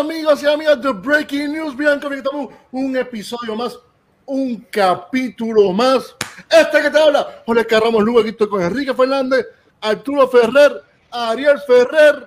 amigos 0.00 0.42
y 0.42 0.46
amigas 0.46 0.82
de 0.82 0.92
Breaking 0.92 1.52
News? 1.52 1.76
Bien, 1.76 2.00
conectamos 2.00 2.48
un 2.72 2.96
episodio 2.96 3.54
más, 3.54 3.78
un 4.26 4.66
capítulo 4.70 5.72
más. 5.72 6.16
Este 6.50 6.82
que 6.82 6.90
te 6.90 6.98
habla, 6.98 7.42
Jorge 7.46 7.66
Carramos 7.66 8.02
Lugo, 8.02 8.20
aquí 8.20 8.30
estoy 8.30 8.48
con 8.48 8.62
Enrique 8.62 8.92
Fernández, 8.92 9.46
Arturo 9.80 10.26
Ferrer, 10.28 10.82
Ariel 11.10 11.58
Ferrer. 11.60 12.26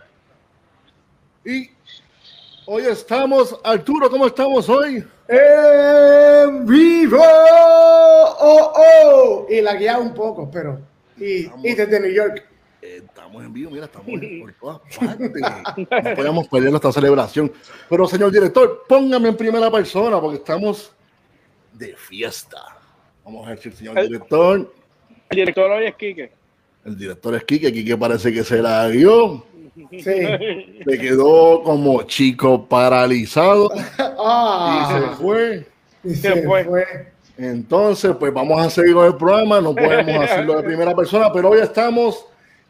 Y 1.43 1.69
hoy 2.65 2.83
estamos, 2.85 3.57
Arturo, 3.63 4.09
¿cómo 4.09 4.27
estamos 4.27 4.69
hoy? 4.69 5.05
En 5.27 6.65
vivo. 6.65 7.19
Oh, 7.19 8.73
oh. 8.75 9.47
Y 9.49 9.59
la 9.61 9.75
guía 9.75 9.97
un 9.97 10.13
poco, 10.13 10.49
pero. 10.49 10.79
Y, 11.17 11.49
y 11.63 11.73
desde 11.75 11.99
New 11.99 12.11
York. 12.11 12.45
Eh, 12.87 13.01
estamos 13.05 13.43
en 13.43 13.51
vivo, 13.51 13.71
mira, 13.71 13.85
estamos 13.85 14.07
por 14.39 14.53
todas 14.53 14.97
partes. 14.97 15.41
No 15.77 16.15
podemos 16.15 16.47
perder 16.47 16.69
nuestra 16.69 16.91
celebración. 16.93 17.51
Pero, 17.89 18.07
señor 18.07 18.31
director, 18.31 18.85
póngame 18.87 19.29
en 19.29 19.35
primera 19.35 19.69
persona 19.69 20.21
porque 20.21 20.37
estamos 20.37 20.91
de 21.73 21.95
fiesta. 21.97 22.61
Vamos 23.25 23.45
a 23.47 23.51
decir, 23.51 23.73
señor 23.73 24.01
director. 24.01 24.73
El 25.29 25.35
director 25.35 25.69
hoy 25.71 25.85
es 25.85 25.95
Quique. 25.95 26.31
El 26.85 26.97
director 26.97 27.35
es 27.35 27.43
Quique. 27.43 27.73
Quique 27.73 27.97
parece 27.97 28.31
que 28.31 28.43
se 28.43 28.61
la 28.61 28.87
dio. 28.87 29.45
Sí. 29.91 29.99
Se 30.01 30.97
quedó 30.99 31.61
como 31.63 32.01
chico 32.03 32.65
paralizado 32.67 33.69
y 33.75 33.79
Ah, 33.99 34.89
se 35.17 35.21
fue. 35.21 35.67
y 36.05 36.15
se 36.15 36.43
fue. 36.43 37.11
Entonces, 37.37 38.15
pues 38.17 38.33
vamos 38.33 38.65
a 38.65 38.69
seguir 38.69 38.93
con 38.93 39.05
el 39.05 39.15
programa. 39.17 39.59
No 39.59 39.75
podemos 39.75 40.15
hacerlo 40.23 40.55
de 40.55 40.63
primera 40.63 40.95
persona, 40.95 41.31
pero 41.33 41.49
hoy 41.49 41.59
estamos 41.59 42.25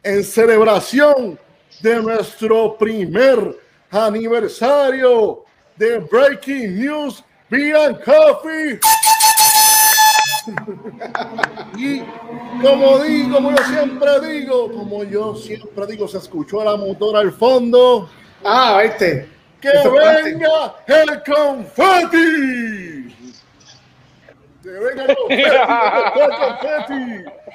en 0.08 0.24
celebración 0.24 1.38
de 1.82 1.96
nuestro 1.96 2.78
primer 2.78 3.54
aniversario 3.90 5.44
de 5.76 5.98
Breaking 5.98 6.78
News 6.78 7.22
Beer 7.50 8.00
Coffee. 8.02 8.80
Y 11.76 12.00
como 12.62 13.00
digo, 13.00 13.34
como 13.34 13.50
yo 13.50 13.64
siempre 13.64 14.20
digo, 14.20 14.72
como 14.72 15.04
yo 15.04 15.34
siempre 15.34 15.86
digo, 15.86 16.08
se 16.08 16.16
escuchó 16.16 16.64
la 16.64 16.74
motora 16.74 17.18
al 17.20 17.32
fondo. 17.32 18.08
Ah, 18.42 18.80
este. 18.82 19.28
¡Que 19.60 19.68
parte. 19.68 20.22
venga 20.22 20.74
el 20.86 21.22
confeti! 21.22 23.14
¡Que 24.62 24.70
venga 24.70 25.04
el 25.04 25.16
confeti! 25.16 25.42
¡El 26.18 26.30
confeti! 26.30 27.48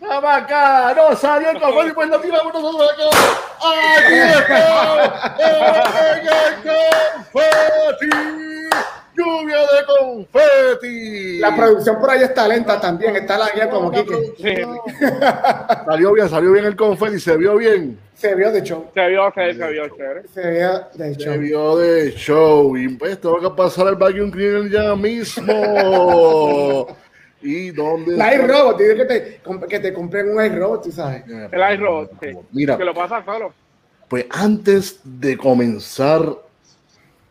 ¡Vamos 0.00 0.30
acá! 0.30 0.94
¡No 0.96 1.14
salió 1.14 1.50
el 1.50 1.60
confeti! 1.60 1.92
¡Pues 1.92 2.08
lo 2.08 2.20
tiramos 2.20 2.52
nosotros 2.54 2.90
acá! 2.90 3.04
¡Aquí 3.98 4.14
está! 4.14 5.36
¡Que 5.36 5.44
venga 6.14 6.34
el 6.48 6.54
confeti! 8.00 8.10
¡Lluvia 9.16 9.58
de 9.58 9.84
confeti! 9.98 11.38
La 11.40 11.54
producción 11.54 11.98
por 12.00 12.10
ahí 12.10 12.22
está 12.22 12.48
lenta 12.48 12.80
también. 12.80 13.14
Está 13.16 13.36
la 13.36 13.50
guía 13.50 13.68
como 13.68 13.90
Kike. 13.90 14.34
Salió 15.84 16.12
bien, 16.12 16.28
salió 16.30 16.52
bien 16.52 16.64
el 16.64 16.76
confeti, 16.76 17.20
se 17.20 17.36
vio 17.36 17.56
bien. 17.56 17.98
Se 18.14 18.34
vio 18.34 18.50
de 18.52 18.62
show. 18.62 18.90
Se 18.94 19.06
vio, 19.08 19.32
se, 19.34 19.54
se 19.54 19.68
vio 19.68 19.88
chévere. 19.88 20.22
Se 20.28 20.50
vio 20.50 20.80
de 20.94 21.14
Se 21.14 21.20
show. 21.20 21.38
vio 21.38 21.76
de 21.76 22.10
show. 22.12 22.76
Y 22.76 22.88
pues 22.96 23.20
tengo 23.20 23.40
que 23.40 23.50
pasar 23.50 23.88
al 23.88 23.96
vacuum 23.96 24.30
cleaner 24.30 24.70
ya 24.70 24.94
mismo. 24.96 26.86
¿Y 27.42 27.70
dónde? 27.70 28.16
La 28.16 28.34
iRobot. 28.34 28.78
Dile 28.78 28.96
que 28.96 29.04
te, 29.04 29.40
que 29.68 29.80
te 29.80 29.92
compren 29.94 30.30
un 30.36 30.44
iRobot, 30.44 30.84
tú 30.84 30.92
sabes. 30.92 31.24
El 31.28 31.74
iRobot, 31.74 32.10
sí. 32.20 32.28
Mira, 32.52 32.76
Que 32.76 32.84
lo 32.84 32.94
pasa 32.94 33.24
solo. 33.24 33.52
pues 34.08 34.26
antes 34.30 35.00
de 35.04 35.36
comenzar 35.38 36.36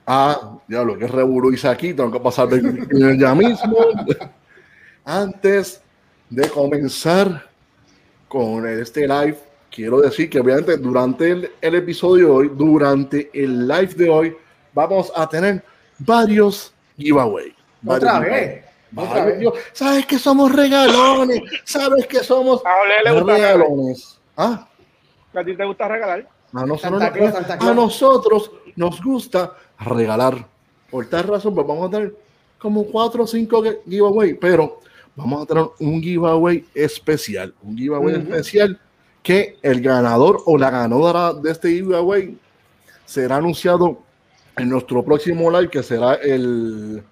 a, 0.07 0.57
ya 0.67 0.83
lo 0.83 0.97
que 0.97 1.05
es 1.05 1.11
Revolú 1.11 1.51
hice 1.53 1.67
aquí, 1.67 1.93
tengo 1.93 2.11
que 2.11 2.19
pasar 2.19 2.47
ya 3.19 3.35
mismo. 3.35 3.77
Antes 5.05 5.81
de 6.29 6.47
comenzar 6.49 7.47
con 8.27 8.67
este 8.67 9.07
live, 9.07 9.37
quiero 9.71 10.01
decir 10.01 10.29
que 10.29 10.39
obviamente 10.39 10.77
durante 10.77 11.31
el, 11.31 11.51
el 11.61 11.75
episodio 11.75 12.25
de 12.27 12.31
hoy, 12.31 12.51
durante 12.55 13.29
el 13.33 13.67
live 13.67 13.93
de 13.95 14.09
hoy, 14.09 14.37
vamos 14.73 15.11
a 15.15 15.27
tener 15.27 15.63
varios 15.99 16.73
giveaways. 16.97 17.53
Otra 17.85 18.13
Varios 18.19 18.31
vez. 18.31 18.65
Giveaways. 18.91 19.09
Otra 19.11 19.25
vez. 19.25 19.39
Yo- 19.41 19.53
Sabes 19.73 20.05
que 20.05 20.19
somos 20.19 20.51
regalones, 20.51 21.41
sabes 21.63 22.07
que 22.07 22.19
somos 22.23 22.61
A 22.65 22.81
Ole 22.81 23.03
le 23.03 23.11
gusta 23.19 23.33
regalar. 23.35 23.57
regalones. 23.57 24.19
¿Ah? 24.37 24.67
¿A 25.33 25.43
ti 25.43 25.55
te 25.55 25.65
gusta 25.65 25.87
regalar? 25.87 26.27
A 26.53 26.65
nosotros, 26.65 26.99
Santa 27.01 27.11
Claus, 27.11 27.33
Santa 27.33 27.57
Claus. 27.57 27.71
a 27.71 27.75
nosotros 27.75 28.51
nos 28.75 29.01
gusta 29.03 29.53
regalar. 29.79 30.47
Por 30.89 31.05
tal 31.07 31.23
razón, 31.25 31.53
pues 31.53 31.67
vamos 31.67 31.87
a 31.87 31.91
tener 31.91 32.15
como 32.57 32.83
cuatro 32.85 33.23
o 33.23 33.27
cinco 33.27 33.61
gi- 33.63 33.77
giveaway, 33.87 34.33
pero 34.33 34.79
vamos 35.15 35.43
a 35.43 35.45
tener 35.45 35.65
un 35.79 36.01
giveaway 36.01 36.65
especial. 36.73 37.53
Un 37.61 37.77
giveaway 37.77 38.15
Ujú. 38.15 38.23
especial 38.33 38.79
que 39.21 39.57
el 39.61 39.81
ganador 39.81 40.41
o 40.45 40.57
la 40.57 40.69
ganadora 40.71 41.33
de 41.33 41.51
este 41.51 41.69
giveaway 41.69 42.35
será 43.05 43.35
anunciado 43.35 43.99
en 44.57 44.69
nuestro 44.69 45.03
próximo 45.03 45.51
live, 45.51 45.69
que 45.69 45.83
será 45.83 46.15
el 46.15 47.03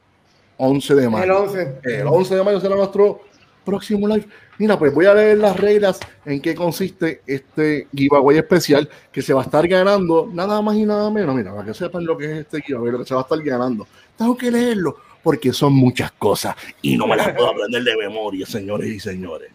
11 0.57 0.95
de 0.95 1.09
mayo. 1.09 1.23
El 1.23 1.31
11. 1.31 1.79
El 1.83 2.07
11 2.07 2.35
de 2.35 2.43
mayo 2.43 2.59
será 2.59 2.75
nuestro 2.75 3.21
próximo 3.65 4.07
live. 4.07 4.27
Mira, 4.59 4.77
pues 4.79 4.93
voy 4.93 5.05
a 5.05 5.13
leer 5.13 5.37
las 5.37 5.55
reglas 5.57 5.99
en 6.25 6.41
qué 6.41 6.55
consiste 6.55 7.21
este 7.27 7.87
giveaway 7.93 8.37
especial 8.37 8.89
que 9.11 9.21
se 9.21 9.33
va 9.33 9.41
a 9.41 9.45
estar 9.45 9.67
ganando 9.67 10.27
nada 10.33 10.61
más 10.61 10.75
y 10.75 10.83
nada 10.85 11.09
menos. 11.11 11.35
Mira, 11.35 11.51
para 11.53 11.65
que 11.65 11.73
sepan 11.75 12.05
lo 12.05 12.17
que 12.17 12.25
es 12.25 12.37
este 12.39 12.61
giveaway, 12.61 12.91
lo 12.91 12.99
que 12.99 13.05
se 13.05 13.13
va 13.13 13.21
a 13.21 13.23
estar 13.23 13.39
ganando. 13.43 13.85
Tengo 14.17 14.35
que 14.35 14.49
leerlo 14.49 14.97
porque 15.21 15.53
son 15.53 15.73
muchas 15.73 16.11
cosas 16.13 16.55
y 16.81 16.97
no 16.97 17.05
me 17.05 17.15
las 17.17 17.33
puedo 17.33 17.49
aprender 17.49 17.83
de 17.83 17.97
memoria, 17.97 18.45
señores 18.47 18.89
y 18.89 18.99
señores. 18.99 19.51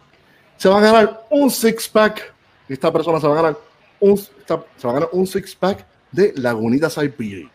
Se 0.56 0.68
va 0.68 0.78
a 0.78 0.82
ganar 0.82 1.26
un 1.30 1.50
six 1.50 1.88
pack. 1.88 2.32
Esta 2.68 2.92
persona 2.92 3.18
se 3.18 3.26
va 3.26 3.32
a 3.32 3.42
ganar 3.42 3.58
un, 3.98 4.12
esta- 4.12 4.64
se 4.76 4.86
va 4.86 4.90
a 4.92 4.94
ganar 4.94 5.08
un 5.12 5.26
six 5.26 5.56
pack 5.56 5.84
de 6.12 6.32
Lagunitas 6.36 6.96
IPA. 6.96 7.50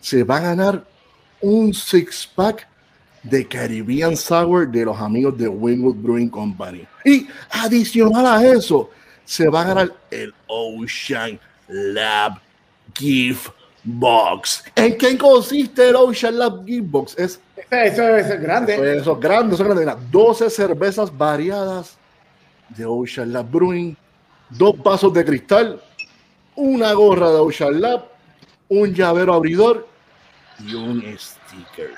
Se 0.00 0.22
va 0.22 0.36
a 0.36 0.40
ganar 0.40 0.84
un 1.40 1.74
six 1.74 2.30
pack 2.32 2.68
de 3.22 3.46
Caribbean 3.46 4.16
Sour 4.16 4.68
de 4.68 4.84
los 4.84 4.98
amigos 4.98 5.36
de 5.38 5.48
Winwood 5.48 5.96
Brewing 5.96 6.28
Company. 6.28 6.86
Y 7.04 7.26
adicional 7.50 8.26
a 8.26 8.44
eso, 8.44 8.90
se 9.24 9.48
va 9.48 9.62
a 9.62 9.64
ganar 9.64 9.92
el 10.10 10.34
Ocean 10.46 11.38
Lab 11.68 12.40
Gift 12.94 13.50
Box. 13.84 14.64
¿En 14.76 14.96
qué 14.98 15.16
consiste 15.16 15.88
el 15.88 15.96
Ocean 15.96 16.38
Lab 16.38 16.64
Gift 16.66 16.90
Box? 16.90 17.18
Es 17.18 17.40
Eso 17.70 18.02
ser 18.02 18.40
grande. 18.40 18.76
pues, 18.76 19.02
esos 19.02 19.20
grandes, 19.20 19.54
esos 19.54 19.66
grandes. 19.66 19.86
Mira, 19.86 19.98
12 20.10 20.50
cervezas 20.50 21.16
variadas 21.16 21.96
de 22.68 22.84
Ocean 22.84 23.32
Lab 23.32 23.50
Brewing, 23.50 23.96
dos 24.50 24.80
vasos 24.82 25.12
de 25.12 25.24
cristal, 25.24 25.80
una 26.54 26.92
gorra 26.92 27.30
de 27.30 27.38
Ocean 27.38 27.80
Lab, 27.80 28.04
un 28.68 28.92
llavero 28.94 29.34
abridor 29.34 29.88
y 30.66 30.74
un 30.74 31.02
sticker. 31.18 31.90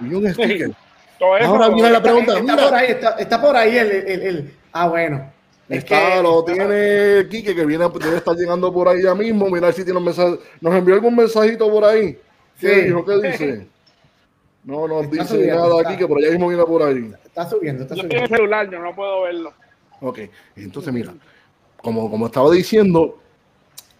Y 0.00 0.14
un 0.14 0.32
sticker. 0.32 0.72
Ahora 1.20 1.68
viene 1.70 1.90
la 1.90 2.02
pregunta. 2.02 2.32
Está 2.38 2.42
Mira, 2.42 2.64
por 2.64 2.74
ahí, 2.74 2.86
está, 2.90 3.10
está 3.12 3.40
por 3.42 3.56
ahí 3.56 3.76
el, 3.78 3.90
el, 3.90 4.22
el- 4.22 4.54
Ah, 4.72 4.88
bueno. 4.88 5.32
Es 5.68 5.78
Está, 5.78 6.16
que- 6.16 6.22
lo 6.22 6.44
tiene 6.44 7.26
Quique, 7.30 7.54
que 7.54 7.64
viene, 7.64 7.88
debe 8.00 8.16
estar 8.18 8.34
llegando 8.36 8.70
por 8.72 8.88
ahí 8.88 9.02
ya 9.02 9.14
mismo. 9.14 9.48
Mira 9.48 9.72
si 9.72 9.82
tiene 9.84 9.98
un 9.98 10.04
mensaje. 10.04 10.38
Nos 10.60 10.74
envió 10.74 10.94
algún 10.94 11.16
mensajito 11.16 11.70
por 11.70 11.84
ahí. 11.84 12.18
¿Qué 12.60 12.74
Sí. 12.74 12.80
dijo? 12.82 13.04
¿Qué 13.04 13.20
dice? 13.30 13.66
No 14.64 14.88
nos 14.88 15.04
Está 15.04 15.16
dice 15.24 15.34
subiendo, 15.34 15.56
nada 15.62 15.76
está. 15.76 15.88
aquí, 15.90 15.98
que 15.98 16.06
por 16.08 16.16
allá 16.18 16.30
mismo 16.30 16.48
viene 16.48 16.64
por 16.64 16.82
ahí. 16.82 17.12
Está 17.22 17.46
subiendo, 17.50 17.82
está 17.82 17.94
Yo 17.96 18.00
estoy 18.02 18.16
en 18.16 18.22
el 18.22 18.28
subiendo. 18.28 18.36
celular, 18.36 18.70
yo 18.70 18.78
no 18.78 18.94
puedo 18.96 19.22
verlo. 19.22 19.52
Ok, 20.00 20.20
entonces 20.56 20.90
mira, 20.90 21.12
como, 21.82 22.10
como 22.10 22.24
estaba 22.26 22.50
diciendo, 22.50 23.18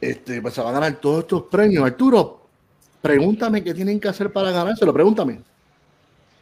este, 0.01 0.41
pues 0.41 0.55
se 0.55 0.63
van 0.63 0.71
a 0.75 0.81
ganar 0.81 0.95
todos 1.01 1.21
estos 1.21 1.43
premios. 1.45 1.85
Arturo, 1.85 2.41
pregúntame 3.03 3.63
qué 3.63 3.75
tienen 3.75 4.01
que 4.01 4.09
hacer 4.09 4.33
para 4.33 4.53
ganárselo, 4.53 4.91
pregúntame. 4.95 5.41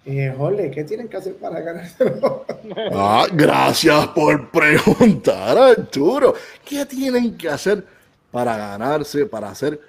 Eh, 0.04 0.70
¿qué 0.74 0.82
tienen 0.82 1.08
que 1.08 1.16
hacer 1.16 1.36
para 1.36 1.60
ganárselo? 1.60 2.44
Ah, 2.92 3.26
gracias 3.32 4.08
por 4.08 4.50
preguntar, 4.50 5.58
Arturo. 5.58 6.34
¿Qué 6.64 6.86
tienen 6.86 7.36
que 7.36 7.48
hacer 7.48 7.84
para 8.30 8.56
ganarse, 8.56 9.26
para 9.26 9.50
hacer, 9.50 9.80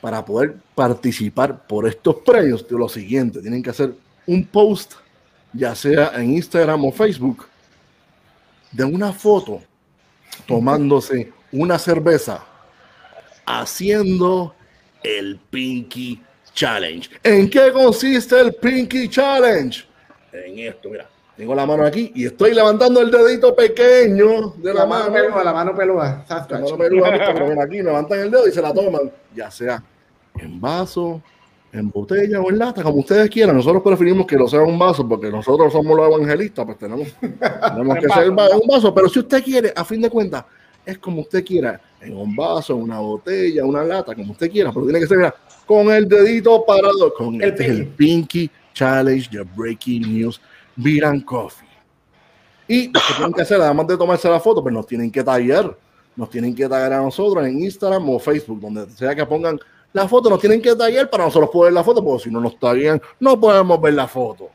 para 0.00 0.24
poder 0.24 0.54
participar 0.74 1.66
por 1.66 1.86
estos 1.86 2.16
premios? 2.16 2.64
Lo 2.70 2.88
siguiente, 2.88 3.40
tienen 3.40 3.62
que 3.62 3.70
hacer 3.70 3.92
un 4.26 4.44
post, 4.44 4.94
ya 5.52 5.74
sea 5.74 6.12
en 6.14 6.34
Instagram 6.34 6.84
o 6.84 6.92
Facebook, 6.92 7.46
de 8.72 8.84
una 8.84 9.12
foto 9.12 9.60
tomándose 10.46 11.32
una 11.52 11.78
cerveza, 11.78 12.44
haciendo 13.46 14.54
el 15.02 15.38
Pinky 15.50 16.22
Challenge. 16.54 17.10
¿En 17.22 17.50
qué 17.50 17.72
consiste 17.72 18.40
el 18.40 18.54
Pinky 18.54 19.08
Challenge? 19.08 19.84
En 20.32 20.58
esto, 20.60 20.88
mira. 20.88 21.08
Tengo 21.36 21.52
la 21.52 21.66
mano 21.66 21.84
aquí 21.84 22.12
y 22.14 22.26
estoy 22.26 22.54
levantando 22.54 23.00
el 23.00 23.10
dedito 23.10 23.56
pequeño 23.56 24.50
de 24.56 24.72
la, 24.72 24.80
La 24.80 24.86
mano 24.86 25.10
mano. 25.10 25.14
peluda, 25.14 25.44
la 25.44 25.52
mano 25.52 25.74
peluda. 25.74 26.24
La 26.28 26.58
mano 26.60 26.78
peluda. 26.78 27.10
Pero 27.34 27.48
ven 27.48 27.60
aquí, 27.60 27.82
levantan 27.82 28.20
el 28.20 28.30
dedo 28.30 28.46
y 28.46 28.52
se 28.52 28.62
la 28.62 28.72
toman. 28.72 29.10
Ya 29.34 29.50
sea 29.50 29.82
en 30.40 30.60
vaso, 30.60 31.20
en 31.72 31.90
botella 31.90 32.40
o 32.40 32.50
en 32.50 32.58
lata, 32.58 32.84
como 32.84 32.98
ustedes 33.00 33.28
quieran. 33.30 33.56
Nosotros 33.56 33.82
preferimos 33.82 34.26
que 34.26 34.36
lo 34.36 34.46
sea 34.46 34.60
en 34.60 34.68
un 34.68 34.78
vaso 34.78 35.08
porque 35.08 35.28
nosotros 35.28 35.72
somos 35.72 35.96
los 35.96 36.06
evangelistas, 36.06 36.64
pues 36.64 36.78
tenemos, 36.78 37.08
tenemos 37.20 37.98
que 37.98 38.08
ser 38.14 38.30
un 38.30 38.36
vaso. 38.68 38.94
Pero 38.94 39.08
si 39.08 39.18
usted 39.18 39.42
quiere, 39.42 39.72
a 39.74 39.84
fin 39.84 40.00
de 40.00 40.10
cuentas, 40.10 40.44
es 40.86 40.98
como 40.98 41.22
usted 41.22 41.44
quiera, 41.44 41.80
en 42.00 42.16
un 42.16 42.36
vaso, 42.36 42.74
en 42.74 42.82
una 42.82 43.00
botella, 43.00 43.64
una 43.64 43.82
lata, 43.82 44.14
como 44.14 44.32
usted 44.32 44.50
quiera, 44.50 44.70
pero 44.72 44.84
tiene 44.86 45.00
que 45.00 45.06
ser 45.08 45.16
mira, 45.18 45.34
con 45.66 45.90
el 45.90 46.08
dedito 46.08 46.64
parado, 46.64 47.12
con 47.14 47.36
El 47.36 47.50
este 47.50 47.64
es 47.64 47.70
el 47.70 47.86
Pinky 47.86 48.50
Challenge 48.72 49.28
de 49.30 49.42
Breaking 49.42 50.02
News 50.02 50.40
Beer 50.76 51.04
and 51.04 51.24
Coffee. 51.24 51.68
Y 52.66 52.86
lo 52.86 53.00
que 53.00 53.14
tienen 53.14 53.32
que 53.32 53.42
hacer, 53.42 53.60
además 53.60 53.86
de 53.86 53.96
tomarse 53.96 54.28
la 54.28 54.40
foto, 54.40 54.62
pues 54.62 54.72
nos 54.72 54.86
tienen 54.86 55.10
que 55.10 55.22
tallar, 55.22 55.76
nos 56.16 56.30
tienen 56.30 56.54
que 56.54 56.68
tallar 56.68 56.94
a 56.94 57.02
nosotros 57.02 57.46
en 57.46 57.60
Instagram 57.60 58.08
o 58.08 58.18
Facebook, 58.18 58.60
donde 58.60 58.88
sea 58.90 59.14
que 59.14 59.26
pongan 59.26 59.58
la 59.92 60.08
foto, 60.08 60.30
nos 60.30 60.40
tienen 60.40 60.60
que 60.60 60.74
tallar 60.74 61.08
para 61.10 61.24
nosotros 61.24 61.50
poder 61.50 61.72
ver 61.72 61.74
la 61.74 61.84
foto, 61.84 62.02
porque 62.02 62.24
si 62.24 62.30
no 62.30 62.40
nos 62.40 62.58
tallan, 62.58 63.00
no 63.20 63.38
podemos 63.38 63.80
ver 63.80 63.94
la 63.94 64.08
foto. 64.08 64.50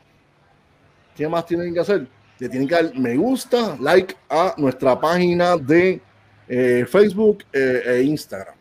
¿Qué 1.16 1.28
más 1.28 1.46
tienen 1.46 1.72
que 1.72 1.80
hacer? 1.80 2.06
Le 2.38 2.48
tienen 2.48 2.68
que 2.68 2.74
dar 2.74 2.94
me 2.98 3.16
gusta, 3.16 3.76
like 3.80 4.14
a 4.28 4.54
nuestra 4.56 4.98
página 4.98 5.56
de 5.56 6.00
eh, 6.48 6.84
Facebook 6.88 7.44
eh, 7.52 7.82
e 7.86 8.02
Instagram. 8.02 8.59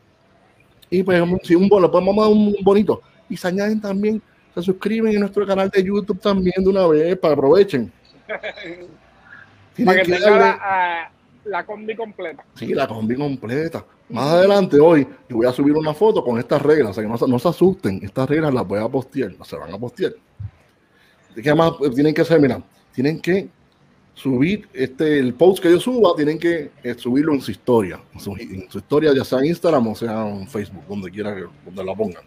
Y 0.90 1.04
pues 1.04 1.22
si 1.44 1.56
un 1.56 1.70
bono, 1.70 1.88
le 1.88 1.92
podemos 1.92 2.16
dar 2.16 2.28
un 2.28 2.56
bonito. 2.64 3.02
Y 3.30 3.38
se 3.38 3.48
añaden 3.48 3.80
también, 3.80 4.22
se 4.56 4.62
suscriben 4.62 5.14
en 5.14 5.20
nuestro 5.22 5.46
canal 5.46 5.70
de 5.70 5.84
YouTube 5.84 6.20
también 6.20 6.56
de 6.64 6.70
una 6.70 6.88
vez 6.88 7.18
para 7.18 7.34
aprovechen. 7.34 7.92
Para 9.86 10.02
que 10.02 10.12
que 10.12 10.20
darle- 10.20 10.40
la, 10.40 10.60
ah, 10.62 11.12
la 11.46 11.66
combi 11.66 11.96
completa. 11.96 12.44
Sí, 12.56 12.74
la 12.74 12.86
combi 12.88 13.16
completa. 13.16 13.86
Más 14.10 14.34
adelante 14.34 14.80
hoy 14.80 15.08
yo 15.30 15.38
voy 15.38 15.46
a 15.46 15.52
subir 15.54 15.74
una 15.74 15.94
foto 15.94 16.24
con 16.24 16.38
estas 16.38 16.62
reglas, 16.62 16.92
o 16.92 16.94
sea 16.96 17.04
que 17.04 17.10
no, 17.10 17.18
se- 17.18 17.28
no 17.28 17.40
se 17.40 17.48
asusten, 17.48 18.00
estas 18.04 18.28
reglas 18.28 18.54
las 18.54 18.68
voy 18.68 18.80
a 18.80 18.90
postear, 18.90 19.32
no 19.38 19.46
se 19.46 19.56
van 19.56 19.74
a 19.74 19.78
postear. 19.78 20.14
¿Qué 21.42 21.54
más 21.56 21.74
tienen 21.96 22.14
que 22.14 22.22
hacer? 22.22 22.42
Mira, 22.42 22.62
tienen 22.94 23.22
que 23.22 23.48
subir 24.20 24.68
este 24.74 25.20
el 25.20 25.34
post 25.34 25.62
que 25.62 25.72
yo 25.72 25.80
suba, 25.80 26.14
tienen 26.16 26.38
que 26.38 26.72
eh, 26.84 26.96
subirlo 26.98 27.34
en 27.34 27.42
su 27.42 27.52
historia, 27.52 28.02
en 28.14 28.20
su, 28.20 28.36
en 28.36 28.70
su 28.70 28.80
historia, 28.80 29.14
ya 29.16 29.24
sea 29.24 29.40
en 29.40 29.46
Instagram 29.46 29.88
o 29.88 29.96
sea 29.96 30.28
en 30.28 30.48
Facebook, 30.48 30.84
donde 30.88 31.10
quiera 31.10 31.36
que 31.36 31.46
donde 31.66 31.84
la 31.84 31.96
pongan. 31.96 32.24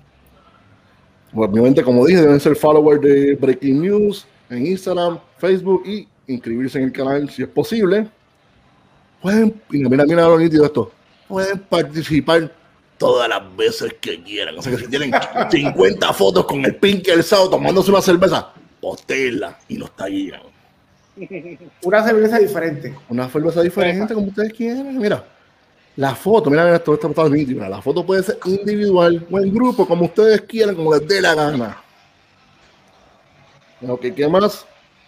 Pues, 1.32 1.50
obviamente, 1.50 1.82
como 1.82 2.06
dije, 2.06 2.20
deben 2.20 2.40
ser 2.40 2.56
followers 2.56 3.00
de 3.00 3.34
Breaking 3.36 3.82
News 3.82 4.26
en 4.50 4.66
Instagram, 4.66 5.18
Facebook 5.38 5.82
y 5.86 6.06
inscribirse 6.26 6.78
en 6.78 6.84
el 6.84 6.92
canal 6.92 7.28
si 7.28 7.42
es 7.42 7.48
posible 7.48 8.08
pueden, 9.22 9.62
mira, 9.70 10.04
mira, 10.04 10.28
lo 10.28 10.38
nítido 10.38 10.66
esto, 10.66 10.90
pueden 11.28 11.60
participar 11.60 12.52
todas 12.98 13.28
las 13.28 13.56
veces 13.56 13.94
que 14.00 14.22
quieran. 14.22 14.58
O 14.58 14.62
sea 14.62 14.72
que 14.72 14.78
si 14.78 14.88
tienen 14.88 15.12
50 15.50 16.12
fotos 16.12 16.44
con 16.44 16.64
el 16.64 16.74
Pinky 16.74 17.10
el 17.10 17.22
sábado 17.22 17.50
tomándose 17.50 17.90
una 17.90 18.02
cerveza, 18.02 18.52
postéenla 18.80 19.58
y 19.68 19.78
nos 19.78 19.96
tallan. 19.96 20.51
Una 21.82 22.02
cerveza 22.02 22.38
diferente. 22.38 22.94
Una 23.08 23.28
cerveza 23.28 23.62
diferente 23.62 24.14
como 24.14 24.28
ustedes 24.28 24.52
quieran. 24.52 24.98
Mira, 24.98 25.24
la 25.96 26.14
foto, 26.14 26.48
mira, 26.48 26.64
mira 26.64 26.76
esto, 26.76 26.94
esto 26.94 27.08
está 27.08 27.28
nítido. 27.28 27.68
La 27.68 27.82
foto 27.82 28.04
puede 28.04 28.22
ser 28.22 28.38
individual 28.46 29.26
o 29.30 29.38
en 29.38 29.52
grupo, 29.52 29.86
como 29.86 30.06
ustedes 30.06 30.40
quieran, 30.42 30.74
como 30.74 30.94
les 30.94 31.06
dé 31.06 31.20
la 31.20 31.34
gana. 31.34 31.82
Ok, 33.86 34.06
¿qué 34.16 34.28
más? 34.28 34.66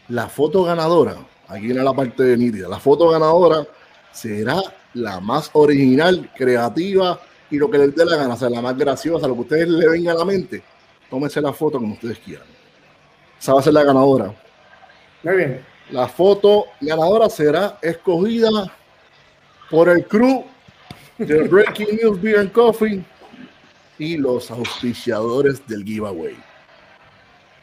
La 0.09 0.29
foto 0.29 0.65
ganadora. 0.65 1.17
Aquí 1.49 1.67
viene 1.67 1.83
la 1.83 1.93
parte 1.93 2.37
nítida. 2.37 2.69
La 2.69 2.79
foto 2.79 3.09
ganadora 3.09 3.67
será 4.12 4.61
la 4.95 5.21
más 5.21 5.51
original, 5.55 6.31
creativa 6.37 7.21
y 7.51 7.56
lo 7.56 7.71
que 7.71 7.79
les 7.79 7.95
dé 7.95 8.05
la 8.05 8.17
gana, 8.17 8.35
o 8.35 8.37
sea, 8.37 8.51
la 8.51 8.61
más 8.61 8.77
graciosa, 8.77 9.27
lo 9.27 9.35
que 9.35 9.41
ustedes 9.41 9.69
le 9.69 9.89
venga 9.89 10.12
a 10.12 10.17
la 10.17 10.25
mente. 10.25 10.62
Tómense 11.09 11.41
la 11.41 11.53
foto 11.53 11.79
como 11.79 11.95
ustedes 11.95 12.19
quieran. 12.19 12.47
Esa 13.41 13.55
va 13.55 13.61
a 13.61 13.62
ser 13.62 13.73
la 13.73 13.85
ganadora. 13.85 14.35
Muy 15.23 15.37
bien. 15.37 15.74
La 15.91 16.09
foto 16.09 16.67
ganadora 16.81 17.29
será 17.29 17.79
escogida 17.83 18.73
por 19.71 19.89
el 19.89 20.07
crew 20.07 20.45
de 21.19 21.43
Breaking 21.43 21.99
News 22.03 22.21
Beer 22.21 22.39
and 22.41 22.53
Coffee 22.53 23.05
y 23.99 24.17
los 24.17 24.51
auspiciadores 24.51 25.67
del 25.67 25.85
giveaway. 25.85 26.37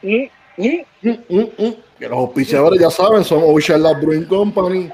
Mm, 0.02 0.24
mm. 0.56 0.84
Mm, 1.02 1.40
mm. 1.58 1.74
Que 1.98 2.08
los 2.08 2.18
auspiciadores 2.18 2.80
ya 2.80 2.90
saben, 2.90 3.24
son 3.24 3.42
Ocean 3.44 3.82
Lab 3.82 4.00
Brewing 4.00 4.24
Company 4.24 4.90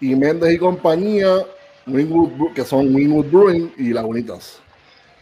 y 0.00 0.14
Méndez 0.14 0.54
y 0.54 0.58
compañía, 0.58 1.38
Wingwood 1.86 2.52
que 2.54 2.64
son 2.64 2.94
Wingwood 2.94 3.26
Brewing 3.26 3.72
y 3.78 3.92
Lagunitas. 3.92 4.60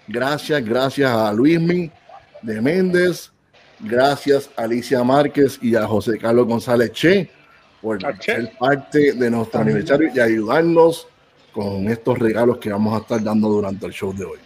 Gracias, 0.08 0.64
gracias 0.64 1.10
a 1.10 1.32
Luismi 1.32 1.90
de 2.40 2.60
Méndez, 2.60 3.31
gracias 3.78 4.50
a 4.56 4.62
Alicia 4.62 5.05
Márquez 5.05 5.58
y 5.62 5.76
a 5.76 5.87
José 5.87 6.19
Carlos 6.19 6.46
González 6.46 6.90
Che 6.93 7.41
por 7.82 7.99
ser 8.23 8.52
parte 8.58 9.12
de 9.12 9.31
nuestro 9.31 9.61
aniversario 9.61 10.11
y 10.14 10.20
ayudarnos 10.20 11.08
con 11.52 11.88
estos 11.88 12.19
regalos 12.19 12.58
que 12.58 12.70
vamos 12.70 12.94
a 12.94 13.02
estar 13.02 13.23
dando 13.23 13.49
durante 13.49 13.84
el 13.84 13.93
show 13.93 14.14
de 14.14 14.25
hoy. 14.25 14.38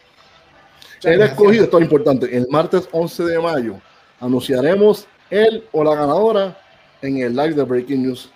El 1.03 1.21
escogido, 1.21 1.65
esto 1.65 1.79
es 1.79 1.85
importante, 1.85 2.35
el 2.37 2.47
martes 2.51 2.89
11 2.91 3.25
de 3.25 3.39
mayo 3.39 3.75
anunciaremos 4.19 5.07
él 5.31 5.65
o 5.71 5.85
la 5.85 5.95
ganadora 5.95 6.59
en 7.03 7.19
el 7.19 7.37
live 7.37 7.53
de 7.53 7.63
Breaking 7.63 8.03
News 8.03 8.31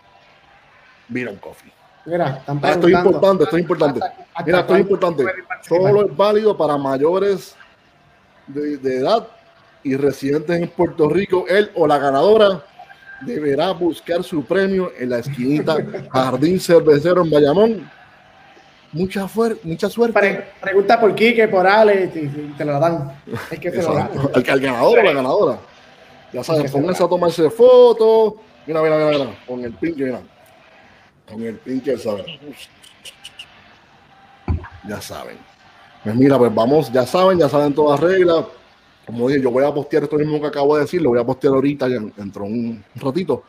Beer 1.08 1.30
and 1.30 1.40
Coffee. 1.40 1.72
Mira, 2.04 2.42
Ah, 2.46 2.58
esto 2.70 2.88
es 2.88 2.94
importante, 2.94 3.44
esto 3.44 3.56
es 3.56 3.62
importante. 3.62 4.00
Mira, 4.44 4.60
esto 4.60 4.74
es 4.74 4.80
importante. 4.80 5.24
Solo 5.62 6.06
es 6.06 6.16
válido 6.16 6.56
para 6.56 6.76
mayores 6.76 7.56
de, 8.46 8.76
de 8.76 8.98
edad 8.98 9.28
y 9.82 9.96
residentes 9.96 10.60
en 10.60 10.68
Puerto 10.68 11.08
Rico. 11.08 11.46
Él 11.48 11.70
o 11.74 11.86
la 11.86 11.98
ganadora 11.98 12.64
deberá 13.20 13.70
buscar 13.72 14.22
su 14.22 14.44
premio 14.44 14.92
en 14.98 15.10
la 15.10 15.18
esquinita 15.18 15.76
Jardín 16.10 16.58
Cervecero 16.60 17.22
en 17.22 17.30
Bayamón. 17.30 17.90
Mucha, 18.92 19.28
mucha 19.62 19.88
suerte. 19.88 20.18
Pre- 20.18 20.44
pregunta 20.60 20.98
por 21.00 21.14
Quique, 21.14 21.46
por 21.46 21.66
Ale, 21.66 22.10
y, 22.12 22.18
y 22.18 22.54
te 22.58 22.64
lo 22.64 22.80
dan. 22.80 23.12
Es 23.50 23.58
que 23.60 23.70
se 23.70 23.82
lo 23.82 23.94
dan. 23.94 24.10
Al, 24.34 24.44
al 24.50 24.60
ganador 24.60 24.98
o 24.98 25.02
la 25.02 25.12
ganadora. 25.12 25.58
Ya 26.32 26.42
saben, 26.42 26.62
Que 26.62 26.68
se 26.68 26.74
pónganse 26.76 27.04
a 27.04 27.08
tomarse 27.08 27.50
fotos. 27.50 28.34
Mira, 28.66 28.82
mira, 28.82 28.96
mira, 28.96 29.10
mira. 29.10 29.38
Con 29.46 29.64
el 29.64 29.72
pinche, 29.74 30.04
mira. 30.04 30.20
Con 31.30 31.42
el 31.42 31.54
pinche, 31.56 31.96
¿saben? 31.98 32.24
Ya 34.88 35.00
saben. 35.00 35.38
Pues 36.02 36.14
mira, 36.16 36.38
pues 36.38 36.52
vamos, 36.54 36.90
ya 36.90 37.06
saben, 37.06 37.38
ya 37.38 37.48
saben 37.48 37.74
todas 37.74 38.00
las 38.00 38.10
reglas. 38.10 38.44
Como 39.10 39.28
dije, 39.28 39.42
yo 39.42 39.50
voy 39.50 39.64
a 39.64 39.72
postear 39.72 40.04
esto 40.04 40.16
mismo 40.16 40.40
que 40.40 40.46
acabo 40.46 40.76
de 40.76 40.82
decir, 40.82 41.02
lo 41.02 41.10
voy 41.10 41.20
a 41.20 41.24
postear 41.24 41.54
ahorita, 41.54 41.88
ya 41.88 42.00
dentro 42.16 42.44
de 42.44 42.50
un 42.50 42.84
ratito. 42.96 43.42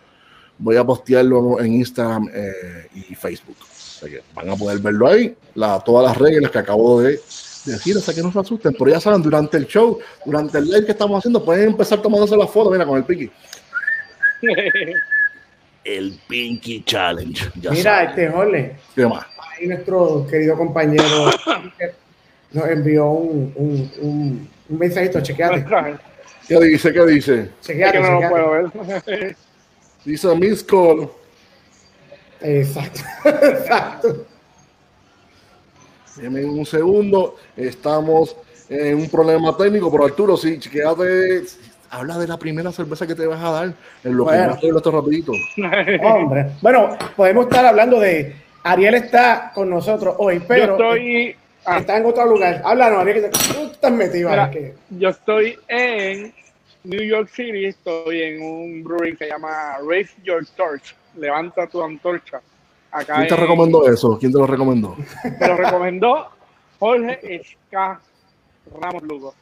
Voy 0.57 0.75
a 0.77 0.83
postearlo 0.83 1.59
en 1.59 1.73
Instagram 1.73 2.29
eh, 2.33 2.87
y 3.09 3.15
Facebook. 3.15 3.57
O 3.59 3.65
sea 4.05 4.09
que 4.09 4.21
van 4.33 4.49
a 4.49 4.55
poder 4.55 4.79
verlo 4.79 5.07
ahí, 5.07 5.35
la, 5.55 5.79
todas 5.79 6.07
las 6.07 6.17
reglas 6.17 6.51
que 6.51 6.57
acabo 6.59 7.01
de 7.01 7.19
decir, 7.65 7.95
o 7.97 7.99
sea 7.99 8.13
que 8.13 8.21
no 8.21 8.31
se 8.31 8.39
asusten. 8.39 8.73
Pero 8.77 8.91
ya 8.91 8.99
saben, 8.99 9.21
durante 9.21 9.57
el 9.57 9.67
show, 9.67 9.99
durante 10.25 10.57
el 10.57 10.65
live 10.65 10.85
que 10.85 10.91
estamos 10.91 11.19
haciendo, 11.19 11.43
pueden 11.43 11.69
empezar 11.69 12.01
tomándose 12.01 12.35
las 12.35 12.49
fotos, 12.49 12.71
mira, 12.71 12.85
con 12.85 12.97
el 12.97 13.03
Pinky. 13.03 13.29
El 15.83 16.19
Pinky 16.27 16.83
Challenge. 16.83 17.51
Ya 17.59 17.71
Mira, 17.71 17.83
saben. 17.83 18.09
este 18.09 18.29
Jorge, 18.29 18.75
¿Qué 18.95 19.07
más? 19.07 19.25
ahí 19.59 19.67
nuestro 19.67 20.27
querido 20.29 20.55
compañero 20.57 21.03
nos 22.51 22.67
envió 22.67 23.09
un, 23.09 23.51
un, 23.55 23.91
un, 24.01 24.49
un 24.71 24.79
mensajito, 24.79 25.21
chequeate. 25.21 25.65
¿Qué 26.47 26.59
dice? 26.59 26.91
¿Qué 26.93 27.05
dice? 27.05 27.39
Es 27.41 27.49
Chequeate, 27.67 27.97
que 27.97 28.03
no 28.03 28.11
lo 28.11 28.21
chequeate. 28.21 28.29
puedo 28.33 29.05
ver. 29.05 29.35
Dice 30.05 30.35
Miss 30.35 30.63
Call. 30.63 31.07
Exacto, 32.41 33.01
exacto. 33.29 34.25
Deme 36.17 36.43
un 36.43 36.65
segundo. 36.65 37.35
Estamos 37.55 38.35
en 38.67 38.95
un 38.97 39.09
problema 39.09 39.55
técnico, 39.55 39.91
pero 39.91 40.05
Arturo, 40.05 40.35
sí, 40.35 40.57
chequéate. 40.59 41.43
Habla 41.91 42.17
de 42.17 42.27
la 42.27 42.37
primera 42.39 42.71
cerveza 42.71 43.05
que 43.05 43.13
te 43.15 43.27
vas 43.27 43.41
a 43.43 43.51
dar. 43.51 43.73
En 44.03 44.17
lo 44.17 44.25
que 44.25 44.31
Bueno. 44.31 44.47
yo 44.47 44.57
arreglo 44.57 44.77
esto 44.77 44.91
rapidito. 44.91 45.31
Hombre. 46.03 46.47
Bueno, 46.61 46.97
podemos 47.15 47.45
estar 47.45 47.65
hablando 47.65 47.99
de 47.99 48.35
Ariel 48.63 48.95
está 48.95 49.51
con 49.53 49.69
nosotros 49.69 50.15
hoy, 50.17 50.39
Yo 50.39 50.45
pero 50.47 50.71
estoy, 50.73 51.35
ah, 51.65 51.79
está 51.79 51.97
en 51.97 52.05
otro 52.05 52.25
lugar. 52.25 52.61
Háblanos, 52.63 52.99
Ariel, 53.01 53.21
que 53.23 53.29
te- 53.29 53.53
tú 53.53 53.71
estás 53.71 53.91
metido 53.91 54.29
Mira, 54.29 54.49
que- 54.51 54.75
yo 54.89 55.09
estoy 55.09 55.57
en 55.67 56.33
New 56.83 57.01
York 57.01 57.29
City, 57.29 57.65
estoy 57.65 58.21
en 58.21 58.41
un 58.41 58.83
brewery 58.83 59.11
que 59.17 59.25
se 59.25 59.31
llama 59.31 59.77
Raise 59.87 60.13
Your 60.23 60.45
Torch, 60.55 60.95
levanta 61.15 61.67
tu 61.67 61.81
antorcha. 61.83 62.41
Acá 62.91 63.15
¿Quién 63.15 63.27
te 63.29 63.35
en- 63.35 63.41
recomendó 63.41 63.87
eso? 63.89 64.17
¿Quién 64.19 64.31
te 64.31 64.37
lo 64.39 64.47
recomendó? 64.47 64.95
Me 65.39 65.47
lo 65.47 65.55
recomendó 65.55 66.29
Jorge 66.79 67.19
Esca 67.35 68.01
Ramos 68.79 69.03
Lugo. 69.03 69.33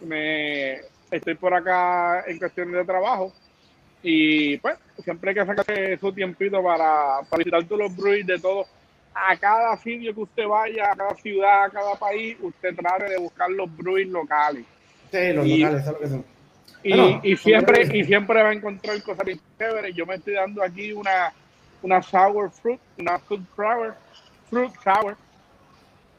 Me, 0.00 0.80
estoy 1.10 1.34
por 1.36 1.54
acá 1.54 2.24
en 2.26 2.38
cuestiones 2.38 2.74
de 2.74 2.84
trabajo 2.84 3.32
y 4.02 4.56
pues 4.58 4.76
siempre 5.04 5.30
hay 5.30 5.36
que 5.36 5.46
sacarse 5.46 5.96
su 5.98 6.12
tiempito 6.12 6.60
para, 6.62 7.20
para 7.30 7.38
visitar 7.38 7.64
todos 7.64 7.82
los 7.82 7.96
breweries 7.96 8.26
de 8.26 8.38
todo. 8.40 8.66
A 9.14 9.36
cada 9.36 9.76
sitio 9.76 10.14
que 10.14 10.20
usted 10.20 10.46
vaya, 10.46 10.90
a 10.92 10.96
cada 10.96 11.14
ciudad, 11.16 11.64
a 11.64 11.70
cada 11.70 11.94
país, 11.96 12.36
usted 12.40 12.74
trate 12.74 13.10
de 13.10 13.18
buscar 13.18 13.50
los 13.50 13.74
breweries 13.76 14.08
locales. 14.08 14.64
Sí, 15.10 15.32
los 15.34 15.46
Y- 15.46 15.58
locales, 15.58 15.80
es 15.82 15.86
lo 15.92 15.98
que 15.98 16.08
son. 16.08 16.24
Y, 16.84 16.90
Bueno, 16.96 17.20
y 17.22 17.36
siempre 17.36 17.82
y 17.96 18.04
siempre 18.04 18.42
va 18.42 18.48
a 18.48 18.52
encontrar 18.52 19.00
cosas 19.02 19.26
chéveres. 19.58 19.94
Yo 19.94 20.04
me 20.06 20.16
estoy 20.16 20.34
dando 20.34 20.62
aquí 20.64 20.92
una, 20.92 21.32
una 21.82 22.02
sour 22.02 22.50
fruit, 22.50 22.80
una 22.98 23.18
fruit 23.20 23.42
sour, 23.54 23.94
fruit 24.50 24.72
sour, 24.82 25.16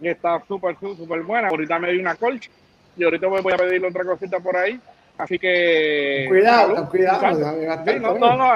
que 0.01 0.11
está 0.11 0.41
súper, 0.47 0.77
súper 0.79 1.21
buena. 1.23 1.49
Ahorita 1.49 1.79
me 1.79 1.91
di 1.91 1.99
una 1.99 2.15
colcha 2.15 2.49
y 2.95 3.03
ahorita 3.03 3.27
voy 3.27 3.41
voy 3.41 3.53
a 3.53 3.57
pedir 3.57 3.83
otra 3.85 4.05
cosita 4.05 4.39
por 4.39 4.55
ahí. 4.55 4.79
Así 5.17 5.37
que... 5.37 6.25
Cuidado, 6.29 6.75
salud, 6.75 6.89
cuidado, 6.89 7.85
Sí, 7.85 7.99
no, 7.99 8.17
no, 8.17 8.35
no, 8.37 8.53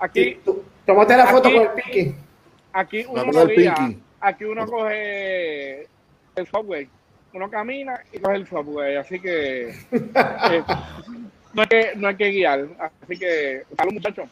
aquí, 0.00 0.38
Tómate 0.84 1.16
la 1.16 1.26
foto 1.26 1.48
Aquí- 1.48 1.56
con 1.56 1.66
el 1.66 1.72
piqui. 1.82 2.14
Aquí 2.74 3.04
uno 3.08 3.24
no 3.24 3.46
Pinky. 3.46 3.98
aquí 4.20 4.44
uno 4.44 4.66
coge 4.66 5.82
el 6.36 6.46
subway. 6.50 6.88
Uno 7.32 7.50
camina 7.50 8.00
y 8.12 8.18
coge 8.18 8.36
el 8.36 8.46
subway. 8.46 8.96
Así 8.96 9.18
que... 9.20 9.68
eh, 9.92 10.62
no 11.54 11.62
hay 11.62 11.68
que, 11.68 11.92
no 11.96 12.08
hay 12.08 12.16
que 12.16 12.30
guiar. 12.30 12.66
Así 12.78 13.18
que, 13.18 13.62
salud 13.76 13.92
muchachos. 13.94 14.26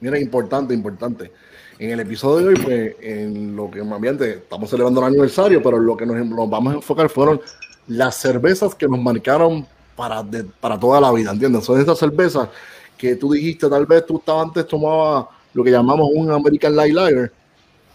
Mira, 0.00 0.18
importante, 0.18 0.74
importante. 0.74 1.30
En 1.78 1.90
el 1.90 2.00
episodio 2.00 2.46
de 2.46 2.54
hoy, 2.54 2.60
pues, 2.62 2.96
en 3.00 3.56
lo 3.56 3.70
que 3.70 3.82
más 3.82 4.00
bien 4.00 4.16
te- 4.16 4.34
estamos 4.34 4.70
celebrando 4.70 5.00
el 5.00 5.06
aniversario, 5.08 5.62
pero 5.62 5.78
lo 5.78 5.96
que 5.96 6.06
nos, 6.06 6.16
nos 6.26 6.48
vamos 6.48 6.72
a 6.72 6.76
enfocar 6.76 7.08
fueron 7.08 7.40
las 7.88 8.14
cervezas 8.16 8.74
que 8.74 8.86
nos 8.86 9.00
marcaron 9.00 9.66
para, 9.96 10.22
de- 10.22 10.44
para 10.44 10.78
toda 10.78 11.00
la 11.00 11.12
vida, 11.12 11.32
¿entiendes? 11.32 11.64
Son 11.64 11.80
esas 11.80 11.98
cervezas 11.98 12.48
que 12.96 13.16
tú 13.16 13.32
dijiste, 13.32 13.68
tal 13.68 13.86
vez 13.86 14.06
tú 14.06 14.18
estabas 14.18 14.46
antes 14.48 14.66
tomaba 14.68 15.28
lo 15.54 15.64
que 15.64 15.70
llamamos 15.70 16.08
un 16.12 16.30
American 16.30 16.76
Light 16.76 16.94
Lager, 16.94 17.32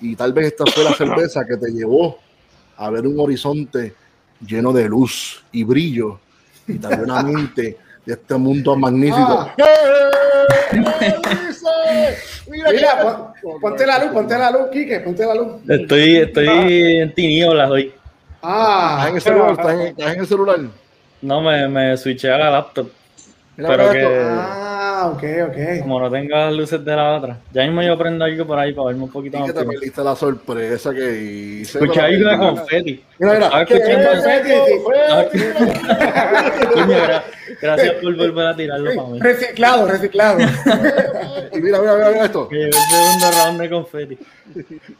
y 0.01 0.15
tal 0.15 0.33
vez 0.33 0.47
esta 0.47 0.65
fue 0.65 0.83
la 0.83 0.93
cerveza 0.93 1.45
que 1.45 1.57
te 1.57 1.69
llevó 1.71 2.17
a 2.77 2.89
ver 2.89 3.05
un 3.05 3.19
horizonte 3.19 3.93
lleno 4.45 4.71
de 4.73 4.87
luz 4.87 5.43
y 5.51 5.63
brillo, 5.63 6.19
y 6.67 6.77
tal 6.79 6.91
vez 6.91 6.99
una 7.01 7.21
mente 7.23 7.77
de 8.05 8.13
este 8.13 8.35
mundo 8.35 8.75
magnífico. 8.75 9.51
Ah. 9.51 9.53
Mira, 12.49 12.71
Mira, 12.71 13.01
pon- 13.41 13.59
ponte 13.61 13.85
la 13.85 13.99
luz, 14.03 14.11
ponte 14.11 14.37
la 14.37 14.51
luz, 14.51 14.61
Quique, 14.71 14.99
ponte 15.01 15.25
la 15.25 15.35
luz. 15.35 15.47
Estoy, 15.67 16.15
estoy 16.17 16.47
en 16.97 17.13
tinieblas 17.13 17.69
hoy. 17.69 17.93
Ah, 18.41 19.05
¿Estás 19.05 19.09
en 19.09 19.15
el 19.15 19.21
celular? 19.21 19.51
¿Estás 19.51 19.73
en, 19.73 19.81
estás 19.87 20.13
en 20.13 20.19
el 20.19 20.27
celular? 20.27 20.59
No, 21.21 21.41
me, 21.41 21.67
me 21.67 21.97
switché 21.97 22.31
a 22.31 22.37
la 22.37 22.49
laptop. 22.49 22.89
Mira, 23.57 23.69
Pero 23.69 23.83
mira 23.89 23.93
que- 23.93 24.21
esto. 24.21 24.68
Ah, 25.01 25.07
ok, 25.07 25.23
ok. 25.49 25.81
Como 25.81 25.99
no 25.99 26.09
tengo 26.11 26.35
las 26.35 26.53
luces 26.53 26.83
de 26.83 26.95
la 26.95 27.15
otra. 27.17 27.37
Ya 27.53 27.63
mismo 27.63 27.81
yo 27.81 27.97
prendo 27.97 28.25
algo 28.25 28.45
por 28.45 28.59
ahí 28.59 28.73
para 28.73 28.87
verme 28.87 29.03
un 29.03 29.11
poquito 29.11 29.37
Y 29.37 29.39
más. 29.41 29.49
que 29.49 29.53
te 29.53 29.59
feliz. 29.65 29.79
perdiste 29.79 30.03
la 30.03 30.15
sorpresa 30.15 30.93
que 30.93 31.21
hice. 31.21 31.79
Escuché 31.79 32.01
algo 32.01 32.29
de 32.29 32.37
confeti. 32.37 33.03
Gracias 37.61 37.93
por 37.95 38.15
volver 38.15 38.45
a 38.47 38.55
tirarlo 38.55 38.95
para 38.95 39.07
mí. 39.09 39.19
Reciclado, 39.19 39.87
reciclado. 39.87 40.39
Y 41.51 41.61
mira, 41.61 41.79
mira, 41.79 41.95
mira, 41.95 42.09
mira 42.09 42.25
esto. 42.25 42.47
Que 42.47 42.65
el 42.65 42.73
segundo 42.73 43.31
round 43.43 43.61
de 43.61 43.69
confeti. 43.69 44.17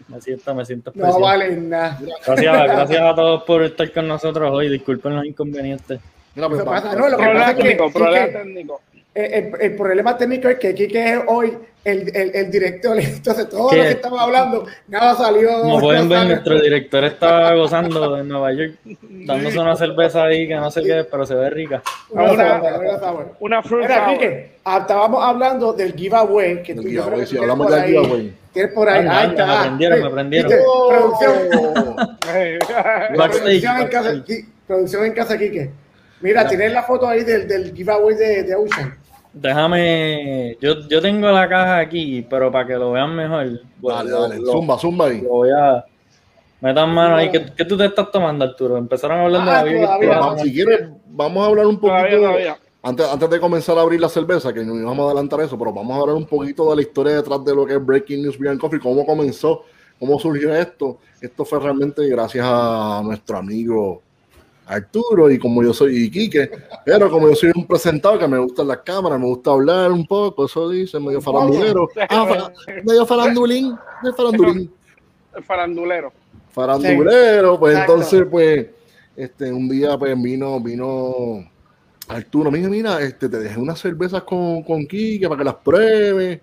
Me 0.08 0.20
siento, 0.20 0.56
me 0.56 0.66
siento 0.66 0.90
especial. 0.90 1.14
No 1.14 1.20
vale 1.20 1.56
nada. 1.56 2.00
Gracias, 2.26 2.64
gracias 2.64 3.02
a 3.02 3.16
todos 3.16 3.44
por 3.44 3.62
estar 3.64 3.92
con 3.92 4.08
nosotros 4.08 4.50
hoy. 4.52 4.68
Disculpen 4.70 5.16
los 5.16 5.26
inconvenientes. 5.26 6.00
Mira, 6.36 6.50
pues, 6.50 6.64
pasa, 6.64 6.96
no, 6.96 7.08
lo 7.08 7.18
que 7.18 7.24
Problema 7.24 7.40
pasa 7.40 7.52
es 7.52 7.58
que, 7.58 7.64
técnico, 7.64 7.92
problema 7.94 8.28
técnico. 8.40 8.82
El, 9.14 9.76
problema 9.76 10.18
técnico 10.18 10.48
es 10.50 10.60
que 10.60 10.74
Quique 10.74 11.14
es 11.14 11.20
hoy 11.28 11.58
el, 11.84 12.16
el, 12.16 12.36
el 12.36 12.52
director, 12.52 13.00
entonces 13.00 13.50
todo 13.50 13.70
¿Qué? 13.70 13.78
lo 13.78 13.84
que 13.84 13.90
estamos 13.92 14.20
hablando, 14.20 14.66
nada 14.88 15.16
salió. 15.16 15.62
Como 15.62 15.80
pueden 15.80 16.10
ver, 16.10 16.28
nuestro 16.28 16.62
director 16.62 17.04
está 17.06 17.54
gozando 17.56 18.18
en 18.18 18.28
Nueva 18.28 18.54
York, 18.54 18.74
dándose 19.10 19.60
una 19.60 19.76
cerveza 19.76 20.26
ahí 20.26 20.48
que 20.48 20.56
no 20.56 20.70
sé 20.70 20.84
qué 20.84 21.00
es, 21.00 21.06
pero 21.06 21.26
se 21.26 21.36
ve 21.36 21.50
rica. 21.50 21.82
Una 22.10 23.32
Una-. 23.40 23.62
Quique, 23.62 24.52
ah, 24.66 24.80
estábamos 24.82 25.24
hablando 25.24 25.74
del 25.74 25.94
giveaway. 25.94 26.62
Que 26.62 26.76
tú, 26.76 26.84
yo 26.84 27.06
creo 27.06 27.26
giveaway, 27.26 27.28
que 27.28 27.38
hablamos 27.40 27.68
por 27.68 27.76
del 27.76 27.84
ahí. 27.84 27.90
giveaway. 27.92 28.34
Tienes 28.54 28.74
por 28.74 28.90
ahí. 28.90 29.00
Anda, 29.00 29.18
ahí 29.18 29.28
anda, 29.28 29.44
está. 29.44 29.56
me 29.56 29.62
prendieron, 29.62 30.04
me 30.04 30.10
prendieron. 30.10 30.52
Producción. 30.90 31.96
Backstage, 33.18 33.62
producción, 33.62 33.78
en 33.80 33.88
casa, 33.88 34.24
producción 34.68 35.06
en 35.06 35.14
casa, 35.14 35.38
Quique. 35.38 35.70
Mira, 36.22 36.48
tienes 36.48 36.74
la 36.74 36.84
foto 36.84 37.08
ahí 37.08 37.24
del, 37.24 37.48
del 37.48 37.74
giveaway 37.74 38.16
de, 38.16 38.44
de 38.44 38.56
Ocean. 38.56 38.98
Déjame, 39.32 40.58
yo, 40.60 40.80
yo 40.88 41.02
tengo 41.02 41.30
la 41.30 41.48
caja 41.48 41.78
aquí, 41.80 42.26
pero 42.30 42.52
para 42.52 42.68
que 42.68 42.74
lo 42.74 42.92
vean 42.92 43.16
mejor, 43.16 43.62
pues, 43.82 43.96
Dale, 43.96 44.10
lo- 44.10 44.22
dale. 44.24 44.38
lo- 44.40 44.52
Zumba, 44.52 44.78
zumba 44.80 45.06
ahí. 45.08 45.22
lo 45.22 45.30
voy 45.30 45.50
a 45.52 45.86
metan 46.62 46.94
mano 46.94 47.16
ahí. 47.16 47.30
¿Qué, 47.32 47.46
qué 47.56 47.66
tú 47.66 47.78
te 47.78 47.86
estás 47.86 48.12
tomando, 48.12 48.44
Arturo? 48.46 48.78
Empezaron 48.78 49.20
hablando 49.20 49.50
Ah, 49.52 49.64
de 49.64 49.72
la 49.74 49.80
todavía. 49.86 49.98
Biblia. 50.00 50.20
Vamos, 50.20 50.42
si 50.42 50.54
quieres, 50.54 50.90
vamos 51.08 51.44
a 51.44 51.48
hablar 51.50 51.66
un 51.68 51.76
poquito. 51.80 51.96
Todavía, 51.98 52.18
todavía. 52.18 52.58
Antes, 52.82 53.06
antes 53.08 53.30
de 53.30 53.40
comenzar 53.40 53.78
a 53.78 53.82
abrir 53.82 54.00
la 54.00 54.10
cerveza, 54.10 54.54
que 54.54 54.64
no 54.64 54.76
íbamos 54.76 55.00
a 55.06 55.12
adelantar 55.12 55.42
eso, 55.42 55.58
pero 55.60 55.74
vamos 55.74 55.98
a 55.98 56.02
hablar 56.02 56.16
un 56.16 56.26
poquito 56.26 56.70
de 56.70 56.76
la 56.78 56.82
historia 56.82 57.16
detrás 57.16 57.44
de 57.46 57.54
lo 57.56 57.66
que 57.66 57.74
es 57.76 57.86
Breaking 57.86 58.22
News 58.24 58.40
Beer 58.40 58.58
Coffee, 58.58 58.80
cómo 58.80 59.06
comenzó, 59.06 59.64
cómo 60.00 60.18
surgió 60.20 60.56
esto. 60.56 60.98
Esto 61.22 61.44
fue 61.46 61.60
realmente 61.60 62.08
gracias 62.08 62.46
a 62.48 63.02
nuestro 63.04 63.38
amigo 63.38 64.02
Arturo 64.70 65.32
y 65.32 65.40
como 65.40 65.64
yo 65.64 65.74
soy 65.74 66.04
Iquique, 66.06 66.50
pero 66.86 67.10
como 67.10 67.28
yo 67.28 67.36
soy 67.36 67.52
un 67.56 67.66
presentador 67.66 68.20
que 68.20 68.28
me 68.28 68.38
gustan 68.38 68.68
las 68.68 68.78
cámaras, 68.80 69.20
me 69.20 69.26
gusta 69.26 69.50
hablar 69.50 69.92
un 69.92 70.06
poco, 70.06 70.46
eso 70.46 70.70
dice, 70.70 71.00
medio 71.00 71.20
farandulero. 71.22 71.90
Ah, 72.10 72.52
medio 72.84 73.04
farandulín, 73.06 73.76
medio 74.04 74.16
farandulín 74.16 74.72
El 75.36 75.44
farandulero. 75.50 76.14
farandulero, 76.52 77.60
pues 77.60 77.74
Exacto. 77.74 77.94
entonces, 77.94 78.28
pues, 78.30 78.68
este, 79.16 79.52
un 79.52 79.68
día, 79.68 79.98
pues, 79.98 80.22
vino, 80.22 80.60
vino 80.60 81.50
Arturo, 82.08 82.52
mira, 82.52 82.70
mira, 82.70 83.02
este, 83.02 83.28
te 83.28 83.40
dejé 83.40 83.60
unas 83.60 83.80
cervezas 83.80 84.22
con, 84.22 84.62
con 84.62 84.86
Kike 84.86 85.28
para 85.28 85.40
que 85.40 85.46
las 85.46 85.56
pruebes, 85.56 86.42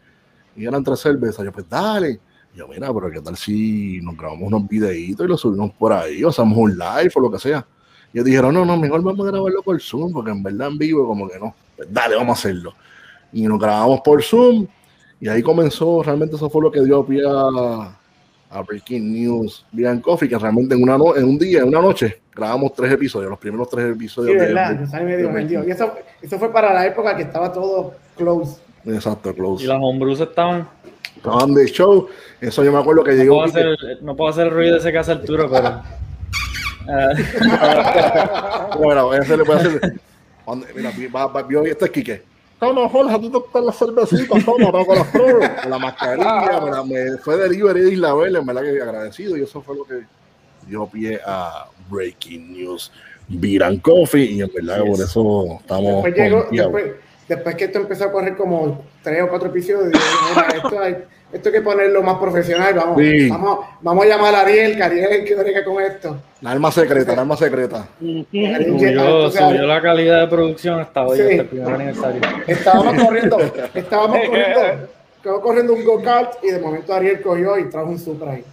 y 0.56 0.66
eran 0.66 0.82
tres 0.82 0.98
cervezas, 0.98 1.44
yo, 1.44 1.52
pues, 1.52 1.68
dale, 1.68 2.18
yo, 2.56 2.66
mira, 2.66 2.92
pero 2.92 3.08
qué 3.08 3.20
tal 3.20 3.36
si 3.36 4.00
nos 4.02 4.16
grabamos 4.16 4.48
unos 4.48 4.66
videitos 4.66 5.24
y 5.24 5.28
los 5.28 5.40
subimos 5.40 5.70
por 5.74 5.92
ahí, 5.92 6.24
o 6.24 6.28
hacemos 6.30 6.58
un 6.58 6.72
live 6.76 7.12
o 7.14 7.20
lo 7.20 7.30
que 7.30 7.38
sea, 7.38 7.64
ellos 8.12 8.24
dijeron, 8.24 8.54
no, 8.54 8.64
no, 8.64 8.76
mejor 8.76 9.02
vamos 9.02 9.26
a 9.26 9.30
grabarlo 9.30 9.62
por 9.62 9.80
Zoom, 9.80 10.12
porque 10.12 10.30
en 10.30 10.42
verdad 10.42 10.68
en 10.68 10.78
vivo 10.78 11.06
como 11.06 11.28
que 11.28 11.38
no, 11.38 11.54
pues, 11.76 11.92
dale, 11.92 12.16
vamos 12.16 12.36
a 12.36 12.40
hacerlo, 12.40 12.74
y 13.32 13.42
nos 13.42 13.58
grabamos 13.58 14.00
por 14.00 14.22
Zoom, 14.22 14.66
y 15.20 15.28
ahí 15.28 15.42
comenzó, 15.42 16.02
realmente 16.02 16.36
eso 16.36 16.48
fue 16.50 16.62
lo 16.62 16.70
que 16.70 16.82
dio 16.82 17.04
pie 17.04 17.22
a, 17.26 17.96
a 18.50 18.62
Breaking 18.62 19.12
News 19.12 19.64
Beer 19.72 20.00
Coffee, 20.00 20.28
que 20.28 20.38
realmente 20.38 20.74
en, 20.74 20.82
una 20.82 20.96
no- 20.98 21.16
en 21.16 21.24
un 21.24 21.38
día, 21.38 21.60
en 21.60 21.68
una 21.68 21.80
noche, 21.80 22.20
grabamos 22.34 22.72
tres 22.74 22.92
episodios, 22.92 23.30
los 23.30 23.38
primeros 23.38 23.68
tres 23.68 23.86
Sí, 23.86 23.92
episodios 23.92 24.38
de 24.40 24.46
verdad, 24.46 25.02
medio 25.02 25.32
de-. 25.32 25.66
Y 25.68 25.70
eso, 25.70 25.92
eso 26.22 26.38
fue 26.38 26.52
para 26.52 26.72
la 26.74 26.86
época 26.86 27.16
que 27.16 27.22
estaba 27.22 27.52
todo 27.52 27.94
close. 28.16 28.60
Exacto, 28.84 29.30
Y 29.30 29.34
close. 29.34 29.66
las 29.66 29.78
homebrews 29.82 30.20
estaban. 30.20 30.68
Estaban 31.16 31.54
de 31.54 31.66
show, 31.66 32.06
eso 32.40 32.62
yo 32.62 32.70
me 32.70 32.78
acuerdo 32.78 33.02
que 33.02 33.12
No 33.12 33.16
llegó. 33.16 33.34
puedo, 33.36 33.46
hacer, 33.48 33.98
no 34.02 34.14
puedo 34.14 34.30
hacer 34.30 34.46
el 34.48 34.52
ruido 34.52 34.76
ese 34.76 34.92
que 34.92 34.98
hace 34.98 35.12
Arturo, 35.12 35.48
pero. 35.50 35.82
Eh, 36.88 38.76
Bueno, 38.78 39.12
ese 39.14 39.36
le 39.36 39.44
puede 39.44 39.60
hacer. 39.60 40.00
Mira, 40.74 40.92
va, 41.14 41.26
va, 41.26 41.42
vio 41.42 41.62
este 41.64 41.86
es 41.86 41.90
Quique. 41.90 42.22
Toma, 42.60 42.88
Jorge, 42.88 43.18
ti 43.18 43.28
te 43.30 43.36
gustan 43.38 43.66
las 43.66 43.76
cervecitas, 43.78 44.44
toma, 44.44 44.72
para 44.72 44.84
con 44.86 44.96
las 44.96 45.06
pruebas, 45.08 45.66
la 45.66 45.78
mascarilla, 45.78 46.60
me, 46.64 46.70
la- 46.70 46.84
me 46.84 47.18
fue 47.18 47.36
delivery 47.36 47.80
de 47.82 47.92
Isla 47.92 48.14
Verde, 48.14 48.38
en 48.38 48.46
verdad 48.46 48.62
que 48.62 48.80
agradecido, 48.80 49.36
y 49.36 49.42
eso 49.42 49.60
fue 49.60 49.76
lo 49.76 49.84
que 49.84 50.04
dio 50.66 50.86
pie 50.86 51.20
a 51.26 51.66
Breaking 51.90 52.52
News. 52.52 52.90
Beer 53.28 53.64
and 53.64 53.82
Coffee, 53.82 54.24
y 54.24 54.40
en 54.40 54.50
verdad 54.54 54.84
que 54.84 54.90
por 54.90 55.00
eso 55.00 55.58
estamos 55.60 56.04
Después, 56.04 56.14
llegó, 56.14 56.46
después, 56.50 56.84
después 57.28 57.54
que 57.56 57.64
esto 57.64 57.78
empezó 57.78 58.04
a 58.04 58.12
correr 58.12 58.36
como 58.36 58.84
tres 59.02 59.22
o 59.22 59.28
cuatro 59.28 59.48
episodios, 59.48 59.90
dije, 59.90 60.04
"Mira, 60.30 60.48
esto, 60.56 60.80
hay, 60.80 60.96
esto 61.32 61.48
hay 61.48 61.52
que 61.54 61.60
ponerlo 61.60 62.02
más 62.02 62.18
profesional. 62.18 62.74
Vamos, 62.74 62.98
Sí. 63.00 63.28
vamos, 63.28 63.58
vamos 63.80 64.04
a 64.04 64.08
llamar 64.08 64.34
a 64.34 64.40
Ariel, 64.42 64.76
que 64.76 64.82
Ariel 64.82 65.04
es 65.10 65.18
el 65.20 65.24
que 65.24 65.34
brega 65.34 65.64
con 65.64 65.82
esto. 65.82 66.16
La 66.40 66.50
arma 66.52 66.70
secreta, 66.70 67.14
la 67.14 67.22
arma 67.22 67.36
secreta. 67.36 67.88
Subió, 68.00 69.30
subió 69.30 69.62
la 69.66 69.82
calidad 69.82 70.20
de 70.20 70.26
producción 70.28 70.80
hasta 70.80 71.04
hoy, 71.06 71.16
Sí. 71.18 71.22
hasta 71.22 71.34
el 71.42 71.46
primer 71.48 71.74
aniversario. 71.74 72.20
Estábamos 72.46 73.02
corriendo, 73.04 73.38
estábamos 73.74 74.18
corriendo, 74.26 74.60
estábamos 75.16 75.42
corriendo 75.42 75.72
un 75.74 75.84
go-kart 75.84 76.34
y 76.44 76.50
de 76.52 76.58
momento 76.60 76.94
Ariel 76.94 77.20
cogió 77.20 77.58
y 77.58 77.68
trajo 77.70 77.88
un 77.88 77.98
Supra 77.98 78.32
ahí. 78.32 78.44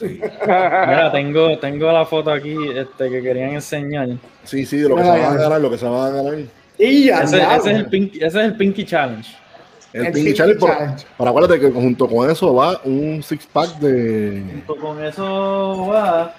Mira, 0.00 1.10
tengo, 1.12 1.58
tengo 1.58 1.90
la 1.90 2.04
foto 2.04 2.30
aquí 2.30 2.54
este, 2.76 3.08
que 3.10 3.22
querían 3.22 3.50
enseñar. 3.50 4.08
Sí, 4.44 4.66
sí, 4.66 4.78
de 4.78 4.88
lo 4.88 4.96
que 4.96 5.02
Ay, 5.02 5.06
se 5.06 5.26
van 5.26 5.38
a 5.38 5.42
ganar, 5.42 5.60
lo 5.60 5.70
que 5.70 5.78
se 5.78 5.86
van 5.86 5.94
a 6.12 6.16
ganar. 6.22 6.34
Y 6.82 7.06
ya, 7.06 7.22
Ese, 7.22 7.42
es 7.42 7.66
el 7.66 7.86
Pinky, 7.86 8.18
ese 8.18 8.26
es 8.26 8.34
el 8.46 8.56
Pinky 8.56 8.84
Challenge. 8.86 9.28
El, 9.92 10.06
El 10.06 10.12
Pinky 10.12 10.24
Pinky 10.28 10.38
Challenge, 10.38 10.60
pero, 10.60 10.72
Challenge. 10.78 11.06
pero 11.18 11.30
acuérdate 11.30 11.60
que 11.60 11.70
junto 11.70 12.08
con 12.08 12.30
eso 12.30 12.54
va 12.54 12.80
un 12.84 13.22
six 13.22 13.46
pack 13.46 13.78
de. 13.80 14.42
Junto 14.66 14.76
con 14.76 15.04
eso 15.04 15.86
va. 15.88 16.34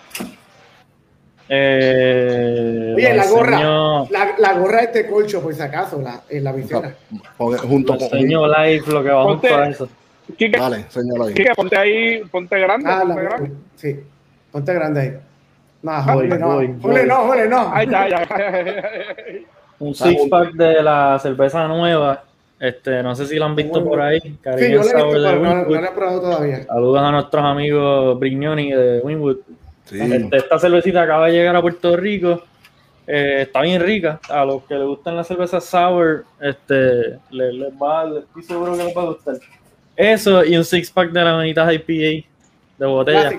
Eh, 1.53 2.93
Oye, 2.95 3.13
la 3.13 3.27
gorra, 3.27 3.57
enseño- 3.60 4.07
la, 4.10 4.36
la 4.38 4.53
gorra 4.53 4.77
de 4.77 4.83
este 4.86 5.07
colcho, 5.07 5.41
por 5.41 5.53
si 5.53 5.62
acaso, 5.62 6.01
la, 6.01 6.21
en 6.29 6.43
la 6.45 6.51
visera. 6.53 6.95
con- 7.38 7.57
junto 7.57 7.93
lo 7.93 8.00
con. 8.00 8.07
enseño 8.17 8.48
live 8.48 8.83
lo 8.88 9.03
que 9.03 9.10
va 9.10 9.24
Ponte- 9.25 9.50
junto 9.50 9.63
a 9.63 9.69
eso. 9.69 9.89
Quique, 10.38 10.57
Vale, 10.57 10.86
señala 10.88 11.25
ahí. 11.25 11.33
Quique, 11.33 11.51
ponte 11.55 11.77
ahí, 11.77 12.21
ponte 12.31 12.57
grande, 12.57 12.89
Ah, 12.89 13.01
ponte 13.01 13.15
la, 13.15 13.29
grande. 13.29 13.51
sí, 13.75 14.00
ponte 14.51 14.74
grande 14.74 15.01
ahí. 15.01 15.17
No, 15.83 16.03
Jole, 16.03 16.27
no. 16.38 16.48
Jole, 16.81 17.05
no, 17.05 17.15
Jole, 17.27 17.48
no. 17.50 17.74
Ahí 17.74 17.86
está, 17.86 18.07
ya. 18.07 18.27
Un 19.81 19.95
six 19.95 20.29
pack 20.29 20.53
de 20.53 20.81
la 20.83 21.19
cerveza 21.19 21.67
nueva. 21.67 22.23
Este, 22.59 23.01
no 23.01 23.15
sé 23.15 23.25
si 23.25 23.38
lo 23.38 23.45
han 23.45 23.55
visto 23.55 23.83
por 23.83 24.00
ahí. 24.00 24.19
Sí, 24.21 24.38
yo 24.43 24.81
he 24.81 24.83
Sour 24.83 25.13
visto, 25.15 25.35
no, 25.35 25.50
Winwood. 25.50 25.79
no 25.79 25.85
he 25.85 25.91
probado 25.91 26.21
todavía. 26.21 26.63
Saludos 26.65 27.01
a 27.01 27.11
nuestros 27.11 27.43
amigos 27.43 28.19
Brignoni 28.19 28.71
de 28.71 29.00
Winwood. 29.00 29.38
Sí. 29.85 30.00
Este, 30.00 30.38
esta 30.38 30.59
cervecita 30.59 31.01
acaba 31.01 31.25
de 31.25 31.33
llegar 31.33 31.55
a 31.55 31.61
Puerto 31.61 31.97
Rico. 31.97 32.43
Eh, 33.07 33.39
está 33.41 33.61
bien 33.61 33.81
rica. 33.81 34.19
A 34.29 34.45
los 34.45 34.63
que 34.63 34.75
les 34.75 34.85
gustan 34.85 35.15
las 35.15 35.27
cervezas 35.27 35.65
sour, 35.65 36.23
este, 36.39 37.17
les, 37.31 37.53
les 37.55 37.73
va, 37.73 38.05
les 38.05 38.23
estoy 38.25 38.43
seguro 38.43 38.77
que 38.77 38.83
les 38.83 38.95
va 38.95 39.01
a 39.01 39.05
gustar. 39.05 39.35
Eso 39.95 40.45
y 40.45 40.55
un 40.55 40.63
six 40.63 40.91
pack 40.91 41.11
de 41.11 41.23
las 41.23 41.35
bonitas 41.35 41.73
IPA 41.73 42.27
de 42.77 42.85
botellas 42.85 43.33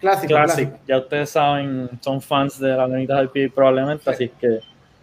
Clásico. 0.00 0.28
que 0.28 0.34
Clásico. 0.34 0.78
Ya 0.86 0.98
ustedes 0.98 1.30
saben, 1.30 1.88
son 2.00 2.20
fans 2.20 2.60
de 2.60 2.76
las 2.76 2.88
bonitas 2.88 3.24
IPA 3.34 3.54
probablemente, 3.54 4.08
así 4.08 4.30
que 4.40 4.60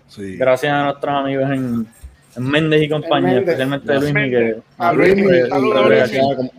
Sí. 0.07 0.37
gracias 0.37 0.73
a 0.73 0.83
nuestros 0.85 1.13
amigos 1.15 1.51
en, 1.51 1.87
en 2.35 2.43
Méndez 2.43 2.81
y 2.83 2.89
compañía, 2.89 3.35
Méndez. 3.35 3.59
especialmente 3.59 3.93
que 3.93 4.13
Méndez. 4.13 4.57
A 4.77 4.93
Luis, 4.93 5.15
Luis, 5.15 5.25
Luis. 5.49 6.19
a- 6.19 6.49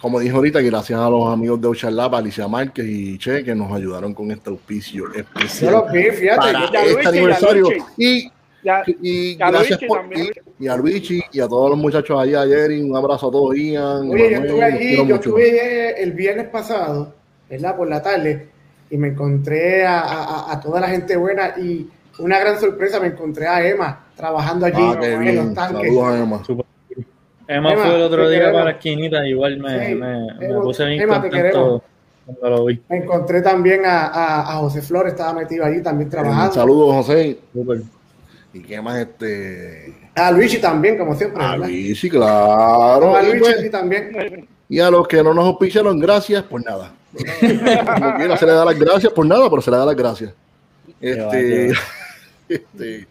como, 0.00 0.20
dijo 0.20 0.36
ahorita, 0.36 0.60
gracias 0.60 1.00
a 1.00 1.10
los 1.10 1.26
amigos 1.32 1.60
de 1.60 1.66
Ocean 1.68 1.96
Lab, 1.96 2.14
Alicia 2.14 2.46
Márquez 2.46 2.86
y 2.86 3.18
Che, 3.18 3.42
que 3.42 3.52
nos 3.54 3.72
ayudaron 3.72 4.14
con 4.14 4.30
este 4.30 4.48
auspicio 4.48 5.06
Yo 5.12 5.20
especial 5.20 5.72
lo 5.72 5.86
vi, 5.92 6.04
fíjate. 6.12 6.36
para 6.38 6.70
Ya 6.72 6.82
este 6.84 7.08
aniversario. 7.08 7.68
Y, 7.96 8.30
Ya, 8.62 8.82
y 8.86 9.36
Ya 9.36 9.50
gracias 9.50 9.80
por, 9.88 10.04
y, 10.16 10.30
y 10.64 10.68
a 10.68 10.76
Luigi 10.76 11.20
y 11.32 11.40
a 11.40 11.48
todos 11.48 11.70
los 11.70 11.78
muchachos 11.78 12.20
allá 12.20 12.42
ayer. 12.42 12.70
Y 12.72 12.82
un 12.82 12.96
abrazo 12.96 13.28
a 13.28 13.32
todos, 13.32 13.56
Ian. 13.56 14.08
Oye, 14.10 14.30
yo 14.30 14.36
estuve 14.38 14.62
allí, 14.64 14.78
quiero 14.78 14.96
yo 15.04 15.04
mucho. 15.04 15.14
estuve 15.30 16.02
el 16.02 16.12
viernes 16.12 16.46
pasado, 16.48 17.14
¿verdad? 17.50 17.76
Por 17.76 17.88
la 17.88 18.00
tarde, 18.02 18.48
y 18.90 18.96
me 18.96 19.08
encontré 19.08 19.84
a, 19.84 20.00
a- 20.00 20.52
a 20.52 20.60
toda 20.60 20.80
la 20.80 20.88
gente 20.88 21.16
buena 21.16 21.54
y 21.60 21.88
una 22.18 22.38
gran 22.38 22.58
sorpresa, 22.58 23.00
me 23.00 23.08
encontré 23.08 23.46
a 23.46 23.66
Emma 23.66 24.06
trabajando 24.16 24.66
allí 24.66 24.76
Ah, 24.80 24.98
en 25.02 25.20
bien. 25.20 25.36
los 25.36 25.54
tanques. 25.54 25.88
Saludos 25.88 26.06
a 26.12 26.18
Emma. 26.18 26.42
Emma 27.50 27.72
Emma, 27.72 27.82
fue 27.84 27.94
el 27.96 28.02
otro 28.02 28.28
día 28.28 28.38
queremos. 28.40 28.52
para 28.58 28.64
la 28.66 28.70
esquinita, 28.72 29.26
igual 29.26 29.58
me, 29.58 29.86
Sí, 29.86 29.94
me, 29.94 30.32
me 30.38 30.46
Emma, 30.46 30.60
puse 30.62 30.84
bien 30.84 31.00
Emma, 31.02 31.22
te 31.22 31.30
contento 31.30 31.82
cuando 32.26 32.50
lo 32.58 32.64
vi. 32.66 32.82
Me 32.88 32.96
encontré 32.98 33.40
también 33.42 33.86
a, 33.86 34.06
a- 34.08 34.40
a 34.52 34.56
José 34.56 34.82
Flores, 34.82 35.12
estaba 35.14 35.32
metido 35.32 35.64
allí 35.64 35.82
también 35.82 36.10
trabajando. 36.10 36.52
Saludos, 36.52 37.06
José. 37.06 37.38
¿Y 38.52 38.60
qué 38.62 38.80
más? 38.82 38.98
Este. 38.98 39.94
A 40.14 40.30
Luigi 40.30 40.58
también, 40.58 40.98
como 40.98 41.14
siempre. 41.14 41.42
A 41.42 41.52
¿verdad? 41.52 41.66
Luigi, 41.68 42.10
claro. 42.10 43.16
a 43.16 43.22
Y, 43.22 43.26
Luigi 43.26 43.38
pues, 43.40 43.70
también. 43.70 44.46
y 44.68 44.80
a 44.80 44.90
los 44.90 45.06
que 45.08 45.22
no 45.22 45.32
nos 45.32 45.46
auspiciaron, 45.46 45.98
gracias 45.98 46.42
por 46.42 46.62
nada. 46.64 46.92
Como 47.14 48.14
quiera, 48.16 48.36
se 48.36 48.44
le 48.44 48.52
da 48.52 48.64
las 48.66 48.78
gracias 48.78 49.10
por 49.14 49.24
nada, 49.24 49.48
pero 49.48 49.62
se 49.62 49.70
le 49.70 49.76
da 49.78 49.86
las 49.86 49.96
gracias. 49.96 50.32
Qué 51.00 51.14
va, 51.16 51.24
Este, 51.34 51.72
este, 52.48 53.06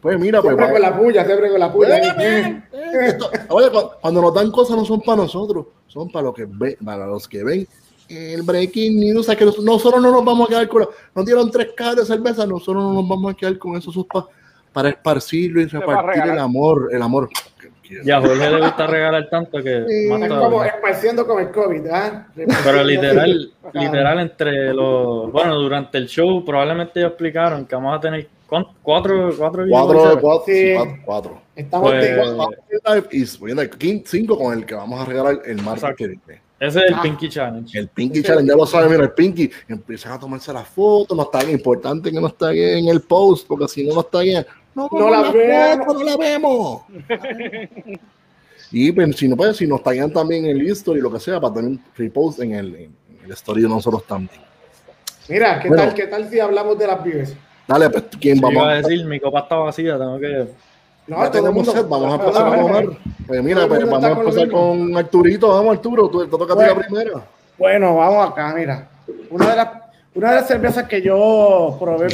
pues 0.00 0.18
mira, 0.18 0.40
pues. 0.40 0.54
Siempre 0.56 0.72
con 0.72 0.82
la 0.82 0.96
puya, 0.98 1.24
siempre 1.24 1.50
con 1.50 1.60
la 1.60 1.72
puya. 1.72 1.98
Eh, 1.98 2.12
eh, 2.18 2.62
eh, 2.72 2.98
esto- 3.08 3.30
Oye, 3.50 3.70
cu- 3.70 3.90
cuando 4.00 4.22
nos 4.22 4.34
dan 4.34 4.50
cosas 4.50 4.76
no 4.76 4.84
son 4.84 5.00
para 5.02 5.18
nosotros, 5.22 5.66
son 5.86 6.10
para, 6.10 6.24
los 6.26 6.34
que 6.34 6.46
ven, 6.48 6.76
para 6.84 7.06
los 7.06 7.28
que 7.28 7.44
ven 7.44 7.66
el 8.08 8.42
breaking 8.42 8.98
news. 8.98 9.20
O 9.20 9.22
sea, 9.22 9.36
que 9.36 9.44
nos- 9.44 9.58
nosotros 9.62 10.02
no 10.02 10.10
nos 10.10 10.24
vamos 10.24 10.46
a 10.48 10.50
quedar 10.50 10.68
con. 10.68 10.82
la- 10.82 10.88
Nos 11.14 11.24
dieron 11.26 11.50
tres 11.50 11.68
cajas 11.76 11.96
de 11.96 12.04
cerveza, 12.06 12.46
nosotros 12.46 12.82
no 12.82 12.92
nos 12.94 13.08
vamos 13.08 13.32
a 13.32 13.36
quedar 13.36 13.58
con 13.58 13.76
eso. 13.76 13.90
eso 13.90 14.00
es 14.00 14.06
pa- 14.06 14.26
para 14.72 14.88
esparcirlo 14.90 15.60
y 15.60 15.66
repartir 15.66 16.22
el 16.32 16.38
amor. 16.38 16.88
El 16.92 17.02
amor. 17.02 17.28
Ya 18.04 18.18
a 18.18 18.20
Jorge 18.20 18.48
le 18.50 18.60
gusta 18.60 18.86
regalar 18.86 19.28
tanto 19.28 19.58
que 19.60 19.84
Sí. 19.88 20.08
más 20.08 20.22
Es 20.22 20.28
como 20.28 20.62
esparciendo 20.64 21.26
con 21.26 21.40
el 21.42 21.50
COVID, 21.50 21.86
¿ah? 21.88 22.28
Pero 22.64 22.84
literal, 22.84 23.52
literal 23.74 24.20
entre 24.20 24.72
los, 24.72 25.32
bueno, 25.32 25.56
durante 25.56 25.98
el 25.98 26.06
show 26.06 26.44
probablemente 26.44 27.00
ellos 27.00 27.10
explicaron 27.10 27.66
que 27.66 27.74
vamos 27.74 27.98
a 27.98 28.00
tener 28.00 28.28
¿cuán- 28.28 28.39
cuatro, 28.50 28.74
cuatro, 29.36 29.64
Cuatro, 29.70 30.18
cuatro, 30.20 30.42
Sí. 30.46 30.52
sí, 30.54 30.74
cuatro, 30.74 30.98
cuatro. 31.04 31.42
Estamos 31.56 31.90
Pues- 31.90 32.04
de- 32.04 33.86
Y 33.86 34.02
cinco 34.06 34.36
con 34.38 34.52
el 34.58 34.66
que 34.66 34.74
vamos 34.74 35.00
a 35.00 35.04
regalar 35.04 35.40
el 35.46 35.56
martes 35.62 35.82
Exacto. 35.84 35.96
que 35.96 36.06
viene. 36.08 36.42
Ese 36.58 36.78
es 36.80 36.84
el 36.88 36.94
Ah. 36.94 37.00
Pinky 37.02 37.28
Challenge. 37.30 37.78
El 37.78 37.88
Pinky 37.88 38.22
Challenge, 38.22 38.48
ya 38.50 38.56
lo 38.56 38.66
saben, 38.66 38.90
mira, 38.90 39.04
el 39.04 39.12
Pinky, 39.12 39.50
empiezan 39.68 40.12
a 40.12 40.18
tomarse 40.18 40.52
las 40.52 40.68
fotos, 40.68 41.16
no 41.16 41.22
está 41.22 41.38
bien, 41.40 41.52
importante 41.52 42.10
que 42.12 42.20
no 42.20 42.26
está 42.26 42.50
bien 42.50 42.78
en 42.80 42.88
el 42.88 43.00
post, 43.00 43.46
porque 43.46 43.66
si 43.68 43.86
no, 43.86 43.94
no 43.94 44.00
está 44.00 44.20
bien, 44.20 44.44
no, 44.74 44.88
No 44.92 45.08
la 45.10 45.22
vemos 45.30 45.32
vemos. 45.32 45.86
foto, 45.86 45.98
no 46.00 46.04
la 46.04 46.16
vemos. 46.18 46.82
y 48.72 48.92
pues, 48.92 49.16
si 49.16 49.26
no 49.28 49.36
pueden, 49.36 49.54
si 49.54 49.66
nos 49.66 49.82
taguean 49.82 50.12
también 50.12 50.44
en 50.44 50.50
el 50.56 50.62
history, 50.68 51.00
lo 51.00 51.10
que 51.10 51.18
sea, 51.20 51.40
para 51.40 51.54
tener 51.54 51.70
un 51.70 51.82
repost 51.96 52.40
en 52.40 52.52
el, 52.54 52.74
en 52.76 52.94
el 53.24 53.32
story 53.32 53.62
de 53.62 53.68
nosotros 53.68 54.04
también. 54.06 54.40
Mira, 55.28 55.60
¿qué 55.60 55.68
Bueno. 55.68 55.84
tal, 55.84 55.94
¿qué 55.94 56.06
tal 56.08 56.28
si 56.28 56.40
hablamos 56.40 56.78
de 56.78 56.86
las 56.86 56.98
pibes? 57.00 57.36
Dale, 57.70 57.88
pues, 57.90 58.04
¿quién 58.20 58.34
Sí, 58.36 58.40
vamos 58.42 58.62
iba 58.62 58.70
a 58.72 58.74
decir, 58.82 59.04
mi 59.06 59.20
copa 59.20 59.40
está 59.40 59.54
vacía, 59.56 59.96
tengo 59.96 60.18
que... 60.18 60.46
No, 61.06 61.22
ya 61.24 61.30
tenemos 61.30 61.54
mundo- 61.54 61.72
set, 61.72 61.88
vamos 61.88 62.12
a 62.12 62.14
empezar 62.22 62.46
a 62.48 62.56
tomar. 62.60 62.84
Pues 63.28 63.42
mira, 63.44 63.66
pues, 63.68 63.84
vamos 63.88 64.04
a 64.04 64.10
empezar 64.10 64.48
con 64.50 64.96
Arturito, 64.96 65.48
vamos 65.48 65.76
Arturo, 65.76 66.08
tú 66.08 66.24
te 66.24 66.30
toca 66.30 66.52
a 66.52 66.56
ti 66.56 66.62
la 66.62 66.72
Bueno. 66.74 66.80
primera. 66.88 67.20
Bueno, 67.58 67.96
vamos 67.96 68.30
acá, 68.30 68.52
mira. 68.56 68.88
Una 69.30 69.50
de 69.50 69.56
las, 69.56 69.68
una 70.16 70.30
de 70.30 70.34
las 70.36 70.48
cervezas 70.48 70.88
que 70.88 71.00
yo 71.00 71.76
probé, 71.78 72.08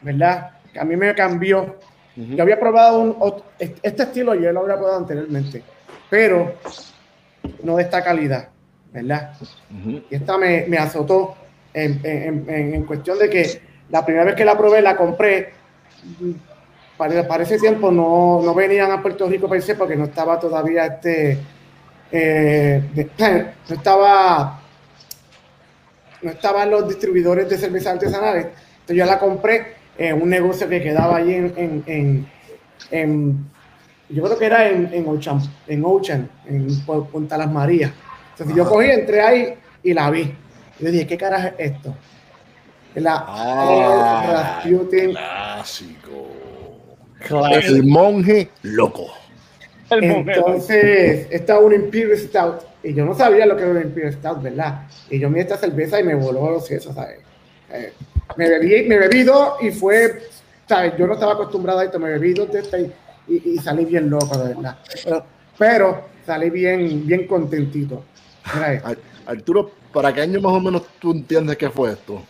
¿verdad? 0.00 0.50
Que 0.72 0.80
a 0.80 0.84
mí 0.84 0.96
me 0.96 1.14
cambió. 1.14 1.76
Yo 2.16 2.42
había 2.42 2.58
probado 2.58 2.98
un, 2.98 3.16
este 3.60 4.02
estilo, 4.02 4.34
yo 4.34 4.50
lo 4.52 4.60
había 4.62 4.74
probado 4.76 4.98
anteriormente, 4.98 5.62
pero 6.10 6.52
no 7.62 7.76
de 7.76 7.84
esta 7.84 8.02
calidad, 8.02 8.48
¿verdad? 8.92 9.34
Y 9.86 10.02
esta 10.10 10.36
me, 10.36 10.66
me 10.66 10.78
azotó 10.78 11.36
en, 11.72 12.00
en- 12.02 12.44
en- 12.48 12.74
en 12.74 12.84
cuestión 12.84 13.20
de 13.20 13.30
que 13.30 13.67
la 13.90 14.04
primera 14.04 14.24
vez 14.24 14.34
que 14.34 14.44
la 14.44 14.56
probé, 14.56 14.80
la 14.82 14.96
compré. 14.96 15.52
Para, 16.96 17.26
para 17.28 17.42
ese 17.44 17.58
tiempo 17.58 17.90
no, 17.92 18.40
no 18.44 18.54
venían 18.54 18.90
a 18.90 19.00
Puerto 19.00 19.28
Rico 19.28 19.48
per 19.48 19.62
se 19.62 19.76
porque 19.76 19.94
no 19.96 20.04
estaba 20.04 20.38
todavía 20.40 20.86
este. 20.86 21.38
eh, 22.10 22.82
de- 22.94 23.10
no 23.68 23.74
estaba. 23.74 24.60
No 26.22 26.30
estaban 26.32 26.70
los 26.70 26.88
distribuidores 26.88 27.48
de 27.48 27.56
cervezas 27.56 27.94
artesanales. 27.94 28.46
Entonces 28.80 28.96
yo 28.96 29.04
la 29.04 29.18
compré 29.18 29.74
en 29.96 30.20
un 30.20 30.28
negocio 30.28 30.68
que 30.68 30.82
quedaba 30.82 31.16
allí 31.16 31.34
en. 31.34 31.54
en- 31.56 31.84
en- 31.86 32.28
en- 32.90 33.50
yo 34.10 34.22
creo 34.24 34.38
que 34.38 34.46
era 34.46 34.68
en, 34.68 34.88
en 34.92 35.06
Ocean, 35.06 35.38
en 35.66 35.84
Ocean, 35.84 36.30
en 36.46 36.66
Pu- 36.86 37.06
Punta 37.08 37.36
Las 37.36 37.50
Marías. 37.52 37.92
Entonces 38.32 38.56
yo 38.56 38.66
cogí, 38.66 38.88
entré 38.90 39.20
ahí 39.20 39.54
y 39.82 39.92
la 39.92 40.10
vi. 40.10 40.34
Yo 40.80 40.90
dije, 40.90 41.06
¿qué 41.06 41.18
carajo 41.18 41.48
es 41.58 41.72
esto? 41.72 41.94
La 43.00 43.24
Ah, 43.28 44.22
Rasputin. 44.62 45.10
clásico. 45.10 46.26
El 47.50 47.84
monje 47.84 48.50
loco. 48.62 49.06
el 49.90 50.02
monje. 50.02 50.32
Entonces, 50.34 51.26
esta 51.30 51.56
es 51.58 51.60
un 51.62 51.74
Imperial 51.74 52.18
Stout. 52.18 52.62
Y 52.82 52.94
yo 52.94 53.04
no 53.04 53.14
sabía 53.14 53.44
lo 53.46 53.56
que 53.56 53.62
era 53.62 53.72
un 53.72 53.82
Imperial 53.82 54.12
Stout, 54.14 54.42
¿verdad? 54.42 54.86
Y 55.10 55.18
yo 55.18 55.28
miré 55.28 55.42
esta 55.42 55.56
cerveza 55.56 56.00
y 56.00 56.04
me 56.04 56.14
voló 56.14 56.50
los 56.50 56.66
sesos, 56.66 56.94
¿sabes? 56.94 57.18
Eh, 57.72 57.92
me, 58.36 58.48
bebí, 58.48 58.88
me 58.88 58.98
bebí 58.98 59.24
dos 59.24 59.54
y 59.62 59.70
fue, 59.70 60.22
¿sabes? 60.68 60.94
Yo 60.96 61.06
no 61.06 61.14
estaba 61.14 61.32
acostumbrado 61.32 61.80
a 61.80 61.84
esto, 61.84 61.98
me 61.98 62.10
bebí 62.10 62.32
dos 62.34 62.50
de 62.52 62.60
esta 62.60 62.78
y, 62.78 62.92
y- 63.28 63.42
y 63.54 63.58
salí 63.58 63.84
bien 63.84 64.08
loco, 64.08 64.38
de 64.38 64.54
verdad. 64.54 64.78
Pero, 65.04 65.24
pero 65.58 66.00
salí 66.24 66.50
bien, 66.50 67.06
bien 67.06 67.26
contentito. 67.26 68.04
Mira 68.54 68.82
Arturo, 69.26 69.70
¿para 69.92 70.12
qué 70.14 70.22
año 70.22 70.40
más 70.40 70.52
o 70.52 70.60
menos 70.60 70.82
tú 70.98 71.12
entiendes 71.12 71.56
que 71.58 71.68
fue 71.68 71.92
esto? 71.92 72.22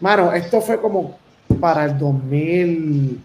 Mano, 0.00 0.32
esto 0.32 0.60
fue 0.60 0.80
como 0.80 1.18
para 1.60 1.84
el 1.86 1.98
2000, 1.98 3.20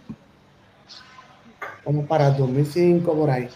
como 1.84 2.06
para 2.06 2.28
el 2.30 2.38
2005 2.38 3.14
por 3.14 3.30
ahí. 3.30 3.50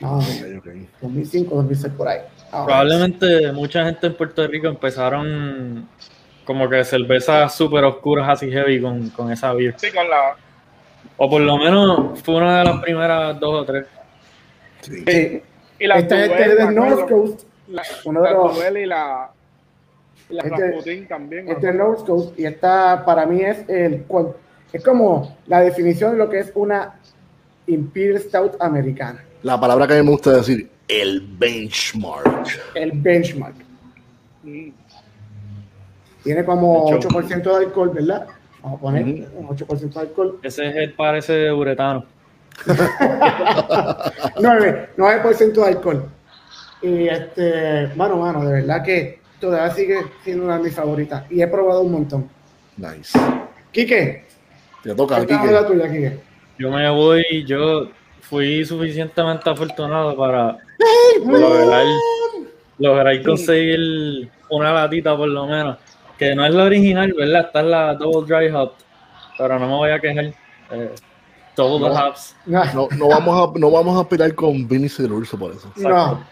No, 0.00 0.18
Ok, 0.18 0.24
ok. 0.58 0.66
2005, 1.02 1.54
2006 1.54 1.92
por 1.96 2.08
ahí. 2.08 2.20
Ah, 2.50 2.64
Probablemente 2.64 3.52
mucha 3.52 3.84
gente 3.84 4.06
en 4.08 4.16
Puerto 4.16 4.46
Rico 4.46 4.66
empezaron 4.68 5.88
como 6.44 6.68
que 6.68 6.84
cervezas 6.84 7.54
súper 7.54 7.84
oscuras 7.84 8.28
así 8.28 8.50
heavy 8.50 8.80
con, 8.80 9.10
con 9.10 9.30
esa 9.30 9.52
beer. 9.52 9.74
Sí, 9.78 9.90
con 9.92 10.08
la. 10.08 10.36
O 11.16 11.30
por 11.30 11.40
lo 11.40 11.56
menos 11.56 12.20
fue 12.22 12.36
una 12.36 12.58
de 12.60 12.64
las 12.64 12.80
primeras 12.82 13.38
dos 13.38 13.62
o 13.62 13.64
tres. 13.64 13.86
Sí. 14.80 15.04
sí. 15.06 15.42
Y 15.78 15.86
la 15.86 15.98
Esta 15.98 16.16
Duel, 16.26 16.32
es 16.32 16.56
de 16.58 16.72
North. 16.72 17.08
Coast, 17.08 17.42
La, 17.68 17.82
uno 18.04 18.22
de 18.22 18.30
la 18.30 18.36
los- 18.36 18.76
y 18.76 18.86
la. 18.86 19.30
La 20.32 20.42
Este- 20.42 21.02
también. 21.08 21.48
este. 21.48 21.72
North 21.72 22.06
Coast 22.06 22.38
y 22.38 22.46
esta 22.46 23.04
para 23.04 23.26
mí 23.26 23.40
es 23.42 23.68
el 23.68 24.04
es 24.72 24.82
como 24.84 25.36
la 25.46 25.60
definición 25.60 26.12
de 26.12 26.18
lo 26.18 26.30
que 26.30 26.38
es 26.40 26.52
una 26.54 26.94
Imperial 27.66 28.18
Stout 28.20 28.56
americana, 28.60 29.22
La 29.42 29.60
palabra 29.60 29.86
que 29.86 29.92
a 29.94 29.96
mí 29.98 30.02
me 30.02 30.10
gusta 30.10 30.32
decir, 30.32 30.68
el 30.88 31.20
benchmark. 31.38 32.46
el 32.74 32.92
benchmark. 32.92 33.54
Mm. 34.42 34.68
Tiene 36.24 36.44
como 36.44 36.90
De 36.90 36.96
hecho. 36.96 37.08
8% 37.08 37.42
de 37.42 37.56
alcohol, 37.66 37.90
¿verdad? 37.94 38.26
Vamos 38.62 38.78
a 38.78 38.82
poner 38.82 39.04
un 39.36 39.48
8% 39.48 39.92
de 39.92 40.00
alcohol. 40.00 40.38
Ese 40.42 40.66
es 40.68 40.76
el 40.76 40.92
parece 40.94 41.52
uretano. 41.52 42.04
9, 44.40 44.88
9% 44.96 45.52
de 45.52 45.64
alcohol. 45.64 46.08
Y 46.82 47.08
este, 47.08 47.88
mano, 47.96 48.16
mano, 48.16 48.44
de 48.44 48.52
verdad 48.54 48.82
que 48.82 49.20
todavía 49.42 49.74
sigue 49.74 49.98
siendo 50.24 50.44
una 50.44 50.56
de 50.56 50.64
mis 50.64 50.74
favoritas. 50.74 51.24
Y 51.30 51.42
he 51.42 51.46
probado 51.48 51.80
un 51.82 51.92
montón. 51.92 52.28
Nice. 52.76 53.18
Quique, 53.72 54.24
Te 54.82 54.94
toca, 54.94 55.18
la 55.18 55.66
tuya, 55.66 55.88
Quique. 55.90 56.20
Yo 56.58 56.70
me 56.70 56.88
voy, 56.90 57.24
yo 57.46 57.88
fui 58.20 58.64
suficientemente 58.64 59.50
afortunado 59.50 60.16
para 60.16 60.56
lograr, 61.24 61.84
lograr 62.78 63.22
conseguir 63.22 64.30
una 64.48 64.72
latita 64.72 65.16
por 65.16 65.28
lo 65.28 65.46
menos, 65.46 65.78
que 66.18 66.34
no 66.34 66.46
es 66.46 66.54
la 66.54 66.64
original, 66.64 67.12
¿verdad? 67.16 67.46
Esta 67.46 67.60
es 67.60 67.66
la 67.66 67.94
Double 67.94 68.26
Dry 68.26 68.48
Hop, 68.54 68.72
pero 69.36 69.58
no 69.58 69.66
me 69.66 69.74
voy 69.74 69.90
a 69.90 70.00
quejar. 70.00 70.24
Eh, 70.70 70.94
double 71.56 71.88
No. 71.88 71.94
hops. 71.94 72.36
No, 72.46 72.64
No, 72.74 72.88
no, 72.96 73.08
vamos 73.08 73.54
a, 73.54 73.58
no 73.58 73.70
vamos 73.70 74.00
a 74.00 74.08
pelear 74.08 74.34
con 74.34 74.66
Vinny 74.68 74.88
Urso 75.10 75.38
por 75.38 75.52
eso. 75.52 75.70
no. 75.76 76.24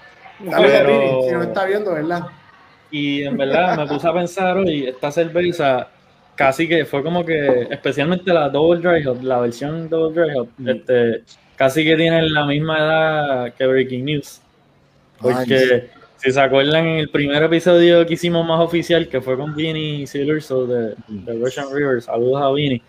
Pero- 0.43 0.87
Vini, 0.89 1.23
si 1.29 1.33
nos 1.33 1.47
está 1.49 1.65
viendo, 1.67 1.93
¿verdad? 1.93 2.23
Y 2.91 3.23
en 3.23 3.37
verdad 3.37 3.77
me 3.77 3.87
puse 3.87 4.07
a 4.09 4.13
pensar 4.13 4.57
hoy, 4.57 4.87
esta 4.89 5.11
cerveza 5.13 5.89
casi 6.35 6.67
que 6.69 6.85
fue 6.85 7.03
como 7.03 7.25
que, 7.25 7.69
especialmente 7.71 8.33
la 8.33 8.49
Double 8.49 8.81
Dry 8.81 9.07
Hop, 9.07 9.23
la 9.23 9.41
versión 9.41 9.89
Double 9.89 10.21
Dry 10.25 10.39
Hop, 10.39 10.49
este, 10.67 11.23
casi 11.57 11.85
que 11.85 11.97
tienen 11.97 12.33
la 12.33 12.47
misma 12.47 12.79
edad 12.79 13.55
que 13.55 13.67
Breaking 13.67 14.05
News. 14.07 14.41
Porque 15.21 15.91
si 16.17 16.31
se 16.33 16.41
acuerdan 16.41 16.87
en 16.87 16.97
el 16.99 17.11
primer 17.11 17.43
episodio 17.43 18.07
que 18.07 18.15
hicimos 18.15 18.47
más 18.47 18.61
oficial, 18.61 19.07
que 19.09 19.21
fue 19.21 19.37
con 19.37 19.55
Vinny 19.55 20.07
Silurso 20.07 20.67
de, 20.67 20.95
de 21.09 21.35
Russian 21.35 21.67
River, 21.73 22.01
saludos 22.03 22.43
a 22.43 22.51
Vinny. 22.53 22.83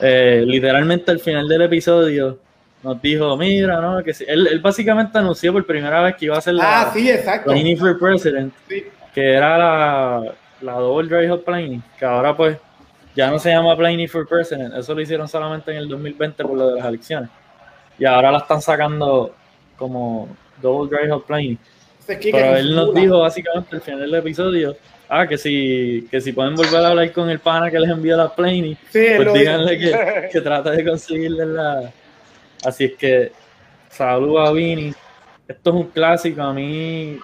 eh, 0.00 0.44
literalmente 0.46 1.10
al 1.10 1.18
final 1.20 1.48
del 1.48 1.62
episodio 1.62 2.38
nos 2.82 3.00
dijo, 3.00 3.36
mira, 3.36 3.80
¿no? 3.80 4.02
Que 4.02 4.10
él, 4.26 4.48
él 4.48 4.58
básicamente 4.60 5.16
anunció 5.16 5.52
por 5.52 5.64
primera 5.64 6.02
vez 6.02 6.16
que 6.16 6.24
iba 6.26 6.34
a 6.34 6.38
hacer 6.38 6.54
la, 6.54 6.82
Ah, 6.82 6.90
sí, 6.92 7.08
exacto. 7.08 7.52
Pliny 7.52 7.76
for 7.76 7.98
President, 7.98 8.52
Sí. 8.68 8.84
Que 9.14 9.32
era 9.34 9.58
la, 9.58 10.34
la 10.60 10.72
Double 10.74 11.08
Dry 11.08 11.30
Hop 11.30 11.44
Pliny, 11.44 11.82
que 11.98 12.04
ahora 12.04 12.36
pues 12.36 12.56
ya 13.14 13.30
no 13.30 13.38
se 13.38 13.50
llama 13.50 13.76
Pliny 13.76 14.08
for 14.08 14.26
President, 14.26 14.74
eso 14.74 14.94
lo 14.94 15.00
hicieron 15.00 15.28
solamente 15.28 15.70
en 15.70 15.78
el 15.78 15.88
2020 15.88 16.42
por 16.44 16.56
lo 16.56 16.68
de 16.68 16.76
las 16.76 16.86
elecciones. 16.86 17.30
Y 17.98 18.04
ahora 18.04 18.32
la 18.32 18.38
están 18.38 18.62
sacando 18.62 19.34
como 19.76 20.28
Double 20.60 20.90
Dry. 21.28 21.58
Ese 22.00 22.18
Quique 22.18 22.38
Pero 22.38 22.56
él 22.56 22.74
nos 22.74 22.94
dijo 22.94 23.20
básicamente 23.20 23.76
al 23.76 23.82
final 23.82 24.00
del 24.00 24.14
episodio, 24.14 24.76
ah, 25.08 25.26
que 25.26 25.36
si, 25.36 26.08
que 26.10 26.20
si 26.20 26.32
pueden 26.32 26.54
volver 26.54 26.84
a 26.84 26.88
hablar 26.88 27.12
con 27.12 27.28
el 27.28 27.38
pana 27.38 27.70
que 27.70 27.78
les 27.78 27.90
envió 27.90 28.16
la 28.16 28.32
Sí, 28.34 28.98
él 28.98 29.24
pues 29.24 29.34
díganle 29.34 29.78
que, 29.78 30.28
que 30.32 30.40
trata 30.40 30.70
de 30.70 30.84
conseguirle 30.84 31.46
la. 31.46 31.92
Así 32.64 32.84
es 32.84 32.92
que, 32.94 33.32
saludos 33.90 34.48
a 34.48 34.52
Vini. 34.52 34.94
Esto 35.46 35.70
es 35.70 35.76
un 35.76 35.88
clásico. 35.88 36.42
A 36.42 36.52
mí, 36.52 37.18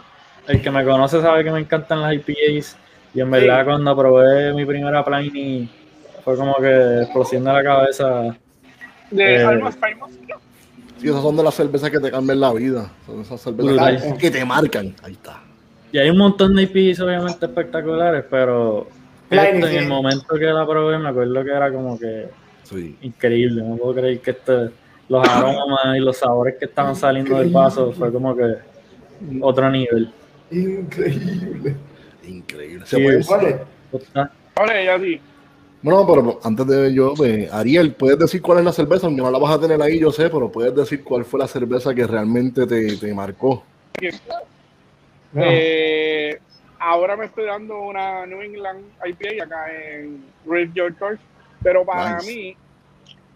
el 0.48 0.62
que 0.62 0.70
me 0.70 0.84
conoce 0.84 1.20
sabe 1.20 1.44
que 1.44 1.50
me 1.50 1.61
encantan 1.61 2.02
las 2.02 2.14
IPAs. 2.14 2.76
Y 3.14 3.20
en 3.20 3.30
verdad, 3.30 3.64
cuando 3.64 3.96
probé 3.96 4.52
mi 4.52 4.64
primera 4.66 5.04
Pliny, 5.04 5.68
fue 6.24 6.37
como 6.37 6.54
que 6.56 7.02
explosión 7.02 7.44
de 7.44 7.52
la 7.52 7.62
cabeza. 7.62 8.37
De 9.11 9.37
Eh, 9.37 9.44
Almas. 9.44 9.78
Sí, 10.98 11.08
esas 11.08 11.22
son 11.22 11.37
de 11.37 11.42
las 11.44 11.54
cervezas 11.54 11.90
que 11.90 12.00
te 12.00 12.11
cambian 12.11 12.40
la 12.40 12.52
vida. 12.52 12.90
Son 13.06 13.20
esas 13.20 13.40
cervezas 13.40 14.14
que 14.18 14.30
te 14.30 14.44
marcan. 14.44 14.94
Ahí 15.02 15.12
está. 15.12 15.40
Y 15.92 15.98
hay 15.98 16.11
un 16.11 16.18
montón 16.18 16.54
de 16.54 16.62
IPAs 16.64 17.00
obviamente 17.00 17.46
espectaculares, 17.46 18.24
pero 18.28 18.88
Pliny, 19.28 19.46
en 19.62 19.62
sí. 19.68 19.76
el 19.76 19.87
momento 19.88 20.34
que 20.34 20.44
la 20.46 20.66
probé, 20.66 20.98
me 20.98 21.08
acuerdo 21.08 21.44
que 21.44 21.50
era 21.50 21.72
como 21.72 21.98
que 21.98 22.26
Sí. 22.64 22.96
increíble. 23.00 23.62
No 23.62 23.76
puedo 23.76 23.94
creer 23.94 24.20
que 24.20 24.32
este, 24.32 24.70
los 25.08 25.26
aromas 25.26 25.96
y 25.96 26.00
los 26.00 26.16
sabores 26.18 26.56
que 26.58 26.66
estaban 26.66 26.94
saliendo 26.94 27.38
del 27.38 27.48
vaso 27.50 27.92
fue 27.92 28.12
como 28.12 28.37
que 28.37 28.56
otro 29.40 29.70
nivel. 29.70 30.11
Increíble. 30.50 31.74
Increíble. 32.26 32.87
Se 32.87 32.96
Sí, 32.96 33.02
puede- 33.02 33.58
Vale, 34.54 34.84
ya 34.84 34.98
sí. 34.98 35.20
Bueno, 35.80 36.04
pero 36.06 36.40
antes 36.42 36.66
de 36.66 36.92
yo, 36.92 37.14
pues, 37.16 37.52
Ariel, 37.52 37.94
¿puedes 37.94 38.18
decir 38.18 38.42
cuál 38.42 38.58
es 38.58 38.64
la 38.64 38.72
cerveza? 38.72 39.06
Aunque 39.06 39.22
no 39.22 39.30
la 39.30 39.38
vas 39.38 39.54
a 39.56 39.61
tener 39.61 39.80
ahí, 39.80 39.98
yo 40.00 40.11
sé, 40.11 40.28
pero 40.28 40.50
puedes 40.50 40.74
decir 40.74 41.04
cuál 41.04 41.24
fue 41.24 41.38
la 41.38 41.46
cerveza 41.46 41.94
que 41.94 42.06
realmente 42.06 42.66
te, 42.66 42.96
te 42.96 43.14
marcó. 43.14 43.62
Eh, 45.37 46.38
ahora 46.78 47.16
me 47.16 47.26
estoy 47.26 47.44
dando 47.46 47.78
una 47.80 48.26
New 48.26 48.40
England 48.42 48.84
IPA 49.06 49.44
acá 49.44 49.66
en 49.72 50.24
George 50.74 50.96
Church, 50.98 51.20
pero 51.62 51.84
para 51.84 52.16
Nice. 52.16 52.26
mí, 52.34 52.56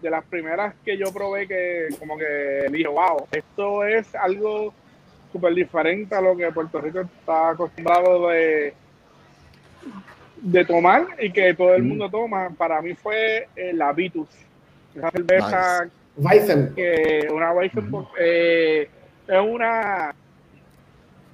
de 0.01 0.11
las 0.11 0.25
primeras 0.25 0.75
que 0.85 0.97
yo 0.99 1.13
probé 1.13 1.47
que 1.47 1.89
como 2.01 2.19
que 2.19 2.67
dije, 2.73 2.89
wow, 2.89 3.27
esto 3.31 3.85
es 3.85 4.13
algo 4.17 4.75
súper 5.33 5.55
diferente 5.55 6.15
a 6.15 6.21
lo 6.21 6.37
que 6.37 6.53
Puerto 6.53 6.81
Rico 6.81 7.01
está 7.01 7.51
acostumbrado 7.51 8.29
de, 8.29 8.75
de 10.37 10.65
tomar 10.65 11.07
y 11.19 11.33
que 11.33 11.55
todo 11.55 11.75
el 11.75 11.83
Mm. 11.83 11.89
mundo 11.89 12.11
toma, 12.11 12.51
para 12.51 12.81
mí 12.83 12.95
fue 12.95 13.49
eh, 13.57 13.73
la 13.73 13.93
Vitus. 13.93 14.29
Esa 14.95 15.11
cerveza 15.11 15.89
Weizen. 16.17 16.75
que 16.75 17.27
una 17.33 17.53
Weizen 17.53 17.87
Ujú. 17.95 18.07
eh, 18.19 18.89
es 19.27 19.41
una 19.41 20.15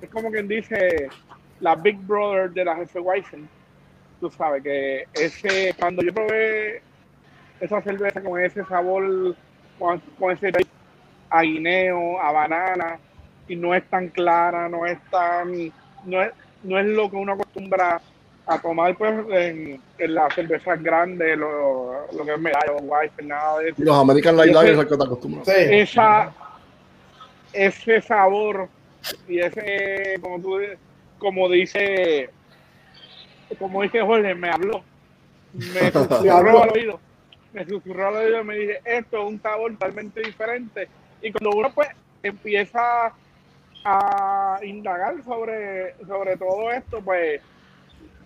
es 0.01 0.09
como 0.11 0.31
quien 0.31 0.47
dice 0.47 1.09
la 1.59 1.75
Big 1.75 1.97
Brother 1.99 2.51
de 2.51 2.65
la 2.65 2.77
jefe 2.77 3.01
Weizen 3.01 3.49
tú 4.21 4.31
sabes 4.31 4.63
que 4.63 5.07
ese 5.13 5.75
cuando 5.79 6.03
yo 6.03 6.15
probé 6.15 6.83
esa 7.59 7.81
cerveza 7.83 8.21
con 8.23 8.41
ese 8.41 8.65
sabor 8.67 9.35
con, 9.77 9.99
con 10.19 10.31
ese 10.33 10.53
a 11.31 11.43
guineo 11.43 12.21
a 12.21 12.31
banana 12.31 12.99
y 13.49 13.57
no 13.57 13.75
es 13.75 13.85
tan 13.89 14.09
clara 14.09 14.69
no 14.69 14.87
es 14.87 14.99
tan 15.11 15.73
no 16.05 16.23
es, 16.23 16.31
no 16.63 16.79
es 16.79 16.87
lo 16.87 17.11
que 17.11 17.17
uno 17.17 17.33
acostumbra 17.33 18.01
a 18.47 18.59
tomar 18.61 18.97
pues 18.97 19.13
en, 19.31 19.81
en 19.99 20.15
las 20.15 20.35
cervezas 20.35 20.83
grandes 20.83 21.37
lo, 21.37 22.07
lo 22.17 22.25
que 22.25 22.33
es 22.35 22.39
medallo 22.41 22.77
Weizen 22.79 23.29
nada 23.29 23.59
de 23.59 23.69
eso. 23.71 23.83
Los 23.83 23.97
American 23.97 24.37
Light 24.37 24.49
sé- 24.49 24.55
Lagers 24.55 24.79
al 24.79 24.89
que 24.89 24.97
te 24.97 25.05
acostumbras. 25.05 25.45
Sí. 25.47 25.53
esa 25.57 26.33
ese 27.53 28.01
sabor 28.03 28.69
y 29.29 29.41
ese 29.41 30.19
como 30.21 30.41
tú 30.41 30.59
como 31.19 31.49
dice 31.49 32.31
como 33.59 33.83
dice 33.83 34.01
Jorge 34.03 34.35
me 34.35 34.51
habló. 34.51 34.83
Me 35.53 35.91
susurró 35.93 36.63
al 36.63 36.71
oído. 36.71 37.01
Me 37.53 37.65
susurró 37.67 38.09
al 38.09 38.17
oído 38.17 38.41
y 38.41 38.45
me 38.45 38.55
dice 38.57 38.81
esto 38.85 39.19
es 39.23 39.25
un 39.33 39.41
sabor 39.43 39.73
totalmente 39.73 40.21
diferente 40.21 40.89
y 41.23 41.33
cuando 41.33 41.57
uno 41.57 41.71
pues 41.75 41.89
empieza 42.23 43.13
a 43.85 44.59
indagar 44.65 45.15
sobre 45.25 45.95
sobre 46.07 46.37
todo 46.37 46.71
esto 46.71 47.01
pues 47.05 47.41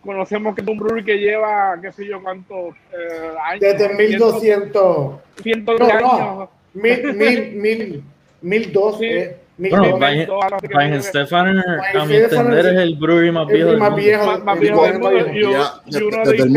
conocemos 0.05 0.55
que 0.55 0.63
es 0.63 0.69
un 0.69 0.79
brewery 0.79 1.05
que 1.05 1.19
lleva 1.19 1.79
qué 1.81 1.93
sé 1.93 2.07
yo 2.07 2.23
cuántos 2.23 2.75
eh, 2.93 3.31
años 3.45 3.61
Desde 3.61 3.79
cientos- 3.97 4.35
1200. 4.43 5.21
cientos 5.43 5.81
No, 5.81 5.87
de 5.87 5.93
no. 6.01 6.13
años 6.13 6.49
Mil, 6.75 7.13
mil, 7.15 7.53
mil, 7.57 8.03
mil 8.41 8.73
dos. 8.73 8.99
Sí. 8.99 9.05
eh, 9.05 9.37
mil 9.59 9.71
Bueno, 9.73 9.89
dos. 9.91 10.01
Ryan- 10.01 10.29
Ryan 10.63 11.03
Stefan, 11.03 11.59
a 11.59 12.05
mi 12.07 12.15
entender, 12.17 12.67
es 12.67 12.73
es 12.73 12.79
el 12.79 12.97
brewery 12.97 13.31
más 13.31 13.47
viejo 13.47 13.73
más. 13.77 13.79
Más- 13.79 13.89
el 13.91 14.01
viejo 14.01 14.17
más 14.43 14.59
viejo. 14.59 14.73
Desde, 14.75 15.19
el 15.19 15.33
dice- 15.35 16.49
1000, 16.49 16.53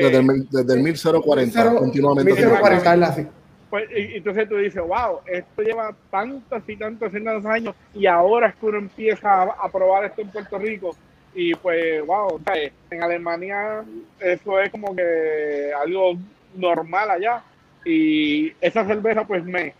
desde, 0.00 0.18
el, 0.18 0.48
desde 0.50 0.74
el 0.74 0.82
1040, 0.82 1.62
Cero- 1.62 1.76
continuamente. 1.78 2.32
1040, 2.32 3.06
así. 3.08 3.26
Pues, 3.70 3.88
y, 3.90 4.16
entonces 4.16 4.48
tú 4.48 4.56
dices, 4.56 4.82
wow, 4.82 5.20
esto 5.26 5.62
lleva 5.62 5.94
tantos 6.10 6.62
y 6.66 6.76
tantos 6.76 7.14
y 7.14 7.22
tantos 7.22 7.46
años 7.46 7.74
y 7.94 8.06
ahora 8.06 8.48
es 8.48 8.56
que 8.56 8.66
uno 8.66 8.78
empieza 8.78 9.42
a, 9.42 9.44
a 9.44 9.68
probar 9.70 10.04
esto 10.04 10.22
en 10.22 10.30
Puerto 10.30 10.58
Rico. 10.58 10.96
Y 11.34 11.54
pues, 11.54 12.04
wow, 12.06 12.40
¿sabes? 12.44 12.72
en 12.90 13.02
Alemania 13.02 13.84
eso 14.18 14.60
es 14.60 14.70
como 14.70 14.94
que 14.96 15.72
algo 15.80 16.16
normal 16.54 17.10
allá. 17.10 17.42
Y 17.84 18.52
esa 18.60 18.86
cerveza 18.86 19.24
pues 19.24 19.44
me, 19.44 19.74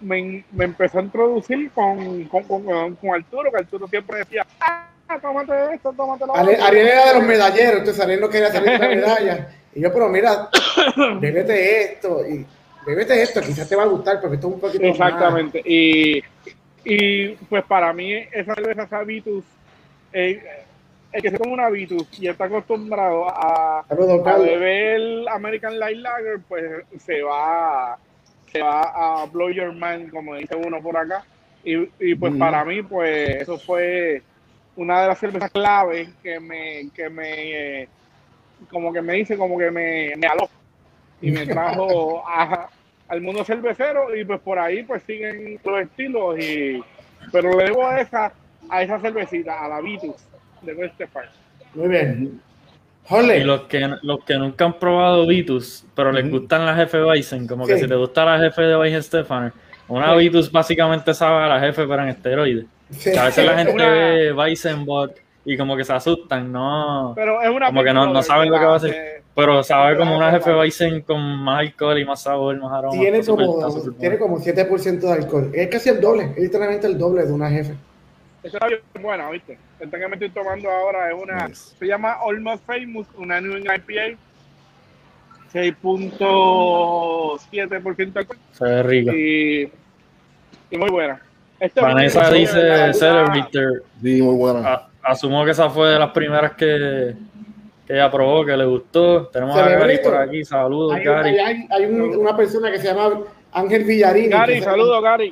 me, 0.00 0.44
me 0.52 0.64
empezó 0.64 0.98
a 0.98 1.02
introducir 1.02 1.70
con, 1.72 2.24
con, 2.24 2.44
con, 2.44 2.96
con 2.96 3.10
Arturo, 3.14 3.50
que 3.50 3.58
Arturo 3.58 3.86
siempre 3.88 4.18
decía, 4.18 4.46
ah, 4.60 4.88
tómate 5.20 5.52
esto, 5.74 5.92
tómate 5.92 6.26
lo 6.26 6.32
otro". 6.32 6.64
Ariel 6.64 6.88
era 6.88 7.08
de 7.08 7.14
los 7.14 7.24
medalleros, 7.24 7.78
entonces 7.80 8.02
Ariel 8.02 8.20
no 8.20 8.28
quería 8.28 8.50
salir 8.50 8.70
de 8.70 8.78
la 8.78 8.88
medalla. 8.88 9.48
Y 9.74 9.80
yo, 9.80 9.92
pero 9.92 10.08
mira, 10.08 10.48
bébete 11.20 11.92
esto, 11.92 12.26
y 12.26 12.46
bébete 12.86 13.22
esto, 13.22 13.40
quizás 13.40 13.68
te 13.68 13.76
va 13.76 13.84
a 13.84 13.86
gustar, 13.86 14.20
porque 14.20 14.36
esto 14.36 14.48
es 14.48 14.54
un 14.54 14.60
poquito 14.60 14.82
más- 14.84 14.90
Exactamente. 14.92 15.62
Y, 15.64 16.22
y 16.84 17.28
pues 17.48 17.64
para 17.64 17.92
mí 17.92 18.12
esa 18.32 18.54
cerveza 18.54 18.82
esa 18.84 19.02
Vitus, 19.04 19.44
eh, 20.12 20.42
el 21.12 21.22
que 21.22 21.30
se 21.30 21.38
toma 21.38 21.52
una 21.52 21.68
Vitus 21.70 22.06
y 22.20 22.26
está 22.28 22.44
acostumbrado 22.44 23.26
a, 23.28 23.84
Saludos, 23.88 24.26
a 24.26 24.38
beber 24.38 25.28
American 25.30 25.78
Light 25.78 25.98
Lager, 25.98 26.40
pues 26.48 26.64
se 26.98 27.22
va, 27.22 27.98
se 28.50 28.60
va 28.62 29.22
a 29.22 29.26
blow 29.26 29.50
your 29.50 29.72
mind, 29.72 30.10
como 30.10 30.34
dice 30.36 30.56
uno 30.56 30.80
por 30.80 30.96
acá. 30.96 31.24
Y, 31.64 31.76
y 32.00 32.14
pues 32.16 32.32
Mm. 32.32 32.38
para 32.38 32.64
mí, 32.64 32.82
pues 32.82 33.42
eso 33.42 33.58
fue 33.58 34.22
una 34.74 35.02
de 35.02 35.08
las 35.08 35.18
cervezas 35.20 35.50
clave 35.50 36.08
que 36.22 36.40
me, 36.40 36.88
que 36.94 37.08
me, 37.10 37.82
eh, 37.82 37.88
como 38.70 38.92
que 38.92 39.02
me 39.02 39.12
dice, 39.14 39.36
como 39.36 39.56
que 39.58 39.70
me, 39.70 40.14
me 40.16 40.26
aló 40.26 40.48
y 41.22 41.30
me 41.30 41.46
trajo 41.46 42.22
a- 42.26 42.68
al 43.08 43.20
mundo 43.20 43.44
cervecero 43.44 44.14
y 44.14 44.24
pues 44.24 44.40
por 44.40 44.58
ahí 44.58 44.82
pues 44.82 45.02
siguen 45.04 45.58
los 45.64 45.80
estilos 45.80 46.38
y 46.38 46.82
pero 47.30 47.56
le 47.56 47.64
debo 47.64 47.86
a 47.86 48.00
esa 48.00 48.32
a 48.68 48.82
esa 48.82 48.98
cervecita 49.00 49.64
a 49.64 49.68
la 49.68 49.80
Vitus 49.80 50.16
de 50.62 50.74
West 50.74 51.00
Park 51.12 51.30
Muy 51.74 51.88
bien. 51.88 52.40
Y 53.04 53.08
Jorge, 53.08 53.44
los 53.44 53.62
que, 53.62 53.90
los 54.02 54.24
que 54.24 54.34
nunca 54.38 54.64
han 54.64 54.78
probado 54.78 55.26
Vitus, 55.26 55.84
pero 55.94 56.12
les 56.12 56.30
gustan 56.30 56.64
las 56.64 56.76
jefe 56.76 56.98
Bison, 57.02 57.46
como 57.48 57.66
que 57.66 57.76
si 57.78 57.88
te 57.88 57.96
gusta 57.96 58.24
la 58.24 58.38
jefe 58.38 58.62
de 58.62 58.76
Bison 58.80 59.02
Stefan, 59.02 59.52
una 59.88 60.12
Sí. 60.12 60.18
Vitus 60.20 60.52
básicamente 60.52 61.12
sabe 61.12 61.42
a 61.44 61.48
la 61.48 61.58
jefe, 61.60 61.84
pero 61.86 62.02
en 62.04 62.08
esteroides. 62.10 62.66
sí. 62.90 63.10
A 63.16 63.24
veces 63.24 63.44
la 63.44 63.58
gente 63.58 63.72
Una- 63.74 63.88
ve 63.90 64.32
Bison 64.32 64.84
Bot 64.84 65.16
y 65.44 65.56
como 65.56 65.76
que 65.76 65.82
se 65.84 65.92
asustan, 65.92 66.52
no. 66.52 67.12
Pero 67.16 67.42
es 67.42 67.48
una 67.50 67.66
Como 67.66 67.82
que 67.82 67.92
no- 67.92 68.06
no 68.12 68.22
saben 68.22 68.50
lo 68.50 68.58
que 68.60 68.64
va 68.64 68.74
a 68.74 68.76
hacer. 68.76 69.11
Pero 69.34 69.62
sabe 69.62 69.96
como 69.96 70.14
una 70.16 70.30
jefe. 70.30 70.52
Bison 70.52 71.00
con 71.00 71.20
más 71.38 71.60
alcohol 71.60 71.98
y 71.98 72.04
más 72.04 72.20
sabor, 72.22 72.54
más 72.60 72.70
aroma. 72.72 72.92
tiene 72.98 73.24
como, 73.24 73.94
tiene 73.98 74.18
como 74.18 74.38
7% 74.38 75.00
de 75.00 75.12
alcohol. 75.12 75.50
Es 75.54 75.68
casi 75.68 75.88
el 75.88 76.00
doble, 76.02 76.32
es 76.36 76.42
literalmente 76.42 76.86
el 76.86 76.98
doble 76.98 77.24
de 77.24 77.32
una 77.32 77.48
jefe. 77.50 77.74
Esa 78.42 78.58
bien 78.66 78.80
buena, 79.00 79.30
¿viste? 79.30 79.56
Esta 79.80 79.98
que 79.98 80.06
me 80.08 80.14
estoy 80.16 80.28
tomando 80.30 80.70
ahora 80.70 81.08
es 81.10 81.14
una. 81.22 81.48
Nice. 81.48 81.74
Se 81.78 81.86
llama 81.86 82.16
Almost 82.28 82.64
Famous, 82.66 83.06
una 83.16 83.40
New 83.40 83.56
England 83.56 83.82
IPA. 83.88 84.18
6.7% 85.54 88.16
alcohol 88.16 88.38
Se 88.52 88.64
ve 88.64 88.82
rico. 88.82 89.12
y, 89.12 89.70
y 90.70 90.78
muy 90.78 90.90
buena. 90.90 91.20
Este 91.60 91.80
Vanessa 91.80 92.24
es- 92.28 92.32
dice 92.32 92.92
Celebrator. 92.94 93.84
Sí, 94.02 94.20
muy 94.22 94.34
buena. 94.36 94.68
A- 94.72 94.88
asumo 95.02 95.44
que 95.44 95.50
esa 95.52 95.68
fue 95.70 95.88
de 95.90 95.98
las 95.98 96.10
primeras 96.10 96.52
que 96.52 97.14
ella 97.92 98.10
probó, 98.10 98.44
que 98.44 98.56
le 98.56 98.64
gustó. 98.64 99.26
Tenemos 99.28 99.56
a 99.56 99.68
Gary 99.68 99.98
por 100.02 100.14
aquí. 100.16 100.44
Saludos, 100.44 100.94
Hay, 100.94 101.04
Gary. 101.04 101.30
hay- 101.30 101.38
hay- 101.38 101.66
hay 101.70 101.84
un- 101.86 102.16
una 102.16 102.36
persona 102.36 102.70
que 102.70 102.78
se 102.78 102.86
llama 102.88 103.20
Ángel 103.52 103.84
Villarini. 103.84 104.28
Gary, 104.28 104.62
saludos, 104.62 105.02
Gary. 105.02 105.30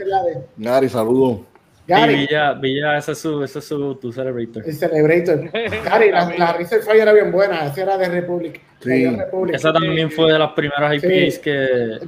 Gary, 0.56 0.88
saludos. 0.88 1.38
Y 1.86 1.92
Gary, 1.92 2.14
Villa, 2.14 2.52
Villa, 2.52 2.98
ese 2.98 3.12
es 3.12 3.18
su, 3.18 3.42
ese 3.42 3.58
es 3.58 3.64
su 3.64 3.94
tu 3.96 4.12
Celebrator. 4.12 4.62
el 4.64 4.72
Celebrator. 4.74 5.50
Gary, 5.84 6.12
la, 6.12 6.32
la 6.38 6.52
Reserve 6.52 6.84
Fire 6.84 7.00
era 7.00 7.12
bien 7.12 7.32
buena, 7.32 7.66
esa 7.66 7.82
era 7.82 7.98
de 7.98 8.08
Republic. 8.08 8.60
Sí. 8.80 9.02
de 9.04 9.10
Republic. 9.24 9.56
Esa 9.56 9.72
también 9.72 10.08
fue 10.10 10.32
de 10.32 10.38
las 10.38 10.52
primeras 10.52 10.94
IPAs 10.94 11.34
Sí. 11.34 11.40
que, 11.40 11.98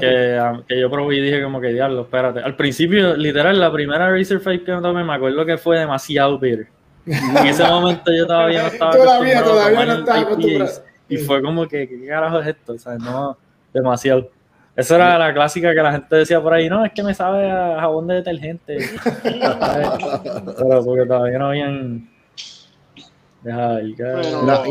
que, 0.00 0.38
que 0.66 0.80
yo 0.80 0.90
probé 0.90 1.16
y 1.16 1.20
dije 1.20 1.42
como 1.42 1.60
que 1.60 1.68
diablo, 1.68 2.02
espérate. 2.02 2.40
Al 2.40 2.56
principio, 2.56 3.16
literal, 3.16 3.60
la 3.60 3.70
primera 3.72 4.10
Razer 4.10 4.40
Fight 4.40 4.64
que 4.64 4.72
me 4.72 4.80
tomé, 4.80 5.04
me 5.04 5.14
acuerdo 5.14 5.44
que 5.44 5.58
fue 5.58 5.78
demasiado 5.78 6.38
bitter. 6.38 6.66
En 7.08 7.46
ese 7.46 7.64
momento 7.64 8.12
yo 8.12 8.26
todavía 8.26 8.62
no 8.62 8.68
estaba 8.72 8.92
Todavía, 8.92 9.42
todavía 9.42 9.84
no 9.86 9.92
estaba 9.94 10.20
acostumbrado. 10.20 10.72
Y 11.08 11.16
fue 11.18 11.42
como 11.42 11.66
que, 11.66 11.88
¿qué 11.88 12.06
carajo 12.06 12.40
es 12.40 12.48
esto? 12.48 12.74
O 12.74 12.78
sea, 12.78 12.96
no, 12.96 13.36
demasiado. 13.72 14.30
Esa 14.76 14.94
era 14.94 15.18
la 15.18 15.34
clásica 15.34 15.74
que 15.74 15.82
la 15.82 15.90
gente 15.92 16.14
decía 16.14 16.40
por 16.40 16.52
ahí, 16.52 16.68
no, 16.68 16.84
es 16.84 16.92
que 16.92 17.02
me 17.02 17.12
sabe 17.12 17.50
a 17.50 17.80
jabón 17.80 18.06
de 18.06 18.14
detergente. 18.16 18.78
Pero 19.22 20.84
porque 20.84 21.06
todavía 21.06 21.38
no 21.38 21.46
habían... 21.48 22.08
Deja 23.42 23.78
Pero- 23.96 24.42
Mira, 24.42 24.62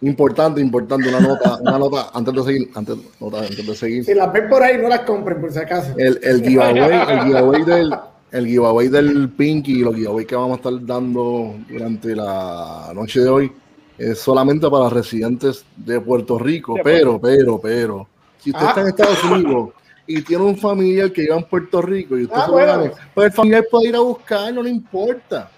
importante, 0.00 0.60
importante, 0.60 1.08
una 1.08 1.20
nota, 1.20 1.56
una 1.60 1.78
nota 1.78 2.06
antes 2.12 2.34
de 2.34 2.42
seguir, 2.42 2.70
antes, 2.74 2.96
nota, 3.20 3.38
antes 3.38 3.66
de 3.66 3.74
seguir. 3.74 4.04
Si 4.04 4.14
las 4.14 4.32
ven 4.32 4.48
por 4.48 4.62
ahí, 4.62 4.78
no 4.78 4.88
las 4.88 5.00
compren, 5.00 5.40
por 5.40 5.52
si 5.52 5.58
acaso. 5.58 5.94
El, 5.96 6.18
el 6.22 6.42
giveaway, 6.42 7.10
el 7.10 7.20
giveaway 7.24 7.62
del, 7.64 7.94
el 8.34 8.46
giveaway 8.48 8.88
del 8.88 9.28
Pinky 9.30 9.74
y 9.80 9.82
los 9.84 9.94
giveaways 9.94 10.26
que 10.26 10.34
vamos 10.34 10.54
a 10.54 10.56
estar 10.56 10.84
dando 10.84 11.54
durante 11.68 12.16
la 12.16 12.90
noche 12.92 13.20
de 13.20 13.28
hoy 13.28 13.52
es 13.96 14.18
solamente 14.18 14.68
para 14.68 14.88
residentes 14.90 15.64
de 15.76 16.00
Puerto 16.00 16.36
Rico, 16.36 16.74
pero, 16.82 17.20
pero, 17.20 17.60
pero, 17.60 18.08
si 18.38 18.50
usted 18.50 18.64
Ah. 18.64 18.68
está 18.70 18.80
en 18.80 18.86
Estados 18.88 19.22
Unidos 19.24 19.68
y 20.04 20.20
tiene 20.22 20.42
un 20.42 20.56
familiar 20.58 21.12
que 21.12 21.22
vive 21.22 21.36
en 21.36 21.44
Puerto 21.44 21.80
Rico 21.80 22.18
y 22.18 22.24
usted 22.24 22.36
Ah, 22.36 22.46
se 22.46 22.50
bueno. 22.50 22.66
gane, 22.72 22.90
pues 23.14 23.26
el 23.28 23.32
familiar 23.32 23.64
puede 23.70 23.88
ir 23.90 23.94
a 23.96 24.00
buscar, 24.00 24.52
no 24.52 24.62
le 24.64 24.70
importa, 24.70 25.48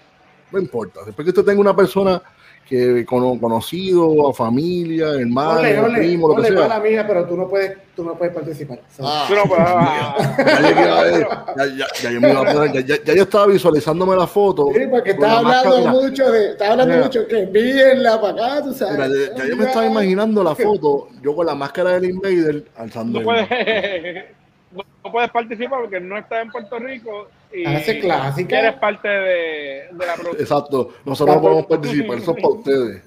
no 0.51 0.59
importa. 0.59 0.99
Después 1.03 1.23
que 1.25 1.29
usted 1.31 1.43
tenga 1.45 1.59
una 1.59 1.75
persona 1.75 2.21
que 2.67 3.05
cono- 3.05 3.39
conocido, 3.39 4.33
familia, 4.33 5.11
hermano, 5.19 5.59
Ole, 5.61 5.79
ole, 5.79 5.97
primo, 5.99 6.27
lo 6.27 6.35
que 6.35 6.39
ole, 6.41 6.49
sea. 6.49 6.67
mala 6.67 6.79
mía, 6.81 7.05
pero 7.07 7.25
tú 7.25 7.37
no 7.37 7.47
puedes, 7.47 7.77
tú 7.95 8.03
no 8.03 8.13
puedes 8.15 8.33
participar. 8.35 8.79
Ah. 8.99 9.27
Ah, 9.57 10.15
Ya, 10.37 10.61
yo 10.61 10.69
iba 10.81 11.01
a- 11.01 11.45
ya, 11.55 11.65
ya- 11.77 11.85
ya 12.03 12.11
yo 12.11 12.21
me 12.21 12.31
iba 12.31 12.41
a 12.41 12.53
poner- 12.53 12.73
ya- 12.73 12.81
ya- 12.97 13.03
ya 13.03 13.13
yo 13.15 13.23
estaba 13.23 13.47
visualizándome 13.47 14.15
la 14.17 14.27
foto. 14.27 14.67
Sí, 14.75 14.81
porque 14.89 15.15
con 15.15 15.25
estás 15.25 15.37
hablando 15.45 15.69
máscara. 15.81 15.91
mucho 15.91 16.31
de, 16.31 16.51
estás 16.51 16.69
hablando 16.71 16.93
Mira. 16.93 17.05
mucho 17.05 17.27
que 17.27 17.39
envíenla 17.39 18.21
para 18.21 18.33
acá, 18.57 18.63
tú 18.63 18.73
sabes. 18.73 18.93
Mira, 18.97 19.07
ya, 19.07 19.37
ya 19.43 19.49
yo 19.49 19.55
me 19.55 19.63
estaba 19.63 19.85
imaginando 19.85 20.43
la 20.43 20.55
foto, 20.55 21.07
yo 21.21 21.35
con 21.35 21.45
la 21.45 21.55
máscara 21.55 21.91
del 21.91 22.09
Invader 22.09 22.65
alzando 22.75 23.19
no 23.19 23.25
puedes, 23.25 23.47
no, 24.73 24.83
no 25.05 25.11
puedes 25.11 25.31
participar 25.31 25.79
porque 25.81 25.99
no 26.01 26.17
estás 26.17 26.43
en 26.43 26.51
Puerto 26.51 26.79
Rico 26.79 27.27
y 27.53 27.65
Hace 27.65 27.99
clásica. 27.99 28.59
eres 28.59 28.73
parte 28.75 29.07
de, 29.07 29.83
de 29.91 30.05
la 30.05 30.13
producción. 30.15 30.41
Exacto, 30.41 30.89
nosotros 31.05 31.35
no 31.37 31.41
podemos 31.41 31.65
participar, 31.65 32.17
eso 32.17 32.31
es 32.35 32.41
para 32.43 32.53
ustedes. 32.53 32.97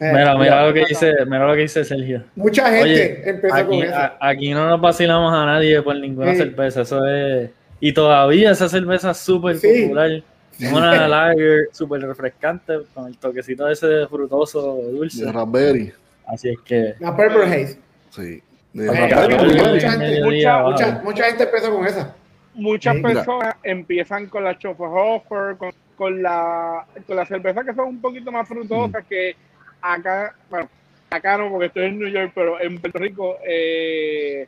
Eh, 0.00 0.12
Mira, 0.12 0.36
mira 0.38 0.66
lo 0.66 0.72
que 0.72 0.84
dice, 0.88 1.12
mira 1.26 1.46
lo 1.48 1.54
que 1.54 1.62
dice 1.62 1.84
Sergio. 1.84 2.22
Mucha 2.36 2.66
gente 2.70 2.82
Oye, 2.84 3.30
empezó 3.30 3.54
aquí, 3.56 3.66
con 3.66 3.82
eso. 3.82 3.94
a- 3.96 4.16
aquí 4.20 4.50
no 4.54 4.68
nos 4.68 4.80
vacilamos 4.80 5.34
a 5.34 5.44
nadie 5.44 5.82
por 5.82 5.96
ninguna 5.96 6.30
Sí. 6.32 6.38
cerveza, 6.38 6.82
eso 6.82 7.04
es... 7.06 7.50
Y 7.80 7.92
todavía 7.92 8.52
esa 8.52 8.68
cerveza 8.68 9.10
es 9.10 9.18
súper 9.18 9.56
Sí. 9.58 9.82
popular. 9.82 10.22
Es 10.60 10.72
una 10.72 11.06
lager 11.08 11.68
súper 11.72 12.00
refrescante 12.02 12.74
con 12.94 13.06
el 13.08 13.16
toquecito 13.18 13.68
ese 13.68 13.86
de 13.88 14.06
frutoso 14.08 14.60
dulce. 14.92 15.24
De 15.24 15.32
Raspberry, 15.32 15.92
Así 16.26 16.48
es 16.50 16.58
que... 16.64 16.94
La 17.00 17.16
Purple 17.16 17.44
Haze. 17.44 17.78
sí. 18.10 18.42
De 18.72 18.86
Eh, 18.86 20.20
mucha 20.24 20.58
mucha- 20.62 21.00
mucha 21.02 21.24
gente 21.24 21.42
empezó 21.44 21.74
con 21.74 21.86
esa. 21.86 22.14
Muchas 22.58 22.96
personas 23.02 23.56
empiezan 23.62 24.26
con 24.26 24.44
la 24.44 24.54
Schopenhauer, 24.54 25.56
con, 25.56 25.70
con 25.96 26.22
la 26.22 26.84
con 27.06 27.16
la 27.16 27.24
cerveza 27.26 27.64
que 27.64 27.74
son 27.74 27.88
un 27.88 28.00
poquito 28.00 28.30
más 28.32 28.46
frutosas 28.48 29.04
que 29.08 29.34
acá, 29.80 30.34
bueno, 30.50 30.68
acá 31.10 31.38
no 31.38 31.50
porque 31.50 31.66
estoy 31.66 31.84
en 31.86 31.98
New 31.98 32.08
York, 32.08 32.32
pero 32.34 32.60
en 32.60 32.78
Puerto 32.80 32.98
Rico, 32.98 33.36
eh, 33.46 34.46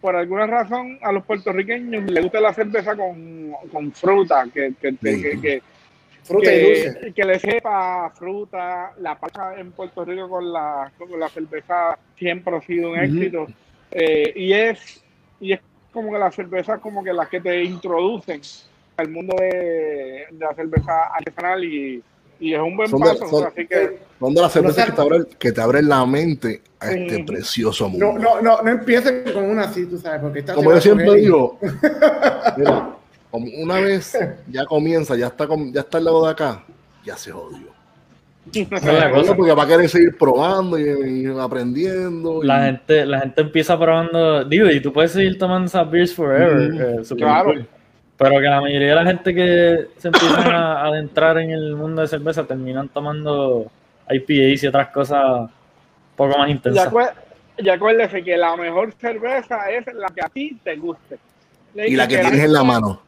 por 0.00 0.16
alguna 0.16 0.46
razón 0.46 0.98
a 1.02 1.12
los 1.12 1.24
puertorriqueños 1.24 2.04
les 2.10 2.22
gusta 2.24 2.40
la 2.40 2.52
cerveza 2.54 2.96
con, 2.96 3.52
con 3.70 3.92
fruta, 3.92 4.44
que, 4.52 4.72
que, 4.80 4.96
que- 4.96 5.20
que- 5.22 5.40
que- 5.40 5.62
Fruta 6.22 6.52
y 6.52 6.62
dulce. 6.62 7.12
que, 7.14 7.24
le 7.24 7.38
sepa 7.38 8.10
fruta. 8.10 8.92
La 8.98 9.18
pacha 9.18 9.58
en 9.58 9.72
Puerto 9.72 10.04
Rico 10.04 10.28
con 10.28 10.52
la, 10.52 10.92
con 10.98 11.18
la 11.18 11.28
cerveza 11.30 11.98
siempre 12.16 12.54
ha 12.56 12.60
sido 12.60 12.90
un 12.90 12.98
éxito. 12.98 13.46
Eh, 13.90 14.32
y 14.36 14.52
es 14.52 15.02
y 15.40 15.54
es 15.54 15.60
como 15.92 16.12
que 16.12 16.18
las 16.18 16.34
cervezas 16.34 16.80
como 16.80 17.02
que 17.02 17.12
las 17.12 17.28
que 17.28 17.40
te 17.40 17.62
introducen 17.64 18.40
al 18.96 19.08
mundo 19.08 19.34
de, 19.38 20.26
de 20.30 20.38
la 20.38 20.54
cerveza 20.54 21.04
artesanal 21.14 21.64
y, 21.64 22.02
y 22.38 22.54
es 22.54 22.60
un 22.60 22.76
buen 22.76 22.88
Son 22.88 23.00
de- 23.00 23.06
paso. 23.08 23.26
son- 23.28 23.46
así 23.46 23.66
que 23.66 23.98
Son 24.18 24.34
de 24.34 24.40
las 24.42 24.52
cervezas 24.52 24.78
No 24.78 24.84
que 24.86 24.92
te 24.96 25.02
abren, 25.02 25.26
que 25.38 25.52
te 25.52 25.60
abren 25.60 25.88
la 25.88 26.04
mente 26.06 26.62
a 26.78 26.90
este 26.92 27.16
Sí. 27.16 27.22
precioso 27.24 27.88
mundo. 27.88 28.12
No, 28.12 28.18
no, 28.18 28.40
no, 28.42 28.62
no 28.62 28.70
empiecen 28.70 29.24
con 29.32 29.44
una 29.44 29.62
así, 29.64 29.86
tú 29.86 29.98
sabes, 29.98 30.20
porque 30.20 30.40
está 30.40 30.54
Como 30.54 30.70
yo 30.72 30.80
siempre 30.80 31.14
digo, 31.16 31.58
mira, 32.56 32.90
como 33.30 33.46
una 33.62 33.80
vez 33.80 34.16
ya 34.48 34.64
comienza, 34.66 35.16
ya 35.16 35.28
está, 35.28 35.46
con- 35.46 35.72
ya 35.72 35.80
está 35.80 35.98
al 35.98 36.04
lado 36.04 36.24
de 36.26 36.32
acá, 36.32 36.62
ya 37.04 37.16
se 37.16 37.30
jodió. 37.32 37.69
cosa. 39.14 39.36
Porque 39.36 39.52
va 39.52 39.62
a 39.62 39.66
querer 39.66 39.88
seguir 39.88 40.16
probando 40.18 40.78
y, 40.78 41.24
y 41.24 41.26
aprendiendo. 41.38 42.42
y- 42.42 42.46
La 42.46 42.64
gente, 42.64 43.06
la 43.06 43.20
gente 43.20 43.40
empieza 43.42 43.78
probando, 43.78 44.44
digo, 44.44 44.68
y 44.70 44.80
tú 44.80 44.92
puedes 44.92 45.12
seguir 45.12 45.38
tomando 45.38 45.66
esas 45.66 45.90
beers 45.90 46.14
forever, 46.14 46.70
eh, 47.00 47.14
Claro. 47.16 47.44
cool. 47.52 47.66
pero 48.16 48.32
que 48.38 48.46
la 48.46 48.60
mayoría 48.60 48.88
de 48.88 48.94
la 48.94 49.04
gente 49.06 49.34
que 49.34 49.86
se 49.96 50.08
empiezan 50.08 50.54
a 50.54 50.82
adentrar 50.86 51.38
en 51.38 51.50
el 51.50 51.74
mundo 51.76 52.02
de 52.02 52.08
cerveza 52.08 52.44
terminan 52.44 52.88
tomando 52.88 53.70
IPAs 54.10 54.62
y 54.62 54.66
otras 54.66 54.88
cosas 54.88 55.22
un 55.40 55.50
poco 56.16 56.36
más 56.38 56.48
y, 56.48 56.52
intensas. 56.52 56.88
acué- 56.92 57.10
y 57.58 57.68
acuérdese 57.68 58.22
que 58.22 58.36
la 58.36 58.56
mejor 58.56 58.92
cerveza 58.98 59.70
es 59.70 59.86
la 59.94 60.08
que 60.08 60.20
a 60.22 60.28
ti 60.28 60.58
te 60.64 60.76
guste. 60.76 61.18
y 61.74 61.94
la 61.96 62.08
que 62.08 62.18
tienes 62.18 62.44
en 62.44 62.52
la 62.52 62.64
mano. 62.64 63.00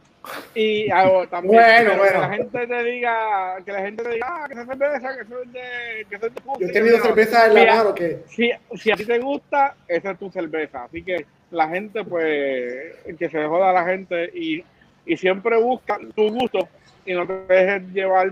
Y 0.55 0.89
ah, 0.89 1.25
también 1.29 1.55
Bueno, 1.55 1.91
pero 1.91 1.97
bueno. 1.97 2.13
que 2.13 2.19
la 2.19 2.29
gente 2.29 2.67
te 2.67 2.83
diga, 2.83 3.57
que 3.65 3.71
la 3.71 3.81
gente 3.81 4.03
te 4.03 4.09
diga, 4.11 4.27
ah, 4.29 4.47
que 4.47 4.53
esa 4.53 4.65
cerveza, 4.65 5.15
que 5.15 5.21
eso 5.21 5.41
es 5.41 5.51
de, 5.53 6.05
que 6.09 6.15
eso 6.15 6.27
es 6.27 6.35
de 6.35 6.41
puta, 6.41 6.59
Yo 6.59 6.67
he 6.67 6.71
tenido 6.71 6.97
no". 6.97 7.03
cerveza 7.03 7.47
en 7.47 7.53
la 7.55 7.75
mano 7.75 7.95
que 7.95 8.19
Si, 8.27 8.51
si 8.75 8.91
a 8.91 8.95
ti 8.95 9.05
te 9.05 9.19
gusta, 9.19 9.75
esa 9.87 10.11
es 10.11 10.19
tu 10.19 10.29
cerveza. 10.31 10.85
Así 10.85 11.03
que 11.03 11.25
la 11.51 11.67
gente, 11.67 12.03
pues, 12.03 12.95
que 13.17 13.29
se 13.29 13.45
joda 13.45 13.73
la 13.73 13.85
gente 13.85 14.31
y, 14.33 14.63
y 15.05 15.17
siempre 15.17 15.57
busca 15.57 15.99
tu 16.15 16.29
gusto 16.29 16.67
y 17.05 17.13
no 17.13 17.27
te 17.27 17.33
dejes 17.33 17.83
llevar. 17.93 18.31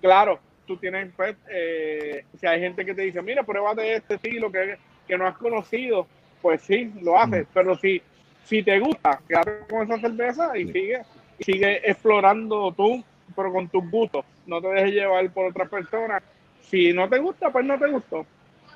Claro, 0.00 0.38
tú 0.66 0.76
tienes, 0.76 1.10
pues, 1.16 1.36
eh, 1.50 2.24
si 2.38 2.46
hay 2.46 2.60
gente 2.60 2.84
que 2.84 2.94
te 2.94 3.02
dice, 3.02 3.20
mira, 3.22 3.42
pruébate 3.42 3.96
este 3.96 4.14
estilo 4.14 4.52
que, 4.52 4.76
que 5.08 5.18
no 5.18 5.26
has 5.26 5.36
conocido, 5.36 6.06
pues 6.40 6.62
sí, 6.62 6.92
lo 7.02 7.18
haces. 7.18 7.46
Pero 7.52 7.76
si, 7.76 8.00
si 8.46 8.62
te 8.62 8.78
gusta, 8.78 9.20
quédate 9.28 9.58
con 9.68 9.82
esa 9.82 10.00
cerveza 10.00 10.56
y 10.56 10.66
sigue, 10.72 11.02
sigue 11.40 11.90
explorando 11.90 12.72
tú, 12.76 13.02
pero 13.34 13.52
con 13.52 13.68
tus 13.68 13.88
gustos. 13.90 14.24
No 14.46 14.60
te 14.60 14.68
dejes 14.68 14.92
llevar 14.94 15.28
por 15.30 15.46
otras 15.46 15.68
personas. 15.68 16.22
Si 16.62 16.92
no 16.92 17.08
te 17.08 17.18
gusta, 17.18 17.50
pues 17.50 17.64
no 17.64 17.78
te 17.78 17.88
gustó. 17.90 18.24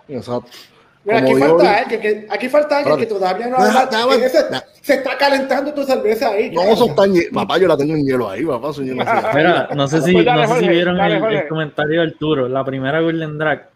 Exacto. 0.09 0.51
Mira, 1.03 1.19
aquí 1.21 1.35
falta 1.35 1.79
alguien 1.79 2.01
que 2.03 2.27
aquí 2.29 2.49
falta 2.51 2.79
alguien 2.79 2.99
que 2.99 3.07
todavía 3.07 3.47
no 3.47 3.57
Deja- 3.57 3.85
ha 3.85 4.61
se, 4.83 4.95
está 4.97 5.17
calentando 5.17 5.73
tu 5.73 5.83
cerveza 5.83 6.29
ahí. 6.29 6.51
No, 6.51 6.61
eso 6.63 6.87
está 6.91 7.07
en 7.07 7.15
hie- 7.15 7.33
Papá, 7.33 7.57
yo 7.57 7.67
la 7.67 7.77
tengo 7.77 7.95
en 7.95 8.05
hielo 8.05 8.29
ahí, 8.29 8.45
papá. 8.45 8.71
Soy 8.73 8.89
yo 8.89 8.95
no 8.95 9.05
sé. 9.05 9.11
Mira, 9.35 9.69
no 9.75 9.89
sé 9.89 10.03
si, 10.03 10.13
Pues 10.13 10.27
dale, 10.27 10.43
no 10.47 10.55
sé 10.55 10.61
si 10.61 10.69
vieron 10.69 10.99
dale, 10.99 11.15
el, 11.15 11.21
Jorge. 11.23 11.39
el 11.39 11.49
comentario 11.49 12.01
de 12.03 12.07
Arturo, 12.09 12.49
la 12.49 12.65
primera 12.65 13.01
Golden 13.01 13.39
Drag. 13.39 13.70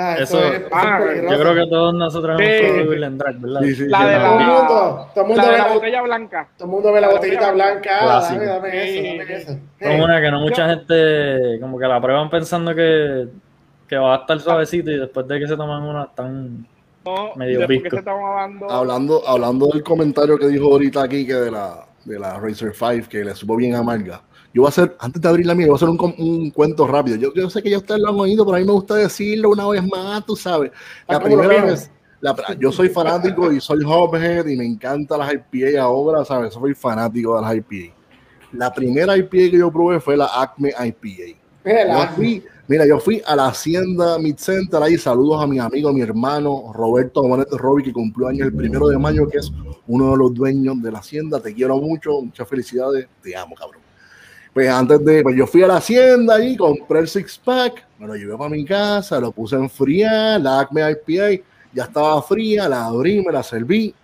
Ah, 0.00 0.14
Eso- 0.18 0.38
eso, 0.38 0.52
es, 0.54 0.62
ah. 0.70 1.00
Yo 1.28 1.38
creo 1.40 1.54
que 1.54 1.66
todos 1.68 1.92
nosotros 1.94 2.36
Sí. 2.38 2.44
hemos 2.44 2.60
probado 2.70 2.90
Will 2.90 3.04
and 3.04 3.18
Drag, 3.20 3.36
¿verdad? 3.40 3.60
Sí, 3.62 3.74
sí, 3.74 3.88
La 3.88 3.98
sí, 3.98 4.04
de 4.04 4.18
no. 4.18 4.22
Todo 4.22 4.38
el 4.38 4.38
la, 4.38 4.46
mundo, 4.54 5.08
todo 5.14 5.22
el 5.24 5.26
mundo 5.28 5.42
la 5.42 5.48
ve 5.48 5.52
de 5.52 5.58
la 5.58 5.66
la, 5.68 5.74
botella 5.74 6.02
blanca. 6.02 6.48
todo 6.56 6.64
el 6.66 6.70
mundo 6.70 6.92
ve 6.92 7.00
la 7.00 7.06
La 7.08 7.12
botellita 7.14 7.52
blanca. 7.52 7.90
Ah, 8.00 8.20
dame, 8.30 8.46
dame 8.46 8.70
Sí. 8.70 8.78
eso, 8.78 9.18
dame 9.18 9.34
eso. 9.34 9.50
Es 9.80 9.88
Eh, 9.98 10.00
una 10.02 10.20
que 10.20 10.30
no 10.30 10.40
mucha 10.40 10.68
gente 10.68 11.58
como 11.60 11.78
que 11.78 11.86
la 11.86 12.00
prueban 12.00 12.30
pensando 12.30 12.74
que, 12.74 13.26
que 13.88 13.96
va 13.96 14.14
a 14.14 14.18
estar 14.18 14.38
suavecito 14.38 14.90
y 14.90 14.98
después 14.98 15.26
de 15.26 15.40
que 15.40 15.48
se 15.48 15.56
toman 15.56 15.82
una 15.82 16.04
están 16.04 16.66
No, 17.04 17.34
Medio 17.36 17.60
estaba 17.66 18.40
dando. 18.42 18.70
Hablando, 18.70 19.22
hablando 19.26 19.66
del 19.68 19.82
comentario 19.82 20.36
que 20.38 20.46
dijo 20.48 20.66
ahorita 20.66 21.02
aquí 21.04 21.26
que 21.26 21.34
de 21.34 21.50
la, 21.50 21.86
de 22.04 22.18
la 22.18 22.38
Racer 22.38 22.72
5 22.74 23.08
que 23.08 23.24
le 23.24 23.34
supo 23.34 23.56
bien 23.56 23.74
amarga. 23.74 24.20
Yo 24.54 24.62
voy 24.62 24.66
a 24.66 24.70
hacer, 24.70 24.96
antes 24.98 25.20
de 25.20 25.28
abrir 25.28 25.46
la 25.46 25.54
mía, 25.54 25.66
voy 25.66 25.74
a 25.74 25.76
hacer 25.76 25.88
un, 25.88 26.50
cuento 26.50 26.86
rápido. 26.86 27.16
Yo, 27.16 27.32
yo 27.34 27.50
sé 27.50 27.62
que 27.62 27.70
ya 27.70 27.78
ustedes 27.78 28.00
lo 28.00 28.08
han 28.08 28.18
oído, 28.18 28.44
pero 28.46 28.56
a 28.56 28.60
mí 28.60 28.64
me 28.66 28.72
gusta 28.72 28.94
decirlo 28.94 29.50
una 29.50 29.66
vez 29.68 29.86
más, 29.86 30.24
tú 30.24 30.34
sabes. 30.34 30.70
La 31.06 31.16
Ah, 31.16 31.20
los 31.20 31.22
primera 31.22 31.64
vez, 31.64 31.90
la- 32.20 32.34
yo 32.58 32.72
soy 32.72 32.88
fanático 32.88 33.52
y 33.52 33.60
soy 33.60 33.80
hophead 33.86 34.46
y 34.46 34.56
me 34.56 34.64
encantan 34.66 35.18
las 35.18 35.32
IPA 35.34 35.82
ahora, 35.82 36.24
¿sabes? 36.24 36.54
Soy 36.54 36.74
fanático 36.74 37.36
de 37.36 37.42
las 37.42 37.56
IPA. 37.56 37.94
La 38.52 38.72
primera 38.72 39.16
IPA 39.16 39.50
que 39.50 39.58
yo 39.58 39.70
probé 39.70 40.00
fue 40.00 40.16
la 40.16 40.26
Acme 40.26 40.70
IPA. 40.70 41.38
mira, 41.64 41.82
Yo 41.92 41.98
la- 41.98 42.08
fui, 42.08 42.42
mira, 42.66 42.86
yo 42.86 42.98
fui 42.98 43.22
a 43.26 43.36
la 43.36 43.48
Hacienda 43.48 44.18
Mid 44.18 44.36
Center 44.38 44.82
ahí, 44.82 44.96
saludos 44.96 45.42
a 45.42 45.46
mi 45.46 45.58
amigo, 45.58 45.92
mi 45.92 46.00
hermano 46.00 46.72
Roberto 46.72 47.22
Bonet 47.22 47.50
Robi, 47.50 47.82
que 47.82 47.92
cumplió 47.92 48.28
años 48.28 48.46
el 48.48 48.54
primero 48.54 48.88
de 48.88 48.96
mayo, 48.98 49.28
que 49.28 49.36
es 49.38 49.52
uno 49.86 50.12
de 50.12 50.16
los 50.16 50.32
dueños 50.32 50.80
de 50.82 50.90
la 50.90 51.00
Hacienda. 51.00 51.38
Te 51.40 51.52
quiero 51.54 51.76
mucho, 51.78 52.22
muchas 52.22 52.48
felicidades, 52.48 53.06
te 53.22 53.36
amo, 53.36 53.54
cabrón. 53.54 53.82
Pues 54.58 54.70
antes 54.70 55.04
de, 55.04 55.22
pues 55.22 55.36
yo 55.36 55.46
fui 55.46 55.62
a 55.62 55.68
la 55.68 55.76
Hacienda 55.76 56.34
ahí, 56.34 56.56
compré 56.56 56.98
el 56.98 57.06
six 57.06 57.38
pack, 57.38 57.86
me 57.96 58.08
lo 58.08 58.16
llevé 58.16 58.36
para 58.36 58.50
mi 58.50 58.64
casa, 58.64 59.20
lo 59.20 59.30
puse 59.30 59.54
a 59.54 59.60
enfriar, 59.60 60.40
la 60.40 60.58
Acme 60.58 60.82
IPA, 60.82 61.44
ya 61.72 61.84
estaba 61.84 62.20
fría, 62.22 62.68
la 62.68 62.86
abrí, 62.86 63.24
me 63.24 63.30
la 63.30 63.44
serví. 63.44 63.94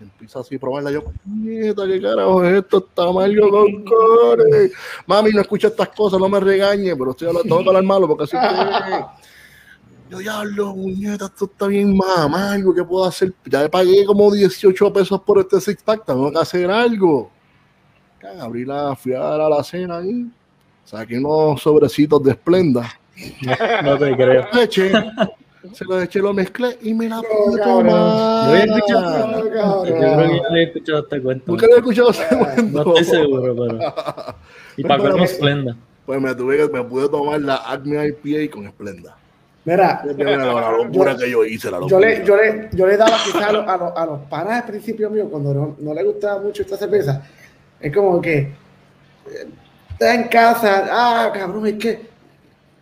Empiezo 0.00 0.38
así 0.38 0.54
a 0.54 0.60
probarla 0.60 0.92
yo, 0.92 1.02
nieta, 1.24 1.84
qué 1.84 2.00
carajo 2.00 2.44
es 2.44 2.58
esto, 2.58 2.78
está 2.78 3.08
amargo 3.08 3.50
con 3.50 3.84
core. 3.84 4.70
Mami, 5.04 5.32
no 5.32 5.40
escucha 5.40 5.66
estas 5.66 5.88
cosas, 5.88 6.20
no 6.20 6.28
me 6.28 6.38
regañe, 6.38 6.94
pero 6.94 7.10
estoy 7.10 7.26
hablando, 7.26 7.48
tengo 7.48 7.62
que 7.64 7.68
hablar 7.68 7.82
malo 7.82 8.06
porque 8.06 8.22
así 8.22 8.36
que. 8.36 9.04
Yo, 10.10 10.18
diablo, 10.18 10.76
muñeca, 10.76 11.24
esto 11.24 11.46
está 11.46 11.66
bien 11.66 11.96
más 11.96 12.18
amargo, 12.18 12.72
¿qué 12.72 12.84
puedo 12.84 13.04
hacer? 13.04 13.34
Ya 13.46 13.68
pagué 13.68 14.04
como 14.04 14.32
18 14.32 14.92
pesos 14.92 15.20
por 15.22 15.40
este 15.40 15.60
six 15.60 15.82
pack, 15.82 16.06
tengo 16.06 16.30
que 16.30 16.38
hacer 16.38 16.70
algo. 16.70 17.32
Abrí 18.40 18.64
la, 18.64 18.96
fui 18.96 19.12
a 19.14 19.20
dar 19.20 19.40
a 19.40 19.48
la 19.48 19.62
cena 19.62 19.98
ahí, 19.98 20.26
saqué 20.84 21.18
unos 21.18 21.60
sobrecitos 21.62 22.22
de 22.24 22.32
esplenda, 22.32 22.88
No 23.84 23.96
te 23.98 24.14
creo. 24.16 24.46
leche, 24.52 24.90
se 25.72 25.84
lo 25.84 26.00
eché, 26.00 26.18
lo 26.20 26.32
mezclé 26.34 26.78
y 26.82 26.94
me 26.94 27.08
la 27.08 27.16
No, 27.16 27.22
pude 27.22 27.58
cabrón. 27.60 27.86
tomar. 27.86 28.46
Yo 28.46 28.50
había 28.50 28.64
escuchado- 28.64 29.26
No, 29.28 29.84
Yo 29.86 29.94
creo 29.94 30.18
que 30.18 30.40
le 30.52 30.60
he 30.60 30.62
escuchado 30.64 30.98
este 31.00 31.22
cuento. 31.22 31.44
Nunca 31.52 31.66
lo 31.66 31.74
he 31.74 31.78
escuchado 31.78 32.10
ese 32.10 32.26
cuento. 32.28 32.84
No 32.84 32.96
estoy 32.98 33.04
seguro, 33.04 33.54
pero. 33.56 33.78
Y 34.76 34.82
para 34.82 34.96
Bueno, 34.96 35.02
colmo 35.02 35.18
pues- 35.18 35.32
esplenda. 35.32 35.76
Pues 36.06 36.20
me 36.22 36.34
tuve 36.34 36.56
que, 36.56 36.68
me 36.72 36.82
pude 36.84 37.08
tomar 37.10 37.38
la 37.40 37.56
Acme 37.56 38.06
IPA 38.08 38.50
con 38.54 38.66
esplenda. 38.66 39.14
Mira, 39.66 40.02
la, 40.16 40.72
locura 40.72 41.14
que 41.14 41.30
yo 41.30 41.44
hice, 41.44 41.70
la 41.70 41.76
yo 41.76 41.80
locura. 41.82 42.08
le, 42.08 42.24
yo 42.24 42.36
le, 42.36 42.68
yo 42.72 42.86
le 42.86 42.96
daba 42.96 43.18
quizás 43.22 43.42
a 43.42 43.52
los, 43.52 43.68
a 43.68 43.76
los, 43.76 43.92
a 43.94 44.06
los 44.06 44.20
panas 44.20 44.62
al 44.62 44.66
principio 44.70 45.10
mío, 45.10 45.28
cuando 45.30 45.52
no, 45.52 45.76
no 45.78 45.92
le 45.92 46.02
gustaba 46.04 46.40
mucho 46.40 46.62
esta 46.62 46.78
cerveza, 46.78 47.22
es 47.80 47.94
como 47.94 48.20
que 48.20 48.52
está 49.90 50.14
en 50.14 50.28
casa, 50.28 50.88
ah, 50.90 51.30
cabrón, 51.32 51.66
es 51.66 51.74
que 51.74 52.08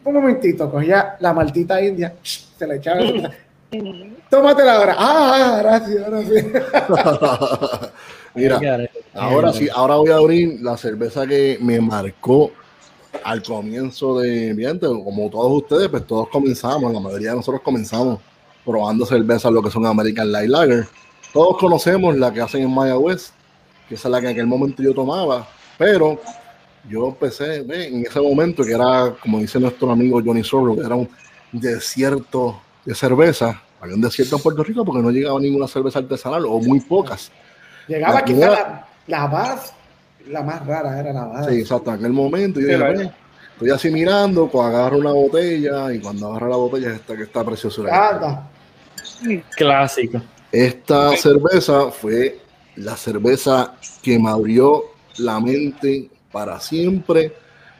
un 0.04 0.14
momentito, 0.14 0.70
cogía 0.70 1.16
la 1.18 1.32
maldita 1.32 1.82
india, 1.82 2.14
se 2.22 2.66
la 2.66 2.76
echaba. 2.76 3.00
Tómatela 4.30 4.76
ahora. 4.76 4.96
Ah, 4.98 5.58
gracias, 5.62 6.04
ahora 6.06 6.22
sí. 6.22 7.90
Mira, 8.34 8.88
ahora 9.14 9.52
sí, 9.52 9.68
ahora 9.74 9.96
voy 9.96 10.10
a 10.10 10.16
abrir 10.16 10.60
la 10.60 10.76
cerveza 10.76 11.26
que 11.26 11.58
me 11.60 11.80
marcó 11.80 12.52
al 13.24 13.42
comienzo 13.42 14.20
de 14.20 14.50
ambiente, 14.50 14.86
como 14.86 15.30
todos 15.30 15.62
ustedes, 15.62 15.88
pues 15.88 16.06
todos 16.06 16.28
comenzamos, 16.28 16.92
la 16.92 17.00
mayoría 17.00 17.30
de 17.30 17.36
nosotros 17.36 17.62
comenzamos 17.62 18.20
probando 18.64 19.06
cervezas, 19.06 19.50
lo 19.52 19.62
que 19.62 19.70
son 19.70 19.86
American 19.86 20.30
Light 20.30 20.50
Lager. 20.50 20.86
Todos 21.32 21.56
conocemos 21.58 22.16
la 22.16 22.32
que 22.32 22.40
hacen 22.40 22.62
en 22.62 22.74
Maya 22.74 22.98
West, 22.98 23.32
que 23.88 23.94
esa 23.94 24.08
es 24.08 24.12
la 24.12 24.20
que 24.20 24.26
en 24.26 24.32
aquel 24.32 24.46
momento 24.46 24.82
yo 24.82 24.92
tomaba, 24.94 25.46
pero 25.78 26.20
yo 26.88 27.08
empecé 27.08 27.62
ve, 27.62 27.88
en 27.88 28.06
ese 28.06 28.20
momento 28.20 28.62
que 28.64 28.72
era, 28.72 29.14
como 29.20 29.38
dice 29.40 29.58
nuestro 29.60 29.90
amigo 29.90 30.20
Johnny 30.24 30.42
Sorro, 30.44 30.74
que 30.76 30.82
era 30.82 30.94
un 30.94 31.08
desierto 31.52 32.60
de 32.84 32.94
cerveza. 32.94 33.60
Había 33.80 33.94
un 33.94 34.00
desierto 34.00 34.36
en 34.36 34.42
Puerto 34.42 34.62
Rico 34.64 34.84
porque 34.84 35.02
no 35.02 35.10
llegaba 35.10 35.38
ninguna 35.40 35.66
cerveza 35.68 35.98
artesanal 35.98 36.44
o 36.46 36.58
muy 36.60 36.80
pocas. 36.80 37.30
Llegaba 37.88 38.22
primera- 38.24 38.86
la, 39.06 39.18
la 39.22 39.26
más, 39.28 39.72
la 40.28 40.42
más 40.42 40.66
rara 40.66 40.98
era 40.98 41.12
la 41.12 41.26
más. 41.26 41.46
Sí, 41.46 41.60
exacto. 41.60 41.90
En 41.90 41.96
aquel 41.98 42.12
momento 42.12 42.58
yo 42.60 42.66
dije, 42.66 42.78
la- 42.78 42.88
"Ve, 42.90 43.10
estoy 43.52 43.70
así 43.70 43.90
mirando, 43.90 44.48
pues 44.48 44.66
agarro 44.66 44.98
una 44.98 45.12
botella 45.12 45.92
y 45.92 46.00
cuando 46.00 46.28
agarro 46.30 46.48
la 46.48 46.56
botella 46.56 46.88
es 46.90 46.94
esta 46.96 47.16
que 47.16 47.22
está 47.24 47.44
preciosura. 47.44 48.10
Anda. 48.10 48.48
Clásico. 49.56 50.20
Esta 50.52 51.16
cerveza 51.16 51.90
fue 51.90 52.38
la 52.76 52.96
cerveza 52.96 53.74
que 54.02 54.18
me 54.18 54.30
abrió 54.30 54.84
la 55.18 55.40
mente 55.40 56.10
para 56.30 56.60
siempre. 56.60 57.34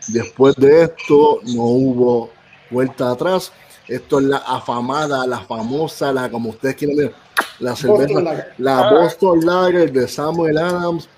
Después 0.09 0.57
de 0.57 0.85
esto 0.85 1.41
no 1.45 1.63
hubo 1.63 2.31
vuelta 2.71 3.11
atrás. 3.11 3.53
Esto 3.89 4.19
es 4.19 4.27
la 4.27 4.39
afamada, 4.39 5.27
la 5.27 5.41
famosa, 5.41 6.13
la 6.13 6.29
como 6.29 6.51
ustedes 6.51 6.75
quieran 6.75 6.97
ver, 6.97 7.15
la 7.61 7.77
cerveza, 7.77 8.15
Boston 8.15 8.25
Lager. 8.25 8.55
la 8.59 8.91
Boston 8.91 9.47
Lager 9.47 9.93
de 9.93 10.09
Samuel 10.09 10.59
Adams. 10.59 11.09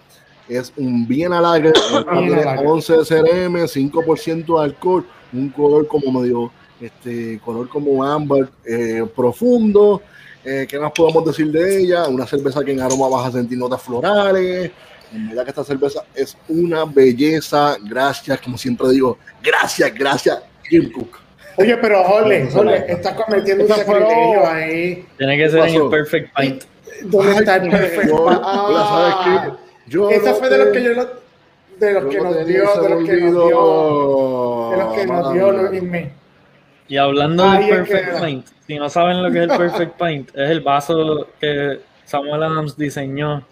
Es 0.49 0.73
un 0.77 1.07
bien 1.07 1.31
Lager, 1.31 1.73
tiene 2.13 2.45
Lager. 2.45 2.67
11 2.67 2.95
CRM, 3.09 3.57
5% 3.57 4.59
de 4.59 4.65
alcohol, 4.65 5.07
un 5.33 5.49
color 5.51 5.87
como 5.87 6.21
medio, 6.21 6.51
este, 6.81 7.41
color 7.43 7.69
como 7.69 8.05
ámbar 8.05 8.51
eh, 8.67 9.07
profundo. 9.17 10.03
Eh, 10.51 10.67
¿Qué 10.67 10.79
más 10.79 10.93
podemos 10.93 11.25
decir 11.27 11.51
de 11.53 11.81
ella? 11.81 12.09
Una 12.09 12.27
cerveza 12.27 12.65
que 12.65 12.73
en 12.73 12.81
aroma 12.81 13.07
vas 13.09 13.27
a 13.29 13.33
sentir 13.33 13.59
notas 13.59 13.83
florales. 13.83 14.71
En 15.13 15.29
verdad 15.29 15.45
que 15.45 15.51
esta 15.51 15.63
cerveza 15.65 16.05
es 16.15 16.37
una 16.49 16.87
belleza. 16.87 17.77
Gracias, 17.85 18.41
como 18.41 18.57
siempre 18.57 18.89
digo, 18.89 19.19
gracias, 19.43 19.93
gracias, 19.95 20.39
Jim 20.65 20.91
Cook. 20.91 21.19
Oye, 21.57 21.77
pero 21.77 22.03
Jorge, 22.05 22.49
Jorge, 22.51 22.85
estás 22.93 23.13
cometiendo 23.15 23.65
un 23.65 23.69
sacrilegio 23.71 24.47
ahí. 24.49 25.07
Tiene 25.19 25.37
que 25.37 25.51
ser 25.51 25.59
en 25.69 25.75
el 25.75 25.89
Perfect 25.91 26.35
Pint. 26.39 26.63
¿Dónde 27.03 27.33
está 27.33 27.57
el 27.57 27.71
perfecto? 27.71 28.17
yo- 28.17 28.41
Ah, 28.43 29.57
yo 29.87 30.11
esa 30.11 30.35
fue 30.35 30.49
de 30.49 30.59
los 30.59 30.69
que 30.69 30.83
yo 30.83 30.93
lo- 30.95 31.09
de 31.79 31.93
los 31.93 32.05
yo 32.05 32.09
que 32.11 32.17
no 32.19 32.25
nos 32.25 32.47
dio, 32.47 32.63
de 32.83 32.89
los 32.89 33.05
que 33.05 33.17
nos 33.21 33.33
dio, 33.49 34.71
de 34.71 34.77
los 34.79 34.95
que 34.95 35.07
nos 35.07 35.33
dio. 35.35 35.53
Luis. 35.53 35.83
Y 36.89 36.97
hablando 36.97 37.45
Ahí 37.45 37.67
del 37.67 37.83
es 37.83 37.89
que- 37.89 37.95
Perfect 37.97 38.25
Pint, 38.25 38.47
si 38.67 38.79
no 38.79 38.89
saben 38.89 39.23
lo 39.23 39.31
que 39.31 39.45
es 39.45 39.51
el 39.51 39.57
Perfect 39.57 40.03
Pint, 40.03 40.29
es 40.31 40.51
el 40.51 40.61
vaso 40.61 41.29
que 41.41 41.81
Samuel 42.05 42.43
Adams 42.43 42.77
diseñó 42.77 43.43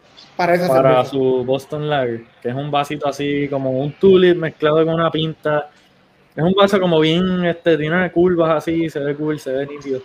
Para 0.68 1.04
su 1.04 1.44
Boston 1.44 1.88
Lager, 1.88 2.22
que 2.42 2.48
es 2.50 2.54
un 2.54 2.70
vasito 2.70 3.08
así 3.08 3.48
como 3.48 3.70
un 3.70 3.92
tulip 3.92 4.36
mezclado 4.36 4.84
con 4.84 4.94
una 4.94 5.10
pinta. 5.10 5.68
Es 6.34 6.42
un 6.44 6.52
vaso 6.52 6.78
como 6.80 7.00
bien, 7.00 7.44
este, 7.46 7.76
tiene 7.78 8.10
curvas 8.12 8.50
así, 8.56 8.90
se 8.90 9.00
ve 9.00 9.14
cool, 9.14 9.38
se 9.38 9.52
ve 9.52 9.66
nítido. 9.66 10.00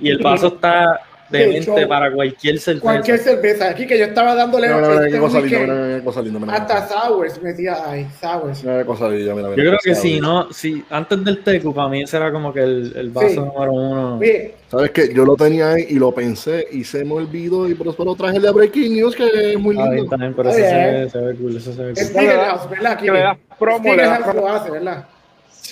Y 0.00 0.10
el 0.10 0.18
vaso 0.18 0.46
está 0.54 1.00
De 1.30 1.58
hecho, 1.58 1.74
para 1.88 2.12
cualquier 2.12 2.58
cerveza. 2.58 2.82
Cualquier 2.82 3.18
cerveza. 3.18 3.68
Aquí 3.70 3.86
que 3.86 3.98
yo 3.98 4.04
estaba 4.04 4.34
dándole 4.34 4.68
Mira, 4.68 4.76
mira, 4.78 4.88
mira, 4.90 5.00
este 5.06 5.12
qué 5.16 5.20
cosa 5.20 5.40
linda, 5.40 5.58
mira, 5.58 5.74
mira, 5.74 5.96
qué 5.98 6.04
cosa 6.04 6.22
linda, 6.22 6.38
mira, 6.38 6.52
mira. 6.52 6.64
hasta 6.64 6.88
sours 6.88 7.42
metía 7.42 7.90
ahí, 7.90 8.06
sours. 8.20 8.62
Mira 8.62 8.78
qué 8.78 8.84
cosa 8.84 9.08
linda, 9.08 9.34
mira, 9.34 9.48
mira, 9.48 9.56
Yo 9.62 9.68
creo 9.70 9.78
qué 9.82 9.90
que 9.90 9.94
si 9.96 10.20
no, 10.20 10.52
si 10.52 10.84
antes 10.90 11.24
del 11.24 11.42
Tecu, 11.42 11.74
para 11.74 11.88
mí 11.88 12.02
ese 12.02 12.16
era 12.16 12.30
como 12.30 12.52
que 12.52 12.60
el, 12.60 12.92
el 12.96 13.10
vaso 13.10 13.28
Sí. 13.28 13.36
número 13.40 13.72
uno. 13.72 14.18
Oye, 14.18 14.54
Sabes 14.70 14.90
que 14.90 15.14
yo 15.14 15.24
lo 15.24 15.36
tenía 15.36 15.72
ahí 15.72 15.86
y 15.90 15.94
lo 15.94 16.12
pensé 16.12 16.66
y 16.72 16.82
se 16.84 17.04
me 17.04 17.12
olvidó 17.14 17.68
y 17.68 17.74
por 17.74 17.86
eso 17.88 18.04
lo 18.04 18.14
traje 18.16 18.36
el 18.36 18.42
de 18.42 18.50
Breaking 18.50 18.94
News 18.94 19.14
que 19.14 19.52
es 19.52 19.58
muy 19.58 19.76
bien, 19.76 19.90
lindo. 19.94 20.10
también, 20.10 20.34
pero 20.34 20.48
ese 20.50 20.62
se 20.68 20.74
bien. 20.76 20.92
ve, 21.04 21.10
se 21.10 21.18
ve 21.18 21.34
cool, 21.36 21.56
ese 21.56 21.72
se 21.72 21.82
ve 21.84 21.92
cool. 21.94 22.04
Spiegel 22.04 22.40
House, 22.40 22.70
¿verdad? 22.70 22.98
Que 22.98 23.10
le 23.12 23.18
das 23.20 23.38
promo, 23.58 23.94
le 23.94 24.02
das 24.02 24.18
promo. 24.22 24.40
lo 24.40 24.48
hace, 24.48 24.70
¿verdad? 24.70 25.04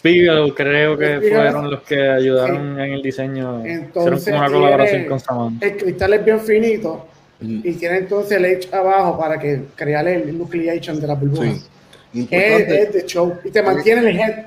Spiegel 0.04 0.54
creo 0.54 0.98
que 0.98 1.16
Spiegel. 1.16 1.32
fueron 1.38 1.70
los 1.70 1.80
que 1.82 2.08
ayudaron 2.10 2.78
en 2.78 2.92
el 2.92 3.02
diseño. 3.02 3.64
Entonces, 3.64 4.18
Hicieron 4.20 4.40
como 4.42 4.58
una 4.58 4.66
colaboración 4.66 5.04
con 5.06 5.20
Saman. 5.20 5.58
El 5.62 5.76
cristal 5.78 6.12
es 6.12 6.24
bien 6.24 6.40
finito 6.40 7.06
Mm, 7.40 7.60
y 7.64 7.72
tiene 7.74 7.98
entonces 7.98 8.32
el 8.38 8.44
edge 8.44 8.72
abajo 8.72 9.18
para 9.18 9.38
que 9.40 9.62
crear 9.74 10.06
el 10.06 10.38
nucleation 10.38 11.00
de 11.00 11.06
la 11.06 11.14
burbuja. 11.14 11.42
Sí. 11.42 11.50
Es, 11.50 12.20
Importante, 12.20 12.82
es 12.82 12.92
de 12.92 13.06
show 13.06 13.34
y 13.44 13.50
te 13.50 13.60
mantiene 13.60 14.08
el 14.08 14.16
head 14.20 14.44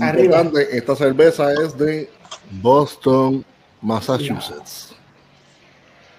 arriba. 0.00 0.50
esta 0.72 0.96
cerveza 0.96 1.52
es 1.52 1.76
de 1.76 2.08
Boston, 2.62 3.44
Massachusetts. 3.82 4.94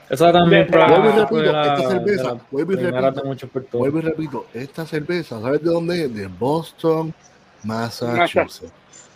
Esa 0.07 0.31
también 0.31 0.67
Vuelvo 0.69 1.09
y 1.09 1.19
repito, 1.19 1.41
la- 1.51 1.73
esta 1.75 1.89
cerveza, 1.89 2.38
vuelvo 2.51 2.71
y 2.73 2.75
repito. 2.75 3.77
Vuelvo 3.79 3.97
y 3.97 4.01
repito, 4.01 4.45
esta 4.53 4.86
cerveza, 4.86 5.41
¿sabes 5.41 5.63
de 5.63 5.69
dónde 5.71 6.03
es? 6.05 6.13
De 6.15 6.27
Boston, 6.27 7.11
Massachusetts. 7.66 8.72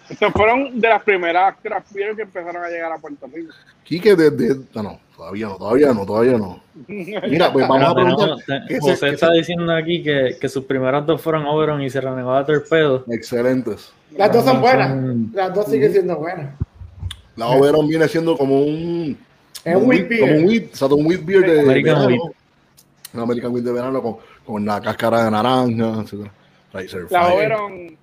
Estos 0.09 0.33
fueron 0.33 0.79
de 0.79 0.87
las 0.89 1.03
primeras 1.03 1.55
craft 1.61 1.91
beer 1.93 2.15
que 2.15 2.23
empezaron 2.23 2.63
a 2.63 2.67
llegar 2.69 2.91
a 2.91 2.97
Puerto 2.97 3.27
Rico. 3.31 3.53
Quique, 3.83 4.15
desde. 4.15 4.55
No, 4.73 4.83
no, 4.83 4.99
todavía 5.15 5.47
no, 5.47 5.55
todavía 5.57 5.93
no, 5.93 6.05
todavía 6.05 6.37
no. 6.37 6.63
Mira, 6.87 7.53
pues 7.53 7.67
vamos 7.67 7.89
a 7.89 7.93
preguntar. 7.95 8.61
¿qué 8.67 8.79
José 8.79 8.95
se- 8.97 9.09
está 9.09 9.31
diciendo 9.31 9.71
aquí 9.73 10.01
que, 10.01 10.37
que 10.41 10.49
sus 10.49 10.63
primeras 10.65 11.05
dos 11.05 11.21
fueron 11.21 11.45
Oberon 11.45 11.81
y 11.81 11.89
Sierra 11.91 12.15
Nevada 12.15 12.45
Torpedo. 12.45 13.03
Excelentes. 13.07 13.91
Las 14.17 14.33
dos 14.33 14.43
son 14.45 14.61
buenas. 14.61 14.95
Las 15.33 15.53
dos 15.53 15.67
siguen 15.67 15.91
siendo 15.91 16.15
buenas. 16.17 16.55
La 17.35 17.47
Oberon 17.47 17.87
viene 17.87 18.07
siendo 18.07 18.35
como 18.35 18.61
un. 18.61 19.15
Es 19.63 19.73
como 19.73 19.85
un 19.85 19.89
wheat 19.91 20.07
beer. 20.07 20.21
Como 20.21 20.33
un 20.39 20.47
wheat, 20.47 20.63
exacto, 20.63 20.95
un 20.95 21.05
wheat 21.05 21.23
beer 21.25 21.41
de 21.41 21.61
American 21.61 21.95
verano. 21.95 22.07
wheat. 22.07 22.35
Un 23.13 23.19
American 23.21 23.51
wheat 23.53 23.65
de 23.65 23.71
verano 23.71 24.01
con, 24.01 24.17
con 24.45 24.65
la 24.65 24.81
cáscara 24.81 25.25
de 25.25 25.31
naranja, 25.31 26.01
etc. 26.01 27.11
La. 27.11 27.27
Oberon, 27.33 27.97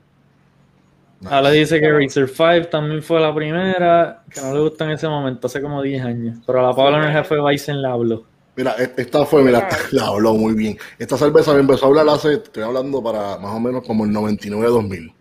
Ahora 1.25 1.51
dice 1.51 1.81
que 1.81 1.91
Razer 1.91 2.29
5 2.29 2.69
también 2.69 3.03
fue 3.03 3.19
la 3.21 3.35
primera, 3.35 4.23
que 4.31 4.41
no 4.41 4.53
le 4.55 4.61
gusta 4.61 4.85
en 4.85 4.91
ese 4.93 5.09
momento, 5.09 5.47
hace 5.47 5.63
como 5.63 5.83
10 5.83 6.05
años. 6.05 6.39
Pero 6.47 6.61
a 6.61 6.71
la 6.71 6.77
Pablo 6.77 6.99
en 6.99 7.05
el 7.05 7.13
jefe 7.13 7.37
Bison 7.41 7.81
le 7.81 7.89
habló. 7.89 8.25
Mira, 8.55 8.75
e- 8.79 8.93
esta 8.97 9.25
fue, 9.25 9.43
mira, 9.43 9.67
la 9.93 10.07
habló 10.09 10.35
muy 10.35 10.55
bien. 10.55 10.79
Esta 10.99 11.17
cerveza 11.17 11.53
me 11.55 11.61
empezó 11.61 11.87
a 11.87 11.89
hablar 11.89 12.09
hace, 12.11 12.35
estoy 12.35 12.63
hablando 12.63 13.03
para 13.03 13.39
más 13.39 13.55
o 13.55 13.61
menos 13.61 13.85
como 13.87 14.05
el 14.05 14.11
99-2000. 14.11 15.13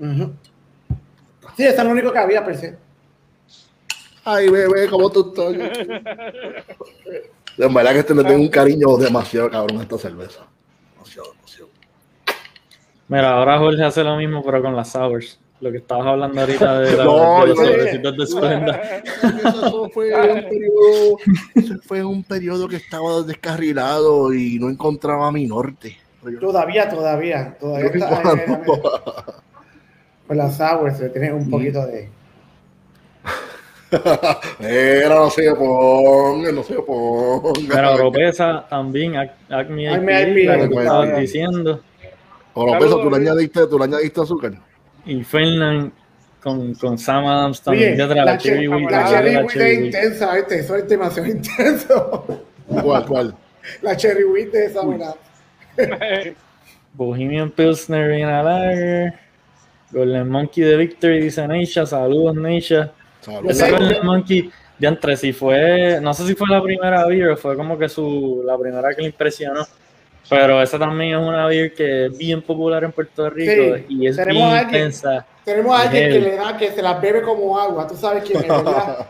Ujú. 0.00 0.32
Sí, 1.56 1.64
eso 1.64 1.78
es 1.78 1.84
lo 1.84 1.90
único 1.90 2.12
que 2.12 2.18
había, 2.18 2.44
per 2.44 2.56
se. 2.56 2.78
Ay, 4.24 4.48
bebé, 4.48 4.88
¿cómo 4.88 5.10
tú 5.10 5.32
estás? 5.34 5.78
En 7.58 7.74
verdad 7.74 7.92
que 7.92 7.98
este 7.98 8.14
le 8.14 8.24
tengo 8.24 8.40
un 8.40 8.48
cariño 8.48 8.96
demasiado 8.96 9.50
cabrón 9.50 9.80
a 9.80 9.82
esta 9.82 9.98
cerveza. 9.98 10.46
Demasiado, 10.94 11.32
demasiado. 11.34 11.68
Mira, 13.08 13.32
ahora 13.36 13.58
Jorge 13.58 13.82
hace 13.84 14.02
lo 14.02 14.16
mismo, 14.16 14.42
pero 14.42 14.62
con 14.62 14.74
las 14.74 14.92
sours. 14.92 15.38
Lo 15.62 15.70
que 15.70 15.78
estabas 15.78 16.06
hablando 16.08 16.40
ahorita 16.40 16.80
de, 16.80 16.96
la, 16.96 17.04
No, 17.04 17.40
de 17.42 17.46
los 17.46 17.58
no- 17.58 17.64
sobrecitos 17.64 18.16
de 18.16 18.26
Splenda. 18.26 18.80
Eso 19.46 19.88
fue 19.94 20.12
un 20.12 20.42
periodo, 20.48 21.16
eso 21.54 21.74
fue 21.86 22.04
un 22.04 22.24
periodo 22.24 22.68
que 22.68 22.76
estaba 22.76 23.22
descarrilado 23.22 24.34
y 24.34 24.58
no 24.58 24.68
encontraba 24.68 25.30
mi 25.32 25.46
norte. 25.46 25.96
Todavía, 26.40 26.88
todavía. 26.88 27.56
Todavía 27.60 27.90
está. 27.94 28.08
cuando- 28.22 28.42
eh, 28.42 28.46
eh, 28.66 29.32
Con 30.26 30.36
las 30.36 30.56
sours 30.56 30.98
se 30.98 31.08
tiene 31.10 31.32
un 31.32 31.48
poquito 31.48 31.86
de. 31.86 32.08
Era, 34.60 35.14
no 35.16 35.30
se 35.30 35.54
ponga, 35.54 36.50
no 36.50 36.62
se 36.62 36.74
ponga. 36.74 37.52
Pero 37.68 37.94
Oropesa 37.94 38.66
también, 38.68 39.12
Ac- 39.14 39.32
Acme 39.50 39.84
IPA, 39.84 40.56
lo 40.56 40.68
que 40.70 40.74
estabas 40.82 41.20
diciendo. 41.20 41.80
Oropesa, 42.54 42.94
tú 43.02 43.10
le 43.10 43.16
añadiste, 43.16 43.66
tú 43.66 43.78
le 43.78 43.84
añadiste 43.84 44.20
azúcar. 44.20 44.52
Y 45.06 45.22
Fernan 45.24 45.92
con, 46.40 46.74
con 46.74 46.98
Sam 46.98 47.26
Adams 47.26 47.60
también. 47.62 48.00
Oye, 48.00 48.14
la, 48.14 48.24
la 48.24 48.38
Cherry 48.38 48.66
cher- 48.66 48.70
Wheat, 48.76 48.90
la 48.90 49.00
la 49.00 49.08
cherry 49.08 49.32
la 49.32 49.40
wheat 49.40 49.50
Cherry 49.52 49.72
es 49.72 49.78
intensa, 49.84 50.34
¿viste? 50.34 50.58
Eso 50.58 50.76
es 50.76 50.88
demasiado 50.88 51.28
intenso. 51.30 52.44
¿Cuál, 52.68 53.06
cuál? 53.06 53.34
La 53.82 53.96
cherry 53.96 54.24
wheat 54.24 54.50
de 54.50 54.64
esa 54.66 54.80
buena. 54.82 55.14
Bohemian 56.94 57.50
Pilsner 57.50 58.08
Vienna 58.08 58.42
Lager. 58.42 59.14
Golden 59.90 60.28
Monkey 60.28 60.64
de 60.64 60.76
Victory, 60.76 61.20
dice 61.20 61.46
Neisha. 61.46 61.84
Saludos, 61.86 62.34
Neisha. 62.36 62.92
Saludos. 63.20 63.52
Esa. 63.56 63.70
Golden 63.70 64.04
Monkey, 64.06 64.50
de 64.78 64.86
entre 64.88 65.16
si 65.16 65.32
fue, 65.32 66.00
no 66.02 66.12
sé 66.14 66.26
si 66.26 66.34
fue 66.34 66.48
la 66.48 66.62
primera 66.62 67.06
beer 67.06 67.30
o 67.30 67.36
fue 67.36 67.56
como 67.56 67.78
que 67.78 67.88
su, 67.88 68.42
la 68.44 68.56
primera 68.58 68.94
que 68.94 69.02
le 69.02 69.08
impresionó. 69.08 69.66
Pero 70.30 70.62
esa 70.62 70.78
también 70.78 71.12
es 71.18 71.18
una 71.26 71.46
beer 71.46 71.74
que 71.74 72.06
es 72.06 72.16
bien 72.18 72.40
popular 72.42 72.84
en 72.84 72.92
Puerto 72.92 73.28
Rico 73.28 73.76
Sí, 73.76 73.84
y 73.88 74.06
es 74.06 74.16
tenemos 74.16 74.42
bien 74.42 74.48
a 74.54 74.58
alguien. 74.60 74.76
intensa. 74.82 75.26
Tenemos 75.44 75.76
a 75.78 75.82
alguien 75.82 76.10
que 76.10 76.20
le 76.20 76.36
da, 76.36 76.56
que 76.56 76.70
se 76.70 76.80
las 76.82 77.00
bebe 77.02 77.22
como 77.22 77.58
agua. 77.58 77.86
Tú 77.86 77.96
sabes 77.96 78.22
quién 78.24 78.38
es, 78.38 78.48
¿verdad? 78.48 79.06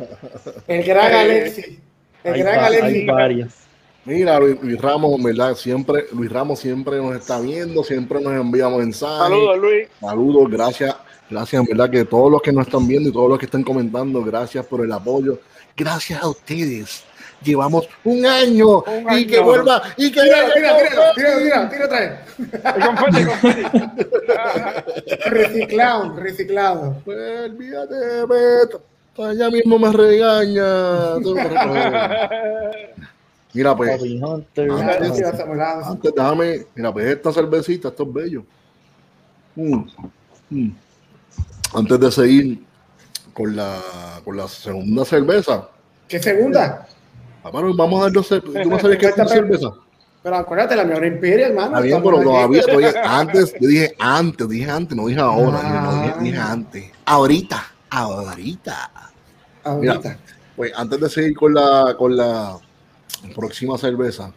El 0.67 0.83
gran 0.83 1.13
Alexi. 1.15 1.79
El 2.25 2.35
Hay, 2.35 2.41
gran 2.41 2.59
va- 2.59 2.67
hay 2.67 2.77
Alexi. 2.77 3.57
Mira, 4.05 4.41
Luis, 4.41 4.57
Luis 4.63 4.81
Ramos, 4.81 5.23
¿verdad? 5.23 5.55
Siempre, 5.55 6.07
Luis 6.13 6.33
Ramos 6.33 6.59
siempre 6.59 6.97
nos 6.97 7.15
está 7.15 7.39
viendo, 7.41 7.85
siempre 7.85 8.21
nos 8.21 8.33
envía 8.33 8.69
mensajes. 8.69 9.19
saludos 9.29 9.59
Luis. 9.59 9.89
Saludos, 10.01 10.51
gracias, 10.51 10.97
gracias, 11.31 11.61
en 11.63 11.67
verdad, 11.69 11.89
que 11.91 12.05
todos 12.05 12.33
los 12.33 12.43
que 12.43 12.51
nos 12.53 12.67
están 12.67 12.89
viendo 12.89 13.11
y 13.11 13.13
todos 13.13 13.29
los 13.29 13.39
que 13.39 13.45
están 13.45 13.63
comentando, 13.63 14.25
gracias 14.25 14.67
por 14.67 14.85
el 14.85 14.91
apoyo. 14.91 15.39
Gracias 15.77 16.21
a 16.23 16.29
ustedes. 16.29 17.05
Llevamos 17.45 17.88
un 18.05 18.24
año 18.24 18.82
Un 18.82 19.18
y 19.18 19.26
que 19.26 19.40
vuelva 19.40 19.82
y 19.97 20.11
que 20.12 20.22
Tira, 20.22 20.55
tira, 20.55 20.76
tira, 20.76 21.12
tira, 21.14 21.38
tira, 21.38 21.68
tira 21.68 21.84
otra 21.86 22.01
vez. 22.01 22.12
Reciclado, 25.26 26.16
reciclado. 26.16 26.97
Pues, 27.05 27.51
olvídate, 27.51 28.26
Beto. 28.26 28.82
Allá 29.18 29.51
mismo 29.51 29.78
me 29.78 29.93
regaña. 29.93 31.16
Mira, 33.53 33.76
pues, 33.76 33.99
Bobby 33.99 34.22
Hunter. 34.22 34.70
Mira, 34.70 34.99
sí, 34.99 35.05
sí, 35.05 35.16
sí. 35.16 35.22
vas 35.22 35.40
a 35.40 35.47
molar. 35.47 35.82
antes 35.84 36.14
déjame, 36.14 36.66
mira, 36.74 36.93
pues 36.93 37.07
esta 37.07 37.32
cervecita, 37.32 37.88
esto 37.88 38.03
es 38.05 38.12
bello. 38.12 38.45
Mm, 39.55 39.84
mm. 40.51 40.70
Antes 41.74 42.01
de 42.01 42.11
seguir 42.11 42.64
con 43.34 43.55
la, 43.55 43.78
con 44.24 44.36
la 44.36 44.49
segunda 44.49 45.05
cerveza, 45.05 45.68
¿Qué 46.12 46.20
segunda? 46.20 46.86
Ah, 47.45 47.51
bueno, 47.51 47.74
vamos 47.74 48.01
a 48.01 48.05
dar 48.05 48.12
dos 48.12 48.30
cer- 48.30 48.43
¿Tú 48.43 48.68
no 48.68 48.78
sabes 48.78 48.99
qué 48.99 49.07
es 49.07 49.14
una 49.16 49.28
cerveza? 49.28 49.68
Pero 50.22 50.36
acuérdate, 50.36 50.76
la 50.76 50.84
mejor 50.84 51.05
Imperial, 51.05 51.51
hermano. 51.51 51.78
Estamos 51.80 52.12
pero 52.12 52.22
todavía, 52.22 52.62
todavía, 52.62 52.93
antes, 53.05 53.55
yo 53.61 53.68
dije 53.68 53.95
antes, 53.99 54.49
dije 54.49 54.70
antes, 54.70 54.97
no 54.97 55.07
dije 55.09 55.20
ahora, 55.20 55.61
dije, 55.61 55.80
no, 55.80 56.03
dije, 56.03 56.14
dije 56.20 56.38
antes. 56.38 56.84
Ahorita, 57.05 57.64
ahorita. 57.90 58.90
Ahorita. 59.64 60.18
Pues 60.55 60.72
antes 60.76 61.01
de 61.01 61.09
seguir 61.11 61.34
con 61.36 61.55
la, 61.55 61.97
con 61.99 62.16
la 62.16 62.57
próxima 63.34 63.76
cerveza, 63.76 64.32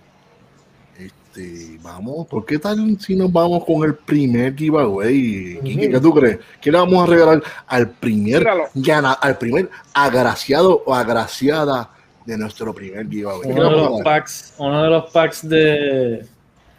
este, 0.97 1.77
vamos, 1.83 2.25
¿por 2.27 2.45
qué 2.45 2.57
tal 2.57 2.97
si 2.99 3.15
nos 3.15 3.31
vamos 3.31 3.63
con 3.65 3.83
el 3.83 3.93
primer 3.95 4.55
giveaway? 4.55 5.59
Quique, 5.63 5.89
¿Qué 5.91 5.99
tú 5.99 6.13
crees? 6.13 6.39
¿Qué 6.61 6.71
le 6.71 6.79
vamos 6.79 7.03
a 7.03 7.11
regalar 7.11 7.43
al 7.67 7.89
primer 7.91 8.47
gana, 8.73 9.13
al 9.13 9.37
primer 9.37 9.69
agraciado 9.93 10.81
o 10.85 10.95
agraciada 10.95 11.91
de 12.25 12.37
nuestro 12.37 12.73
primer 12.73 13.07
giveaway? 13.07 13.41
¿Qué 13.41 13.47
le 13.53 13.53
Uno 13.53 13.69
de 13.69 13.75
los 13.77 14.01
packs, 14.01 14.53
uno 14.57 14.83
de 14.83 14.89
los 14.89 15.11
packs 15.11 15.47
de 15.47 16.25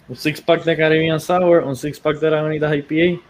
un 0.08 0.16
six 0.16 0.40
pack 0.40 0.64
de 0.64 0.76
Caribbean 0.76 1.20
Sour, 1.20 1.64
un 1.64 1.76
six 1.76 1.98
pack 2.00 2.18
de 2.20 2.30
Lagunitas 2.30 2.74
IPA 2.74 3.20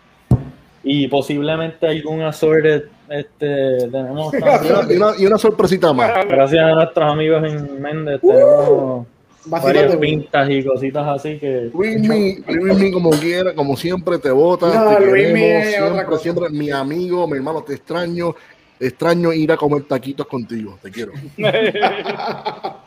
y 0.84 1.08
posiblemente 1.08 1.86
algún 1.86 2.22
assorted 2.22 2.84
este 3.08 3.88
tenemos 3.90 4.32
Y 4.90 4.96
una, 4.96 5.12
y 5.18 5.26
una- 5.26 5.38
sorpresita 5.38 5.92
más. 5.92 6.26
gracias 6.28 6.62
a 6.64 6.74
nuestros 6.74 7.12
amigos 7.12 7.44
en 7.44 7.80
Méndez 7.80 8.20
tenemos 8.20 9.06
Vacilón 9.48 9.74
varias 9.76 9.96
pintas 9.96 10.50
y 10.50 10.64
cositas 10.64 11.06
así 11.06 11.38
que 11.38 11.70
Luismi, 11.72 12.38
Luismi, 12.48 12.90
como 12.90 13.10
quiera, 13.10 13.54
como 13.54 13.76
siempre, 13.76 14.18
te 14.18 14.30
vota. 14.32 14.66
No, 14.66 14.96
te 14.98 15.04
queremos, 15.04 15.68
siempre, 15.68 16.04
cosa. 16.04 16.22
siempre, 16.22 16.48
mi 16.50 16.70
amigo, 16.72 17.28
mi 17.28 17.36
hermano, 17.36 17.62
te 17.62 17.74
extraño. 17.74 18.34
Extraño 18.78 19.32
ir 19.32 19.50
a 19.52 19.56
comer 19.56 19.82
taquitos 19.84 20.26
contigo, 20.26 20.78
te 20.82 20.90
quiero. 20.90 21.12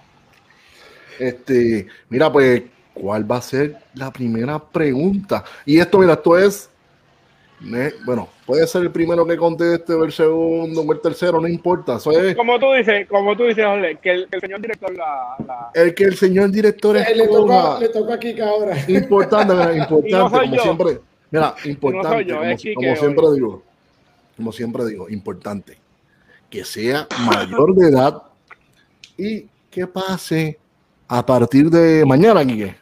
Este, 1.20 1.86
mira, 2.10 2.32
pues, 2.32 2.64
¿cuál 2.94 3.30
va 3.30 3.38
a 3.38 3.42
ser 3.42 3.76
la 3.96 4.10
primera 4.12 4.58
pregunta? 4.58 5.44
Y 5.66 5.78
esto, 5.78 5.98
mira, 6.00 6.14
esto 6.14 6.38
es, 6.38 6.70
bueno, 8.06 8.30
puede 8.46 8.66
ser 8.68 8.84
el 8.84 8.92
primero 8.92 9.26
que 9.26 9.36
conteste, 9.36 9.94
o 9.94 10.06
el 10.06 10.14
segundo, 10.14 10.82
o 10.82 10.94
el 10.94 11.02
tercero, 11.02 11.42
no 11.42 11.48
importa. 11.50 11.98
Eso 11.98 12.12
es 12.12 12.36
Como 12.38 12.58
tú 12.58 12.72
dices, 12.72 13.06
como 13.10 13.36
tú 13.36 13.44
dices, 13.48 13.66
Jorge, 13.66 13.98
que 14.02 14.12
el, 14.12 14.28
que 14.30 14.36
el 14.38 14.42
señor 14.42 14.62
director 14.62 14.96
la, 14.96 15.36
la- 15.46 15.72
el 15.74 15.94
que 15.94 16.04
el 16.06 16.16
señor 16.16 16.52
director 16.52 16.96
Eh, 16.96 17.06
Le 17.14 17.26
le 17.26 17.90
tocó 17.90 18.14
a 18.14 18.18
Kika 18.20 18.48
ahora. 18.48 18.78
Importante, 18.88 19.54
mira, 19.54 19.76
importante, 19.76 20.18
no 20.18 20.30
como 20.32 20.56
yo. 20.56 20.62
siempre. 20.62 21.00
Mira, 21.32 21.56
importante, 21.66 22.26
yo, 22.26 22.36
como, 22.38 22.88
es 22.92 23.00
siempre 23.00 23.26
digo, 23.34 23.64
como 24.38 24.52
siempre 24.54 24.86
digo, 24.86 25.10
importante, 25.10 25.78
que 26.50 26.64
sea 26.66 27.08
mayor 27.26 27.76
de 27.76 27.90
edad 27.90 28.24
y 29.18 29.48
que 29.70 29.86
pase 29.88 30.58
a 31.08 31.26
partir 31.26 31.70
de 31.70 32.04
mañana, 32.06 32.46
Quique. 32.46 32.76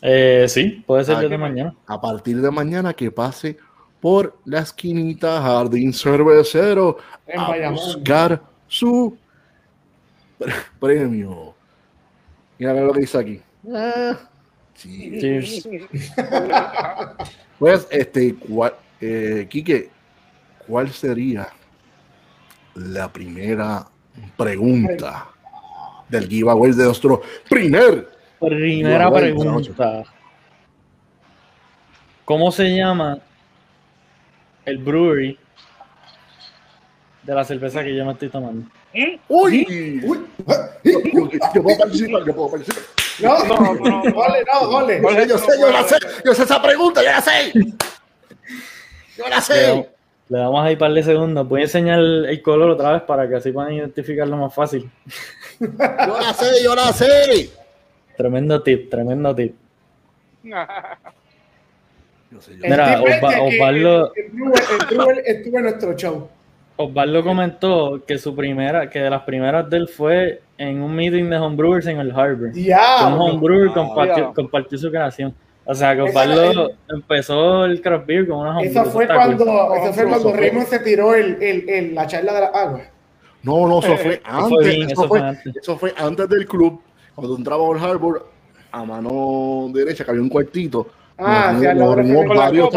eh, 0.00 0.46
sí, 0.48 0.82
puede 0.86 1.04
ser 1.04 1.16
Ah, 1.16 1.20
desde 1.20 1.30
qué 1.30 1.38
mañana. 1.38 1.74
A 1.86 2.00
partir 2.00 2.40
de 2.40 2.50
mañana 2.50 2.92
que 2.94 3.10
pase 3.10 3.56
por 4.00 4.36
la 4.44 4.60
esquinita 4.60 5.40
Jardín 5.42 5.92
Cervecero 5.92 6.98
En 7.26 7.40
a 7.40 7.48
Bayamón. 7.48 7.76
buscar 7.84 8.42
su 8.68 9.16
pre- 10.38 10.52
premio. 10.80 11.54
Mira 12.58 12.74
lo 12.74 12.92
que 12.92 13.00
dice 13.00 13.18
aquí. 13.18 13.40
Ah. 13.72 14.18
Cheers. 14.74 15.68
Pues, 17.58 17.86
este, 17.90 18.34
¿cuál, 18.34 18.74
eh, 19.00 19.46
Quique, 19.48 19.90
¿cuál 20.66 20.90
sería 20.90 21.48
la 22.74 23.12
primera 23.12 23.86
pregunta 24.36 25.28
del 26.08 26.28
giveaway 26.28 26.72
de 26.72 26.84
nuestro 26.84 27.22
primer? 27.48 28.08
Primera 28.40 29.10
pregunta. 29.12 30.04
¿Cómo 32.24 32.50
se 32.52 32.76
llama 32.76 33.18
el 34.64 34.78
brewery 34.78 35.38
de 37.22 37.34
la 37.34 37.44
cerveza 37.44 37.82
que 37.82 37.94
yo 37.94 38.04
me 38.04 38.12
estoy 38.12 38.28
tomando. 38.28 38.68
Uy, 39.28 39.66
Uy, 40.02 40.26
yo, 40.84 41.62
puedo 41.62 41.78
participar, 41.78 42.24
yo 42.26 42.34
puedo 42.34 42.50
participar. 42.50 42.82
no, 43.20 43.44
No, 43.44 43.74
no, 43.74 43.74
no, 43.74 44.02
no. 44.04 44.20
Ole. 44.76 45.28
Yo 45.28 45.38
sé, 45.38 45.52
yo 45.60 45.70
la 45.70 45.84
sé, 45.84 45.96
yo 46.24 46.34
sé 46.34 46.42
esa 46.42 46.60
pregunta, 46.60 47.02
yo 47.02 47.10
la 47.10 47.22
sé. 47.22 47.52
Yo 49.16 49.28
la 49.28 49.40
sé. 49.40 49.88
Le 50.32 50.38
damos 50.38 50.64
ahí 50.64 50.76
par 50.76 50.92
de 50.92 51.02
segundos. 51.02 51.46
Voy 51.46 51.60
a 51.60 51.64
enseñar 51.64 51.98
el, 51.98 52.24
el 52.24 52.40
color 52.42 52.70
otra 52.70 52.92
vez 52.92 53.02
para 53.02 53.28
que 53.28 53.36
así 53.36 53.52
puedan 53.52 53.72
identificarlo 53.74 54.36
más 54.36 54.54
fácil. 54.54 54.90
Yo 55.60 55.68
la 56.18 56.32
sé, 56.32 56.64
yo 56.64 56.74
la 56.74 56.92
sé. 56.92 57.50
Tremendo 58.16 58.62
tip, 58.62 58.90
tremendo 58.90 59.34
tip. 59.34 59.54
Yo 62.30 62.40
sé, 62.40 62.56
yo 62.56 62.64
El 62.64 62.70
Mira, 62.70 63.00
Osva- 63.00 63.38
Osvaldo- 63.42 64.12
estuvo 65.24 65.58
en 65.58 65.62
nuestro 65.64 65.94
show. 65.96 66.28
Osvaldo 66.76 67.22
comentó 67.22 68.02
que 68.06 68.18
su 68.18 68.34
primera, 68.34 68.88
que 68.90 68.98
de 69.00 69.10
las 69.10 69.22
primeras 69.22 69.68
de 69.68 69.76
él 69.76 69.88
fue 69.88 70.40
en 70.58 70.80
un 70.82 70.94
meeting 70.94 71.28
de 71.30 71.36
homebrewers 71.36 71.86
en 71.86 71.98
el 72.00 72.10
Harbor. 72.10 72.46
Un 72.48 72.52
Diablo. 72.54 73.24
homebrewer 73.24 73.68
Ah, 73.70 73.74
compartió, 73.74 74.28
ya. 74.28 74.34
compartió 74.34 74.78
su 74.78 74.90
creación. 74.90 75.34
O 75.64 75.74
sea, 75.74 75.92
Osvaldo 76.02 76.72
empezó 76.88 77.64
el 77.66 77.80
craft 77.80 78.06
beer 78.06 78.26
con 78.28 78.38
una. 78.38 78.60
Eso 78.62 78.84
fue 78.86 79.06
cool. 79.06 79.14
cuando, 79.16 79.74
eso 79.74 79.92
fue 79.92 80.06
cuando 80.08 80.32
Raymond 80.32 80.66
se 80.66 80.78
tiró 80.80 81.14
el, 81.14 81.40
el, 81.42 81.68
el- 81.68 81.94
la 81.94 82.06
charla 82.06 82.32
de 82.34 82.40
la 82.40 82.46
agua. 82.48 82.80
No, 83.44 83.68
no, 83.68 83.78
eso 83.80 83.96
fue 83.96 84.20
fue 84.20 84.22
antes. 84.24 84.66
bien, 84.66 84.82
Eso 84.82 84.92
eso 84.92 85.08
fue, 85.08 85.18
fue 85.20 85.28
antes. 85.28 85.56
eso 85.56 85.76
fue 85.78 85.94
antes 85.96 86.28
del 86.28 86.46
club. 86.46 86.80
Cuando 87.14 87.36
entraba 87.36 87.62
al 87.74 87.78
Harbor, 87.84 88.28
a 88.72 88.84
mano 88.84 89.68
derecha, 89.72 90.04
que 90.04 90.10
había 90.10 90.22
un 90.22 90.28
cuartito. 90.28 90.88
Ah, 91.18 91.52
nos, 91.52 91.74
nos 91.76 91.94
reunimos 91.96 92.26
varios, 92.36 92.70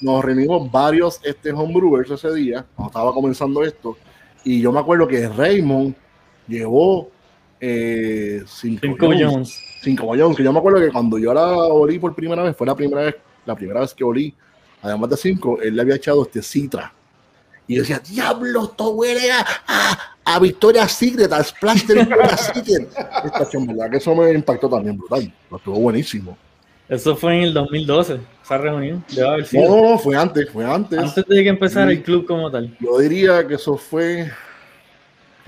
nos 0.00 0.24
reunimos 0.24 0.70
varios 0.70 1.20
este, 1.24 1.50
homebrewers 1.52 2.10
ese 2.10 2.32
día, 2.32 2.64
cuando 2.74 2.90
estaba 2.90 3.12
comenzando 3.12 3.62
esto. 3.64 3.96
Y 4.44 4.60
yo 4.62 4.72
me 4.72 4.78
acuerdo 4.80 5.06
que 5.06 5.28
Raymond 5.28 5.94
llevó 6.46 7.10
eh, 7.60 8.42
cinco, 8.46 8.80
Cinco 8.82 9.06
Jones. 9.06 9.22
Jones. 9.32 9.60
Cinco 9.82 10.06
Jones, 10.16 10.36
que 10.36 10.42
yo 10.44 10.52
me 10.52 10.58
acuerdo 10.58 10.80
que 10.80 10.90
cuando 10.92 11.18
yo 11.18 11.32
la 11.34 11.46
olí 11.46 11.98
por 11.98 12.14
primera 12.14 12.42
vez, 12.42 12.56
fue 12.56 12.66
la 12.66 12.74
primera 12.74 13.02
vez, 13.02 13.16
la 13.46 13.54
primera 13.54 13.80
vez 13.80 13.94
que 13.94 14.04
olí, 14.04 14.34
además 14.82 15.10
de 15.10 15.16
cinco, 15.16 15.58
él 15.62 15.74
le 15.76 15.82
había 15.82 15.94
echado 15.96 16.22
este 16.22 16.42
citra. 16.42 16.92
Y 17.66 17.76
yo 17.76 17.82
decía, 17.82 17.98
diablo, 18.00 18.64
esto 18.64 18.90
huele 18.90 19.30
a, 19.30 19.44
a, 19.66 19.98
a 20.24 20.38
Victoria's 20.38 20.90
Secret, 20.92 21.30
a 21.32 21.42
Splash 21.44 21.84
de 21.84 21.94
Victoria's 21.96 22.46
Secret. 22.54 22.88
Esta 23.24 23.38
acción, 23.38 23.66
verdad 23.66 23.90
que 23.90 23.98
eso 23.98 24.14
me 24.14 24.32
impactó 24.32 24.68
también 24.70 24.96
brutal. 24.96 25.32
Estuvo 25.54 25.78
buenísimo. 25.80 26.36
Eso 26.88 27.14
fue 27.14 27.36
en 27.36 27.42
el 27.42 27.52
2012, 27.52 28.18
esa 28.42 28.56
reunión. 28.56 29.04
Debe 29.14 29.28
haber 29.28 29.40
No, 29.40 29.46
sido. 29.46 29.68
no, 29.68 29.90
no, 29.90 29.98
fue 29.98 30.16
antes, 30.16 30.48
fue 30.50 30.64
antes. 30.64 30.98
Antes 30.98 31.26
de 31.26 31.42
que 31.42 31.48
empezara 31.50 31.90
Sí. 31.90 31.98
el 31.98 32.02
club 32.02 32.26
como 32.26 32.50
tal. 32.50 32.74
Yo 32.80 32.98
diría 32.98 33.46
que 33.46 33.54
eso 33.56 33.76
fue 33.76 34.30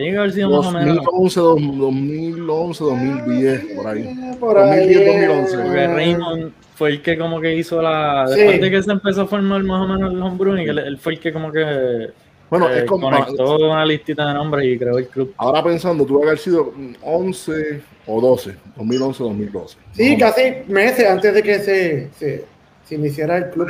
Tiene 0.01 0.13
que 0.15 0.19
haber 0.19 0.33
sido 0.33 0.51
más 0.51 0.67
o 0.67 0.73
menos. 0.73 0.97
2011, 1.05 1.41
2011, 1.41 2.85
2010, 2.85 3.65
por 3.77 3.87
ahí. 3.87 4.35
Por 4.41 4.59
ahí. 4.59 4.95
2010, 4.95 5.29
2011. 5.29 5.57
Porque 5.59 5.87
Raymond 5.89 6.53
fue 6.75 6.89
el 6.89 7.03
que 7.03 7.19
como 7.19 7.39
que 7.41 7.55
hizo 7.55 7.83
la... 7.83 8.25
Sí. 8.29 8.35
Después 8.41 8.61
de 8.63 8.71
que 8.71 8.83
se 8.83 8.93
empezó 8.93 9.23
a 9.23 9.27
formar 9.27 9.63
más 9.63 9.83
o 9.83 9.89
menos 9.89 10.13
el 10.15 10.23
homebrewing, 10.23 10.69
él, 10.71 10.79
él 10.79 10.97
fue 10.99 11.13
el 11.13 11.21
que 11.21 11.33
como 11.35 11.53
que 11.53 12.11
Bueno, 12.49 12.71
eh, 12.71 12.79
es 12.79 12.85
como, 12.85 13.11
conectó 13.11 13.57
una 13.59 13.85
listita 13.85 14.27
de 14.29 14.33
nombres 14.35 14.67
y 14.67 14.79
creó 14.79 14.97
el 14.97 15.07
club. 15.09 15.35
ahora 15.37 15.63
pensando, 15.63 16.07
tuvo 16.07 16.23
que 16.23 16.27
haber 16.29 16.39
sido 16.39 16.73
11 17.03 17.83
o 18.07 18.21
12, 18.23 18.55
2011, 18.77 19.23
2012. 19.23 19.77
Sí, 19.93 20.17
No, 20.17 20.19
casi 20.27 20.43
meses 20.69 21.07
antes 21.11 21.35
de 21.35 21.43
que 21.43 21.59
se, 21.59 22.09
se, 22.19 22.45
se 22.87 22.95
iniciara 22.95 23.37
el 23.37 23.51
club. 23.51 23.69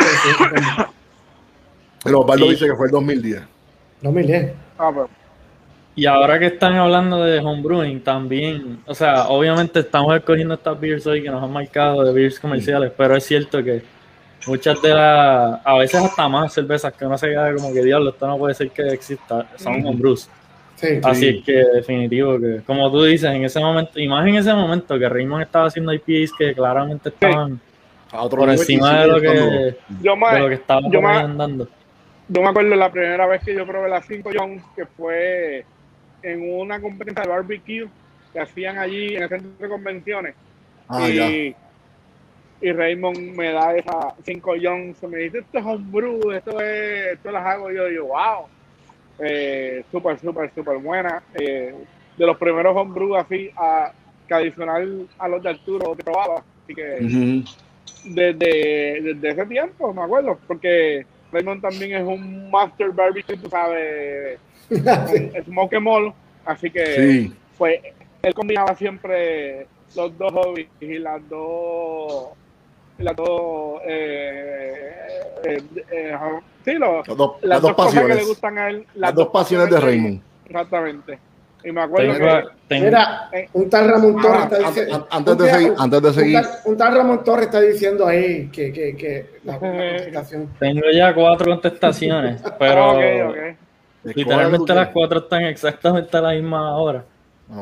Pero 2.05 2.21
Osvaldo 2.21 2.45
Sí. 2.47 2.51
dice 2.53 2.67
que 2.67 2.75
fue 2.77 2.87
el 2.87 2.93
2010. 2.93 3.43
2010. 4.03 4.53
Ah, 4.79 4.91
pues. 4.95 5.09
Y 6.01 6.07
ahora 6.07 6.39
que 6.39 6.47
están 6.47 6.77
hablando 6.77 7.23
de 7.23 7.41
homebrewing 7.41 8.01
también, 8.01 8.79
o 8.87 8.95
sea, 8.95 9.29
obviamente 9.29 9.81
estamos 9.81 10.17
escogiendo 10.17 10.55
estas 10.55 10.81
beers 10.81 11.07
hoy 11.07 11.23
que 11.23 11.29
nos 11.29 11.43
han 11.45 11.53
marcado 11.53 12.03
de 12.05 12.15
beers 12.15 12.41
comerciales, 12.41 12.91
pero 12.97 13.15
es 13.17 13.25
cierto 13.27 13.63
que 13.63 13.83
muchas 14.47 14.81
de 14.81 14.95
las, 14.95 15.61
a 15.63 15.75
veces 15.77 16.03
hasta 16.03 16.27
más 16.27 16.55
cervezas 16.55 16.95
que 16.95 17.05
uno 17.05 17.19
se 17.19 17.29
queda 17.29 17.55
como 17.55 17.71
que 17.75 17.83
diablo, 17.85 18.09
esto 18.09 18.27
no 18.27 18.39
puede 18.39 18.55
ser 18.55 18.71
que 18.71 18.89
exista, 18.89 19.47
son 19.57 19.85
homebrews. 19.85 20.27
Sí. 20.77 21.01
Así 21.03 21.29
es 21.29 21.45
que 21.45 21.53
definitivo 21.53 22.41
que, 22.41 22.63
como 22.67 22.91
tú 22.91 23.03
dices, 23.05 23.31
en 23.31 23.45
ese 23.45 23.61
momento, 23.61 24.01
y 24.01 24.09
más 24.09 24.27
en 24.27 24.37
ese 24.37 24.55
momento 24.55 24.99
que 24.99 25.07
Raymond 25.07 25.43
estaba 25.43 25.67
haciendo 25.67 25.93
IPAs 25.93 26.33
que 26.39 26.55
claramente 26.55 27.11
estaban 27.11 27.61
A 28.11 28.23
otro 28.23 28.39
por 28.39 28.49
encima 28.49 29.03
de 29.03 29.07
lo 29.07 29.21
que, 29.21 29.27
estando- 29.27 29.77
Yo 30.03 30.17
me, 30.17 30.33
de 30.33 30.39
lo 30.41 30.49
que 30.49 30.55
estaba 30.55 30.81
yo 30.91 31.03
me- 31.03 31.09
andando. 31.09 31.69
yo 32.27 32.41
me 32.41 32.49
acuerdo 32.49 32.75
la 32.75 32.91
primera 32.91 33.27
vez 33.27 33.43
que 33.45 33.55
yo 33.55 33.67
probé 33.67 33.91
las 33.91 34.07
5 34.07 34.31
Jones, 34.35 34.63
que 34.75 34.87
fue 34.87 35.67
en 36.23 36.59
una 36.59 36.81
competencia 36.81 37.23
de 37.23 37.29
barbecue 37.29 37.89
que 38.33 38.41
hacían 38.41 38.79
allí 38.79 39.17
en 39.17 39.23
el 39.23 39.29
centro 39.29 39.51
de 39.59 39.69
convenciones. 39.69 40.35
Ah, 40.89 41.09
y, 41.09 41.55
y 42.61 42.73
Raymond 42.73 43.37
me 43.37 43.53
da 43.53 43.75
esa 43.75 44.15
5 44.25 44.55
Jones, 44.63 45.03
me 45.05 45.19
dice, 45.19 45.39
esto 45.39 45.59
es 45.59 45.65
homebrew, 45.65 46.33
esto 46.33 46.61
es, 46.61 47.15
esto 47.15 47.31
las 47.31 47.47
hago 47.47 47.71
yo, 47.71 47.89
y 47.89 47.95
yo, 47.95 48.07
wow. 48.07 48.47
Eh, 49.19 49.85
súper, 49.91 50.19
súper, 50.19 50.53
súper 50.55 50.79
buena. 50.79 51.23
Eh, 51.35 51.75
de 52.17 52.27
los 52.27 52.37
primeros 52.37 52.77
homebrew 52.77 53.17
así, 53.17 53.51
a, 53.57 53.93
que 54.27 54.35
adicional 54.35 55.09
a 55.19 55.29
los 55.29 55.43
de 55.43 55.51
Arturo 55.51 55.95
que 55.97 56.05
probaba. 56.05 56.43
Así 56.65 56.75
que 56.75 57.43
desde, 58.05 59.01
desde 59.03 59.29
ese 59.31 59.47
tiempo, 59.47 59.93
me 59.93 60.03
acuerdo, 60.03 60.39
porque 60.47 61.07
Raymond 61.33 61.63
también 61.63 61.93
es 61.97 62.07
un 62.07 62.51
master 62.51 62.91
barbecue, 62.91 63.37
tú 63.37 63.49
sabes, 63.49 64.39
smoke 65.45 65.75
and 65.77 65.89
all, 65.89 66.13
así 66.45 66.71
que 66.71 66.85
Sí. 66.97 67.33
pues 67.59 67.81
él 68.23 68.35
combinaba 68.35 68.75
siempre 68.75 69.67
los 69.97 70.17
dos 70.17 70.33
hobbies 70.33 70.69
y 70.81 70.99
las 70.99 71.27
dos 71.29 72.29
las 72.99 73.17
dos 73.17 73.81
eh, 73.87 74.93
eh, 75.45 75.63
eh, 75.91 76.17
sí, 76.65 76.73
los- 76.75 77.07
Las 77.09 77.17
dos, 77.17 77.33
las, 77.41 77.49
las 77.49 77.63
dos 77.63 77.71
dos 77.71 77.77
cosas 77.77 77.93
que 77.95 78.01
le 78.01 78.09
pasiones. 78.09 78.27
gustan 78.29 78.59
a 78.59 78.69
él 78.69 78.87
Las 78.95 79.15
dos 79.15 79.29
pasiones 79.29 79.71
de 79.71 79.81
Raymond. 79.81 80.21
exactamente 80.47 81.19
y 81.63 81.73
me 81.73 81.83
acuerdo 81.83 82.13
Tengo, 82.15 82.27
que 82.27 82.45
tengo- 82.69 82.85
Mira, 82.87 83.31
un 83.53 83.69
tal 83.71 83.89
Ramón 83.91 84.23
Torres 84.23 84.39
Ah, 84.41 84.45
está 84.45 84.57
an- 84.57 84.65
diciendo. 84.65 84.95
an- 84.97 85.05
antes 85.11 85.37
de 85.39 85.45
un 85.45 85.51
seguir- 85.51 85.75
antes 85.79 86.03
de 86.03 86.09
un 86.09 86.15
seguir. 86.15 86.41
tal- 86.41 86.51
Un 86.65 86.77
tal 86.79 86.95
Ramón 86.97 87.25
Torres 87.25 87.47
está 87.47 87.61
diciendo 87.61 88.07
ahí 88.07 88.49
que, 88.51 88.73
que, 88.73 88.97
que 88.97 89.27
la, 89.45 89.53
la 89.55 89.59
contestación. 89.59 90.49
tengo 90.59 90.81
ya 90.93 91.15
cuatro 91.15 91.51
contestaciones, 91.53 92.43
pero 92.59 92.83
Ah, 92.83 92.93
ok, 92.93 93.31
ok. 93.31 93.37
Literalmente 94.05 94.75
las 94.75 94.89
cuatro 94.89 95.21
están 95.21 95.45
exactamente 95.45 96.17
a 96.17 96.21
la 96.21 96.33
misma 96.33 96.77
hora. 96.77 97.05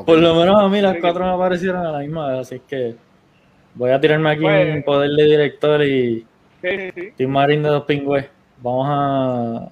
Por 0.05 0.19
lo 0.19 0.35
menos 0.35 0.61
a 0.63 0.69
mí 0.69 0.81
las 0.81 0.97
cuatro 1.01 1.25
me 1.25 1.33
aparecieron 1.33 1.85
a 1.87 1.93
la 1.93 1.99
misma 2.01 2.29
vez, 2.29 2.41
así 2.41 2.61
que 2.69 2.95
voy 3.75 3.91
a 3.91 4.01
tirarme 4.01 4.31
aquí 4.31 4.43
Pues- 4.43 4.75
un 4.77 4.83
poder 4.83 5.11
de 5.11 5.25
director 5.25 5.83
y 5.83 6.27
sí, 6.63 7.13
sí, 7.17 7.27
Marín 7.27 7.63
de 7.63 7.69
dos 7.71 7.85
pingües. 7.85 8.27
Vamos 8.61 8.87
a. 8.91 9.69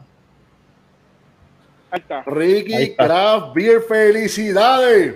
ahí 1.90 2.00
está 2.00 2.18
Ahí 2.18 2.24
Ricky 2.26 2.74
está. 2.74 3.04
Craft 3.06 3.54
Beer, 3.54 3.80
felicidades. 3.82 5.14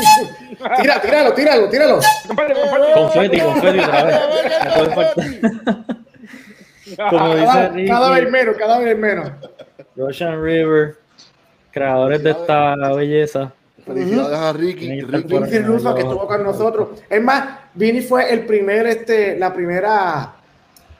Tira, 0.80 1.00
tíralo, 1.00 1.34
tíralo, 1.34 1.68
tíralo. 1.68 2.00
Confeti, 2.94 3.40
confeti 3.40 3.78
otra 3.80 4.04
vez. 4.04 4.20
No 4.64 4.74
puede 4.74 4.90
faltar. 4.94 5.24
Como 7.10 7.34
dice 7.34 7.46
Cada, 7.46 7.68
Ricky, 7.68 7.88
cada 7.88 8.10
vez 8.10 8.30
menos, 8.30 8.56
cada 8.56 8.78
vez 8.78 8.98
menos. 8.98 9.30
Russian 9.96 10.42
River, 10.42 10.96
creadores 11.70 12.22
de 12.22 12.30
esta 12.30 12.74
belleza. 12.94 13.52
Felicidades 13.84 14.38
a 14.38 14.52
Ricky. 14.52 15.00
Ricky. 15.02 15.34
Vinci 15.34 15.58
Russo 15.60 15.94
que 15.94 16.02
estuvo 16.02 16.26
con 16.26 16.42
nosotros. 16.44 16.88
Es 17.08 17.22
más, 17.22 17.58
Vini 17.74 18.00
fue 18.02 18.32
el 18.32 18.44
primer, 18.46 18.86
este, 18.86 19.38
la 19.38 19.52
primera, 19.52 20.34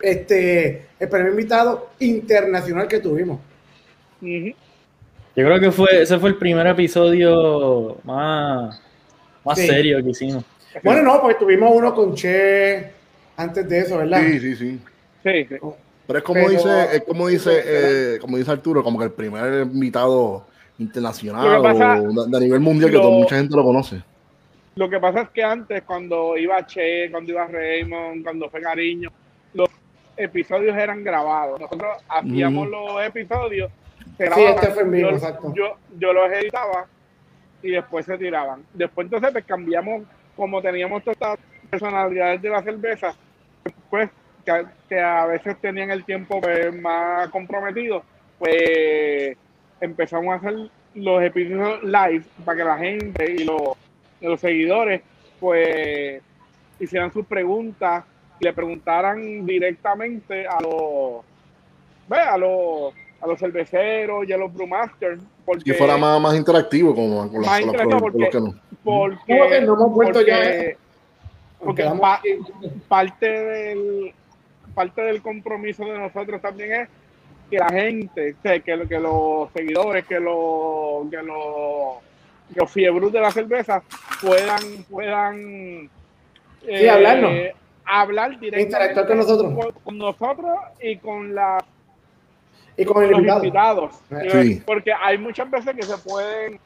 este, 0.01 0.87
el 0.99 1.09
primer 1.09 1.31
invitado 1.31 1.91
internacional 2.01 2.89
que 2.89 2.99
tuvimos. 3.01 3.41
Yo 4.21 5.45
creo 5.47 5.61
que 5.61 5.71
fue 5.71 6.03
ese 6.03 6.19
fue 6.19 6.31
el 6.31 6.37
primer 6.37 6.67
episodio 6.67 7.99
más, 8.05 8.81
más 9.45 9.59
Sí. 9.59 9.67
serio 9.67 10.03
que 10.03 10.11
hicimos. 10.11 10.45
Bueno, 10.83 11.03
no, 11.03 11.21
porque 11.21 11.39
tuvimos 11.39 11.71
uno 11.75 11.95
con 11.95 12.15
Che 12.15 12.91
antes 13.37 13.69
de 13.69 13.79
eso, 13.79 13.99
¿verdad? 13.99 14.21
Sí, 14.21 14.41
sí, 14.41 14.57
sí. 14.57 14.81
sí, 15.23 15.45
sí. 15.49 15.57
Pero 16.07 16.19
es 16.19 16.25
como 16.25 16.41
Pero- 16.41 16.51
dice, 16.51 16.97
es 16.97 17.03
como 17.05 17.27
dice, 17.29 17.63
eh, 17.65 18.19
como 18.21 18.37
dice 18.37 18.51
Arturo, 18.51 18.83
como 18.83 18.99
que 18.99 19.05
el 19.07 19.13
primer 19.13 19.63
invitado 19.63 20.47
internacional 20.79 21.63
pasa- 21.63 22.01
o 22.01 22.25
de, 22.25 22.31
de 22.31 22.41
nivel 22.45 22.61
mundial 22.61 22.91
que 22.91 22.97
toda- 22.97 23.11
mucha 23.11 23.37
gente 23.37 23.55
lo 23.57 23.63
conoce. 23.65 24.03
Lo 24.77 24.89
que 24.89 24.99
pasa 24.99 25.23
es 25.23 25.29
que 25.31 25.43
antes, 25.43 25.83
cuando 25.83 26.37
iba 26.37 26.65
Che, 26.67 27.11
cuando 27.11 27.31
iba 27.33 27.47
Raymond, 27.47 28.23
cuando 28.25 28.49
fue 28.49 28.61
Cariño, 28.61 29.11
los 29.55 29.69
episodios 30.17 30.77
eran 30.77 31.03
grabados. 31.05 31.61
Nosotros 31.61 31.91
hacíamos 32.09 32.69
los 32.69 33.03
episodios, 33.05 33.71
se 34.17 34.25
Sí, 34.25 34.31
grababan, 34.31 34.55
este 34.55 34.67
fue 34.69 34.83
en 34.83 34.91
vivo, 34.91 35.11
yo, 35.11 35.17
exacto. 35.17 35.53
yo, 35.55 35.77
yo 35.99 36.13
los 36.13 36.33
editaba 36.33 36.87
y 37.63 37.71
después 37.73 38.07
se 38.07 38.17
tiraban. 38.17 38.63
Después 38.73 39.07
entonces 39.07 39.31
pues, 39.33 39.45
cambiamos, 39.45 40.03
como 40.37 40.63
teníamos 40.63 41.03
todas 41.05 41.17
estas 41.17 41.39
personalidades 41.69 42.41
de 42.41 42.49
la 42.49 42.63
cerveza, 42.63 43.15
pues 43.91 44.09
que, 44.45 44.65
que 44.89 45.01
a 45.01 45.27
veces 45.27 45.57
tenían 45.61 45.91
el 45.91 46.05
tiempo 46.05 46.41
pues, 46.41 46.75
más 46.81 47.29
comprometido, 47.31 48.03
pues 48.39 49.37
empezamos 49.81 50.33
a 50.33 50.37
hacer 50.37 50.71
los 50.95 51.23
episodios 51.23 51.83
live 51.85 52.25
para 52.45 52.59
que 52.59 52.65
la 52.65 52.79
gente 52.79 53.33
y 53.39 53.45
los, 53.45 53.63
los 54.21 54.41
seguidores 54.41 55.03
pues 55.39 56.21
hicieran 56.79 57.13
sus 57.13 57.25
preguntas 57.27 58.05
y 58.41 58.45
le 58.45 58.53
preguntaran 58.53 59.47
directamente 59.47 60.47
a 60.47 60.61
los 60.61 61.23
ve, 62.09 62.19
a 62.19 62.37
los 62.37 62.93
a 63.23 63.27
los 63.27 63.39
cerveceros 63.39 64.27
y 64.27 64.33
a 64.33 64.37
los 64.39 64.53
brewmasters 64.53 65.23
porque 65.45 65.63
Que 65.65 65.75
fuera 65.75 65.97
más, 65.99 66.19
más 66.21 66.35
interactivo 66.35 66.95
como 66.95 67.31
con, 67.31 67.41
Más 67.43 67.47
las- 67.47 67.61
con 67.61 67.67
los- 67.67 67.75
interactivo 67.75 68.01
con 68.11 68.21
los 68.21 68.31
que 68.31 68.41
no. 68.41 68.55
porque, 68.83 69.17
¿Cómo 69.39 69.51
que 69.51 69.61
no 69.61 69.75
hemos 69.75 69.93
vuelto 69.93 70.19
porque- 70.21 70.77
ya 70.79 70.79
porque 71.63 71.85
pa- 72.01 72.23
parte 72.89 73.27
del 73.29 74.15
parte 74.75 75.03
del 75.03 75.23
compromiso 75.23 75.85
de 75.85 75.99
nosotros 75.99 76.41
también 76.41 76.73
es 76.73 76.89
que 77.51 77.59
la 77.59 77.69
gente, 77.69 78.37
que, 78.43 78.63
que 78.63 78.77
los 78.77 79.51
seguidores, 79.53 80.07
que 80.07 80.21
los 80.21 81.11
que 81.11 81.23
los, 81.23 81.99
que 82.55 82.61
los 82.61 82.71
fiebros 82.71 83.13
de 83.13 83.21
la 83.21 83.31
cerveza 83.33 83.83
puedan 84.21 84.85
puedan 84.89 85.91
eh, 86.67 86.91
hablarnos. 86.91 87.33
hablar 87.85 88.31
directamente 88.39 88.63
Interactuar 88.63 89.07
con 89.07 89.17
nosotros. 89.19 89.55
con, 89.55 89.73
con 89.83 89.99
nosotros 89.99 90.55
y 90.81 90.97
con 90.99 91.35
la 91.35 91.65
Y 92.77 92.85
con 92.85 93.03
el 93.03 93.11
los 93.11 93.19
invitado. 93.19 93.39
invitados. 93.45 94.01
Sí. 94.31 94.63
Porque 94.65 94.93
hay 94.93 95.19
muchas 95.19 95.51
veces 95.51 95.75
que 95.75 95.83
se 95.83 95.99
pueden 95.99 96.61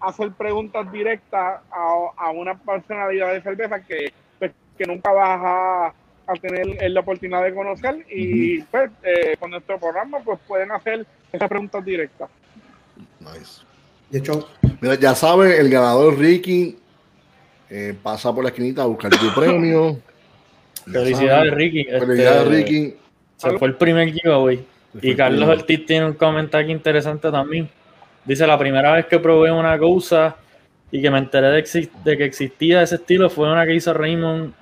hacer 0.00 0.32
preguntas 0.32 0.90
directas 0.92 1.60
a, 1.70 2.06
a 2.16 2.30
una 2.30 2.54
personalidad 2.58 3.32
de 3.32 3.40
cerveza 3.42 3.80
que, 3.84 4.12
pues, 4.38 4.52
que 4.78 4.84
nunca 4.86 5.12
vas 5.12 5.40
a, 5.42 5.94
a 6.26 6.32
tener 6.34 6.90
la 6.90 7.00
oportunidad 7.00 7.42
de 7.44 7.54
conocer 7.54 8.06
y 8.10 8.62
pues, 8.62 8.90
eh, 9.02 9.36
con 9.38 9.50
nuestro 9.50 9.78
programa 9.78 10.18
pues 10.24 10.38
pueden 10.46 10.70
hacer 10.70 11.04
esas 11.32 11.48
preguntas 11.48 11.84
directas. 11.84 12.28
Nice. 13.20 13.62
De 14.10 14.18
hecho, 14.18 14.48
Mira, 14.82 14.96
ya 14.96 15.14
sabes, 15.14 15.58
el 15.60 15.70
ganador 15.70 16.18
Ricky 16.18 16.76
eh, 17.70 17.94
pasa 18.02 18.34
por 18.34 18.42
la 18.42 18.50
esquinita 18.50 18.82
a 18.82 18.86
buscar 18.86 19.10
tu 19.10 19.32
premio. 19.32 19.98
Felicidades. 20.84 21.54
Ricky. 21.54 21.84
Felicidades, 21.84 22.42
Este, 22.42 22.50
Ricky. 22.50 22.96
Se 23.36 23.58
fue 23.58 23.68
el 23.68 23.76
primer 23.76 24.12
giveaway. 24.12 24.66
Y 25.00 25.14
Carlos 25.14 25.48
Ortiz 25.48 25.86
tiene 25.86 26.06
un 26.06 26.14
comentario 26.14 26.70
interesante 26.70 27.30
también. 27.30 27.70
Dice, 28.24 28.46
la 28.46 28.58
primera 28.58 28.92
vez 28.92 29.06
que 29.06 29.18
probé 29.18 29.50
una 29.50 29.78
cosa 29.78 30.36
y 30.90 31.00
que 31.00 31.10
me 31.10 31.18
enteré 31.18 31.48
de 31.48 32.16
que 32.16 32.24
existía 32.24 32.82
ese 32.82 32.96
estilo 32.96 33.30
fue 33.30 33.50
una 33.50 33.64
que 33.64 33.74
hizo 33.74 33.94
Raymond 33.94 34.52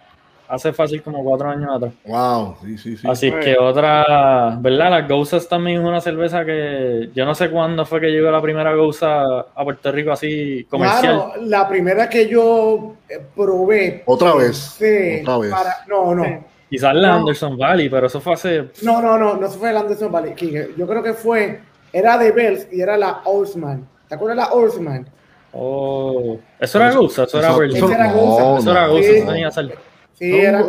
hace 0.51 0.73
fácil 0.73 1.03
como 1.03 1.23
cuatro 1.25 1.49
años 1.49 1.71
atrás. 1.75 1.93
Wow, 2.05 2.57
sí, 2.63 2.77
sí, 2.79 2.97
sí. 2.97 3.07
Así 3.09 3.29
es 3.29 3.33
Pues- 3.33 3.45
que 3.45 3.57
otra, 3.59 4.57
¿verdad? 4.61 4.91
Las 4.91 5.09
Gousas 5.09 5.49
también 5.49 5.81
es 5.81 5.87
una 5.87 6.01
cerveza 6.01 6.45
que 6.45 7.11
yo 7.15 7.25
no 7.25 7.35
sé 7.35 7.51
cuándo 7.51 7.85
fue 7.87 8.01
que 8.01 8.09
llegó 8.09 8.31
la 8.31 8.43
primera 8.43 8.75
Gousa 8.75 9.23
a 9.55 9.65
Puerto 9.65 9.91
Rico 9.93 10.13
así 10.13 10.67
comercial. 10.69 11.23
Claro, 11.27 11.43
la 11.47 11.69
primera 11.69 12.09
que 12.09 12.29
yo 12.29 12.95
eh, 13.09 13.21
probé. 13.35 14.03
Otra 14.07 14.35
vez, 14.35 14.57
Sí, 14.79 15.21
otra 15.23 15.39
vez. 15.39 15.51
para- 15.51 15.77
no, 15.89 16.15
no. 16.15 16.25
Sí. 16.25 16.31
Quizás 16.71 16.95
la 16.95 17.09
No. 17.09 17.15
Anderson 17.15 17.59
Valley, 17.59 17.89
pero 17.89 18.07
eso 18.07 18.21
fue 18.21 18.35
hace... 18.35 18.69
No, 18.83 19.03
no, 19.03 19.19
no, 19.19 19.37
no 19.37 19.49
fue 19.49 19.71
el 19.71 19.77
Anderson 19.77 20.13
Valley. 20.13 20.35
King. 20.35 20.53
Yo 20.77 20.87
creo 20.87 21.03
que 21.03 21.15
fue, 21.15 21.61
era 21.93 22.17
de 22.17 22.31
Bells 22.31 22.69
y 22.71 22.81
era 22.81 22.97
la 22.97 23.23
Oldsman. 23.25 23.89
¿Te 24.09 24.15
acuerdas 24.15 24.37
de 24.37 24.43
la 24.51 24.57
Oldsman? 24.57 25.07
Oh, 25.53 26.39
eso 26.61 26.79
era 26.79 26.93
Gousa, 26.95 27.25
eso 27.25 27.39
era 27.41 27.49
Eso- 27.51 27.59
Berlin. 27.59 27.77
eso- 27.77 27.87
Esa 27.87 27.95
era 27.97 28.07
no, 28.13 28.15
Gousa. 28.21 28.59
Eso 28.61 28.71
era 28.71 28.87
no. 28.87 28.93
Gousa, 28.93 29.11
eso 29.11 29.27
tenía 29.27 29.47
que 29.49 29.53
ser 29.55 29.79
Sí, 30.21 30.31
No, 30.31 30.37
era 30.37 30.61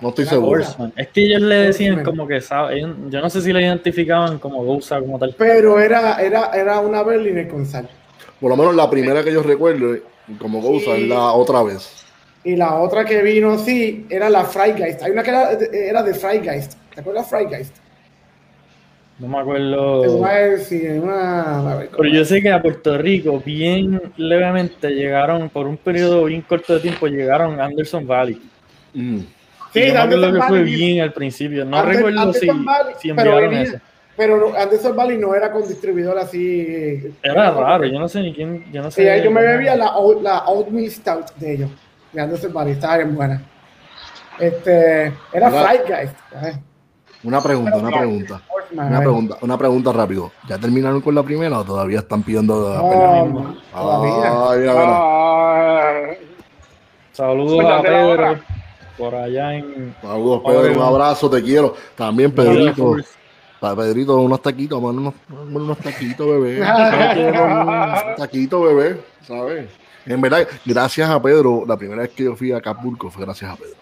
no, 0.00 0.08
estoy 0.10 0.22
Era 0.22 0.30
seguro. 0.30 0.64
Es 0.96 1.08
que 1.08 1.20
ellos 1.22 1.40
le 1.42 1.54
decían 1.56 2.04
como 2.04 2.28
que, 2.28 2.40
yo 2.40 3.20
no 3.20 3.28
sé 3.28 3.40
si 3.40 3.52
le 3.52 3.60
identificaban 3.62 4.38
como 4.38 4.62
Gousa 4.64 5.00
como 5.00 5.18
tal. 5.18 5.34
Pero 5.36 5.80
era, 5.80 6.22
era, 6.22 6.52
era 6.54 6.78
una 6.78 7.02
Berliner 7.02 7.48
con 7.48 7.66
sal. 7.66 7.88
Por 8.40 8.50
lo 8.50 8.56
menos 8.56 8.76
la 8.76 8.88
primera 8.88 9.24
que 9.24 9.32
yo 9.32 9.42
recuerdo, 9.42 9.94
eh, 9.94 10.02
como 10.38 10.62
Gousa, 10.62 10.94
Sí. 10.94 11.02
es 11.02 11.08
la 11.08 11.32
otra 11.32 11.64
vez. 11.64 12.04
Y 12.44 12.54
la 12.54 12.76
otra 12.76 13.04
que 13.04 13.20
vino, 13.22 13.58
sí, 13.58 14.06
era 14.08 14.30
la 14.30 14.44
Freigeist. 14.44 15.02
Hay 15.02 15.10
una 15.10 15.24
que 15.24 15.30
era, 15.30 15.50
era 15.72 16.02
de 16.04 16.14
Freigeist. 16.14 16.74
¿Te 16.94 17.00
acuerdas 17.00 17.28
de 17.28 17.36
Freigeist? 17.36 17.76
No 19.18 19.28
me 19.28 19.38
acuerdo. 19.40 20.02
Una... 21.02 21.80
Pero 21.90 22.08
yo 22.08 22.24
sé 22.24 22.40
que 22.40 22.50
a 22.50 22.62
Puerto 22.62 22.96
Rico, 22.96 23.42
bien 23.44 24.00
levemente, 24.16 24.88
llegaron, 24.90 25.50
por 25.50 25.66
un 25.66 25.76
periodo 25.76 26.24
bien 26.26 26.42
corto 26.42 26.74
de 26.74 26.80
tiempo, 26.80 27.06
llegaron 27.08 27.60
a 27.60 27.64
Anderson 27.64 28.06
Valley. 28.06 28.40
Mm. 28.94 29.18
Sí, 29.72 29.86
yo 29.86 30.00
Anderson 30.00 30.32
que 30.34 30.42
fue 30.42 30.58
Valley. 30.58 30.74
bien 30.74 31.00
al 31.02 31.12
principio. 31.12 31.64
No 31.64 31.76
Ander- 31.78 31.96
recuerdo 31.96 32.32
si, 32.32 32.46
Valley, 32.48 32.94
si 32.98 33.12
pero 33.12 33.20
enviaron 33.30 33.50
venía- 33.50 33.62
eso. 33.62 33.78
Pero 34.16 34.36
no, 34.36 34.54
Anderson 34.58 34.96
Valley 34.96 35.16
no 35.18 35.34
era 35.34 35.50
con 35.52 35.66
distribuidor 35.66 36.18
así. 36.18 37.14
Era 37.22 37.50
raro, 37.52 37.84
yo 37.86 37.98
no 37.98 38.08
sé 38.08 38.20
ni 38.20 38.34
quién. 38.34 38.70
Yo 38.72 38.82
no 38.82 38.90
Sí, 38.90 39.02
sé. 39.02 39.22
yo 39.22 39.30
me 39.30 39.40
bebía 39.42 39.76
la, 39.76 39.96
Old- 39.96 40.22
la 40.22 40.40
Old 40.46 40.68
Mill 40.72 40.90
Stout 40.90 41.34
de 41.36 41.54
ellos. 41.54 41.70
De 42.12 42.20
Anderson 42.20 42.52
Valley, 42.52 42.72
estaba 42.72 42.96
bien 42.98 43.14
buena. 43.14 43.40
Este, 44.38 45.12
era. 45.32 45.50
Fried 45.50 45.80
Guys. 45.86 46.10
Una 47.22 47.40
pregunta, 47.42 47.76
una 47.76 47.90
pregunta. 47.96 48.40
Una 48.72 48.98
pregunta, 49.00 49.36
una 49.42 49.58
pregunta 49.58 49.92
rápido. 49.92 50.32
¿Ya 50.48 50.58
terminaron 50.58 51.00
con 51.00 51.14
la 51.14 51.22
primera 51.22 51.58
o 51.58 51.64
todavía 51.64 51.98
están 52.00 52.22
pidiendo 52.22 52.70
la 52.70 52.76
no, 52.76 52.82
todavía. 53.72 54.50
Ay, 54.50 54.58
mira, 54.60 54.72
mira. 54.72 54.84
Ah, 54.86 56.02
Saludos 57.12 57.64
a 57.64 57.82
Pedro. 57.82 58.40
Por 59.00 59.14
allá 59.14 59.54
en. 59.54 59.94
Saludos, 60.02 60.42
Pedro, 60.46 60.72
un 60.80 60.82
abrazo, 60.86 61.28
te 61.30 61.42
quiero. 61.42 61.74
También, 61.96 62.30
Pedrito. 62.32 62.92
Pedrito. 62.92 63.08
Pa- 63.58 63.76
Pedrito, 63.76 64.16
unos 64.18 64.40
taquitos, 64.40 64.80
mano, 64.80 65.00
unos, 65.00 65.14
unos 65.62 65.78
taquitos, 65.78 66.26
bebé. 66.26 66.60
unos 66.62 68.16
taquitos, 68.16 68.62
bebé, 68.62 69.00
¿sabes? 69.26 69.68
En 70.06 70.20
verdad, 70.20 70.48
gracias 70.64 71.10
a 71.10 71.20
Pedro, 71.20 71.64
la 71.66 71.76
primera 71.76 72.02
vez 72.02 72.10
que 72.10 72.24
yo 72.24 72.34
fui 72.34 72.52
a 72.52 72.56
Acapulco 72.58 73.10
fue 73.10 73.24
gracias 73.24 73.50
a 73.52 73.56
Pedro. 73.56 73.76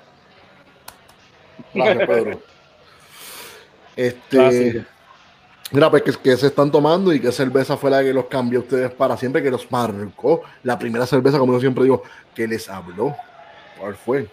Gracias, 1.74 2.06
Pedro. 2.08 2.40
Este, 3.96 4.36
Clásico. 4.36 4.84
mira, 5.72 5.90
pues, 5.90 6.02
¿qué, 6.04 6.12
qué 6.22 6.36
se 6.36 6.46
están 6.46 6.70
tomando 6.70 7.12
y 7.12 7.18
qué 7.18 7.32
cerveza 7.32 7.76
fue 7.76 7.90
la 7.90 8.00
que 8.00 8.12
los 8.14 8.26
cambió 8.26 8.60
a 8.60 8.62
ustedes 8.62 8.92
para 8.92 9.16
siempre, 9.16 9.42
que 9.42 9.50
los 9.50 9.68
marcó? 9.72 10.42
La 10.62 10.78
primera 10.78 11.04
cerveza, 11.04 11.36
como 11.36 11.52
yo 11.54 11.58
siempre 11.60 11.82
digo, 11.82 12.04
que 12.32 12.46
les 12.46 12.68
habló. 12.68 13.16
¿Cuál 13.76 13.96
fue? 13.96 14.28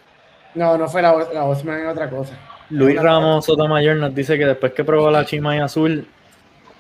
No, 0.56 0.78
no 0.78 0.88
fue 0.88 1.02
la, 1.02 1.14
la 1.34 1.44
Horseman, 1.44 1.80
era 1.80 1.92
otra 1.92 2.10
cosa. 2.10 2.34
Luis 2.70 3.00
Ramos 3.00 3.46
Sotomayor 3.46 3.98
nos 3.98 4.16
dice 4.16 4.38
que 4.38 4.46
después 4.46 4.74
que 4.74 4.84
probó 4.84 5.12
la 5.12 5.24
chimay 5.26 5.60
azul, 5.60 6.08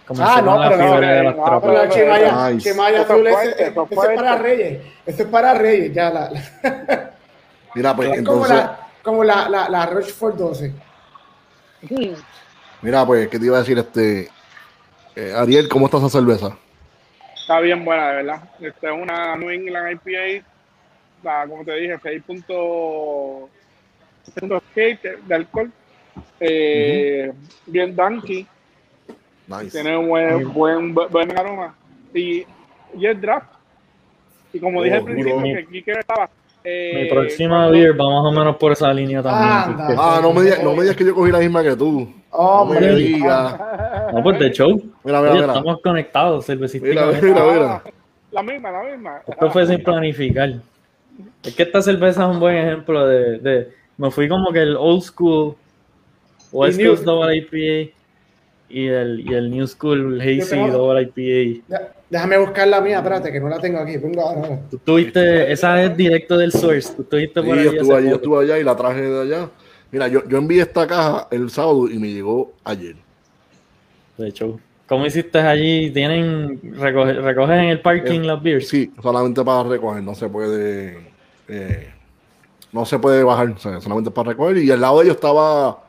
comenzó 0.08 0.32
Ah, 0.32 0.42
no, 0.42 0.58
pero 0.70 0.78
no, 0.78 0.90
fiebre 0.90 1.08
de 1.08 1.24
las 1.24 1.36
no. 1.36 1.62
Pero 1.62 1.74
la 1.74 1.90
Chimaya, 1.90 2.50
Nice. 2.50 2.70
Chimaya 2.72 3.02
Eso 3.02 3.14
azul, 3.14 3.28
es 3.28 3.36
eso 3.60 3.88
es 3.92 3.92
es 3.92 4.16
para. 4.16 4.38
Reyes. 4.38 4.82
Ese 5.06 5.24
es 5.24 5.30
para 5.30 5.54
Reyes, 5.54 5.94
ya. 5.94 6.10
La, 6.10 6.32
la- 6.32 7.12
Mira, 7.76 7.96
pues 7.96 8.10
es 8.10 8.24
como 8.24 8.46
entonces, 8.46 8.56
la, 8.58 8.80
como 9.04 9.24
la, 9.24 9.50
la, 9.50 9.70
la 9.70 9.86
Rochefort 9.86 10.36
12. 10.38 10.74
mira, 12.82 13.06
pues, 13.06 13.28
¿qué 13.28 13.38
te 13.40 13.46
iba 13.46 13.58
a 13.58 13.60
decir? 13.60 13.78
Este, 13.78 14.30
eh, 15.16 15.34
Ariel, 15.36 15.68
¿cómo 15.70 15.86
está 15.86 15.98
esa 15.98 16.10
cerveza? 16.10 16.58
Está 17.36 17.60
bien 17.60 17.86
buena, 17.86 18.10
de 18.10 18.16
verdad. 18.24 18.42
Esta 18.60 18.92
es 18.96 19.02
una 19.02 19.36
New 19.36 19.50
England 19.52 20.00
IPA, 20.04 20.46
la, 21.24 21.48
como 21.48 21.64
te 21.64 21.74
dije, 21.76 22.00
6.8 24.36 24.62
de, 25.02 25.18
de 25.28 25.36
alcohol. 25.36 25.72
Eh, 26.40 27.32
Bien 27.66 27.96
danky, 27.96 28.46
Nice. 29.48 29.72
tiene 29.72 29.98
un 29.98 30.08
buen, 30.08 30.54
buen, 30.54 30.94
buen 30.94 31.38
aroma. 31.38 31.76
Y, 32.14 32.46
y 32.98 33.06
es 33.06 33.20
draft. 33.22 33.52
Y 34.54 34.60
como 34.60 34.82
dije 34.82 34.96
al 34.96 35.02
Oh, 35.02 35.06
principio, 35.06 35.40
mi- 35.40 35.54
que 35.56 35.66
Kike 35.66 35.92
estaba. 36.00 36.30
eh, 36.64 37.02
Mi 37.04 37.10
próxima 37.10 37.56
cuando- 37.58 37.72
beer 37.74 37.92
va 38.00 38.06
más 38.10 38.26
o 38.26 38.32
menos 38.32 38.56
por 38.58 38.72
esa 38.72 38.94
línea 38.94 39.22
también. 39.22 39.80
Anda. 39.82 39.96
Ah, 39.98 40.20
no 40.22 40.32
me 40.34 40.42
digas, 40.44 40.64
no 40.64 40.74
me 40.74 40.82
digas 40.84 40.96
que 40.96 41.06
yo 41.06 41.14
cogí 41.14 41.32
la 41.32 41.40
misma 41.40 41.62
que 41.64 41.76
tú. 41.76 42.12
No 42.32 42.66
me 42.66 42.80
digas. 42.96 43.60
No, 44.14 44.24
pues 44.24 44.40
de 44.40 44.52
show. 44.52 44.70
Mira, 45.04 45.20
mira, 45.20 45.32
Oye, 45.32 45.42
mira. 45.42 45.48
estamos 45.48 45.82
conectados, 45.82 46.36
Mira, 46.38 46.46
cervecísticamente. 46.68 47.22
mira, 47.26 47.44
mira. 47.54 47.84
La 48.32 48.44
misma, 48.44 48.72
la 48.72 48.84
misma. 48.84 49.22
Esto 49.28 49.52
fue 49.52 49.66
sin 49.68 49.84
planificar. 49.84 50.54
Es 51.44 51.56
que 51.56 51.64
esta 51.64 51.82
cerveza 51.82 52.24
es 52.24 52.30
un 52.30 52.40
buen 52.40 52.56
ejemplo 52.58 53.06
de, 53.08 53.40
de- 53.40 53.85
me 53.98 54.12
fui 54.12 54.28
como 54.28 54.52
que 54.52 54.62
el 54.62 54.76
old 54.78 55.02
school 55.02 55.56
West 56.52 56.82
Coast 56.82 57.04
Double 57.04 57.36
IPA 57.36 57.92
y 58.70 58.88
el, 58.88 59.20
y 59.30 59.34
el 59.34 59.50
New 59.52 59.68
School 59.68 60.20
Hazy 60.22 60.70
Double 60.72 61.02
IPA. 61.16 61.80
Déjame 62.10 62.38
buscar 62.38 62.68
la 62.68 62.82
mía, 62.82 62.98
espérate, 62.98 63.32
que 63.32 63.40
no 63.40 63.50
la 63.50 63.60
tengo 63.60 63.80
aquí. 63.80 63.96
Ahora. 63.96 64.22
ahora. 64.42 64.60
Tú 64.70 64.78
tuviste, 64.80 65.52
esa 65.52 65.84
es 65.84 65.96
directo 65.98 66.38
del 66.38 66.52
source. 66.52 66.94
Tú 66.96 67.02
estuviste 67.04 67.42
Sí, 67.42 67.48
por 67.48 67.58
ahí. 67.58 67.66
yo 67.66 67.72
estuve 67.72 67.96
allí, 67.98 68.10
yo 68.10 68.16
estuve 68.16 68.44
allá 68.44 68.60
y 68.60 68.64
la 68.64 68.76
traje 68.76 69.02
de 69.02 69.22
allá. 69.22 69.50
Mira, 69.92 70.08
yo, 70.08 70.28
yo 70.28 70.38
envié 70.38 70.62
esta 70.62 70.86
caja 70.88 71.28
el 71.32 71.50
sábado 71.50 71.90
y 71.90 71.98
me 72.00 72.10
llegó 72.10 72.54
ayer. 72.64 72.96
De 74.18 74.28
hecho, 74.30 74.60
¿cómo 74.88 75.06
hiciste 75.06 75.40
allí? 75.40 75.90
¿Tienen, 75.92 76.60
recoge, 76.78 77.14
recoges 77.14 77.58
en 77.58 77.66
el 77.66 77.82
parking 77.82 78.22
las 78.22 78.42
beers? 78.42 78.66
Eh, 78.66 78.68
Sí, 78.68 78.92
solamente 79.02 79.44
para 79.44 79.68
recoger, 79.70 80.02
no 80.04 80.16
se 80.16 80.28
puede. 80.30 80.98
eh, 81.48 81.90
no 82.76 82.86
se 82.86 83.00
puede 83.00 83.24
bajar, 83.24 83.50
o 83.52 83.58
sea, 83.58 83.80
solamente 83.80 84.12
para 84.12 84.32
recoger. 84.32 84.58
Y 84.58 84.70
al 84.70 84.82
lado 84.82 84.98
de 85.00 85.06
ellos 85.06 85.16
estaba 85.16 85.80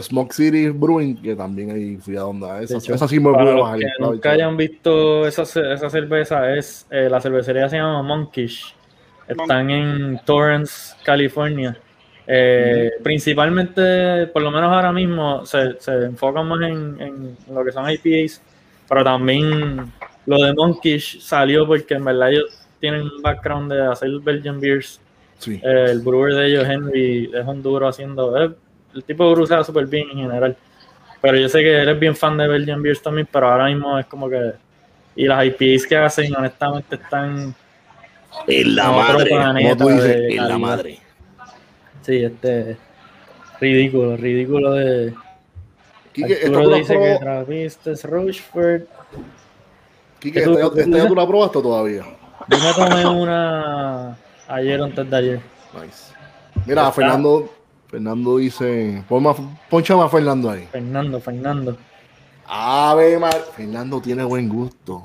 Smoke 0.00 0.32
City 0.32 0.68
Brewing, 0.68 1.22
que 1.22 1.36
también 1.36 1.70
ahí 1.70 1.96
fui 1.96 2.16
a 2.16 2.20
donde 2.22 2.64
esa, 2.64 2.78
hecho, 2.78 2.92
esa 2.92 3.06
sí 3.06 3.20
me 3.20 3.30
Para 3.32 3.44
pude 3.44 3.60
bajar. 3.60 3.78
que 3.78 3.86
nunca 4.00 4.30
hayan 4.32 4.56
visto 4.56 5.26
esa, 5.26 5.42
esa 5.42 5.88
cerveza, 5.90 6.54
es 6.56 6.86
eh, 6.90 7.08
la 7.08 7.20
cervecería 7.20 7.68
se 7.68 7.76
llama 7.76 8.02
Monkish. 8.02 8.74
Están 9.28 9.70
en 9.70 10.20
Torrance, 10.24 10.96
California. 11.04 11.78
Eh, 12.26 12.90
Principalmente, 13.02 14.26
por 14.26 14.42
lo 14.42 14.50
menos 14.50 14.72
ahora 14.72 14.90
mismo, 14.92 15.46
se, 15.46 15.80
se 15.80 15.92
enfocan 16.06 16.48
más 16.48 16.60
en, 16.62 17.00
en 17.00 17.36
lo 17.54 17.64
que 17.64 17.70
son 17.70 17.88
IPAs, 17.88 18.42
pero 18.88 19.04
también 19.04 19.92
lo 20.26 20.42
de 20.42 20.52
Monkish 20.52 21.20
salió 21.20 21.64
porque 21.64 21.94
en 21.94 22.04
verdad 22.04 22.32
ellos 22.32 22.58
tienen 22.80 23.02
un 23.02 23.22
background 23.22 23.72
de 23.72 23.86
hacer 23.86 24.10
Belgian 24.24 24.58
beers. 24.58 25.00
Sí. 25.42 25.60
Eh, 25.60 25.86
el 25.90 26.00
brewer 26.02 26.34
de 26.34 26.46
ellos, 26.46 26.64
Henry, 26.68 27.28
es 27.34 27.44
un 27.46 27.60
duro 27.62 27.88
haciendo. 27.88 28.40
eh, 28.40 28.50
el 28.94 29.02
tipo 29.04 29.34
de 29.34 29.46
sabe 29.46 29.64
súper 29.64 29.86
bien 29.86 30.08
en 30.10 30.18
general. 30.18 30.56
Pero 31.20 31.36
yo 31.36 31.48
sé 31.48 31.60
que 31.60 31.82
él 31.82 31.88
es 31.88 31.98
bien 31.98 32.14
fan 32.14 32.36
de 32.36 32.46
Belgian 32.46 32.80
Beers 32.80 33.02
también, 33.02 33.28
pero 33.30 33.48
ahora 33.50 33.66
mismo 33.66 33.98
es 33.98 34.06
como 34.06 34.28
que. 34.30 34.52
Y 35.16 35.26
las 35.26 35.44
IPAs 35.44 35.86
que 35.86 35.96
hacen, 35.96 36.34
honestamente, 36.36 36.94
están. 36.94 37.54
En 38.46 38.76
la 38.76 38.90
madre. 38.92 39.30
Como 39.30 39.76
tú 39.76 39.88
dices, 39.88 40.04
de 40.04 40.28
En 40.36 40.48
la 40.48 40.58
madre. 40.58 40.98
Sí, 42.02 42.22
este. 42.24 42.76
Ridículo, 43.60 44.16
ridículo 44.16 44.72
de. 44.74 45.12
Quique, 46.12 46.38
la 46.48 46.76
dice 46.76 46.94
que 46.98 47.16
Travistes, 47.18 48.04
Rochefort. 48.04 48.84
Quique, 50.20 50.38
¿Qué 50.40 50.44
tú- 50.44 50.54
esta- 50.58 50.70
tú 50.84 50.90
ya 50.96 51.08
tú 51.08 51.14
la 51.16 51.26
probaste 51.26 51.60
todavía. 51.60 52.04
Yo 52.48 52.58
me 52.58 52.72
tomé 52.74 53.06
una 53.06 54.16
ayer 54.54 54.80
o 54.80 54.84
antes 54.84 55.08
de 55.10 55.16
ayer. 55.16 55.40
Nice. 55.74 56.12
Mira, 56.66 56.82
Está. 56.82 56.92
Fernando, 56.92 57.50
Fernando 57.88 58.36
dice, 58.38 59.02
pon 59.08 59.22
más, 59.22 59.36
poncha 59.68 59.96
más 59.96 60.06
a 60.06 60.08
Fernando 60.08 60.50
ahí. 60.50 60.68
Fernando, 60.70 61.20
Fernando. 61.20 61.76
Ave 62.46 63.18
Mar, 63.18 63.36
Fernando 63.56 64.00
tiene 64.00 64.24
buen 64.24 64.48
gusto. 64.48 65.04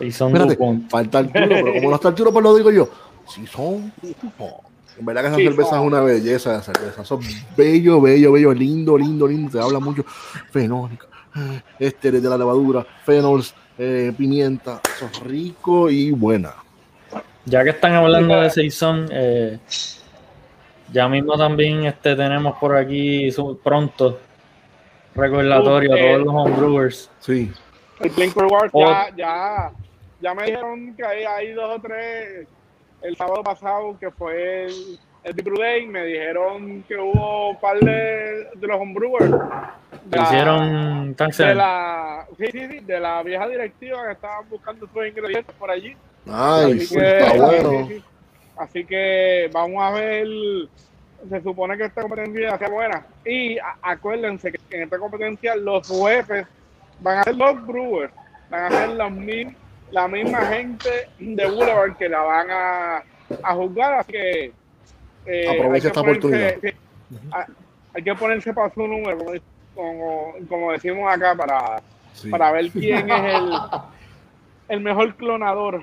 Y 0.00 0.10
son 0.12 0.36
Espérate, 0.36 0.58
falta 0.88 1.18
Arturo, 1.18 1.46
pero 1.48 1.72
como 1.74 1.90
no 1.90 1.96
está 1.96 2.08
Arturo, 2.08 2.32
pues 2.32 2.42
lo 2.42 2.54
digo 2.56 2.70
yo. 2.70 2.88
Si 3.28 3.46
son. 3.46 3.92
oh, 4.38 4.60
En 4.98 5.04
verdad 5.06 5.22
que 5.22 5.28
esa 5.28 5.36
Sí, 5.36 5.44
cerveza 5.44 5.70
son. 5.70 5.80
es 5.80 5.86
una 5.86 6.00
belleza 6.00 6.56
de 6.56 6.62
cerveza. 6.62 7.04
Son 7.04 7.20
bello, 7.56 8.00
bello, 8.00 8.32
bello, 8.32 8.52
lindo, 8.52 8.96
lindo, 8.98 9.26
lindo. 9.26 9.50
Se 9.52 9.60
habla 9.60 9.78
mucho. 9.80 10.04
Fenólica, 10.50 11.06
eh, 11.34 11.60
ésteres 11.78 12.22
de 12.22 12.28
la 12.28 12.38
levadura, 12.38 12.86
fenols, 13.04 13.54
eh, 13.78 14.12
pimienta. 14.16 14.80
Es 15.02 15.20
rico 15.20 15.90
y 15.90 16.10
buena. 16.12 16.54
Ya 17.46 17.62
que 17.64 17.70
están 17.70 17.94
hablando 17.94 18.40
de 18.40 18.50
Saison, 18.50 19.06
eh, 19.10 19.58
ya 20.92 21.08
mismo 21.08 21.36
también 21.38 21.84
este, 21.86 22.14
tenemos 22.16 22.56
por 22.58 22.76
aquí 22.76 23.30
su- 23.30 23.58
pronto 23.62 24.18
recordatorio 25.14 25.92
a 25.92 25.94
Uh, 25.94 25.98
eh. 25.98 26.12
todos 26.12 26.26
los 26.26 26.34
homebrewers. 26.34 27.10
Sí. 27.20 27.52
El 28.00 28.10
Blink 28.10 28.36
Rewards 28.36 28.70
Oh. 28.74 28.80
ya, 28.84 29.06
ya, 29.16 29.70
ya 30.20 30.34
me 30.34 30.44
dijeron 30.44 30.94
que 30.96 31.04
hay, 31.04 31.24
hay 31.24 31.52
dos 31.52 31.78
o 31.78 31.80
tres 31.80 32.46
el 33.02 33.16
sábado 33.16 33.42
pasado 33.42 33.96
que 33.98 34.10
fue 34.10 34.64
el, 34.66 34.98
el 35.24 35.32
Big 35.32 35.44
Brew 35.44 35.58
Day, 35.58 35.86
me 35.86 36.04
dijeron 36.04 36.82
que 36.88 36.96
hubo 36.96 37.50
un 37.50 37.56
par 37.60 37.78
de, 37.78 38.48
de 38.54 38.66
los 38.66 38.80
homebrewers. 38.80 39.30
de 39.30 40.10
Que 40.10 40.16
la- 40.16 40.22
hicieron 40.24 41.14
de 41.16 41.54
la, 41.54 42.26
sí, 42.36 42.46
sí, 42.52 42.60
sí, 42.70 42.80
de 42.80 43.00
la 43.00 43.22
vieja 43.22 43.46
directiva 43.48 44.04
que 44.06 44.12
estaban 44.12 44.48
buscando 44.50 44.86
sus 44.92 45.06
ingredientes 45.06 45.54
por 45.56 45.70
allí. 45.70 45.96
Ay, 46.28 46.72
Así 46.72 46.86
sí, 46.86 46.94
que, 46.96 47.18
está 47.18 47.34
bueno. 47.46 47.86
sí, 47.88 47.94
sí. 47.94 48.04
Así 48.56 48.84
que 48.84 49.50
vamos 49.52 49.82
a 49.82 49.90
ver. 49.92 50.26
Se 51.28 51.40
supone 51.42 51.76
que 51.76 51.84
esta 51.84 52.02
competencia 52.02 52.56
sea 52.58 52.68
buena. 52.68 53.04
Y 53.24 53.58
a- 53.58 53.76
acuérdense 53.82 54.52
que 54.52 54.58
en 54.70 54.82
esta 54.84 54.98
competencia 54.98 55.56
los 55.56 55.86
jueces 55.88 56.46
van 57.00 57.18
a 57.18 57.24
ser 57.24 57.36
los 57.36 57.66
brewers, 57.66 58.12
van 58.50 58.64
a 58.64 58.70
ser 58.70 58.88
los 58.90 59.10
mi- 59.10 59.54
la 59.90 60.08
misma 60.08 60.40
gente 60.46 61.08
de 61.18 61.46
Boulevard 61.46 61.96
que 61.96 62.08
la 62.08 62.20
van 62.20 62.46
a, 62.50 62.96
a 63.42 63.54
juzgar. 63.54 63.94
Así 63.94 64.12
que 64.12 64.52
eh, 65.26 65.48
Aprovecha 65.48 65.74
hay 65.74 65.80
que 65.80 65.86
esta 65.88 66.00
ponerse- 66.02 66.18
oportunidad. 66.18 66.54
sí, 66.62 66.72
hay 67.94 68.02
que 68.02 68.14
ponerse 68.14 68.52
para 68.52 68.72
su 68.74 68.86
número, 68.86 69.18
como, 69.18 69.32
como, 69.74 70.34
como 70.48 70.72
decimos 70.72 71.12
acá, 71.12 71.34
para, 71.34 71.82
Sí. 72.12 72.30
para 72.30 72.50
ver 72.52 72.70
quién 72.70 73.10
es 73.10 73.34
el, 73.34 73.50
el 74.68 74.80
mejor 74.80 75.14
clonador. 75.16 75.82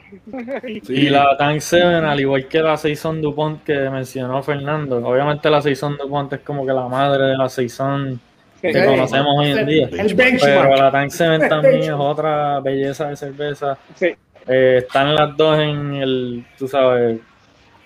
Sí. 0.84 0.94
Y 0.94 1.10
la 1.10 1.36
Tank 1.38 1.60
7, 1.60 1.86
al 1.86 2.20
igual 2.20 2.48
que 2.48 2.60
la 2.60 2.76
Saison 2.78 3.22
Dupont 3.22 3.64
que 3.64 3.90
mencionó 3.90 4.42
Fernando, 4.44 4.98
obviamente 5.08 5.50
la 5.50 5.62
Saison 5.62 5.98
Dupont 5.98 6.32
es 6.34 6.40
como 6.42 6.66
que 6.66 6.74
la 6.74 6.88
madre 6.88 7.24
de 7.26 7.38
la 7.38 7.48
Saison 7.50 8.20
que 8.62 8.74
Sí. 8.74 8.80
conocemos 8.86 9.36
hoy 9.40 9.52
en 9.52 9.66
día. 9.66 9.90
El 9.92 10.16
Pero 10.16 10.76
la 10.76 10.92
Tank 10.92 11.10
7 11.12 11.48
también 11.50 11.84
es 11.84 11.92
otra 11.92 12.60
belleza 12.62 13.10
de 13.10 13.16
cerveza. 13.18 13.78
Sí. 13.96 14.14
Eh, 14.48 14.78
están 14.80 15.16
las 15.16 15.36
dos 15.38 15.58
en 15.60 15.94
el, 15.96 16.46
tú 16.58 16.68
sabes, 16.68 17.20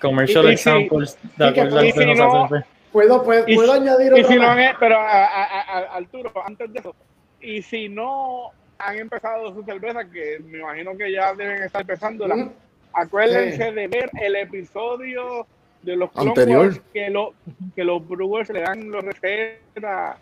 commercial 0.02 0.46
Y- 0.46 0.54
y 0.54 0.58
si- 0.58 0.70
examples 0.70 1.18
de 1.38 1.48
acuerdo 1.48 1.80
al 1.80 1.94
que 1.94 2.06
nos 2.06 2.18
no- 2.18 2.44
hace 2.46 2.56
fe. 2.60 2.66
¿Puedo, 2.92 3.24
puedo, 3.24 3.44
Y 3.48 3.56
puedo 3.56 3.74
añadir 3.74 4.12
Y 4.16 4.22
otro 4.22 4.28
si 4.34 4.36
no 4.40 4.48
pero 4.80 4.96
a, 4.98 5.26
a- 5.26 5.44
a- 5.44 5.78
a- 5.80 5.96
Arturo, 5.98 6.32
antes 6.46 6.74
de 6.74 6.80
eso, 6.80 6.96
y 7.42 7.62
si 7.62 7.90
no 7.90 8.52
han 8.80 8.98
empezado 8.98 9.54
su 9.54 9.64
cerveza, 9.64 10.06
que 10.06 10.40
me 10.46 10.60
imagino 10.60 10.96
que 10.98 11.12
ya 11.12 11.34
deben 11.34 11.64
estar 11.64 11.82
empezándola, 11.82 12.36
Ujú. 12.36 12.52
acuérdense 12.94 13.70
Sí. 13.70 13.76
de 13.76 13.88
ver 13.88 14.10
el 14.22 14.36
episodio 14.36 15.46
de 15.82 15.96
los 15.96 16.10
Anterior. 16.16 16.80
Que, 16.94 17.10
lo, 17.10 17.34
que 17.76 17.84
los 17.84 18.08
brewers 18.08 18.50
le 18.50 18.62
dan 18.62 18.90
los 18.92 19.04
recetas, 19.04 20.18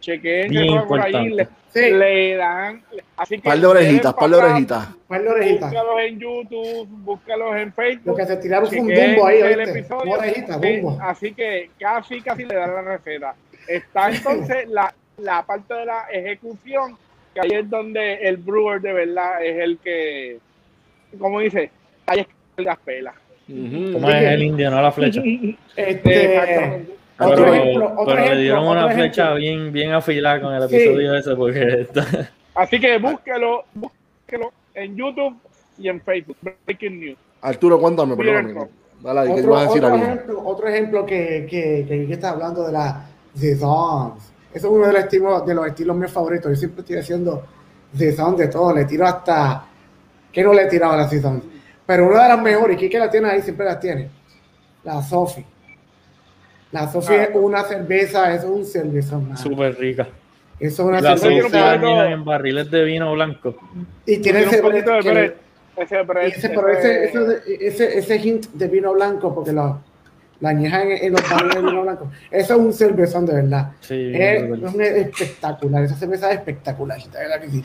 todo 0.00 0.86
por 0.88 1.00
ahí, 1.00 1.30
le. 1.30 1.48
Sí, 1.70 1.90
le 1.90 2.34
dan, 2.36 2.82
así 3.16 3.36
que 3.36 3.42
Par 3.42 3.58
de 3.58 3.66
orejitas, 3.66 4.14
par 4.14 4.30
de 4.30 4.36
orejitas. 4.36 4.88
par 5.06 5.22
de 5.22 5.28
orejitas. 5.28 5.70
Búscalos 5.70 6.00
en 6.00 6.18
YouTube, 6.18 6.88
búscalos 6.88 7.56
en 7.56 7.72
Facebook. 7.74 8.06
Lo 8.06 8.16
que 8.16 8.24
se 8.26 8.36
tiraron 8.38 8.68
fue 8.68 8.80
un 8.80 8.86
bumbo 8.86 9.26
ahí, 9.26 9.38
el 9.40 9.58
¿oíste? 9.60 9.78
episodio. 9.80 10.12
Orejita, 10.14 10.56
bumbo. 10.56 10.98
así 11.02 11.34
que 11.34 11.70
casi, 11.78 12.22
casi 12.22 12.44
le 12.46 12.54
dan 12.54 12.74
la 12.74 12.82
receta. 12.82 13.34
Está 13.66 14.10
entonces 14.10 14.66
la, 14.68 14.94
la 15.18 15.42
parte 15.44 15.74
de 15.74 15.84
la 15.84 16.06
ejecución, 16.10 16.96
que 17.40 17.54
ahí 17.54 17.60
es 17.60 17.70
donde 17.70 18.14
el 18.14 18.36
brewer 18.38 18.80
de 18.80 18.92
verdad 18.92 19.44
es 19.44 19.58
el 19.58 19.78
que, 19.78 20.38
como 21.18 21.40
dice, 21.40 21.70
ahí 22.06 22.20
es 22.20 22.26
que 22.56 22.62
las 22.62 22.78
pelas. 22.78 23.14
Como 23.46 24.10
es 24.10 24.22
el 24.22 24.42
indio, 24.42 24.70
no 24.70 24.82
la 24.82 24.92
flecha. 24.92 25.22
Este, 25.76 26.34
Exactamente. 26.34 26.94
Otro 27.20 27.34
pero 27.44 27.54
ejemplo, 27.54 27.86
otro 27.86 28.04
pero 28.04 28.14
le 28.14 28.20
ejemplo, 28.22 28.40
dieron 28.42 28.58
otro 28.60 28.70
una 28.72 28.80
ejemplo. 28.82 29.02
flecha 29.04 29.34
bien, 29.34 29.72
bien 29.72 29.92
afilada 29.92 30.40
con 30.40 30.54
el 30.54 30.68
Sí. 30.68 30.76
episodio 30.76 31.14
ese, 31.16 31.34
porque 31.36 31.80
está- 31.80 32.30
Así 32.54 32.78
que 32.80 32.98
búsquelo, 32.98 33.64
búsquelo 33.74 34.52
en 34.74 34.96
YouTube 34.96 35.36
y 35.78 35.88
en 35.88 36.00
Facebook. 36.00 36.36
Breaking 36.66 37.00
News. 37.00 37.18
Arturo, 37.42 37.80
cuéntame, 37.80 38.16
perdóname. 38.16 38.68
Dale 39.00 39.20
ahí, 39.20 39.26
¿qué 39.28 39.40
otro, 39.40 39.50
vas 39.52 39.60
a 39.60 39.64
decir 39.68 39.84
otro 39.84 39.94
algo? 39.94 40.06
ejemplo, 40.06 40.42
otro 40.44 40.68
ejemplo 40.68 41.06
que, 41.06 41.46
que, 41.48 41.86
que, 41.88 42.06
que 42.06 42.12
está 42.12 42.30
hablando 42.30 42.66
de 42.66 42.72
la 42.72 43.06
Saisons. 43.34 44.32
Eso 44.52 44.66
es 44.66 44.72
uno 44.72 44.86
de 44.86 44.92
los 44.92 45.02
estilos, 45.02 45.46
de 45.46 45.54
los 45.54 45.66
estilos 45.66 45.96
míos 45.96 46.10
favoritos. 46.12 46.50
Yo 46.50 46.56
siempre 46.56 46.80
estoy 46.80 46.96
haciendo 46.96 47.44
Saison 47.96 48.36
de 48.36 48.48
todo. 48.48 48.74
Le 48.74 48.84
tiro 48.84 49.06
hasta. 49.06 49.64
¿Qué 50.32 50.42
no 50.42 50.52
le 50.52 50.62
he 50.62 50.66
tirado 50.66 50.92
a 50.92 50.96
la 50.96 51.08
Saison? 51.08 51.42
Pero 51.86 52.08
una 52.08 52.22
de 52.24 52.28
las 52.30 52.42
mejores, 52.42 52.82
y 52.82 52.88
que 52.88 52.98
la 52.98 53.10
tiene 53.10 53.28
ahí, 53.30 53.42
siempre 53.42 53.66
las 53.66 53.80
tiene. 53.80 54.10
La 54.84 55.02
Sophie. 55.02 55.44
La 56.72 56.86
Sophie 56.90 57.18
Ah. 57.18 57.24
es 57.24 57.30
una 57.34 57.62
cerveza, 57.64 58.34
eso 58.34 58.46
es 58.46 58.52
un 58.52 58.64
cervezón. 58.64 59.24
mano. 59.24 59.36
súper 59.38 59.78
rica. 59.78 60.06
Eso 60.60 60.82
es 60.82 60.88
una 60.88 61.00
la 61.00 61.16
Sophie 61.16 61.42
cerveza. 61.42 61.72
Añejan 61.72 62.12
en 62.12 62.24
barriles 62.24 62.70
de 62.70 62.84
vino 62.84 63.12
blanco. 63.14 63.56
Y 64.04 64.18
tiene 64.18 64.42
ese, 64.42 64.60
que-. 64.60 64.78
Ese 64.78 65.34
ese, 65.76 66.04
pero 66.04 66.68
ese, 66.68 67.04
ese, 67.04 67.42
ese, 67.60 67.98
ese 67.98 68.16
hint 68.18 68.46
de 68.52 68.66
vino 68.68 68.92
blanco, 68.92 69.34
porque 69.34 69.52
lo, 69.52 69.80
la 70.40 70.50
añejan 70.50 70.82
en, 70.90 71.04
en 71.06 71.12
los 71.12 71.30
barriles 71.30 71.54
de 71.56 71.62
vino 71.62 71.82
blanco. 71.82 72.10
Eso 72.30 72.54
es 72.54 72.60
un 72.60 72.72
cervezón 72.72 73.26
de 73.26 73.34
verdad. 73.34 73.72
Sí, 73.80 74.12
Es, 74.14 74.42
es 74.42 74.74
un- 74.74 74.80
espectacular, 74.82 75.84
esa 75.84 75.94
cerveza 75.96 76.30
es 76.30 76.38
espectacular, 76.38 76.98
de 77.02 77.18
verdad 77.18 77.40
que 77.40 77.48
sí. 77.50 77.62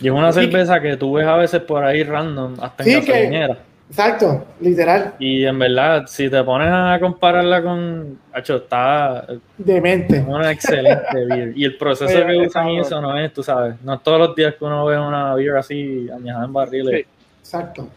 Y 0.00 0.06
es 0.08 0.12
una 0.12 0.32
cerveza 0.32 0.80
que 0.80 0.96
tú 0.96 1.12
ves 1.14 1.26
a 1.26 1.36
veces 1.36 1.60
por 1.60 1.84
ahí 1.84 2.02
random, 2.02 2.54
hasta 2.60 2.82
en 2.84 3.02
Sí, 3.02 3.06
que-. 3.06 3.56
Exacto, 3.90 4.46
literal, 4.60 5.12
Y 5.18 5.44
en 5.44 5.58
verdad, 5.58 6.04
si 6.06 6.28
te 6.30 6.42
pones 6.42 6.68
a 6.70 6.96
compararla 6.98 7.62
con. 7.62 8.18
Hacho, 8.32 8.56
está 8.56 9.26
demente. 9.58 10.16
es 10.16 10.26
una 10.26 10.50
excelente 10.50 11.04
beer. 11.28 11.52
Y 11.54 11.64
el 11.66 11.76
proceso 11.76 12.12
Oye, 12.16 12.26
que 12.26 12.46
usan 12.46 12.68
eso 12.70 13.00
no 13.00 13.16
es, 13.18 13.32
tú 13.34 13.42
sabes, 13.42 13.74
no 13.84 13.94
es 13.94 14.02
todos 14.02 14.18
los 14.18 14.34
días 14.34 14.54
que 14.58 14.64
uno 14.64 14.86
ve 14.86 14.98
una 14.98 15.34
beer 15.34 15.56
así 15.58 16.08
añejada 16.12 16.46
en 16.46 16.52
barriles. 16.54 17.00
Sí. 17.02 17.06
Exacto. 17.40 17.88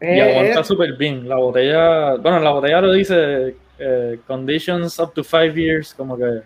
Y 0.00 0.04
Eh, 0.06 0.22
aguanta 0.22 0.64
súper 0.64 0.94
bien. 0.94 1.28
La 1.28 1.36
botella, 1.36 2.14
bueno, 2.16 2.40
la 2.40 2.50
botella 2.50 2.80
lo 2.80 2.92
dice 2.92 3.54
eh, 3.78 4.18
conditions 4.26 4.98
up 4.98 5.12
to 5.14 5.22
five 5.24 5.54
years, 5.56 5.94
como 5.94 6.16
que 6.16 6.24
Ujú. 6.24 6.42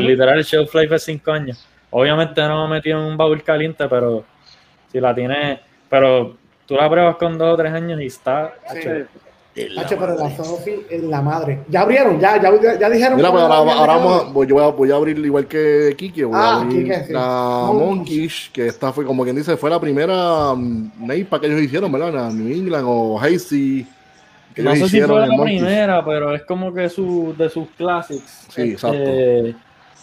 literal 0.00 0.38
el 0.38 0.44
shelf 0.44 0.74
life 0.74 0.94
es 0.94 1.02
5 1.04 1.30
años. 1.32 1.66
Obviamente 1.90 2.40
no 2.42 2.66
metido 2.68 2.98
en 3.00 3.06
un 3.06 3.16
baúl 3.16 3.42
caliente, 3.42 3.86
pero 3.88 4.24
si 4.90 5.00
la 5.00 5.14
tienes, 5.14 5.60
pero 5.88 6.36
tú 6.66 6.74
la 6.74 6.88
pruebas 6.90 7.16
con 7.16 7.36
2 7.38 7.54
o 7.54 7.56
3 7.56 7.72
años 7.72 8.00
y 8.00 8.06
está, 8.06 8.54
Sí. 8.72 8.88
en 9.54 9.78
Hacho, 9.78 9.96
pero 9.98 10.14
la 10.16 10.24
madre. 10.24 10.44
Sofi 10.44 10.70
en 10.88 11.10
la 11.10 11.20
madre. 11.20 11.58
Ya 11.68 11.82
abrieron, 11.82 12.18
ya, 12.18 12.40
ya, 12.40 12.50
ya 12.80 12.88
dijeron. 12.88 13.16
Mira, 13.16 13.28
que 13.28 13.32
pues 13.32 13.42
ahora, 13.44 13.72
ahora 13.74 13.96
vamos 13.96 14.32
voy, 14.32 14.46
yo 14.46 14.54
voy 14.54 14.64
a, 14.64 14.68
voy 14.68 14.90
a 14.90 14.94
abrir 14.94 15.18
igual 15.18 15.46
que 15.46 15.94
Kike, 15.94 16.24
voy 16.24 16.34
Ah, 16.38 16.54
a 16.56 16.60
abrir 16.62 16.84
Kike, 16.84 17.04
sí. 17.04 17.12
la 17.12 17.70
Monkish. 17.74 18.50
Que 18.50 18.66
esta 18.68 18.92
fue, 18.94 19.04
como 19.04 19.24
quien 19.24 19.36
dice, 19.36 19.58
fue 19.58 19.68
la 19.68 19.78
primera 19.78 20.54
mm, 20.54 20.92
NEIPA 21.06 21.38
que 21.40 21.46
ellos 21.48 21.60
hicieron, 21.60 21.92
¿verdad? 21.92 22.14
La 22.14 22.30
New 22.30 22.50
England 22.50 22.84
o 22.88 23.20
Hazy, 23.20 23.86
que 24.54 24.62
No 24.62 24.74
sé 24.76 24.88
si 24.88 25.00
fue 25.00 25.26
la 25.26 25.42
primera, 25.42 26.04
pero 26.04 26.34
es 26.34 26.42
como 26.42 26.72
que 26.72 26.88
su, 26.88 27.34
de 27.36 27.48
sus 27.48 27.68
classics. 27.76 28.46
Sí, 28.50 28.72
Este, 28.74 29.54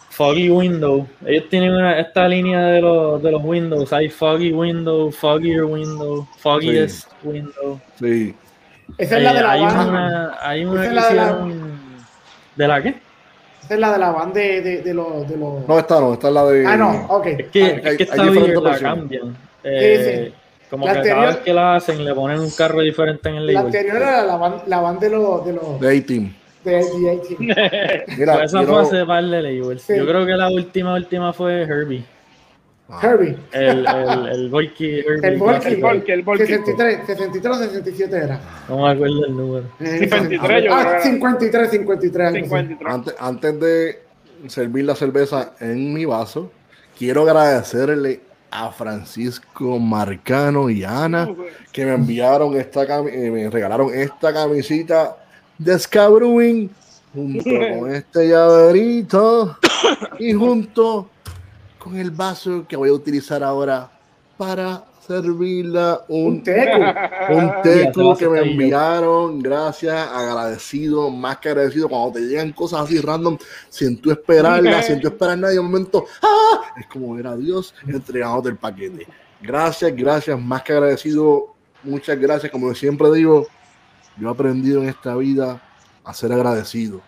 Foggy 0.09 0.49
Window. 0.49 1.07
Ellos 1.25 1.45
tienen 1.49 1.71
una, 1.71 1.99
esta 1.99 2.27
línea 2.27 2.59
de 2.67 2.81
los, 2.81 3.21
de 3.23 3.31
los 3.31 3.43
Windows. 3.43 3.93
Hay 3.93 4.09
Foggy 4.09 4.51
Window, 4.51 5.11
Foggier 5.11 5.63
Window, 5.63 6.27
Foggiest 6.39 7.09
Window. 7.23 7.79
Sí, 7.99 8.35
Esa 8.97 9.17
es 9.17 9.23
la 9.23 9.33
de 9.33 9.39
Eh, 9.39 9.43
la 9.43 9.51
hay 9.51 9.61
van. 9.61 9.89
una, 9.89 10.37
hay 10.41 10.65
una 10.65 10.81
Esa 10.83 10.83
que 10.83 10.87
es 10.89 10.95
la 10.95 11.09
de 11.09 11.15
la-. 11.15 11.47
¿De 12.55 12.67
la 12.67 12.81
qué? 12.81 12.89
Esa 13.63 13.73
es 13.75 13.79
la 13.79 13.91
de 13.93 13.97
la 13.99 14.11
van 14.11 14.33
de, 14.33 14.61
de, 14.61 14.81
de 14.81 14.93
los. 14.93 15.29
De 15.29 15.37
los... 15.37 15.67
no, 15.67 15.79
esta 15.79 15.99
no, 15.99 16.13
esta 16.13 16.27
es 16.27 16.33
la 16.33 16.45
de. 16.45 16.65
ah, 16.67 16.75
no, 16.75 17.05
ok. 17.07 17.25
Es 17.27 17.47
que, 17.49 17.63
Hay- 17.63 17.71
es 17.71 17.81
que 17.81 17.87
hay 17.87 17.97
esta 17.99 18.23
diferentes 18.23 18.43
Beer 18.45 18.55
la 18.63 18.69
versiones. 18.71 18.99
cambian. 18.99 19.37
Eh, 19.63 20.33
Como 20.69 20.85
La 20.85 20.93
que 20.93 20.97
anterior- 20.99 21.17
cada 21.19 21.27
vez 21.31 21.37
que 21.43 21.53
la 21.53 21.75
hacen 21.75 22.05
le 22.05 22.13
ponen 22.13 22.39
un 22.39 22.51
carro 22.51 22.81
diferente 22.81 23.27
en 23.29 23.35
el 23.35 23.47
La 23.47 23.53
label. 23.53 23.65
anterior 23.67 23.95
era 23.97 24.23
la 24.25 24.35
van, 24.37 24.55
la 24.67 24.79
van 24.79 24.99
de 24.99 25.09
los. 25.09 25.45
De 25.45 25.53
los. 25.53 25.79
De 25.79 25.97
A-Team. 25.97 26.33
De, 26.63 26.71
de. 26.71 28.05
Mira, 28.17 28.33
Pues 28.33 28.45
esa 28.45 28.57
quiero- 28.59 28.73
fue 28.73 28.81
hace 28.83 29.05
par 29.05 29.23
de 29.23 29.41
labels. 29.41 29.81
Sí. 29.81 29.93
Yo 29.97 30.05
creo 30.05 30.25
que 30.25 30.33
la 30.33 30.49
última, 30.49 30.93
última 30.93 31.33
fue 31.33 31.61
Herbie. 31.63 32.03
Ah, 32.91 32.99
Herbie. 33.03 33.37
El, 33.51 33.85
el, 33.87 34.27
el 34.31 34.49
Volky 34.49 34.99
Herbie. 34.99 35.27
El 35.27 35.37
Volky. 35.37 35.67
El 35.67 35.81
Volky, 35.81 36.11
el 36.11 36.21
Volky. 36.23 36.45
63, 36.47 36.99
63 37.05 37.55
o 37.55 37.59
67 37.59 38.17
era. 38.17 38.39
No 38.67 38.77
me 38.83 38.89
acuerdo 38.91 39.25
el 39.25 39.37
número. 39.37 39.65
Eh, 39.79 39.97
53 39.99 40.63
yo 40.63 40.73
ah, 40.73 40.85
creo. 40.89 41.01
53, 41.03 41.69
53. 41.71 42.27
algo 42.27 42.39
así. 42.39 42.45
53. 42.67 42.93
Antes, 42.93 43.15
antes 43.19 43.59
de 43.59 43.99
servir 44.47 44.85
la 44.85 44.95
cerveza 44.95 45.53
en 45.59 45.93
mi 45.93 46.05
vaso, 46.05 46.51
quiero 46.97 47.21
agradecerle 47.23 48.21
a 48.51 48.71
Francisco 48.71 49.79
Marcano 49.79 50.69
y 50.69 50.83
Ana 50.83 51.29
que 51.71 51.85
me 51.85 51.93
enviaron 51.93 52.55
esta 52.55 52.83
eh, 52.83 53.31
me 53.31 53.49
regalaron 53.49 53.93
esta 53.93 54.33
camisita 54.33 55.17
de 55.57 55.77
Scabrewing 55.77 56.69
junto 57.13 57.43
con 57.79 57.93
este 57.93 58.29
llaverito 58.29 59.57
y 60.19 60.33
junto 60.33 61.09
con 61.77 61.97
el 61.97 62.11
vaso 62.11 62.65
que 62.67 62.75
voy 62.75 62.89
a 62.89 62.93
utilizar 62.93 63.43
ahora 63.43 63.89
para 64.37 64.83
servirla 65.09 66.05
un 66.07 66.25
Un 66.25 66.43
teco. 66.43 66.79
un 67.31 67.51
teco 67.63 68.15
que 68.15 68.29
me 68.29 68.41
enviaron, 68.41 69.39
gracias, 69.39 70.07
agradecido, 70.07 71.09
más 71.09 71.37
que 71.37 71.49
agradecido 71.49 71.89
cuando 71.89 72.11
te 72.13 72.21
llegan 72.21 72.51
cosas 72.53 72.81
así 72.81 72.99
random, 73.01 73.37
sin 73.69 73.99
tú 73.99 74.11
esperarlas, 74.11 74.85
sin 74.87 75.01
tú 75.01 75.07
esperar 75.07 75.37
nada, 75.37 75.51
y 75.51 75.55
de 75.55 75.61
momento, 75.61 76.05
¡ah! 76.21 76.61
Es 76.79 76.85
como 76.85 77.15
ver 77.15 77.25
a 77.25 77.35
Dios 77.35 77.73
entregándote 77.87 78.49
el 78.49 78.57
paquete. 78.57 79.07
Gracias, 79.41 79.95
gracias, 79.95 80.39
más 80.39 80.61
que 80.61 80.73
agradecido, 80.73 81.55
muchas 81.81 82.19
gracias, 82.19 82.51
como 82.51 82.73
siempre 82.75 83.11
digo, 83.11 83.47
yo 84.17 84.27
he 84.27 84.31
aprendido 84.31 84.83
en 84.83 84.89
esta 84.89 85.15
vida 85.15 85.59
a 86.03 86.13
ser 86.13 86.31
agradecido. 86.31 87.01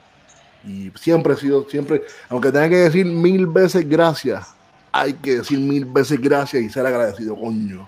Y 0.65 0.91
siempre 0.95 1.33
he 1.33 1.37
sido, 1.37 1.67
siempre, 1.69 2.01
aunque 2.29 2.51
tenga 2.51 2.69
que 2.69 2.77
decir 2.77 3.05
mil 3.05 3.45
veces 3.45 3.87
gracias, 3.87 4.55
hay 4.91 5.13
que 5.13 5.37
decir 5.37 5.59
mil 5.59 5.85
veces 5.85 6.19
gracias 6.19 6.61
y 6.61 6.69
ser 6.69 6.85
agradecido, 6.85 7.35
coño. 7.35 7.87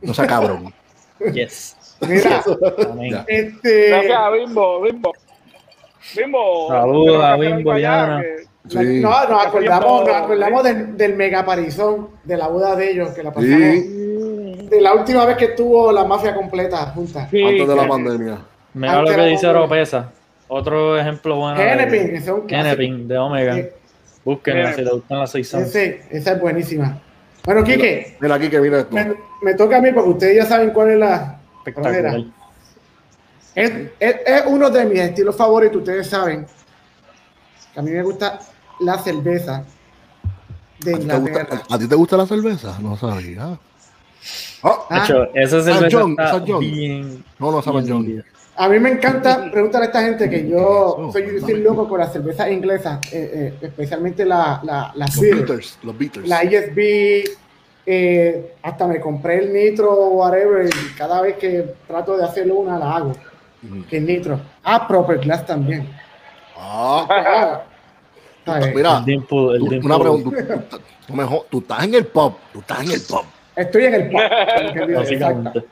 No 0.00 0.14
sea 0.14 0.26
cabrón. 0.26 0.72
Yes. 1.32 1.76
Mira, 2.00 2.42
Amén. 2.90 3.24
Este. 3.28 3.90
Gracias 3.90 4.18
a 4.18 4.30
Bimbo, 4.30 4.82
Bimbo. 4.82 5.12
Bimbo. 6.16 6.68
Saludos 6.68 7.22
a 7.24 7.36
Bimbo 7.36 7.72
Sí. 8.68 9.00
No, 9.00 9.28
nos 9.28 9.46
acordamos, 9.46 10.06
nos 10.06 10.16
acordamos 10.16 10.64
del, 10.64 10.96
del 10.96 11.14
megaparizón 11.16 12.08
de 12.24 12.36
la 12.36 12.48
boda 12.48 12.76
de 12.76 12.90
ellos, 12.90 13.10
que 13.10 13.22
la 13.22 13.32
pasamos. 13.32 13.56
Sí. 13.56 14.68
De 14.68 14.80
la 14.80 14.94
última 14.94 15.24
vez 15.26 15.36
que 15.36 15.46
estuvo 15.46 15.92
la 15.92 16.04
mafia 16.04 16.34
completa 16.34 16.78
junta. 16.86 17.28
Sí, 17.30 17.42
antes 17.42 17.68
de 17.68 17.76
la 17.76 17.88
pandemia. 17.88 18.38
Mira 18.74 19.02
lo 19.02 19.08
que 19.08 19.24
dice. 19.26 19.46
Oropesa. 19.46 20.10
Otro 20.48 20.98
ejemplo 20.98 21.36
bueno. 21.36 21.58
de- 21.58 22.10
clásico. 22.10 22.44
Genepin 22.48 23.08
de 23.08 23.18
Omega. 23.18 23.54
Sí. 23.54 23.62
Búsquenla 24.24 24.72
si 24.74 24.82
les 24.82 24.92
gustan 24.92 25.18
las 25.18 25.30
6 25.32 25.54
onzas. 25.54 25.68
Ese, 25.70 26.02
esa 26.10 26.32
es 26.32 26.40
buenísima. 26.40 27.00
Bueno, 27.44 27.64
Quique, 27.64 28.16
Mira 28.20 28.36
aquí 28.36 28.48
que 28.48 28.60
mira 28.60 28.80
esto. 28.80 28.94
me, 28.94 29.14
me 29.42 29.54
toca 29.54 29.78
a 29.78 29.80
mí 29.80 29.90
porque 29.92 30.10
ustedes 30.10 30.36
ya 30.36 30.46
saben 30.46 30.70
cuál 30.70 30.90
es 30.90 30.98
la. 30.98 31.38
Espectacular. 31.58 32.16
Mira. 32.16 32.30
Es, 33.54 33.70
es, 33.98 34.16
es 34.24 34.42
uno 34.46 34.70
de 34.70 34.84
mis 34.86 34.98
estilos 35.00 35.36
favoritos, 35.36 35.78
ustedes 35.78 36.06
saben. 36.06 36.46
Que 37.74 37.80
a 37.80 37.82
mí 37.82 37.90
me 37.90 38.02
gusta 38.02 38.38
la 38.80 38.98
cerveza 38.98 39.64
de 40.80 40.94
¿A 40.94 40.98
ti, 40.98 41.06
te 41.06 41.14
gusta, 41.16 41.16
Inglaterra. 41.30 41.62
a 41.68 41.78
ti 41.78 41.86
te 41.88 41.94
gusta 41.94 42.16
la 42.16 42.26
cerveza? 42.26 42.78
No 42.80 42.96
sabía. 42.96 43.44
Ah, 43.44 43.58
Ah, 44.62 44.86
De 44.90 44.98
hecho, 45.04 45.24
esa 45.34 45.62
cerveza 45.62 45.88
John, 45.98 46.10
está 46.12 46.24
esa 46.36 46.44
John. 46.46 46.60
bien. 46.60 47.24
no, 47.40 47.50
no 47.50 47.72
bien 47.72 47.88
John. 47.88 48.24
A 48.62 48.68
mí 48.68 48.78
me 48.78 48.90
encanta 48.90 49.50
preguntar 49.50 49.82
a 49.82 49.86
esta 49.86 50.02
gente 50.02 50.30
que 50.30 50.48
yo 50.48 51.10
soy, 51.12 51.40
soy 51.40 51.60
loco 51.62 51.88
con 51.88 51.98
la 51.98 52.06
cerveza 52.08 52.48
inglesa, 52.48 53.00
eh, 53.10 53.30
eh, 53.60 53.66
especialmente 53.66 54.24
la, 54.24 54.60
la, 54.62 54.92
la 54.94 55.06
Los 55.06 55.78
los 55.82 55.98
beaters. 55.98 56.28
la 56.28 56.44
ISB, 56.44 57.24
eh, 57.84 58.54
hasta 58.62 58.86
me 58.86 59.00
compré 59.00 59.38
el 59.40 59.52
nitro 59.52 59.90
o 59.90 60.08
whatever, 60.10 60.64
y 60.66 60.94
cada 60.96 61.20
vez 61.22 61.38
que 61.38 61.74
trato 61.88 62.16
de 62.16 62.24
hacerlo 62.24 62.54
una 62.54 62.78
la 62.78 62.94
hago, 62.96 63.08
Ujú. 63.10 63.84
que 63.90 63.96
es 63.96 64.02
nitro. 64.04 64.38
Ah, 64.62 64.86
Proper 64.86 65.18
Glass 65.18 65.44
también. 65.44 65.88
Ah, 66.56 67.62
Ah, 68.46 68.60
mira, 68.74 68.98
El 68.98 69.04
Dimple- 69.04 69.54
el 69.56 69.84
una 69.84 69.98
pregunta. 69.98 70.30
Tú, 70.30 70.76
tú- 70.76 70.82
tú 71.08 71.14
mejor- 71.14 71.46
tú 71.50 71.58
estás 71.58 71.82
en 71.84 71.94
el 71.94 72.06
pop. 72.06 72.38
Tú 72.52 72.58
estás 72.60 72.80
en 72.84 72.90
el 72.92 73.00
pop. 73.02 73.24
Estoy 73.56 73.84
en 73.86 73.94
el 73.94 74.10
pop. 74.10 74.20
Básicamente. 74.96 75.64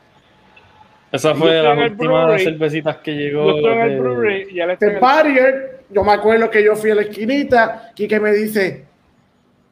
Esa 1.13 1.35
fue 1.35 1.63
la 1.63 1.75
última 1.75 2.25
brewery. 2.27 2.45
cervecitas 2.45 2.97
que 2.99 3.13
llegó. 3.13 3.61
Yo 3.61 3.73
en 3.73 3.81
el 3.81 3.91
de- 3.91 4.01
brewery 4.01 4.61
en 4.61 4.71
Este 4.71 4.99
barrier, 4.99 5.81
yo 5.91 6.05
me 6.05 6.13
acuerdo 6.13 6.51
que 6.51 6.63
yo 6.63 6.77
fui 6.77 6.91
a 6.91 6.95
la 6.95 7.03
esquinita, 7.03 7.91
Quique 7.95 8.21
me 8.21 8.33
dice, 8.33 8.85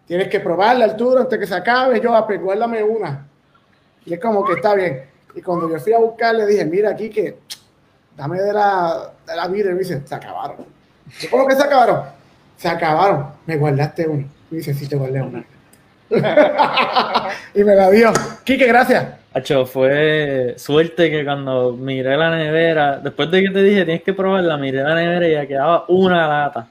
tienes 0.06 0.28
que 0.28 0.40
probarla 0.40 0.86
Arturo 0.86 1.20
antes 1.20 1.38
que 1.38 1.46
se 1.46 1.54
acabe, 1.54 2.00
yo, 2.00 2.14
ah, 2.14 2.26
pues 2.26 2.40
guárdame 2.40 2.82
una. 2.82 3.26
Y 4.04 4.14
es 4.14 4.20
como 4.20 4.44
que 4.44 4.54
está 4.54 4.74
bien. 4.74 5.02
Y 5.34 5.42
cuando 5.42 5.70
yo 5.70 5.78
fui 5.78 5.92
a 5.92 5.98
buscar, 5.98 6.34
le 6.34 6.46
dije, 6.46 6.64
mira, 6.64 6.96
Quique, 6.96 7.36
dame 8.16 8.40
de 8.40 8.52
la, 8.52 9.12
de 9.26 9.36
la 9.36 9.46
vida. 9.48 9.70
Y 9.70 9.74
me 9.74 9.78
dice, 9.80 10.00
se 10.04 10.14
acabaron. 10.14 10.56
Yo, 11.20 11.30
¿Cómo 11.30 11.46
que 11.46 11.54
se 11.54 11.62
acabaron? 11.62 12.02
Se 12.56 12.68
acabaron. 12.68 13.26
Me 13.46 13.56
guardaste 13.56 14.08
una. 14.08 14.26
Me 14.50 14.58
dice, 14.58 14.74
sí, 14.74 14.88
te 14.88 14.96
guardé 14.96 15.22
una. 15.22 15.44
y 17.54 17.62
me 17.62 17.74
la 17.76 17.90
dio. 17.90 18.12
Quique, 18.42 18.66
gracias. 18.66 19.17
Hacho, 19.34 19.66
fue 19.66 20.54
suerte 20.56 21.10
que 21.10 21.24
cuando 21.24 21.72
miré 21.72 22.16
la 22.16 22.34
nevera, 22.34 22.98
después 22.98 23.30
de 23.30 23.42
que 23.42 23.50
te 23.50 23.62
dije 23.62 23.84
tienes 23.84 24.02
que 24.02 24.14
probarla, 24.14 24.56
miré 24.56 24.82
la 24.82 24.94
nevera 24.94 25.28
y 25.28 25.32
ya 25.32 25.46
quedaba 25.46 25.84
una 25.88 26.26
lata. 26.26 26.68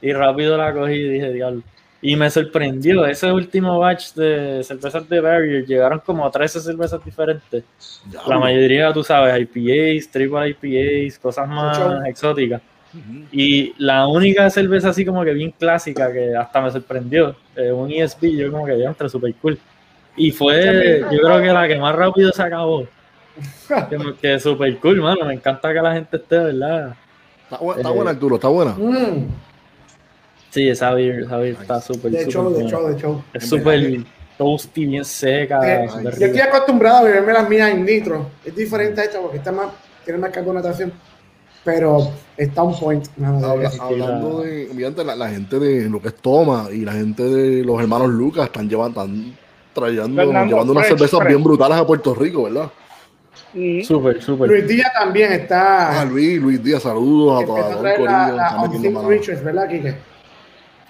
Y 0.00 0.12
rápido 0.12 0.56
la 0.56 0.72
cogí 0.72 0.94
y 0.94 1.08
dije, 1.08 1.32
diablo. 1.32 1.62
Y 2.02 2.16
me 2.16 2.30
sorprendió, 2.30 3.04
ese 3.04 3.30
último 3.30 3.78
batch 3.78 4.14
de 4.14 4.64
cervezas 4.64 5.06
de 5.06 5.20
Barrier 5.20 5.66
llegaron 5.66 6.00
como 6.00 6.30
13 6.30 6.60
cervezas 6.60 7.04
diferentes. 7.04 7.62
La 8.26 8.38
mayoría, 8.38 8.90
tú 8.90 9.04
sabes, 9.04 9.38
IPAs, 9.38 10.10
triple 10.10 10.48
IPAs, 10.48 11.18
cosas 11.18 11.46
más 11.46 11.78
exóticas. 12.06 12.62
Y 13.30 13.74
la 13.76 14.06
única 14.06 14.48
cerveza 14.48 14.88
así 14.88 15.04
como 15.04 15.22
que 15.24 15.32
bien 15.32 15.52
clásica 15.56 16.10
que 16.10 16.34
hasta 16.34 16.60
me 16.62 16.70
sorprendió, 16.70 17.36
eh, 17.54 17.70
un 17.70 17.90
ESB, 17.90 18.36
yo 18.36 18.50
como 18.50 18.64
que 18.64 18.78
ya 18.78 18.88
entre 18.88 19.08
super 19.08 19.32
cool. 19.34 19.58
Y 20.20 20.30
fue, 20.32 21.02
yo 21.10 21.18
creo 21.22 21.40
que 21.40 21.46
la 21.46 21.66
que 21.66 21.78
más 21.78 21.94
rápido 21.94 22.30
se 22.32 22.42
acabó. 22.42 22.86
Que, 23.88 23.98
que 24.20 24.38
super 24.38 24.76
cool, 24.78 25.00
mano. 25.00 25.24
Me 25.24 25.34
encanta 25.34 25.72
que 25.72 25.80
la 25.80 25.94
gente 25.94 26.16
esté, 26.18 26.36
¿verdad? 26.38 26.94
Está, 27.44 27.58
bu- 27.58 27.76
está 27.76 27.88
Eh, 27.88 27.92
buena, 27.92 28.10
Arturo, 28.10 28.34
está 28.36 28.48
buena. 28.48 28.72
Mm, 28.72 29.28
Sí, 30.50 30.68
esa 30.68 30.92
beer, 30.92 31.20
esa 31.20 31.36
beer 31.38 31.56
está 31.60 31.80
súper, 31.80 32.10
de 32.10 32.18
súper 32.24 32.32
show, 32.32 32.52
de 32.52 32.68
show, 32.68 32.88
de 32.88 33.00
show. 33.00 33.22
Es 33.32 33.48
súper 33.48 34.00
toasty, 34.36 34.84
bien 34.86 35.04
seca. 35.04 35.84
Eh, 35.84 35.88
súper 35.88 36.18
Yo 36.18 36.26
estoy 36.26 36.40
acostumbrado 36.40 36.98
a 36.98 37.02
beberme 37.04 37.32
las 37.32 37.48
mías 37.48 37.70
en 37.70 37.84
nitro. 37.84 38.26
Es 38.44 38.54
diferente 38.56 39.00
a 39.00 39.04
esta 39.04 39.20
porque 39.20 39.38
está 39.38 39.52
más, 39.52 39.68
tiene 40.04 40.18
más 40.18 40.30
carbonatación. 40.30 40.92
Pero 41.64 42.10
está 42.36 42.62
un 42.64 42.78
point. 42.78 43.06
Habla- 43.22 43.70
hablando 43.78 44.40
de, 44.42 45.04
la, 45.04 45.14
la 45.14 45.28
gente 45.30 45.58
de 45.58 45.88
lo 45.88 46.00
que 46.02 46.08
es 46.08 46.16
Toma 46.16 46.68
y 46.72 46.84
la 46.84 46.92
gente 46.92 47.22
de 47.22 47.64
los 47.64 47.80
hermanos 47.80 48.08
Lucas 48.08 48.46
están 48.46 48.68
llevando, 48.68 49.00
están 49.02 49.36
trayendo, 49.72 50.22
Fernando 50.22 50.46
llevando 50.52 50.72
unas 50.72 50.86
cervezas 50.88 51.18
Fresh. 51.20 51.28
bien 51.28 51.44
brutales 51.44 51.78
a 51.78 51.86
Puerto 51.86 52.14
Rico, 52.14 52.44
¿verdad? 52.44 52.70
Ujú. 53.54 53.84
Súper, 53.84 54.22
súper. 54.22 54.48
Luis 54.48 54.66
Díaz 54.68 54.92
también 54.92 55.30
Ah, 55.32 55.34
está. 55.34 56.04
Luis, 56.04 56.40
Luis 56.40 56.62
Díaz, 56.62 56.82
saludos 56.82 57.42
a 57.42 57.46
toda 57.46 57.58
empezó 57.60 57.70
a 57.70 57.76
todo 57.76 57.86
el 57.86 57.94
traer 57.94 57.96
corillo. 57.98 58.36
la, 58.36 58.58
metiendo 58.62 58.88
Unseen. 59.00 59.06
Creatures, 59.06 59.44
¿verdad, 59.44 59.68
Kike? 59.68 59.94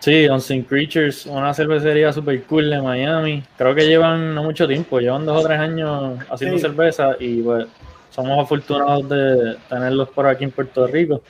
Sí, 0.01 0.29
Unseen 0.29 0.63
Creatures, 0.63 1.27
una 1.27 1.53
cervecería 1.53 2.13
super 2.13 2.43
cool 2.45 2.71
de 2.71 2.81
Miami. 2.81 3.43
Creo 3.59 3.75
que 3.75 3.87
llevan 3.87 4.35
no 4.35 4.43
mucho 4.45 4.67
tiempo, 4.67 4.99
llevan 4.99 5.27
dos 5.27 5.45
o 5.45 5.47
tres 5.47 5.59
años 5.61 6.19
haciendo 6.31 6.57
Sí. 6.57 6.63
cerveza 6.63 7.17
y 7.21 7.43
pues 7.43 7.67
somos 8.11 8.43
afortunados 8.43 9.09
de 9.09 9.57
tenerlos 9.69 10.09
por 10.11 10.27
aquí 10.27 10.45
en 10.45 10.51
Puerto 10.53 10.87
Rico. 10.87 11.23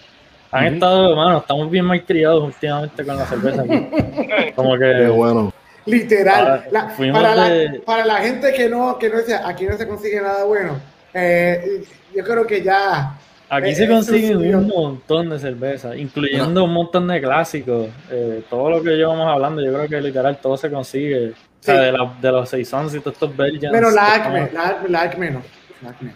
Han 0.52 0.74
estado, 0.74 1.10
hermano, 1.10 1.38
estamos 1.38 1.70
bien 1.70 1.84
mal 1.84 2.04
criados 2.04 2.42
últimamente 2.44 3.04
con 3.04 3.16
la 3.16 3.26
cerveza 3.26 3.62
aquí. 3.62 4.52
Como 4.56 4.74
Qué 4.74 4.78
que 4.80 5.06
bueno. 5.08 5.52
Literal. 5.90 6.64
Para- 6.70 6.86
La- 6.88 7.12
para, 7.12 7.34
la, 7.34 7.48
de- 7.48 7.80
para 7.80 8.04
la 8.04 8.16
gente 8.16 8.52
que 8.52 8.68
no, 8.68 8.98
que 8.98 9.08
no 9.08 9.18
dice, 9.18 9.34
aquí 9.34 9.64
no 9.66 9.76
se 9.76 9.86
consigue 9.86 10.20
nada 10.20 10.44
bueno, 10.44 10.78
eh, 11.14 11.82
yo 12.14 12.24
creo 12.24 12.46
que 12.46 12.62
ya. 12.62 13.14
aquí 13.48 13.70
eh, 13.70 13.74
se 13.74 13.86
subió. 14.32 14.58
un 14.58 14.68
montón 14.68 15.30
de 15.30 15.38
cerveza, 15.38 15.96
incluyendo 15.96 16.64
un 16.64 16.72
montón 16.72 17.08
de 17.08 17.20
clásicos. 17.20 17.88
Eh, 18.10 18.42
todo 18.48 18.70
lo 18.70 18.82
que 18.82 18.90
llevamos 18.90 19.26
hablando, 19.28 19.62
yo 19.62 19.72
creo 19.72 19.88
que 19.88 20.00
literal 20.00 20.38
todo 20.40 20.56
se 20.56 20.70
consigue. 20.70 21.30
O 21.30 21.62
sea, 21.62 21.74
Sí. 21.76 21.80
de, 21.84 21.92
la- 21.92 22.14
de 22.20 22.32
los 22.32 22.48
Saisons 22.48 22.94
y 22.94 23.00
todos 23.00 23.14
estos 23.14 23.36
Belgians. 23.36 23.72
Menos 23.72 23.92
la 23.92 24.14
Acme, 24.14 24.48
la 24.52 24.68
Acme, 24.68 24.88
la 24.88 25.00
Acme 25.02 25.30
no. 25.30 25.42
La 25.82 25.90
Acme. 25.90 26.12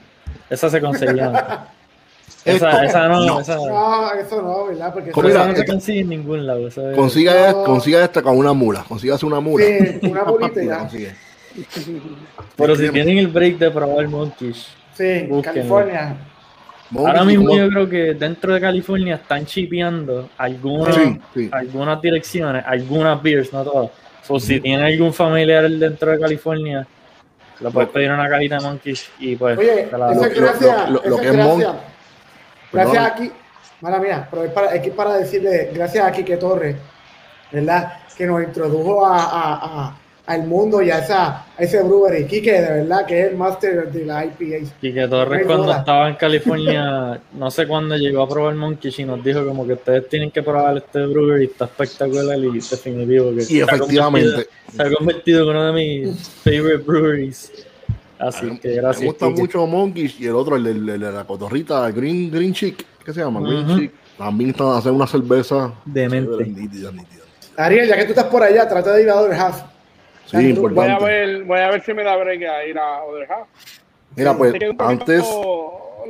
Esa 0.48 0.70
se 0.70 0.80
conseguía. 0.80 1.66
Esa, 2.44 2.84
esa 2.84 3.08
no, 3.08 3.20
no. 3.24 3.40
esa, 3.40 3.56
No, 3.56 4.12
eso 4.12 4.42
no, 4.42 4.66
¿verdad? 4.66 4.92
Porque 4.92 5.10
¿Cómo 5.12 5.28
eso- 5.28 5.38
mira, 5.38 5.48
no 5.48 5.54
se 5.54 5.60
esta- 5.60 5.72
consigue 5.72 6.00
en 6.00 6.08
ningún 6.10 6.46
lado. 6.46 6.68
Consiga, 6.94 7.52
No. 7.52 7.64
consiga 7.64 8.04
esta 8.04 8.22
con 8.22 8.36
una 8.36 8.52
mula. 8.52 8.84
Consígase 8.86 9.24
una 9.24 9.40
mula. 9.40 9.64
Sí, 9.64 9.98
una 10.02 10.24
La 10.40 10.62
ya. 10.64 10.78
consigue. 10.80 11.14
Pero 12.56 12.76
si 12.76 12.88
tienen 12.90 13.18
el 13.18 13.28
break 13.28 13.58
de 13.58 13.70
probar 13.70 14.08
Monkish, 14.08 14.66
Sí, 14.94 15.26
Búsquenlo. 15.28 15.42
California. 15.42 16.16
Ahora 16.96 17.24
Monkeys, 17.24 17.38
mismo 17.38 17.56
yo 17.56 17.68
creo 17.68 17.88
que 17.88 18.14
dentro 18.14 18.54
de 18.54 18.60
California 18.60 19.14
están 19.16 19.44
chipeando 19.46 20.28
algunas, 20.38 20.94
Sí, 20.94 21.20
sí. 21.34 21.48
algunas 21.50 22.00
direcciones, 22.00 22.62
algunas 22.66 23.20
beers, 23.22 23.52
no 23.52 23.64
todas. 23.64 23.90
So, 24.22 24.38
si 24.38 24.60
tiene 24.60 24.84
algún 24.86 25.12
familiar 25.12 25.68
dentro 25.68 26.12
de 26.12 26.20
California, 26.20 26.86
le 27.60 27.70
puedes 27.70 27.90
pedir 27.90 28.10
una 28.12 28.28
cajita 28.28 28.58
de 28.58 28.62
Monkeys 28.62 29.10
y 29.18 29.34
pues 29.36 29.58
Oye, 29.58 29.88
te 29.90 29.98
la 29.98 30.12
eso 30.12 30.20
dan. 30.20 30.30
es 30.30 30.36
lo- 30.38 30.46
gracias. 30.46 30.90
lo- 30.90 31.02
lo 31.02 31.02
eso 31.04 31.16
que 31.20 31.28
es. 31.28 31.36
Gracias 32.74 33.02
Perdón. 33.04 33.12
aquí, 33.28 33.32
mala 33.80 33.98
mía, 33.98 34.28
pero 34.30 34.44
es 34.44 34.50
para, 34.52 34.72
aquí 34.72 34.90
para 34.90 35.14
decirle 35.18 35.70
gracias 35.74 36.04
a 36.04 36.12
Quique 36.12 36.36
Torres, 36.36 36.76
¿verdad? 37.52 37.92
Que 38.16 38.26
nos 38.26 38.42
introdujo 38.42 39.04
a, 39.06 39.18
a- 39.24 39.54
a- 39.86 39.98
al 40.26 40.46
mundo 40.46 40.80
y 40.80 40.90
a, 40.90 41.00
esa, 41.00 41.26
a 41.40 41.44
ese 41.58 41.82
brewery. 41.82 42.24
Quique, 42.24 42.52
de 42.52 42.80
verdad, 42.82 43.04
que 43.04 43.20
es 43.20 43.30
el 43.30 43.36
máster 43.36 43.92
de 43.92 44.06
la 44.06 44.24
IPA. 44.24 44.66
Y 44.80 44.92
que 44.94 45.06
Torres 45.06 45.42
No 45.42 45.46
cuando 45.46 45.64
duda. 45.64 45.78
estaba 45.80 46.08
en 46.08 46.14
California, 46.14 47.20
no 47.34 47.50
sé 47.50 47.66
cuándo 47.66 47.94
llegó 47.96 48.22
a 48.22 48.28
probar 48.28 48.54
Monkeys 48.54 48.98
y 49.00 49.04
nos 49.04 49.22
dijo 49.22 49.46
como 49.46 49.66
que 49.66 49.74
ustedes 49.74 50.08
tienen 50.08 50.30
que 50.30 50.42
probar 50.42 50.78
este 50.78 51.04
brewery, 51.04 51.44
está 51.44 51.66
espectacular 51.66 52.38
y 52.38 52.52
definitivo. 52.58 53.32
Que 53.34 53.42
Y 53.42 53.44
se 53.44 53.62
ha 53.62 53.64
efectivamente. 53.66 54.28
convertido- 54.30 54.50
Se 54.74 54.82
ha 54.82 54.94
convertido 54.96 55.42
en 55.42 55.48
uno 55.50 55.66
de 55.66 55.72
mis 55.74 56.28
favorite 56.42 56.76
breweries. 56.78 57.52
Así 58.18 58.58
que 58.58 58.72
gracias. 58.74 59.00
Me 59.02 59.06
gusta 59.08 59.28
mucho 59.28 59.66
Monkeys 59.66 60.20
y 60.20 60.26
el 60.26 60.34
otro, 60.34 60.56
el, 60.56 60.86
de 60.86 60.98
la 60.98 61.24
cotorrita, 61.24 61.90
Green, 61.90 62.30
Green 62.30 62.52
Chick. 62.52 62.84
¿Qué 63.04 63.12
se 63.12 63.20
llama? 63.20 63.40
Green 63.40 63.64
Ujú. 63.68 63.78
Chick. 63.78 63.92
También 64.16 64.50
están 64.50 64.68
a 64.68 64.78
hacer 64.78 64.92
una 64.92 65.06
cerveza. 65.06 65.72
Demente. 65.84 66.44
nítida, 66.46 66.90
nítida. 66.92 67.22
Ariel, 67.56 67.88
ya 67.88 67.96
que 67.96 68.04
tú 68.04 68.10
estás 68.10 68.26
por 68.26 68.42
allá, 68.42 68.68
trata 68.68 68.92
de 68.94 69.02
ir 69.02 69.10
a 69.10 69.16
Other 69.16 69.34
Half. 69.34 69.62
Sí, 70.26 70.36
Voy 70.36 70.38
a 70.38 70.40
Voy 70.40 70.46
a 70.46 70.48
importante. 70.50 71.04
ver, 71.04 71.44
voy 71.44 71.58
a 71.60 71.70
ver 71.70 71.82
si 71.84 71.92
me 71.94 72.02
da 72.02 72.16
break 72.16 72.42
a 72.42 72.64
ir 72.66 72.78
a 72.78 73.02
Other 73.04 73.30
Half. 73.30 73.48
Mira, 74.16 74.36
pues 74.36 74.54
antes, 74.78 75.24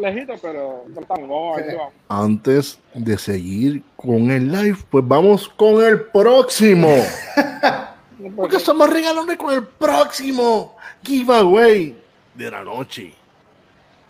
lejito, 0.00 0.34
pero 0.42 0.84
vamos. 1.08 1.60
antes 2.08 2.78
de 2.92 3.18
seguir 3.18 3.82
con 3.96 4.30
el 4.30 4.52
live, 4.52 4.76
pues 4.90 5.06
vamos 5.06 5.48
con 5.48 5.82
el 5.82 6.02
próximo. 6.02 6.88
Porque 8.36 8.56
estamos 8.56 8.88
regalando 8.88 9.36
con 9.36 9.54
el 9.54 9.64
próximo 9.64 10.76
giveaway 11.02 11.96
de 12.34 12.50
la 12.50 12.62
noche. 12.62 13.12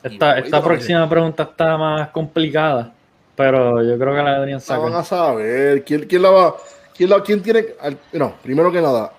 Esta, 0.02 0.38
esta 0.38 0.62
próxima 0.62 1.08
pregunta 1.08 1.44
está 1.44 1.78
más 1.78 2.10
complicada, 2.10 2.92
pero 3.34 3.82
yo 3.82 3.98
creo 3.98 4.14
que 4.14 4.22
la 4.22 4.34
deberían 4.34 4.60
La 4.68 4.78
van 4.78 4.94
a 4.94 5.04
saber. 5.04 5.82
¿Quién, 5.84 6.06
quién 6.06 6.22
la 6.22 6.30
va? 6.30 6.54
¿Quién, 6.94 7.10
la, 7.10 7.22
quién 7.22 7.42
tiene? 7.42 7.66
No, 8.12 8.34
primero 8.42 8.70
que 8.70 8.80
nada, 8.80 9.12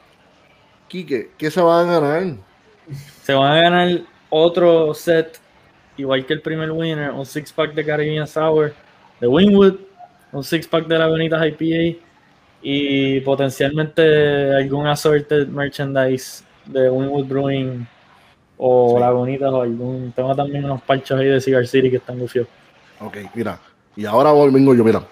Quique, 0.88 1.32
¿qué 1.38 1.50
se 1.50 1.60
van 1.60 1.90
a 1.90 2.00
ganar? 2.00 2.36
Se 3.24 3.34
van 3.34 3.52
a 3.52 3.62
ganar 3.62 4.02
otro 4.30 4.94
set, 4.94 5.40
igual 5.98 6.26
que 6.26 6.34
el 6.34 6.42
primer 6.42 6.72
winner, 6.72 7.12
un 7.12 7.26
six 7.26 7.52
pack 7.52 7.74
de 7.74 7.84
Caribbean 7.84 8.28
Sour 8.28 8.74
de 9.20 9.28
Winwood, 9.28 9.76
un 10.32 10.44
six 10.44 10.68
pack 10.68 10.86
de 10.86 11.00
la 11.00 11.08
Bonitas 11.08 11.44
IPA 11.46 12.00
y 12.68 13.20
potencialmente 13.20 14.56
algún 14.56 14.88
assorted 14.88 15.48
merchandise 15.50 16.44
de 16.66 16.90
Winwood 16.90 17.26
Brewing 17.28 17.88
o 18.58 18.96
Sí. 18.96 19.02
Lagunitas 19.02 19.54
o 19.54 19.62
algún. 19.62 20.12
Tengo 20.16 20.36
también 20.36 20.66
unos 20.66 20.82
parchos 20.82 21.20
ahí 21.20 21.28
de 21.28 21.40
Cigar 21.40 21.68
City 21.68 21.92
que 21.92 21.98
están 21.98 22.18
gufiados. 22.18 22.50
Ok, 23.00 23.18
mira. 23.36 23.60
Y 23.96 24.06
ahora 24.06 24.34
vengo 24.52 24.74
yo, 24.74 24.84
mira. 24.84 25.04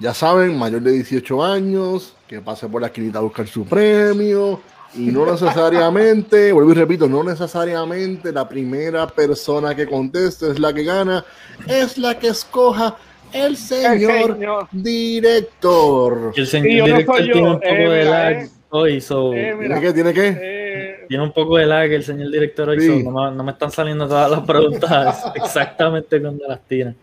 Ya 0.00 0.14
saben, 0.14 0.58
mayor 0.58 0.80
de 0.80 0.92
18 0.92 1.44
años, 1.44 2.14
que 2.26 2.40
pase 2.40 2.66
por 2.66 2.80
la 2.80 2.86
esquinita 2.86 3.18
a 3.18 3.22
buscar 3.22 3.46
su 3.46 3.66
premio. 3.66 4.62
Y 4.94 5.10
no 5.12 5.26
necesariamente, 5.30 6.50
vuelvo 6.50 6.72
y 6.72 6.76
repito, 6.76 7.06
no 7.10 7.22
necesariamente 7.22 8.32
la 8.32 8.48
primera 8.48 9.06
persona 9.06 9.74
que 9.74 9.86
conteste 9.86 10.50
es 10.50 10.58
la 10.58 10.72
que 10.72 10.84
gana, 10.84 11.22
es 11.66 11.98
la 11.98 12.18
que 12.18 12.28
escoja 12.28 12.96
el 13.32 13.56
señor 13.56 14.34
señor. 14.34 14.68
director. 14.72 16.32
El 16.36 16.46
señor 16.46 16.68
Y 16.70 16.76
yo 16.76 16.86
no 16.86 16.86
director 16.86 17.20
yo, 17.24 17.32
tiene 17.32 17.48
un 17.50 17.54
poco 17.60 17.66
eh, 17.66 17.88
de 17.88 17.98
mira, 18.04 18.10
lag 18.10 18.36
eh. 18.44 18.48
hoy, 18.70 19.00
so, 19.00 19.32
Eh, 19.34 19.36
¿Tiene 19.42 19.56
mira. 19.56 19.80
que? 19.80 19.92
¿Tiene 19.92 20.12
que? 20.14 20.38
Eh, 20.40 21.04
tiene 21.08 21.22
un 21.24 21.32
poco 21.32 21.56
de 21.56 21.66
lag 21.66 21.90
el 21.92 22.02
señor 22.04 22.30
director 22.30 22.68
hoy, 22.68 22.80
Sí. 22.80 23.02
so, 23.02 23.10
no, 23.10 23.30
me, 23.30 23.36
no 23.36 23.44
me 23.44 23.52
están 23.52 23.70
saliendo 23.70 24.06
todas 24.08 24.30
las 24.30 24.40
preguntas 24.40 25.24
exactamente 25.34 26.20
cuando 26.20 26.46
las 26.48 26.60
tiran. 26.62 26.96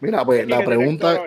Mira, 0.00 0.24
pues 0.24 0.46
la 0.48 0.64
pregunta, 0.64 1.22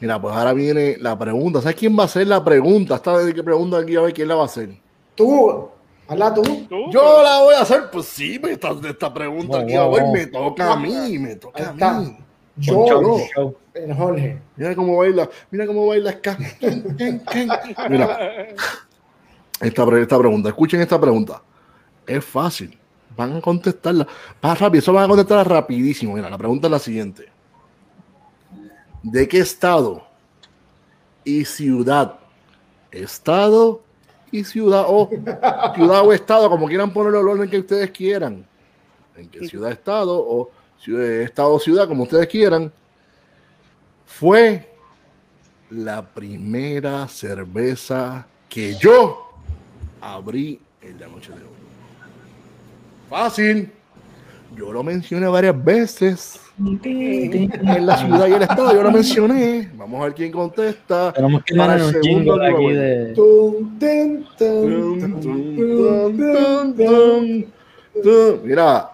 mira, 0.00 0.20
pues 0.20 0.34
ahora 0.34 0.52
viene 0.52 0.96
la 0.98 1.16
pregunta. 1.18 1.60
¿Sabes 1.60 1.76
quién 1.76 1.96
va 1.96 2.02
a 2.02 2.06
hacer 2.06 2.26
la 2.26 2.42
pregunta? 2.44 2.96
Esta 2.96 3.18
de 3.18 3.32
qué 3.34 3.42
pregunta 3.44 3.78
aquí 3.78 3.94
a 3.96 4.00
ver 4.00 4.12
quién 4.12 4.28
la 4.28 4.34
va 4.34 4.42
a 4.42 4.46
hacer. 4.46 4.70
Tú, 5.14 5.68
hazla 6.08 6.34
tú. 6.34 6.42
¿Tú? 6.68 6.90
Yo 6.90 7.22
la 7.22 7.40
voy 7.42 7.54
a 7.54 7.60
hacer, 7.60 7.90
pues 7.92 8.06
sí, 8.06 8.38
me 8.42 8.52
esta, 8.52 8.70
esta 8.88 9.12
pregunta 9.12 9.58
No, 9.58 9.64
aquí 9.64 9.74
no, 9.74 9.82
a 9.82 9.88
ver, 9.88 10.02
no. 10.04 10.12
me 10.12 10.26
toca 10.26 10.72
a 10.72 10.76
mí, 10.76 11.18
me 11.18 11.36
toca 11.36 11.58
Ahí 11.60 11.66
a 11.66 11.70
está. 11.70 12.00
mí. 12.00 12.16
Yo, 12.56 13.20
el 13.74 13.94
Jorge. 13.94 14.38
Mira 14.56 14.74
cómo 14.74 14.96
baila, 14.96 15.30
mira 15.52 15.66
cómo 15.66 15.86
baila 15.86 16.10
ska. 16.12 16.36
Mira, 17.88 18.18
esta, 19.60 19.86
pre- 19.86 20.02
esta 20.02 20.18
pregunta, 20.18 20.48
escuchen 20.48 20.80
esta 20.80 21.00
pregunta. 21.00 21.40
Es 22.06 22.24
fácil, 22.24 22.76
van 23.16 23.36
a 23.36 23.40
contestarla. 23.40 24.06
Más 24.42 24.58
rápido, 24.58 24.80
eso 24.80 24.92
van 24.92 25.04
a 25.04 25.08
contestarla 25.08 25.44
rapidísimo. 25.44 26.14
Mira, 26.14 26.28
la 26.30 26.38
pregunta 26.38 26.66
es 26.66 26.70
la 26.72 26.78
siguiente. 26.80 27.28
¿De 29.02 29.28
qué 29.28 29.38
estado 29.38 30.02
y 31.22 31.44
ciudad? 31.44 32.14
Estado 32.90 33.82
y 34.30 34.44
ciudad, 34.44 34.84
o 34.86 35.08
ciudad 35.74 36.06
o 36.06 36.12
estado, 36.12 36.50
como 36.50 36.66
quieran 36.66 36.92
ponerlo 36.92 37.20
el 37.20 37.28
orden 37.28 37.50
que 37.50 37.58
ustedes 37.58 37.90
quieran. 37.90 38.46
En 39.16 39.28
qué 39.28 39.48
ciudad, 39.48 39.72
estado, 39.72 40.18
o 40.18 40.50
ciudad, 40.80 41.04
estado 41.04 41.54
o 41.54 41.58
ciudad, 41.58 41.88
como 41.88 42.04
ustedes 42.04 42.26
quieran 42.28 42.72
fue 44.08 44.74
la 45.70 46.02
primera 46.02 47.06
cerveza 47.08 48.26
que 48.48 48.74
yo 48.74 49.28
abrí 50.00 50.60
en 50.80 50.98
la 50.98 51.06
noche 51.08 51.30
de 51.30 51.42
hoy. 51.42 51.50
Fácil. 53.10 53.72
Yo 54.56 54.72
lo 54.72 54.82
mencioné 54.82 55.26
varias 55.28 55.62
veces. 55.64 56.40
En 56.58 57.86
la 57.86 57.96
ciudad 57.98 58.26
y 58.28 58.32
el 58.32 58.42
estado 58.42 58.72
yo 58.74 58.82
lo 58.82 58.90
mencioné. 58.90 59.70
Vamos 59.76 60.00
a 60.00 60.04
ver 60.04 60.14
quién 60.14 60.32
contesta. 60.32 61.12
Tenemos 61.12 61.44
que 61.44 61.54
Para 61.54 61.76
el 61.76 61.82
un 61.82 61.92
segundo 61.92 62.42
aquí 62.42 62.72
de. 62.72 63.12
Mira, 68.44 68.90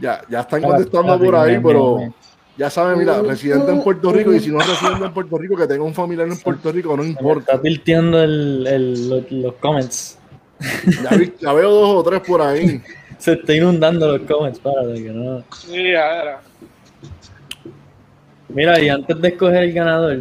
ya, 0.00 0.22
ya 0.28 0.40
están 0.40 0.62
contestando 0.62 1.18
por 1.18 1.34
ahí, 1.36 1.58
pero 1.62 2.14
ya 2.56 2.70
saben, 2.70 2.98
mira, 2.98 3.20
residente 3.22 3.72
en 3.72 3.82
Puerto 3.82 4.12
Rico 4.12 4.32
y 4.32 4.40
si 4.40 4.50
no 4.50 4.60
es 4.60 4.68
residente 4.68 5.04
en 5.06 5.12
Puerto 5.14 5.38
Rico, 5.38 5.56
que 5.56 5.66
tenga 5.66 5.82
un 5.84 5.94
familiar 5.94 6.28
en 6.28 6.38
Puerto 6.38 6.70
Rico, 6.70 6.96
no 6.96 7.04
importa. 7.04 7.52
Está 7.52 7.62
tilteando 7.62 8.22
el, 8.22 8.66
el- 8.66 9.08
los, 9.08 9.30
los 9.32 9.54
comments. 9.54 10.18
Ya, 11.02 11.16
vi- 11.16 11.32
ya 11.40 11.52
veo 11.52 11.70
dos 11.70 11.96
o 11.96 12.02
tres 12.08 12.20
por 12.20 12.40
ahí. 12.42 12.80
Se 13.22 13.34
está 13.34 13.54
inundando 13.54 14.16
los 14.18 14.28
comments, 14.28 14.58
párate 14.58 14.94
que 14.94 15.10
no. 15.10 15.44
Sí, 15.56 15.94
a 15.94 16.08
ver. 16.24 16.34
Mira, 18.48 18.80
y 18.80 18.88
antes 18.88 19.20
de 19.20 19.28
escoger 19.28 19.62
el 19.62 19.72
ganador, 19.72 20.18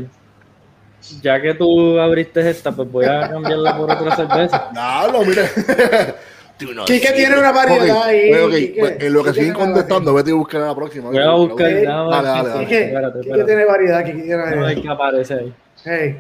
ya 1.24 1.42
que 1.42 1.56
tú 1.56 2.00
abriste 2.00 2.48
esta, 2.48 2.72
pues 2.72 2.92
voy 2.92 3.06
a 3.06 3.28
cambiarla 3.28 3.76
por 3.76 3.90
otra 3.92 4.16
cerveza. 4.16 4.70
Dalo, 4.72 5.26
mira. 5.26 5.44
Tú 6.60 6.76
no 6.76 6.86
Quique 6.86 7.08
sirves. 7.08 7.16
tiene 7.16 7.40
una 7.40 7.52
variedad 7.52 7.98
Ok, 7.98 8.04
ahí, 8.06 8.30
pues, 8.32 8.56
Quique. 8.56 8.80
pues, 8.80 8.98
en 9.02 9.14
lo 9.14 9.24
que 9.24 9.34
siguen 9.34 9.54
contestando, 9.54 10.14
vete 10.14 10.30
a 10.30 10.36
buscar 10.36 10.62
la 10.62 10.76
próxima. 10.76 11.10
Voy 11.10 11.18
a 11.18 11.32
buscar. 11.32 11.68
Dale, 11.74 11.86
dale, 11.88 12.28
dale. 12.50 12.60
Quique, 12.66 12.84
Espérate, 12.84 13.20
Quique 13.20 13.30
espérate. 13.32 13.46
tiene 13.52 13.66
variedad, 13.66 14.06
Quique 14.06 14.18
tiene 14.22 14.36
variedad. 14.36 14.82
qué 14.84 14.90
aparece 14.90 15.34
ahí. 15.34 15.54
Hey, 15.84 16.18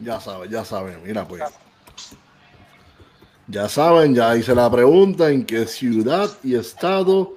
Ya 0.00 0.18
sabes, 0.18 0.50
ya 0.50 0.64
sabes. 0.64 0.96
Mira, 1.04 1.24
pues. 1.28 1.42
Ya 3.50 3.68
saben, 3.68 4.14
ya 4.14 4.36
hice 4.36 4.54
la 4.54 4.70
pregunta 4.70 5.28
en 5.30 5.44
qué 5.44 5.66
ciudad 5.66 6.30
y 6.44 6.54
estado 6.54 7.34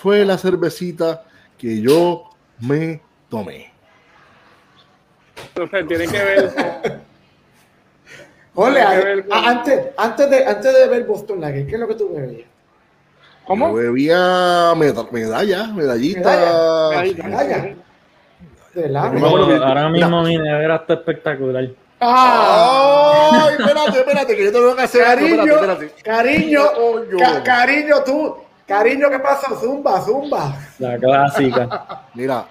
fue 0.00 0.24
la 0.24 0.38
cervecita 0.38 1.24
que 1.58 1.80
yo 1.80 2.24
me 2.60 3.00
tomé. 3.28 3.72
Entonces 5.48 5.88
tiene 5.88 6.06
que 6.06 6.18
ver 6.24 6.52
Ole, 8.54 8.80
que 8.80 9.04
ver 9.04 9.26
con- 9.28 9.38
antes, 9.44 9.80
antes, 9.96 10.30
de, 10.30 10.46
antes 10.46 10.72
de 10.74 10.88
ver 10.88 11.04
Boston 11.04 11.40
Lager, 11.40 11.66
¿qué 11.66 11.74
es 11.74 11.80
lo 11.80 11.88
que 11.88 11.94
tú 11.94 12.14
bebías? 12.14 12.40
Yo 12.42 12.46
¿Cómo? 13.46 13.74
bebía 13.74 14.72
meda- 14.76 15.06
medalla, 15.10 15.66
medallita. 15.68 16.30
Medalla. 17.24 17.74
De 18.74 18.98
ahora 19.58 19.88
mismo 19.88 20.22
mi 20.22 20.36
nevera 20.36 20.76
está 20.76 20.94
espectacular. 20.94 21.68
¡Ah! 22.00 23.46
¡Ay! 23.48 23.54
Espérate, 23.58 23.98
espérate, 23.98 24.36
que 24.36 24.44
yo 24.44 24.52
tengo 24.52 24.76
que 24.76 24.82
hacer 24.82 25.04
algo. 25.04 25.26
Cariño, 25.26 25.54
Espérate, 25.54 25.84
espérate. 25.86 26.02
cariño, 26.02 26.60
ca- 27.18 27.42
cariño, 27.42 27.96
tú, 28.04 28.36
cariño, 28.66 29.10
¿qué 29.10 29.18
pasa? 29.18 29.48
Zumba, 29.58 30.00
zumba. 30.02 30.54
La 30.78 30.98
clásica. 30.98 32.04
Mira, 32.14 32.46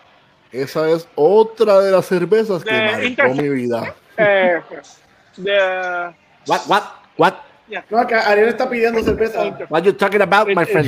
esa 0.51 0.89
es 0.89 1.07
otra 1.15 1.79
de 1.81 1.91
las 1.91 2.05
cervezas 2.05 2.63
que 2.63 3.15
marcó 3.17 3.33
mi 3.35 3.49
vida. 3.49 3.93
Eh, 4.17 4.61
What, 6.47 6.61
what, 6.67 6.83
what, 7.17 7.33
No, 7.89 7.99
acá 7.99 8.29
Ariel 8.29 8.49
está 8.49 8.69
pidiendo 8.69 9.03
cerveza. 9.03 9.43
what 9.69 9.83
you 9.83 9.91
talking 9.93 10.21
about, 10.21 10.47
my 10.47 10.63
friend? 10.65 10.87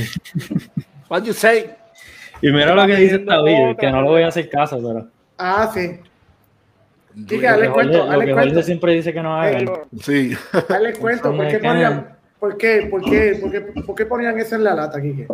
What 1.09 1.23
you 1.23 1.33
say? 1.33 1.75
Y 2.41 2.51
mira 2.51 2.73
lo 2.75 2.85
que 2.85 2.95
dice 2.95 3.17
video, 3.17 3.75
que 3.75 3.89
no 3.91 4.01
lo 4.01 4.07
voy 4.11 4.23
a 4.23 4.27
hacer 4.27 4.49
caso, 4.49 4.77
pero. 4.77 5.07
Ah, 5.37 5.69
sí. 5.73 5.99
Yo- 7.25 7.41
dale 7.41 7.57
Lo 7.57 7.67
que 7.69 7.73
cuento, 7.73 8.05
dale 8.05 8.25
que 8.25 8.31
cuento. 8.33 8.49
Jorge 8.53 8.63
siempre 8.63 8.93
dice 8.93 9.13
que 9.13 9.21
no 9.23 9.35
hagan. 9.41 9.65
Sí. 10.01 10.33
Dale 10.69 10.93
cuento, 10.93 11.35
¿por 11.35 11.47
qué 11.47 11.57
ponían, 11.59 12.07
por 12.39 12.57
qué, 12.57 12.87
por 12.91 13.03
qué, 13.03 13.37
por 13.41 13.51
qué, 13.51 13.61
por 13.61 13.95
qué 13.95 14.05
ponían 14.05 14.39
eso 14.39 14.55
en 14.55 14.63
la 14.63 14.75
lata, 14.75 15.01
Kike? 15.01 15.27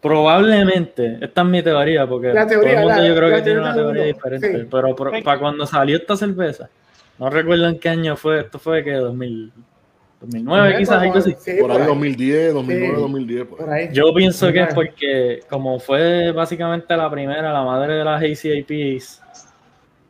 Probablemente, 0.00 1.18
esta 1.20 1.42
es 1.42 1.46
mi 1.48 1.62
teoría, 1.62 2.06
porque 2.06 2.28
La 2.28 2.46
teoría, 2.46 2.70
todo 2.70 2.80
el 2.82 2.86
mundo 2.86 3.02
la- 3.02 3.08
yo 3.08 3.16
creo 3.16 3.28
la 3.30 3.36
que 3.36 3.42
tiene 3.42 3.60
una 3.60 3.74
teoría 3.74 4.02
mundo, 4.02 4.04
diferente. 4.16 4.60
sí. 4.60 4.68
Pero 4.70 4.96
para 5.24 5.38
cuando 5.38 5.66
salió 5.66 5.96
esta 5.96 6.16
cerveza, 6.16 6.68
no 7.18 7.28
recuerdo 7.30 7.68
en 7.68 7.78
qué 7.80 7.88
año 7.88 8.16
fue, 8.16 8.40
esto 8.40 8.58
fue 8.60 8.84
que 8.84 8.92
2000, 8.92 9.52
2009 10.20 10.76
quizás, 10.78 11.02
algo 11.02 11.18
así. 11.18 11.34
Sí, 11.38 11.52
Por 11.60 11.72
ahí 11.72 11.82
2010, 11.84 12.54
2009, 12.54 12.94
Sí. 12.94 13.00
2010. 13.02 13.46
por 13.46 13.58
ahí. 13.60 13.64
Por 13.66 13.74
ahí. 13.74 13.88
Yo 13.92 14.14
pienso 14.14 14.52
que 14.52 14.62
es 14.62 14.74
porque, 14.74 15.40
como 15.50 15.80
fue 15.80 16.30
básicamente 16.32 16.96
la 16.96 17.10
primera, 17.10 17.52
la 17.52 17.64
madre 17.64 17.94
de 17.94 18.04
las 18.04 18.22
ACAPs, 18.22 19.22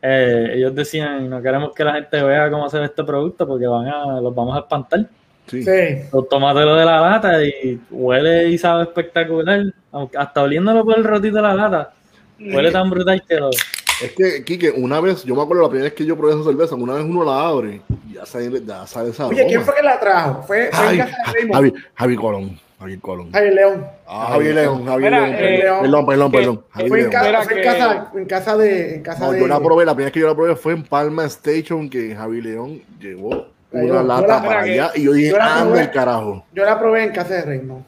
eh, 0.00 0.52
ellos 0.54 0.74
decían, 0.74 1.28
no 1.28 1.42
queremos 1.42 1.72
que 1.74 1.84
la 1.84 1.94
gente 1.94 2.22
vea 2.22 2.50
cómo 2.50 2.68
ve 2.68 2.84
este 2.84 3.04
producto 3.04 3.46
porque 3.46 3.66
van 3.66 3.88
a, 3.88 4.20
los 4.20 4.34
vamos 4.34 4.56
a 4.56 4.60
espantar. 4.60 5.06
Sí. 5.46 5.62
Sí. 5.62 6.02
Los 6.12 6.28
tómatelo 6.28 6.76
de 6.76 6.84
la 6.84 7.00
lata 7.00 7.42
y 7.42 7.80
huele 7.90 8.48
y 8.48 8.58
sabe 8.58 8.84
espectacular. 8.84 9.62
Aunque 9.92 10.18
hasta 10.18 10.42
oliéndolo 10.42 10.84
por 10.84 10.98
el 10.98 11.04
rotito 11.04 11.36
de 11.36 11.42
la 11.42 11.54
lata, 11.54 11.92
huele 12.38 12.70
tan 12.70 12.90
brutal 12.90 13.22
que 13.26 13.36
lo... 13.36 13.50
Es 13.50 14.12
que, 14.16 14.44
Kike, 14.44 14.70
una 14.70 15.00
vez, 15.00 15.24
yo 15.24 15.34
me 15.34 15.42
acuerdo 15.42 15.62
la 15.64 15.68
primera 15.70 15.88
vez 15.88 15.94
que 15.94 16.06
yo 16.06 16.16
probé 16.16 16.34
esa 16.34 16.44
cerveza, 16.44 16.76
una 16.76 16.94
vez 16.94 17.02
uno 17.02 17.24
la 17.24 17.48
abre 17.48 17.80
y 18.08 18.14
ya 18.14 18.24
sale, 18.24 18.62
ya 18.64 18.86
sale 18.86 19.10
esa 19.10 19.26
Oye, 19.26 19.44
¿quién 19.46 19.62
fue 19.62 19.74
que 19.74 19.82
la 19.82 19.98
trajo? 19.98 20.44
Fue, 20.44 20.70
fue 20.72 20.84
en 20.84 20.90
Ay, 20.90 20.98
casa 20.98 21.32
de. 21.32 21.52
Javi, 21.52 21.72
Javi 21.94 22.16
Colón. 22.16 22.60
Javier 22.78 23.00
Colón. 23.00 23.32
Javier 23.32 23.54
León. 23.54 23.86
Ah, 24.06 24.28
Javier 24.30 24.54
León, 24.54 24.86
Javier 24.86 25.12
León. 25.12 25.30
Eh, 25.34 25.62
perdón, 25.82 26.06
perdón, 26.06 26.32
perdón. 26.32 26.64
Fue 26.70 26.82
en, 26.82 26.88
fue 26.88 27.00
en, 27.00 27.10
casa, 27.10 28.08
en 28.14 28.26
casa 28.26 28.56
de. 28.56 28.94
En 28.94 29.02
casa 29.02 29.30
de... 29.32 29.40
yo 29.40 29.48
la 29.48 29.60
probé, 29.60 29.84
la 29.84 29.94
primera 29.94 30.06
vez 30.06 30.12
que 30.12 30.20
yo 30.20 30.28
la 30.28 30.34
probé 30.34 30.54
fue 30.54 30.74
en 30.74 30.84
Palma 30.84 31.24
Station, 31.24 31.90
que 31.90 32.14
Javier 32.14 32.44
León 32.44 32.82
llevó 33.00 33.48
una 33.72 34.02
lata 34.02 34.42
para 34.42 34.60
allá 34.60 34.92
y 34.94 35.04
yo 35.04 35.12
dije, 35.12 35.34
anda 35.34 35.78
ah, 35.78 35.82
el 35.82 35.90
carajo. 35.90 36.44
Yo 36.52 36.64
la 36.64 36.78
probé 36.78 37.04
en 37.04 37.12
casa 37.12 37.34
de 37.34 37.42
Reino. 37.42 37.84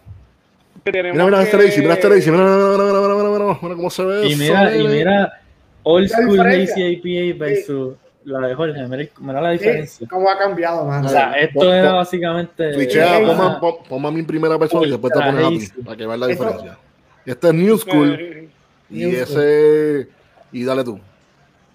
Mira, 0.85 1.13
mira, 1.13 1.45
que... 1.45 1.51
Tracy, 1.51 1.81
mira, 1.81 1.97
Tracy, 2.01 2.31
mira, 2.31 2.45
mira, 2.45 2.57
mira, 2.57 2.85
mira, 2.85 3.15
mira, 3.15 3.31
mira, 3.31 3.59
mira 3.63 3.75
cómo 3.77 3.91
se 3.91 4.05
ve. 4.05 4.29
Y 4.29 4.37
mira, 4.37 4.71
eso, 4.71 4.81
y 4.81 4.89
mira, 4.89 5.41
old 5.83 6.09
school 6.09 6.37
Lazy 6.39 6.83
IPA 6.83 7.39
versus. 7.39 7.95
Sí 7.95 8.10
la 8.25 8.47
de 8.49 8.55
Jorge, 8.55 8.83
mira, 8.87 9.09
mira 9.21 9.41
la 9.41 9.53
Sí, 9.53 9.59
diferencia. 9.59 10.07
¿Cómo 10.11 10.29
ha 10.31 10.39
cambiado, 10.39 10.85
mano? 10.85 11.07
O 11.07 11.11
sea, 11.11 11.33
esto 11.33 11.61
Pon- 11.61 11.69
era 11.69 11.93
básicamente... 11.93 12.75
Switchea, 12.75 13.19
Eh, 13.21 13.27
ponme, 13.27 13.43
ah. 13.43 13.59
pon- 13.61 13.77
ponme 13.89 14.09
a 14.09 14.11
mi 14.11 14.23
primera 14.23 14.59
persona 14.59 14.87
y 14.87 14.91
después 14.91 15.13
te 15.13 15.19
pones 15.21 15.45
a 15.45 15.49
ti, 15.49 15.55
Ultra 15.57 15.85
para 15.85 15.97
que 15.97 16.07
veas 16.07 16.19
la 16.19 16.27
diferencia. 16.27 16.79
Este 17.27 17.49
es 17.49 17.55
New 17.55 17.79
School 17.79 18.17
Eh, 18.21 18.49
y 18.91 19.05
New 19.07 19.23
ese... 19.23 20.09
Y 20.53 20.65
dale 20.65 20.85
tú. 20.85 20.99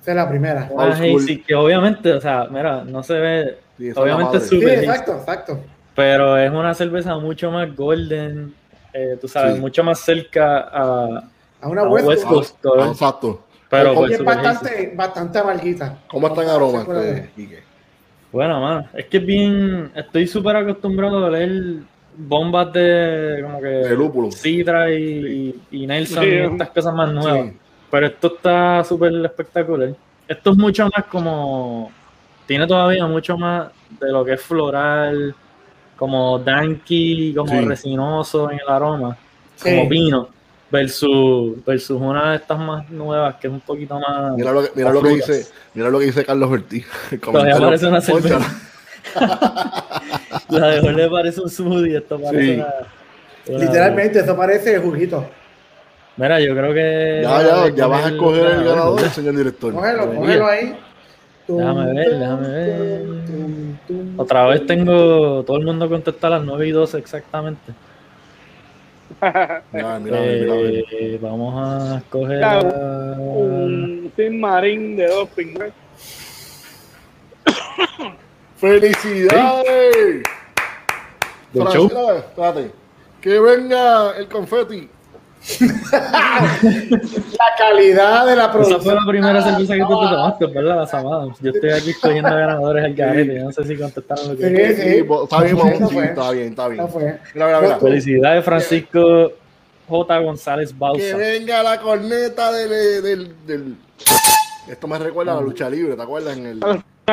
Esa 0.02 0.12
es 0.12 0.18
la 0.18 0.30
primera. 0.30 0.68
school. 0.68 0.92
hazy 1.22 1.42
que 1.42 1.56
obviamente, 1.56 2.14
o 2.14 2.22
sea, 2.22 2.48
mira, 2.52 2.84
no 2.84 3.02
se 3.04 3.14
ve, 3.16 3.58
Sí, 3.78 3.92
obviamente 3.96 4.38
es. 4.38 4.44
Sí, 4.48 4.60
súper 4.60 4.78
hazy, 4.78 4.86
exacto, 4.86 5.16
exacto. 5.18 5.60
pero 5.96 6.38
es 6.38 6.52
una 6.52 6.74
cerveza 6.74 7.18
mucho 7.18 7.50
más 7.52 7.76
golden, 7.76 8.54
eh, 8.94 9.18
tú 9.20 9.28
sabes, 9.28 9.56
Sí. 9.56 9.60
mucho 9.62 9.84
más 9.84 10.00
cerca 10.00 10.60
a, 10.72 11.24
A 11.62 11.68
una 11.68 11.82
a 11.82 11.90
West 11.90 12.24
Coast. 12.26 12.56
Coast, 12.62 12.80
Ah, 12.80 12.88
exacto. 12.92 13.45
Pero 13.70 13.90
¿Cómo 13.90 14.02
pues 14.02 14.12
Y 14.12 14.14
es 14.16 14.24
bastante, 14.24 14.94
bastante 14.96 15.40
amarguita. 15.40 15.98
¿Cómo 16.08 16.28
están 16.28 16.48
aromas? 16.50 16.86
Bueno, 18.32 18.60
mano, 18.60 18.88
es 18.94 19.06
que 19.06 19.18
es 19.18 19.26
bien, 19.26 19.92
estoy 19.96 20.28
súper 20.28 20.58
acostumbrado 20.58 21.26
a 21.26 21.30
leer 21.30 21.78
bombas 22.18 22.72
de 22.74 23.40
como 23.44 23.62
que 23.62 23.68
De 23.68 23.96
lúpulo. 23.96 24.32
Sidra 24.32 24.92
y, 24.92 25.56
y, 25.72 25.84
y 25.84 25.88
Nelson 25.88 26.24
Sí. 26.24 26.30
y 26.30 26.34
estas 26.40 26.70
cosas 26.70 26.94
más 26.94 27.12
nuevas. 27.14 27.48
Sí. 27.52 27.58
Pero 27.92 28.08
esto 28.08 28.36
está 28.36 28.84
súper 28.84 29.14
espectacular. 29.24 29.94
Esto 30.28 30.52
es 30.52 30.58
mucho 30.58 30.90
más 30.96 31.06
como. 31.06 31.92
Tiene 32.46 32.68
todavía 32.68 33.06
mucho 33.08 33.38
más 33.38 33.70
de 34.00 34.12
lo 34.12 34.26
que 34.26 34.34
es 34.34 34.42
floral, 34.42 35.34
como 35.96 36.38
danky, 36.40 37.34
como 37.36 37.52
Sí. 37.52 37.66
resinoso 37.66 38.52
en 38.52 38.60
el 38.60 38.68
aroma, 38.68 39.18
Sí. 39.56 39.70
como 39.70 39.90
vino, 39.90 40.30
versus, 40.72 41.64
versus 41.66 42.00
una 42.02 42.32
de 42.32 42.36
estas 42.38 42.58
más 42.60 42.90
nuevas 42.90 43.36
que 43.36 43.48
es 43.48 43.54
un 43.54 43.62
poquito 43.62 44.00
más. 44.00 44.34
Mira 44.36 44.52
lo 44.52 44.62
que, 44.64 44.70
mira 44.76 44.92
lo 44.92 45.02
que 45.02 45.10
dice, 45.10 45.46
mira 45.74 45.90
lo 45.90 46.00
que 46.00 46.06
dice 46.06 46.26
Carlos 46.26 46.52
Ortiz. 46.52 46.86
El 47.12 47.20
Todavía 47.20 47.58
parece 47.58 47.88
una 47.88 48.02
cerveza. 48.02 48.40
La 50.50 50.68
de 50.68 50.82
Jorge 50.82 51.10
parece 51.10 51.42
un 51.42 51.50
smoothie, 51.50 51.98
esto 51.98 52.20
parece 52.20 52.46
Sí. 52.46 52.54
una- 52.60 52.66
una- 53.48 53.60
Literalmente, 53.66 54.20
eso 54.20 54.36
parece 54.36 54.80
juguito. 54.80 55.26
Mira, 56.18 56.40
yo 56.40 56.56
creo 56.56 56.74
que. 56.74 57.20
Ya, 57.24 57.42
ya, 57.44 57.70
ya 57.76 57.88
vas 57.88 58.06
a 58.06 58.10
escoger 58.10 58.46
el 58.46 58.64
ganador, 58.64 58.96
¿verdad? 58.96 59.12
señor 59.12 59.36
director. 59.36 59.74
Cógelo, 59.74 60.16
cógelo 60.16 60.48
ahí. 60.48 60.78
Déjame 61.48 61.94
ver, 61.94 62.20
déjame 62.20 62.48
ver. 62.48 63.06
Otra 64.18 64.48
vez 64.48 64.66
tengo 64.66 65.44
todo 65.44 65.58
el 65.58 65.66
mundo 65.66 65.88
contesta 65.90 66.28
a 66.28 66.30
las 66.32 66.44
9 66.44 66.68
y 66.68 66.72
12 66.72 66.98
exactamente. 66.98 67.72
Ya, 67.72 67.74
mira, 67.74 67.84
mira, 68.64 68.84
mira. 68.86 68.95
Eh, 69.74 71.20
vamos 71.22 71.54
a 71.58 71.98
escoger. 71.98 72.40
Ya, 72.40 72.60
a- 72.60 73.16
un 73.20 74.12
Marín 74.40 74.96
de 74.98 75.08
dos 75.08 75.30
pingües. 75.30 75.72
¡Felicidades! 78.58 80.24
Espérate. 81.54 82.72
Que 83.22 83.40
venga 83.40 84.18
el 84.18 84.28
confeti. 84.28 84.90
La 86.10 87.56
calidad 87.58 88.26
de 88.26 88.36
la 88.36 88.44
Esa 88.44 88.52
producción. 88.52 88.82
fue 88.82 88.96
la 88.96 89.06
primera 89.08 89.42
cerveza 89.42 89.74
que 89.74 89.80
tú 89.82 90.00
te 90.02 90.08
tomaste, 90.08 90.46
¿verdad? 90.48 90.76
La 90.78 90.88
Samada. 90.88 91.28
Yo 91.42 91.52
estoy 91.52 91.70
aquí 91.72 91.90
escogiendo 91.92 92.30
ganadores 92.30 92.86
al 92.86 92.94
garete. 92.96 93.40
No 93.40 93.52
sé 93.52 93.64
si 93.66 93.76
contestaron 93.78 94.30
lo 94.30 94.38
que. 94.38 94.44
Sí, 94.76 94.82
sí. 94.82 95.06
Está 95.24 95.42
bien, 95.42 95.58
Sí, 95.90 95.98
está 96.00 96.32
bien, 96.32 96.48
está 96.50 96.68
bien. 96.68 96.84
Eso 96.84 96.92
fue. 96.94 97.20
Mira, 97.34 97.46
mira, 97.48 97.62
mira. 97.62 97.78
Felicidades, 97.80 98.44
Francisco 98.46 99.32
J. 99.88 100.20
González 100.20 100.70
Que 100.72 100.80
Bausa. 100.80 101.18
venga 101.18 101.64
la 101.64 101.80
corneta 101.80 102.52
del, 102.52 103.04
del, 103.04 103.36
del- 103.46 103.76
Esto 104.68 104.88
me 104.88 104.98
recuerda 104.98 105.34
a 105.34 105.36
la 105.36 105.42
lucha 105.42 105.70
libre, 105.70 105.96
¿te 105.96 106.02
acuerdas? 106.02 106.38
En 106.38 106.46
el, 106.48 106.60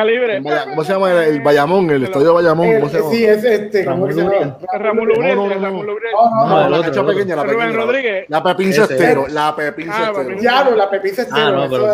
libre. 0.03 0.41
¿Cómo 0.41 0.83
se 0.83 0.93
llama? 0.93 1.11
El, 1.11 1.17
el 1.35 1.41
Bayamón, 1.41 1.89
el 1.91 2.03
estadio 2.03 2.27
de 2.27 2.33
Bayamón. 2.33 2.67
Eh, 2.67 2.79
¿Cómo 2.79 2.89
se 2.91 2.97
llama? 2.97 3.11
sí, 3.11 3.25
es 3.25 3.43
este. 3.43 3.85
¿Cómo 3.85 4.07
Ramón 4.07 4.13
se 4.13 4.17
llama? 4.21 4.31
Luria. 4.33 4.57
Ramón 4.73 5.07
No, 5.07 5.13
Lubrete, 5.13 5.35
no, 5.35 5.47
no, 5.47 5.55
no. 5.55 5.61
Ramón. 5.61 5.85
No, 5.85 6.69
no, 6.69 6.69
la 6.69 6.85
cacha 6.85 7.05
pequeña, 7.05 7.35
la 7.35 7.43
Rubén 7.43 7.57
pequeña. 7.59 7.85
Rodríguez. 7.85 8.25
La 8.29 8.43
Pepín. 8.43 8.73
Cestero, 8.73 9.27
la 9.27 9.55
Pepín 9.55 9.91
Cestero. 9.91 10.15
Pepín. 10.15 10.37
Diablo, 10.39 10.75
la 10.75 10.89
pepita 10.89 11.21
es 11.21 11.27
Ah, 11.31 11.51
no, 11.51 11.69
pero. 11.69 11.87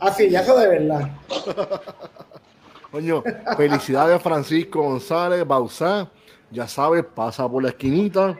Así, 0.00 0.28
ya 0.30 0.40
eso 0.40 0.56
de 0.58 0.68
verdad. 0.68 1.08
Coño, 2.90 3.22
felicidades 3.56 4.22
Francisco 4.22 4.82
González 4.82 5.46
Bausá. 5.46 6.08
Ya 6.50 6.66
sabes, 6.66 7.04
pasa 7.04 7.46
por 7.48 7.62
la 7.62 7.68
esquinita, 7.70 8.38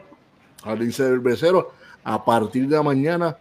al 0.63 0.79
dice 0.79 1.03
del 1.03 1.19
becero. 1.19 1.73
A 2.03 2.23
partir 2.23 2.67
de 2.67 2.81
mañana 2.81 3.37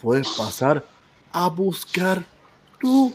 puedes 0.00 0.28
pasar 0.36 0.84
a 1.32 1.48
buscar 1.48 2.22
tu 2.80 3.12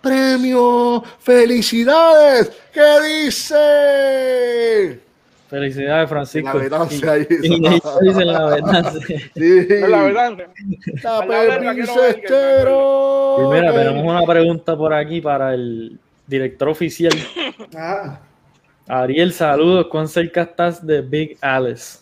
premio. 0.00 1.02
¡Felicidades! 1.18 2.50
¿Qué 2.72 3.24
dice? 3.24 5.00
Felicidades, 5.48 6.08
Francisco. 6.08 6.58
La 6.58 7.12
ahí. 7.12 7.26
Y 7.42 7.54
ellos 7.54 7.82
dicen 8.00 8.26
la 8.32 8.44
verdad. 8.46 8.94
sí. 9.06 9.16
Sí. 9.34 9.66
La 9.88 10.02
verdad. 10.02 10.38
La 11.02 11.18
Al 11.18 11.28
lado 11.28 11.42
del 11.42 11.50
Pepín 11.50 11.66
vaquero 11.66 11.94
Belga, 11.94 12.12
Cestero. 12.12 13.36
Y 13.38 13.42
mira, 13.54 13.72
tenemos 13.72 14.04
una 14.04 14.22
pregunta 14.22 14.76
por 14.76 14.94
aquí 14.94 15.20
para 15.20 15.52
el 15.54 15.98
director 16.26 16.68
oficial. 16.68 17.12
Ah, 17.76 18.20
Ariel, 18.86 19.32
saludos. 19.32 19.86
¿Cuán 19.88 20.06
cerca 20.08 20.42
estás 20.42 20.86
de 20.86 21.00
Big 21.00 21.36
Alice? 21.40 21.98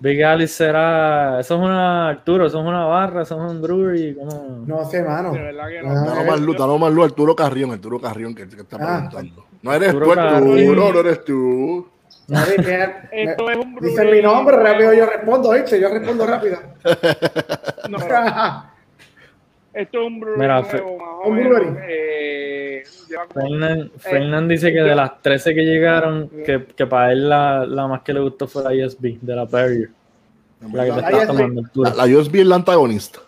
Big 0.00 0.22
Alice 0.22 0.54
será. 0.54 1.40
Eso 1.40 1.54
es 1.56 1.60
una. 1.60 2.08
Arturo, 2.10 2.46
eso 2.46 2.60
es 2.60 2.66
una 2.66 2.84
barra, 2.84 3.22
eso 3.22 3.34
es 3.44 3.50
un 3.50 3.60
brewery. 3.60 4.14
¿cómo? 4.14 4.64
No 4.66 4.84
sé, 4.84 5.02
mano. 5.02 5.32
De 5.32 5.40
verdad 5.42 5.68
que 5.68 5.82
no. 5.82 5.90
Ah, 5.90 6.04
Danos 6.06 6.26
más 6.26 6.40
luz, 6.40 6.56
danos 6.56 6.80
más 6.80 6.92
luz, 6.92 7.04
Arturo 7.06 7.34
Carrión, 7.34 7.72
Arturo 7.72 8.00
Carrión, 8.00 8.34
que, 8.34 8.48
que 8.48 8.60
está 8.62 8.76
Ah. 8.80 9.08
preguntando. 9.08 9.44
No 9.62 9.72
eres 9.72 9.88
Arturo 9.88 10.06
tú, 10.06 10.14
Carrión. 10.14 10.58
Arturo, 10.58 10.92
no 10.92 11.00
eres 11.00 11.24
tú. 11.24 11.88
Que- 12.28 12.92
Esto 13.12 13.50
es 13.50 13.56
un 13.56 13.74
Dice 13.76 13.94
brewery 13.96 14.16
mi 14.18 14.22
nombre, 14.22 14.56
rápido 14.56 14.92
yo 14.92 15.06
respondo, 15.06 15.50
¿viste? 15.52 15.80
Yo 15.80 15.88
respondo 15.88 16.26
rápido. 16.26 16.58
No, 17.88 17.96
esto 19.72 20.00
es 20.00 20.06
un 20.06 20.20
brewery 20.20 20.40
Mira, 20.40 20.60
nuevo, 20.60 21.22
un 21.24 21.36
brewery. 21.36 21.76
eh, 21.88 22.47
Fernan, 23.32 23.90
Fernan 23.98 24.48
dice 24.48 24.72
que 24.72 24.80
de 24.80 24.94
las 24.94 25.20
13 25.22 25.54
que 25.54 25.62
llegaron, 25.62 26.28
que, 26.28 26.66
que 26.76 26.86
para 26.86 27.12
él 27.12 27.28
la, 27.28 27.66
la 27.66 27.86
más 27.86 28.02
que 28.02 28.12
le 28.12 28.20
gustó 28.20 28.46
fue 28.46 28.62
la 28.64 28.74
ISB, 28.74 29.18
de 29.20 29.36
la 29.36 29.44
Barrier. 29.44 29.90
La 30.72 30.84
que 30.84 30.92
te 30.92 30.98
estás 31.00 31.26
tomando. 31.26 31.62
La, 31.76 32.06
la 32.06 32.18
USB 32.18 32.36
es 32.36 32.46
la 32.46 32.56
antagonista. 32.56 33.20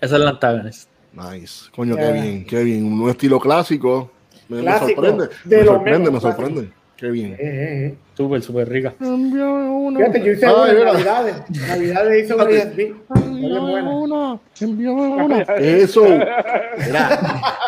Esa 0.00 0.16
es 0.16 0.22
la 0.22 0.30
antagonista. 0.30 0.90
Nice. 1.12 1.70
Coño, 1.74 1.96
qué 1.96 2.12
bien, 2.12 2.44
qué 2.44 2.62
bien. 2.62 2.84
Un 2.84 3.10
estilo 3.10 3.40
clásico. 3.40 4.10
Me, 4.48 4.62
sorprende. 4.78 5.28
de 5.44 5.58
me 5.58 5.64
sorprende, 5.64 5.98
menos 5.98 6.12
me 6.12 6.20
clásico. 6.20 6.42
sorprende. 6.42 6.77
Qué 6.98 7.10
bien. 7.10 7.34
Eh, 7.34 7.36
eh, 7.40 7.86
eh. 7.86 7.94
Súper, 8.16 8.42
súper 8.42 8.68
rica. 8.68 8.92
Envíame 9.00 9.68
una. 9.70 10.00
Fíjate, 10.00 10.20
yo 10.24 10.32
hice 10.32 10.46
Ay, 10.46 10.52
una 10.52 10.68
en 10.68 10.76
mira. 10.76 10.92
Navidades. 10.92 11.34
Navidades 11.68 12.24
hice 12.24 12.34
una 12.34 12.44
buena. 12.44 13.90
una. 13.90 14.40
Envíame 14.60 15.08
una. 15.24 15.42
Eso. 15.42 16.02
Mira, 16.86 17.20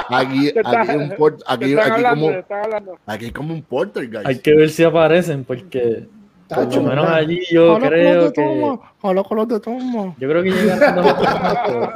aquí, 0.09 0.53
aquí, 0.65 0.97
un 0.97 1.11
port- 1.11 1.43
aquí, 1.47 1.75
aquí 1.79 1.91
hablando, 1.93 2.27
como, 2.45 2.99
aquí 3.07 3.25
hay 3.27 3.31
como 3.31 3.55
un 3.55 3.63
porter, 3.63 4.09
guys. 4.11 4.27
Hay 4.27 4.39
que 4.41 4.53
ver 4.55 4.69
si 4.71 4.83
aparecen, 4.83 5.45
porque 5.45 6.07
por 6.49 6.75
lo 6.75 6.83
menos 6.83 7.09
allí 7.09 7.41
yo 7.49 7.79
creo 7.79 8.33
que. 8.33 8.79
con 9.01 9.15
los 9.15 9.49
de 9.49 9.61
toma. 9.61 10.15
Yo 10.19 10.29
creo 10.29 10.43
que 10.43 10.51
personas, 10.51 11.59
pero- 11.67 11.93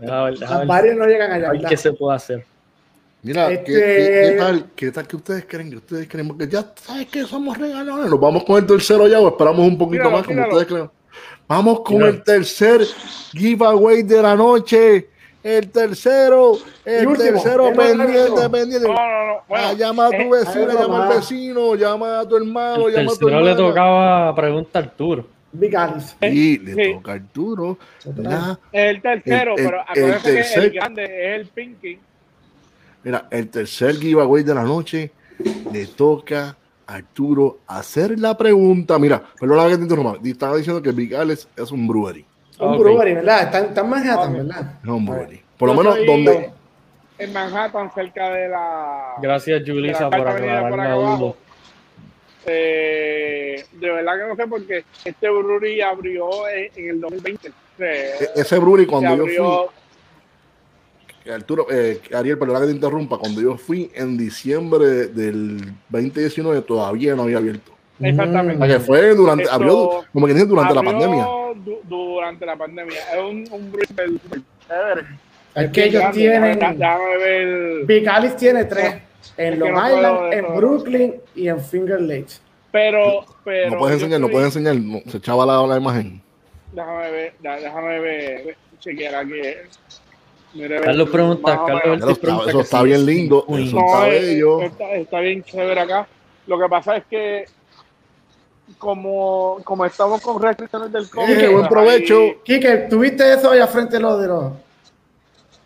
Deja 0.00 0.24
ver, 0.58 0.66
varios 0.66 0.96
no 0.96 1.06
llegan 1.06 1.32
allá. 1.32 1.50
a 1.50 1.68
qué 1.68 1.76
se 1.76 1.92
puede 1.92 2.16
hacer. 2.16 2.44
Mira, 3.22 3.50
Este- 3.50 3.64
¿qué, 3.64 3.72
qué, 3.72 4.30
qué 4.30 4.36
tal, 4.38 4.66
¿qué 4.76 4.90
tal 4.92 5.06
que 5.08 5.16
ustedes 5.16 5.44
creen? 5.48 5.70
Que 5.70 5.76
ustedes 5.76 6.08
creen 6.08 6.28
porque 6.28 6.46
ya 6.48 6.72
sabes 6.76 7.06
que 7.08 7.24
somos 7.24 7.58
regaladores. 7.58 8.10
Nos 8.10 8.20
vamos 8.20 8.44
con 8.44 8.56
el 8.58 8.66
tercero 8.66 9.08
ya 9.08 9.20
o 9.20 9.28
esperamos 9.28 9.66
un 9.66 9.76
poquito 9.76 10.10
más 10.10 10.24
como 10.24 10.42
ustedes 10.42 10.66
creen. 10.66 10.90
Vamos 11.48 11.80
con 11.80 12.02
el 12.02 12.22
tercer 12.22 12.82
giveaway 13.32 14.02
de 14.02 14.22
la 14.22 14.36
noche. 14.36 15.08
El 15.42 15.70
tercero, 15.70 16.58
el 16.84 17.06
último, 17.06 17.30
tercero 17.30 17.68
el 17.68 17.74
pendiente, 17.76 18.50
pendiente. 18.50 18.86
No, 18.88 18.94
no, 18.94 19.26
no. 19.26 19.42
Ah, 19.56 19.72
llama 19.72 20.06
a 20.06 20.10
tu 20.10 20.16
eh, 20.16 20.28
vecina, 20.30 20.64
algo 20.72 20.82
llama 20.82 21.06
al 21.08 21.14
vecino, 21.16 21.74
llama 21.76 22.20
a 22.20 22.28
tu 22.28 22.36
hermano, 22.36 22.88
El 22.88 22.94
llama 22.94 23.12
a 23.12 23.14
tu 23.14 23.26
tercero 23.26 23.40
le 23.44 23.54
tocaba 23.54 24.34
pregunta 24.34 24.78
a 24.78 24.82
Arturo. 24.82 25.26
Y 26.20 26.58
le 26.58 26.74
Sí. 26.74 26.92
toca 26.94 27.12
a 27.12 27.14
Arturo. 27.14 27.78
la- 28.16 28.58
el 28.72 29.00
tercero, 29.00 29.54
el- 29.56 29.64
pero 29.64 29.80
acuérdate 29.80 30.32
que 30.42 30.54
el 30.60 30.70
grande 30.70 31.04
es 31.04 31.40
el 31.40 31.46
Pinky. 31.46 31.98
Mira, 33.08 33.26
el 33.30 33.48
tercer 33.48 33.96
giveaway 33.96 34.42
de 34.42 34.54
la 34.54 34.64
noche 34.64 35.10
le 35.72 35.86
toca 35.86 36.54
a 36.86 36.94
Arturo 36.96 37.60
hacer 37.66 38.18
la 38.18 38.36
pregunta. 38.36 38.98
Mira, 38.98 39.22
perdona 39.40 39.66
que 39.66 39.76
te 39.78 39.82
interrumpa. 39.84 40.18
Estaba 40.22 40.58
diciendo 40.58 40.82
que 40.82 40.92
Big 40.92 41.14
Alex 41.16 41.48
es 41.56 41.72
un 41.72 41.88
brewery. 41.88 42.26
Un 42.60 42.78
brewery, 42.78 43.14
¿verdad? 43.14 43.44
Está, 43.44 43.60
está 43.60 43.80
en 43.80 43.88
Manhattan, 43.88 44.28
Ok. 44.30 44.36
¿verdad? 44.36 44.72
Es 44.82 44.88
un 44.90 45.06
brewery. 45.06 45.42
Por 45.56 45.68
lo 45.70 45.74
Yo 45.76 45.82
menos 45.82 46.06
donde. 46.06 46.50
En 47.18 47.32
Manhattan, 47.32 47.90
cerca 47.94 48.28
de 48.28 48.48
la. 48.50 49.14
Gracias, 49.22 49.62
Julissa, 49.66 50.10
por 50.10 50.18
cuarta 50.18 50.30
avenida 50.32 50.52
aclarar 50.58 50.68
por 50.70 50.78
la 50.78 50.84
acá 50.84 50.94
duda. 50.94 51.06
abajo. 51.08 51.36
Eh, 52.44 53.64
de 53.72 53.90
verdad 53.90 54.12
que 54.18 54.28
no 54.28 54.36
sé 54.36 54.46
porque 54.46 54.84
este 55.02 55.30
brewery 55.30 55.80
abrió 55.80 56.28
en, 56.48 56.70
en 56.76 56.90
el 56.90 57.00
2020. 57.00 57.52
Se, 57.78 57.84
e- 58.24 58.28
Ese 58.36 58.58
brewery, 58.58 58.84
cuando 58.86 59.16
yo 59.16 59.22
abrió. 59.22 59.44
fui. 59.66 59.74
Arturo, 61.32 61.66
eh, 61.70 62.00
Ariel, 62.14 62.38
perdona 62.38 62.60
que 62.60 62.66
te 62.66 62.72
interrumpa. 62.72 63.18
Cuando 63.18 63.40
yo 63.40 63.56
fui 63.58 63.90
en 63.94 64.16
diciembre 64.16 65.08
del 65.08 65.72
2019, 65.90 66.62
todavía 66.62 67.14
no 67.14 67.22
había 67.24 67.38
abierto. 67.38 67.72
Exactamente. 68.00 68.62
O 68.62 68.66
sea, 68.66 68.78
que 68.78 68.84
fue 68.84 69.14
durante. 69.14 69.42
Esto- 69.44 69.54
abrió, 69.54 69.90
como 70.12 70.26
que 70.26 70.34
dice, 70.34 70.46
durante 70.46 70.74
la 70.74 70.82
pandemia. 70.82 71.26
du- 71.64 71.80
durante 71.84 72.46
la 72.46 72.56
pandemia. 72.56 72.98
Es 73.12 73.18
un, 73.20 73.48
un 73.52 73.72
chévere. 74.66 75.02
Es 75.54 75.70
que 75.70 75.84
ellos 75.84 76.04
tienen. 76.12 76.58
déjame- 76.58 76.76
déjame 76.78 77.16
ver. 77.18 77.84
Big 77.86 78.08
Alice 78.08 78.36
tiene 78.36 78.64
tres. 78.64 78.94
En 79.36 79.54
Es 79.54 79.58
Long 79.58 79.72
no 79.72 79.88
Island, 79.96 80.32
en. 80.32 80.56
Brooklyn 80.56 81.14
y 81.34 81.48
en 81.48 81.60
Finger 81.60 82.00
Lakes. 82.00 82.40
Pero, 82.70 83.24
pero. 83.44 83.70
No 83.70 83.78
puedes 83.78 83.94
enseñar, 83.96 84.20
no 84.20 84.28
puedes 84.28 84.46
enseñar. 84.46 84.76
no, 84.76 85.00
se 85.10 85.16
echaba 85.18 85.44
la, 85.44 85.66
la 85.66 85.76
imagen. 85.78 86.22
Déjame 86.72 87.10
ver, 87.10 87.32
déjame 87.42 87.98
ver, 88.00 88.56
chequear 88.78 89.14
aquí. 89.16 89.32
Mire, 90.54 90.80
Carlos 90.80 91.08
pregunta, 91.10 91.60
Carlos 91.66 91.82
lo 92.00 92.06
Ortiz 92.06 92.18
pregunta 92.18 92.44
está- 92.46 92.50
eso 92.50 92.60
está 92.62 92.78
si- 92.80 92.84
bien 92.86 93.06
lindo. 93.06 93.44
Uy, 93.48 93.66
Eso 93.68 93.76
No, 93.76 93.86
está 93.86 94.08
eh, 94.08 94.20
bello. 94.20 94.62
está, 94.62 94.90
está 94.92 95.20
bien 95.20 95.42
chévere 95.44 95.80
acá. 95.80 96.06
Lo 96.46 96.58
que 96.58 96.68
pasa 96.68 96.96
es 96.96 97.04
que 97.06 97.44
como, 98.78 99.58
como 99.64 99.84
estamos 99.84 100.20
con 100.20 100.40
restricciones 100.42 100.90
del 100.92 101.08
COVID, 101.10 101.38
Eh, 101.38 101.48
buen 101.48 101.68
provecho. 101.68 102.18
ahí- 102.18 102.36
Quique, 102.44 102.86
¿tuviste 102.90 103.32
eso 103.34 103.50
allá 103.50 103.66
frente 103.66 103.96
de 103.96 104.00
los 104.02 104.20
de 104.20 104.28
los. 104.28 104.52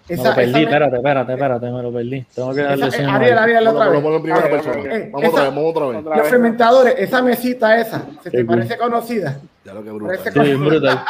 Me 0.08 0.16
lo 0.16 0.34
perdí, 0.34 0.62
espérate, 0.64 0.96
espérate, 0.96 1.32
espérate, 1.32 1.70
me 1.70 1.82
lo 1.82 1.92
perdí. 1.92 2.26
Tengo 2.34 2.52
que 2.52 2.62
darle 2.62 2.88
esa- 2.88 3.02
eh. 3.02 3.06
Ariel, 3.06 3.38
Ariel, 3.38 3.66
otra 3.68 3.86
Bueno, 3.88 3.92
vez. 3.92 4.02
Vamos 4.02 4.38
otra 4.44 4.58
Esa- 4.58 4.76
vez, 4.80 5.12
vamos 5.12 5.76
otra 5.76 5.86
vez. 5.86 6.04
Los 6.18 6.28
fermentadores, 6.28 6.94
esa 6.98 7.22
mesita 7.22 7.80
esa, 7.80 8.02
¿se 8.22 8.30
te 8.30 8.44
parece 8.44 8.76
conocida? 8.76 9.40
Ya 9.64 9.74
lo 9.74 9.82
que 9.84 9.90
Parece 9.92 10.30
brutal. 10.30 10.32
Sí, 10.32 10.40
bien 10.50 10.64
brutal. 10.64 11.04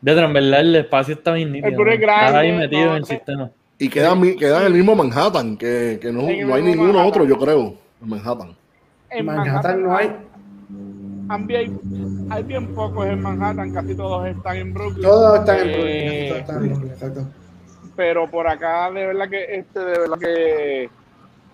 De 0.00 0.12
en 0.12 0.32
verdad 0.32 0.60
el 0.60 0.76
espacio 0.76 1.14
está 1.14 1.32
bien 1.32 1.50
nítido. 1.52 1.68
El 1.70 1.74
puro 1.74 1.90
es 1.92 1.98
¿no? 2.00 2.06
Estás 2.06 2.34
ahí 2.34 2.48
grande, 2.48 2.66
metido 2.68 2.84
no, 2.86 2.90
en 2.92 2.96
el 2.98 3.04
sistema. 3.04 3.50
Y 3.78 3.88
queda, 3.88 4.14
mi- 4.14 4.36
queda 4.36 4.60
en 4.60 4.66
el 4.66 4.72
mismo 4.74 4.94
Manhattan, 4.94 5.56
que, 5.56 5.98
que 6.00 6.12
no, 6.12 6.22
no 6.22 6.54
hay 6.54 6.62
ninguno 6.62 6.92
Manhattan. 6.94 7.06
otro, 7.08 7.24
yo 7.26 7.38
creo, 7.38 7.74
en 8.02 8.08
Manhattan. 8.08 8.56
en 9.10 9.26
Manhattan 9.26 9.82
no 9.82 9.96
hay. 9.96 10.12
bien- 11.46 12.26
hay 12.30 12.42
bien 12.44 12.74
pocos 12.74 13.06
en 13.06 13.20
Manhattan, 13.22 13.72
casi 13.72 13.94
todos 13.94 14.26
están 14.28 14.56
en 14.56 14.74
Brooklyn. 14.74 15.02
Todos 15.02 15.38
están 15.40 15.58
en 15.60 15.68
Eh, 15.68 15.72
Brooklyn. 15.74 16.28
todos 16.28 16.40
están 16.40 16.56
en 16.56 16.68
Brooklyn, 16.68 16.90
exacto. 16.92 17.28
pero 17.96 18.30
por 18.30 18.46
acá 18.48 18.90
de 18.92 19.06
verdad 19.06 19.28
que 19.28 19.44
este 19.56 19.80
de 19.80 19.98
verdad 19.98 20.18
que 20.18 20.90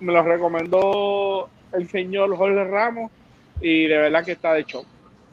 me 0.01 0.13
lo 0.13 0.23
recomendó 0.23 1.49
el 1.73 1.89
señor 1.89 2.37
Jorge 2.37 2.65
Ramos 2.65 3.11
y 3.61 3.87
de 3.87 3.97
verdad 3.99 4.25
que 4.25 4.33
está 4.33 4.53
de 4.53 4.65
show. 4.65 4.85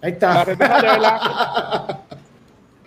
Ahí 0.01 0.11
La 0.11 0.15
está. 0.15 0.45
cerveza 0.45 0.75
de 0.75 0.87
verdad 0.87 1.99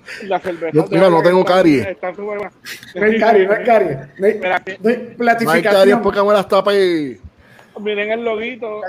la 0.24 0.39
cerveza 0.40 0.85
mira, 0.90 1.10
no 1.10 1.22
tengo 1.22 1.44
caries. 1.44 1.86
está 1.86 2.10
súper 2.14 2.39
buena. 2.39 2.52
No 2.94 3.05
hay 3.05 3.18
cari, 3.18 3.47
no 3.47 3.52
hay 3.55 3.64
cari. 3.64 3.86
No 4.18 4.26
hay, 4.26 4.32
que- 4.35 4.39
no 4.39 4.55
hay 4.55 4.56
No 4.81 4.89
hay 4.90 4.94
caries 4.94 5.16
platificación. 5.16 6.02
porque 6.02 6.22
me 6.22 6.32
las 6.32 6.48
tapa 6.48 6.74
y... 6.74 7.18
miren 7.81 8.10
el 8.12 8.24
loguito 8.24 8.81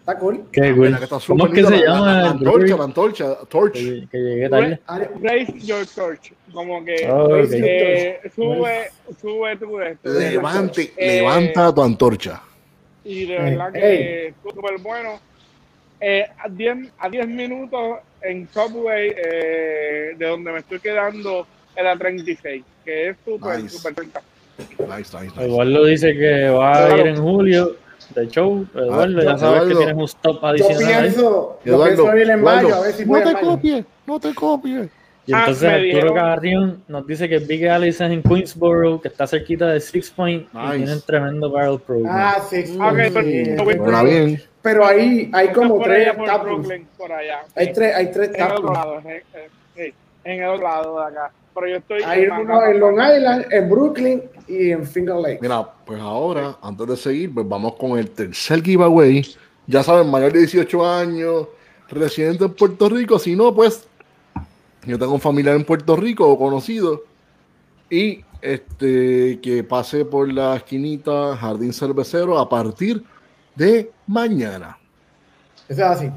Está 0.00 0.18
cool. 0.18 0.44
Qué 0.50 0.72
cool. 0.74 0.86
Mira, 0.86 0.96
que 0.98 1.04
está 1.04 1.18
¿Cómo 1.26 1.46
es 1.46 1.52
que 1.52 1.62
se 1.62 1.70
la- 1.70 1.76
llama 1.76 2.06
La, 2.16 2.22
la 2.22 2.30
antorcha, 2.30 2.76
la 2.76 2.84
antorcha, 2.84 3.34
torch. 3.50 3.74
Que, 3.74 4.08
que 4.10 4.18
llegué 4.18 4.48
tarde. 4.48 4.80
Raise 5.22 5.58
Your 5.60 5.86
Torch 5.86 6.32
como 6.54 6.82
que 6.84 7.06
Oh, 7.08 7.26
ok. 7.26 7.50
eh, 7.52 8.20
sube 8.34 8.90
sube 9.20 9.56
tu 9.56 9.78
esto 9.80 10.08
Levante, 10.08 10.92
Eh, 10.96 11.16
levanta 11.16 11.72
tu 11.74 11.82
antorcha. 11.82 12.40
y 13.04 13.26
de 13.26 13.38
verdad 13.38 13.72
que 13.72 14.26
es 14.28 14.34
súper 14.42 14.78
bueno. 14.80 15.20
Eh, 16.00 16.26
a 16.38 16.48
10 16.48 16.78
a 16.98 17.08
10 17.10 17.28
minutos 17.28 17.98
en 18.22 18.48
Subway, 18.52 19.12
eh, 19.16 20.14
de 20.16 20.26
donde 20.26 20.52
me 20.52 20.58
estoy 20.60 20.80
quedando, 20.80 21.46
en 21.76 21.84
la 21.84 21.96
36, 21.96 22.62
que 22.84 23.08
es 23.10 23.16
súper, 23.24 23.62
Nice. 23.62 23.76
súper 23.78 23.94
cerca. 23.94 24.22
Nice, 24.78 25.16
nice, 25.16 25.20
nice. 25.26 25.44
Eduardo 25.44 25.84
dice 25.86 26.12
que 26.14 26.48
va 26.50 26.72
a 26.72 26.86
Claro. 26.88 27.00
ir 27.00 27.06
en 27.08 27.16
julio 27.16 27.76
de 28.14 28.28
show. 28.28 28.66
Eduardo, 28.74 29.18
Ah, 29.20 29.24
ya 29.24 29.38
sabes 29.38 29.60
que 29.62 29.66
Eduardo. 29.68 29.78
tienes 29.78 29.94
un 29.96 30.04
stop 30.04 30.40
yo 30.42 30.46
adicional 30.48 30.84
ahí. 30.84 31.00
pienso, 31.00 31.58
yo 31.64 31.74
Eduardo, 31.74 31.94
pienso 32.04 32.16
ir 32.18 32.30
en 32.30 32.42
mayo, 32.42 32.74
a 32.74 32.80
ver 32.80 32.92
si 32.92 33.06
no 33.06 33.22
te 33.22 33.32
copies, 33.40 33.84
no 34.06 34.20
te 34.20 34.34
copies. 34.34 34.88
Y 35.26 35.32
Ah, 35.32 35.40
entonces 35.40 35.62
me 35.70 35.92
Arturo 35.94 36.14
Carrión 36.14 36.82
nos 36.88 37.06
dice 37.06 37.28
que 37.28 37.38
Big 37.38 37.68
Alice 37.68 38.04
es 38.04 38.10
en 38.10 38.22
Queensboro, 38.22 39.00
que 39.00 39.08
está 39.08 39.26
cerquita 39.28 39.68
de 39.68 39.78
Six 39.80 40.10
Point 40.10 40.48
Nice. 40.52 40.74
y 40.74 40.78
tienen 40.78 41.00
tremendo 41.06 41.50
barrel 41.50 41.78
program. 41.78 42.12
Ah, 42.14 42.38
sí. 42.50 42.66
sí, 42.66 42.76
Ah, 42.80 42.88
ok, 42.92 42.98
sí, 43.04 43.10
pero- 43.14 43.70
sí. 43.70 43.76
Suena 43.78 44.02
bien. 44.02 44.42
Pero 44.62 44.84
ahí 44.84 45.30
hay 45.32 45.52
como 45.52 45.76
por 45.76 45.86
tres 45.86 46.08
allá, 46.08 46.16
por 46.16 46.26
taprooms. 46.26 46.66
Brooklyn, 46.66 46.88
por 46.96 47.12
allá. 47.12 47.44
Hay 47.54 47.72
tres, 47.72 47.94
hay 47.94 48.10
tres 48.10 48.30
en 48.34 48.42
el 48.42 48.52
otro 48.52 48.72
lado, 48.72 49.02
eh, 49.06 49.24
eh, 49.76 49.94
en 50.24 50.42
el 50.42 50.48
otro 50.48 50.62
lado 50.64 51.00
de 51.00 51.06
acá. 51.06 51.32
Pero 51.54 51.68
yo 51.68 51.76
estoy 51.76 52.02
Hay 52.02 52.24
en 52.24 52.32
uno 52.32 52.64
en 52.64 52.80
Long 52.80 52.94
Island, 52.94 53.46
en 53.50 53.70
Brooklyn 53.70 54.22
y 54.46 54.70
en 54.70 54.86
Finger 54.86 55.16
Lake. 55.16 55.38
Mira, 55.40 55.68
pues 55.84 56.00
ahora, 56.00 56.56
antes 56.62 56.86
de 56.86 56.96
seguir, 56.96 57.34
pues 57.34 57.48
vamos 57.48 57.74
con 57.74 57.98
el 57.98 58.10
tercer 58.10 58.62
giveaway. 58.62 59.26
Ya 59.66 59.82
saben, 59.82 60.10
mayor 60.10 60.32
de 60.32 60.40
18 60.40 60.86
años, 60.86 61.48
residente 61.88 62.44
en 62.44 62.54
Puerto 62.54 62.88
Rico. 62.88 63.18
Si 63.18 63.34
no, 63.34 63.54
pues 63.54 63.88
yo 64.84 64.98
tengo 64.98 65.12
un 65.12 65.20
familiar 65.20 65.56
en 65.56 65.64
Puerto 65.64 65.96
Rico 65.96 66.28
o 66.28 66.38
conocido. 66.38 67.04
Y 67.88 68.24
este, 68.40 69.40
que 69.42 69.64
pase 69.64 70.04
por 70.04 70.32
la 70.32 70.56
esquinita 70.56 71.36
Jardín 71.36 71.72
Cervecero 71.72 72.38
a 72.38 72.48
partir 72.48 72.98
de 72.98 73.04
mañana. 74.06 74.78
Eso 75.68 75.80
es 75.80 75.86
así. 75.86 76.10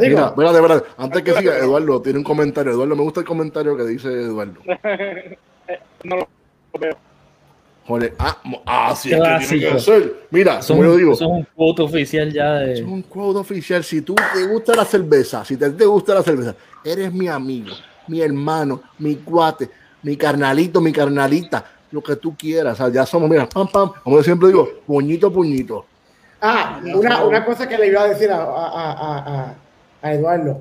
Mira, 0.00 0.30
de 0.30 0.82
antes 0.96 1.22
que 1.22 1.34
siga, 1.34 1.58
Eduardo 1.58 2.00
tiene 2.00 2.18
un 2.18 2.24
comentario. 2.24 2.72
Eduardo, 2.72 2.96
me 2.96 3.02
gusta 3.02 3.20
el 3.20 3.26
comentario 3.26 3.76
que 3.76 3.84
dice 3.84 4.08
Eduardo. 4.08 4.60
no 6.04 6.16
lo 6.16 6.28
veo. 6.80 6.96
Joder, 7.86 8.14
ah, 8.18 8.38
mo- 8.44 8.62
ah, 8.64 8.94
sí, 8.94 9.12
es 9.12 9.20
que 9.20 9.46
tiene 9.46 9.72
que 9.72 9.80
ser. 9.80 10.28
Mira, 10.30 10.62
Son, 10.62 10.76
como 10.78 10.88
yo 10.88 10.96
digo, 10.96 11.16
son 11.16 11.32
un 11.32 11.46
quote 11.54 11.82
oficial 11.82 12.32
ya 12.32 12.62
es 12.62 12.78
de. 12.78 12.84
un 12.84 13.02
quote 13.02 13.40
oficial. 13.40 13.82
Si 13.82 14.02
tú 14.02 14.14
te 14.14 14.46
gusta 14.46 14.74
la 14.74 14.84
cerveza, 14.84 15.44
si 15.44 15.56
te, 15.56 15.68
te 15.70 15.84
gusta 15.84 16.14
la 16.14 16.22
cerveza, 16.22 16.54
eres 16.84 17.12
mi 17.12 17.28
amigo, 17.28 17.74
mi 18.06 18.20
hermano, 18.22 18.82
mi 18.98 19.16
cuate, 19.16 19.68
mi 20.02 20.16
carnalito, 20.16 20.80
mi 20.80 20.92
carnalita, 20.92 21.64
lo 21.92 22.02
que 22.02 22.16
tú 22.16 22.36
quieras. 22.36 22.74
O 22.74 22.76
sea, 22.84 22.88
ya 22.92 23.06
somos, 23.06 23.30
mira, 23.30 23.48
pam, 23.48 23.68
pam, 23.70 23.92
como 24.02 24.16
yo 24.16 24.22
siempre 24.24 24.48
digo, 24.48 24.68
puñito, 24.86 25.32
puñito. 25.32 25.86
Ah, 26.40 26.80
una, 26.94 27.24
una 27.24 27.44
cosa 27.44 27.68
que 27.68 27.78
le 27.78 27.86
iba 27.86 28.02
a 28.02 28.08
decir 28.08 28.30
a, 28.30 28.36
a, 28.38 28.92
a, 28.92 29.54
a- 30.02 30.12
Eduardo. 30.12 30.60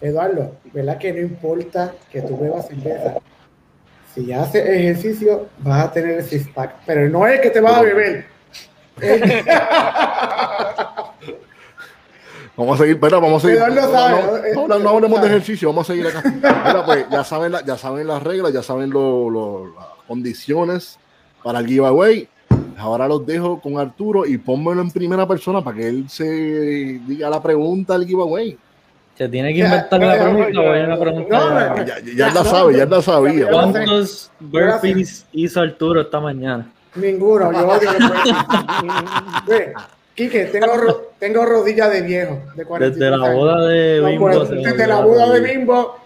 Eduardo, 0.00 0.54
¿verdad 0.72 0.96
que 0.96 1.12
no 1.12 1.20
importa 1.20 1.92
que 2.10 2.22
tú 2.22 2.38
bebas 2.38 2.66
cerveza? 2.68 3.16
Si 4.14 4.32
haces 4.32 4.66
ejercicio, 4.66 5.48
vas 5.58 5.84
a 5.84 5.92
tener 5.92 6.18
el 6.18 6.24
six 6.24 6.48
pack. 6.48 6.76
Pero 6.86 7.08
no 7.10 7.26
es 7.26 7.40
que 7.40 7.50
te 7.50 7.60
vas 7.60 7.76
a 7.76 7.82
beber. 7.82 8.24
Vamos 12.56 12.78
a 12.78 12.82
seguir, 12.82 13.00
pero 13.00 13.20
vamos 13.20 13.42
a 13.42 13.46
seguir. 13.46 13.62
Eduardo 13.62 13.92
sabe, 13.92 14.22
no, 14.54 14.62
¿no? 14.62 14.68
no, 14.68 14.68
no, 14.68 14.78
no 14.84 14.90
hablemos 14.90 15.20
de 15.22 15.26
ejercicio, 15.28 15.68
vamos 15.68 15.88
a 15.88 15.92
seguir 15.94 16.06
acá. 16.08 16.22
Mira, 16.24 16.84
pues, 16.84 17.06
ya 17.10 17.24
saben, 17.24 17.52
la- 17.52 17.64
ya 17.64 17.76
saben 17.78 18.06
las 18.06 18.22
reglas, 18.22 18.52
ya 18.52 18.62
saben 18.62 18.90
lo- 18.90 19.30
lo- 19.30 19.66
las 19.74 19.86
condiciones 20.06 20.98
para 21.42 21.60
el 21.60 21.66
giveaway. 21.66 22.28
Ahora 22.76 23.06
los 23.08 23.24
dejo 23.26 23.60
con 23.60 23.78
Arturo 23.78 24.26
y 24.26 24.38
pónmelo 24.38 24.80
en 24.82 24.90
primera 24.90 25.26
persona 25.28 25.62
para 25.62 25.76
que 25.76 25.88
él 25.88 26.08
se 26.08 26.24
diga 27.06 27.28
la 27.30 27.42
pregunta 27.42 27.98
del 27.98 28.06
giveaway. 28.08 28.58
Se 29.16 29.28
tiene 29.28 29.52
que 29.52 29.60
inventar 29.60 30.00
la 30.00 30.14
pregunta. 30.14 30.50
ya, 30.52 30.60
Voy 30.60 30.68
a 30.70 30.80
ya. 30.80 30.86
la 30.86 30.98
pregunta. 30.98 31.38
No, 31.38 31.60
ya. 31.60 31.68
no, 31.68 31.76
Ya, 31.84 31.98
ya, 32.00 32.12
ya 32.16 32.30
la 32.32 32.44
sabe, 32.44 32.76
ya 32.76 32.86
la 32.86 33.02
sabía. 33.02 33.48
¿Cuántos 33.50 34.30
burpees 34.40 35.26
hizo 35.32 35.60
Arturo 35.60 36.00
esta 36.00 36.20
mañana? 36.20 36.70
Ninguno, 36.94 37.52
yo 37.52 37.68
odio 37.68 37.92
los 37.92 38.08
burpees. 38.10 38.36
Ve, 39.46 39.72
Quique, 40.20 40.44
tengo, 40.46 40.76
ro- 40.76 41.12
tengo 41.18 41.46
rodillas 41.46 41.90
de 41.90 42.02
viejo. 42.02 42.38
De 42.54 42.64
43 42.66 42.94
Desde 42.98 43.10
la 43.16 43.26
años. 43.26 43.36
boda 43.38 43.66
de 43.68 44.00
No, 44.02 44.08
Bimbo. 44.08 44.26
pues, 44.30 44.48
se 44.48 44.54
desde 44.56 44.86
la 44.86 45.00
boda 45.00 45.30
de. 45.30 45.40
Bimbo, 45.40 45.96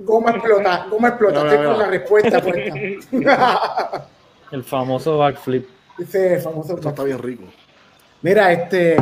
goma 0.00 0.30
explota, 0.32 0.86
goma 0.90 1.08
explota. 1.08 1.38
Mira, 1.44 1.50
Estoy 1.50 1.58
mira, 1.58 1.70
con 1.70 1.78
la 1.82 1.86
respuesta 1.88 2.42
puesta. 2.42 4.06
El 4.52 4.64
famoso 4.64 5.18
backflip. 5.18 5.68
Ese 5.98 6.40
famoso. 6.40 6.76
Eso 6.76 6.88
está 6.88 7.04
bien 7.04 7.18
rico. 7.20 7.44
Mira, 8.22 8.50
este. 8.52 8.96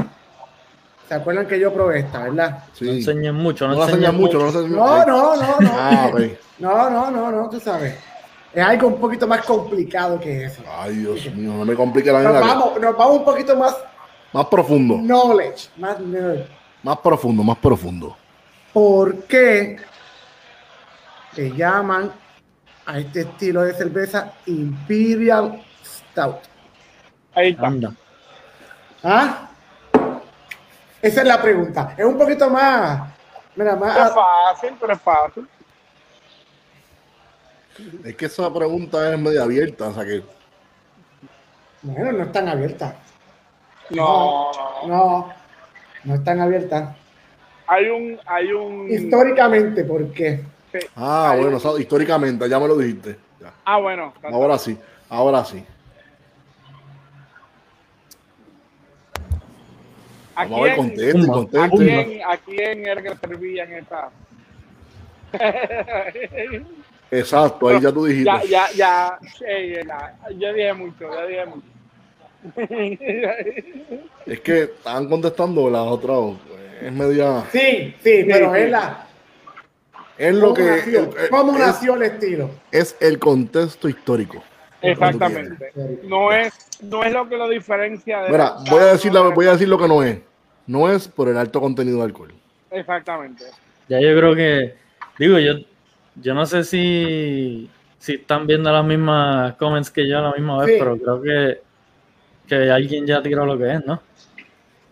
¿Se 1.09 1.15
acuerdan 1.15 1.47
que 1.47 1.59
yo 1.59 1.73
probé 1.73 2.01
esta, 2.01 2.25
verdad? 2.25 2.51
No 2.51 2.65
Sí. 2.75 2.89
enseñen 2.99 3.35
mucho, 3.35 3.67
no, 3.67 3.77
No 3.77 3.83
enseñen 3.85 4.05
enseñas 4.11 4.21
mucho, 4.21 4.39
no 4.41 4.51
No, 4.69 5.07
no, 5.07 5.37
no, 5.37 5.57
no. 5.61 5.71
Ah. 5.73 6.11
No, 6.59 6.91
no, 6.91 7.11
no, 7.11 7.31
no, 7.31 7.49
tú 7.49 7.59
sabes. 7.61 7.95
Es 8.53 8.63
algo 8.65 8.89
un 8.89 9.01
poquito 9.01 9.27
más 9.27 9.43
complicado 9.47 10.19
que 10.21 10.45
eso. 10.47 10.61
Ay, 10.77 10.97
Dios 10.97 11.33
mío, 11.35 11.53
no 11.55 11.65
me 11.65 11.75
complique 11.75 12.11
la 12.13 12.21
Nos 12.21 12.33
vida. 12.33 12.41
vamos, 12.41 12.81
nos 12.81 12.97
vamos 12.97 13.19
un 13.21 13.25
poquito 13.25 13.57
más 13.57 13.77
Más 14.33 14.47
profundo, 14.47 14.97
knowledge, 14.99 15.69
más 15.77 15.99
nerd. 16.01 16.47
más 16.83 16.99
profundo, 16.99 17.43
más 17.43 17.59
profundo. 17.59 18.17
¿Por 18.73 19.25
qué 19.25 19.79
le 21.37 21.51
llaman 21.57 22.13
a 22.87 22.99
este 22.99 23.21
estilo 23.23 23.63
de 23.63 23.73
cerveza 23.75 24.33
Imperial 24.47 25.63
Stout? 25.85 26.37
Ahí 27.35 27.51
está. 27.51 27.67
Anda. 27.67 27.93
¿Ah? 29.03 29.49
Esa 31.01 31.21
es 31.23 31.27
la 31.27 31.41
pregunta. 31.41 31.95
Es 31.97 32.05
un 32.05 32.19
poquito 32.19 32.51
más. 32.51 33.09
Mira, 33.57 33.73
Es 33.73 33.79
más. 33.81 34.15
fácil, 34.15 34.75
pero 34.81 34.93
es 34.93 35.01
fácil. 35.01 35.49
Es 38.05 38.17
que 38.17 38.27
esa 38.27 38.53
pregunta 38.53 39.13
es 39.13 39.19
media 39.19 39.43
abierta, 39.45 39.89
o 39.89 39.95
sea 39.95 40.05
que 40.05 40.23
Bueno, 41.83 42.13
no 42.13 42.25
están 42.25 42.49
No, 43.91 44.51
No, 44.87 45.33
no 46.05 46.15
están 46.15 46.41
abiertas. 46.41 46.95
hay 47.67 47.89
un, 47.89 48.19
hay 48.27 48.53
un. 48.53 48.89
Históricamente, 48.91 49.85
¿por 49.85 50.13
qué? 50.13 50.41
sí. 50.73 50.79
Ah, 50.97 51.31
Hay- 51.33 51.41
bueno, 51.41 51.57
o 51.57 51.61
sea, 51.61 51.73
históricamente, 51.79 52.49
ya 52.49 52.59
me 52.59 52.69
lo 52.69 52.77
dijiste. 52.77 53.17
Ya. 53.41 53.53
Ah, 53.65 53.79
bueno. 53.79 54.13
Ahora 54.23 54.59
sí, 54.59 54.79
ahora 55.09 55.45
sí. 55.45 55.65
¿A 60.35 60.43
Vamos 60.45 60.59
a 60.61 60.63
ver, 60.63 60.75
quién, 60.75 60.87
conteste, 60.89 61.23
Zumba. 61.23 61.65
a 61.65 61.69
quién, 61.71 62.21
a 62.25 62.37
quién 62.37 62.87
era 62.87 63.03
que 63.03 63.17
servían 63.17 63.73
esta? 63.73 64.11
Exacto, 67.11 67.69
ahí 67.69 67.81
ya 67.81 67.91
tú 67.93 68.05
dijiste. 68.07 68.25
ya, 68.31 68.43
ya, 68.45 68.67
ya, 68.75 69.19
sí, 69.37 69.45
ya, 70.39 70.53
dije 70.53 70.73
mucho, 70.75 71.11
ya 71.13 71.27
dije 71.27 71.47
mucho. 71.47 71.67
Es 74.27 74.41
que 74.41 74.63
estaban 74.65 75.09
contestando 75.09 75.69
las 75.71 75.83
otras. 75.83 76.19
Es 76.83 76.93
media. 76.93 77.45
Sí, 77.51 77.95
sí, 78.03 78.25
pero 78.27 78.55
es 78.55 78.71
la. 78.71 79.07
Es 80.17 80.35
lo 80.35 80.41
¿Cómo 80.49 80.55
que. 80.55 80.63
nació? 80.65 81.01
el- 81.05 81.29
¿Cómo 81.31 81.53
es, 81.55 81.59
nació 81.59 81.95
el 81.95 82.03
estilo? 82.03 82.51
es 82.71 82.97
el 83.01 83.19
contexto 83.19 83.89
histórico. 83.89 84.43
Exactamente. 84.83 85.73
No 86.05 86.33
es, 86.33 86.53
no 86.83 87.03
es 87.03 87.13
lo 87.13 87.29
que 87.29 87.37
lo 87.37 87.49
diferencia 87.49 88.21
de. 88.23 88.31
Mira, 88.31 88.55
voy 88.71 88.81
a 88.81 88.87
decir, 88.87 89.13
la- 89.13 89.23
voy 89.23 89.47
a 89.47 89.53
decir 89.53 89.69
lo 89.69 89.79
que 89.79 89.89
no 89.89 90.03
es. 90.03 90.19
No 90.67 90.91
es 90.91 91.09
por 91.09 91.29
el 91.29 91.37
alto 91.37 91.61
contenido 91.61 91.99
de 91.99 92.05
alcohol. 92.05 92.33
Exactamente. 92.71 93.45
Ya 93.89 94.01
yo 94.01 94.17
creo 94.17 94.35
que, 94.35 94.75
digo, 95.19 95.39
yo, 95.39 95.55
yo 96.17 96.35
no 96.35 96.45
sé 96.47 96.63
si, 96.63 97.71
si 97.99 98.15
están 98.15 98.47
viendo 98.47 98.71
las 98.71 98.85
mismas 98.85 99.55
comments 99.57 99.91
que 99.91 100.07
yo 100.07 100.19
a 100.19 100.23
la 100.23 100.33
misma 100.33 100.59
vez, 100.65 100.75
Sí. 100.75 100.77
pero 100.79 100.99
creo 100.99 101.23
que, 101.23 101.61
que 102.49 102.71
alguien 102.71 103.07
ya 103.07 103.23
tiró 103.23 103.45
lo 103.47 103.59
que 103.59 103.75
es, 103.75 103.85
¿no? 103.85 104.01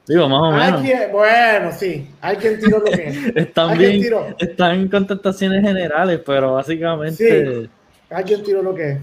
Digo, 0.07 0.28
más 0.28 0.41
o 0.41 0.51
menos. 0.53 0.81
Alguien, 0.81 1.11
bueno, 1.11 1.73
sí, 1.73 2.09
alguien 2.20 2.61
tiró 2.61 2.78
lo 2.78 2.85
que 2.85 3.09
es. 3.09 3.16
Están 3.37 3.77
bien, 3.77 4.01
tiró. 4.01 4.27
están 4.39 4.74
en 4.77 4.89
contestaciones 4.89 5.62
generales, 5.62 6.20
pero 6.24 6.55
básicamente 6.55 7.65
Sí. 7.65 7.70
Alguien 8.11 8.43
tiró 8.45 8.62
lo 8.62 8.73
que 8.74 8.93
es. 8.93 8.99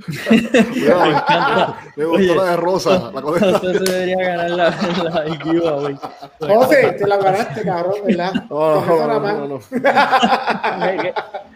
Cuidado. 0.72 1.76
Me 1.96 2.04
gustó 2.04 2.18
Oye. 2.18 2.34
la 2.36 2.44
de 2.44 2.56
rosa. 2.56 3.12
La 3.12 3.58
se 3.60 3.66
debería 3.66 4.16
ganar 4.16 4.50
la, 4.50 4.70
la 4.70 5.36
giveaway. 5.36 5.96
José, 6.38 6.92
te 6.92 7.06
la 7.06 7.16
ganaste, 7.18 7.62
cabrón, 7.62 7.94
¿verdad? 8.06 8.32
No, 8.48 8.86
no, 8.86 9.06
no, 9.06 9.20
no, 9.20 9.48
no. 9.48 9.60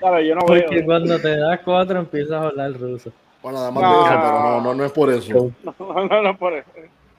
Claro, 0.01 0.20
yo 0.20 0.35
no 0.35 0.47
veo. 0.47 0.64
Porque 0.66 0.85
cuando 0.85 1.18
te 1.18 1.36
das 1.39 1.60
cuatro 1.64 2.01
empiezas 2.01 2.32
a 2.32 2.47
hablar 2.48 2.72
ruso. 2.72 3.12
Bueno, 3.44 3.58
además 3.58 3.82
No. 3.82 3.90
de 3.92 4.04
eso, 4.04 4.20
pero 4.22 4.40
no, 4.40 4.60
no, 4.62 4.74
no 4.74 4.84
es 4.86 4.92
por 4.92 5.10
eso. 5.12 5.52
No, 5.78 6.06
no, 6.08 6.22
no, 6.22 6.36
por 6.38 6.54
eso. 6.54 6.68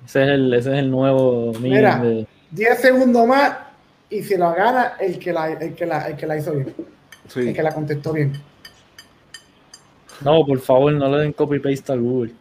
Ese 0.06 0.23
es 0.23 0.30
el, 0.30 0.53
ese 0.56 0.73
es 0.73 0.80
el 0.80 0.89
nuevo 0.89 1.53
Mira. 1.61 1.97
de... 1.99 2.26
10 2.49 2.80
segundos 2.81 3.27
más 3.27 3.56
y 4.10 4.23
se 4.23 4.35
la 4.38 4.53
gana 4.56 4.93
el 4.99 5.19
que 5.19 5.31
la, 5.31 5.52
el 5.52 5.76
que 5.76 5.85
la, 5.85 6.07
el 6.07 6.15
que 6.18 6.26
la 6.26 6.38
hizo 6.38 6.52
bien, 6.53 6.73
Sí. 7.27 7.41
el 7.41 7.53
que 7.53 7.61
la 7.64 7.72
contestó 7.73 8.11
bien. 8.14 8.34
No, 10.22 10.43
por 10.45 10.60
favor, 10.61 10.93
no 10.93 11.10
le 11.10 11.18
den 11.23 11.34
copy-paste 11.34 11.91
al 11.93 12.02
Google. 12.02 12.31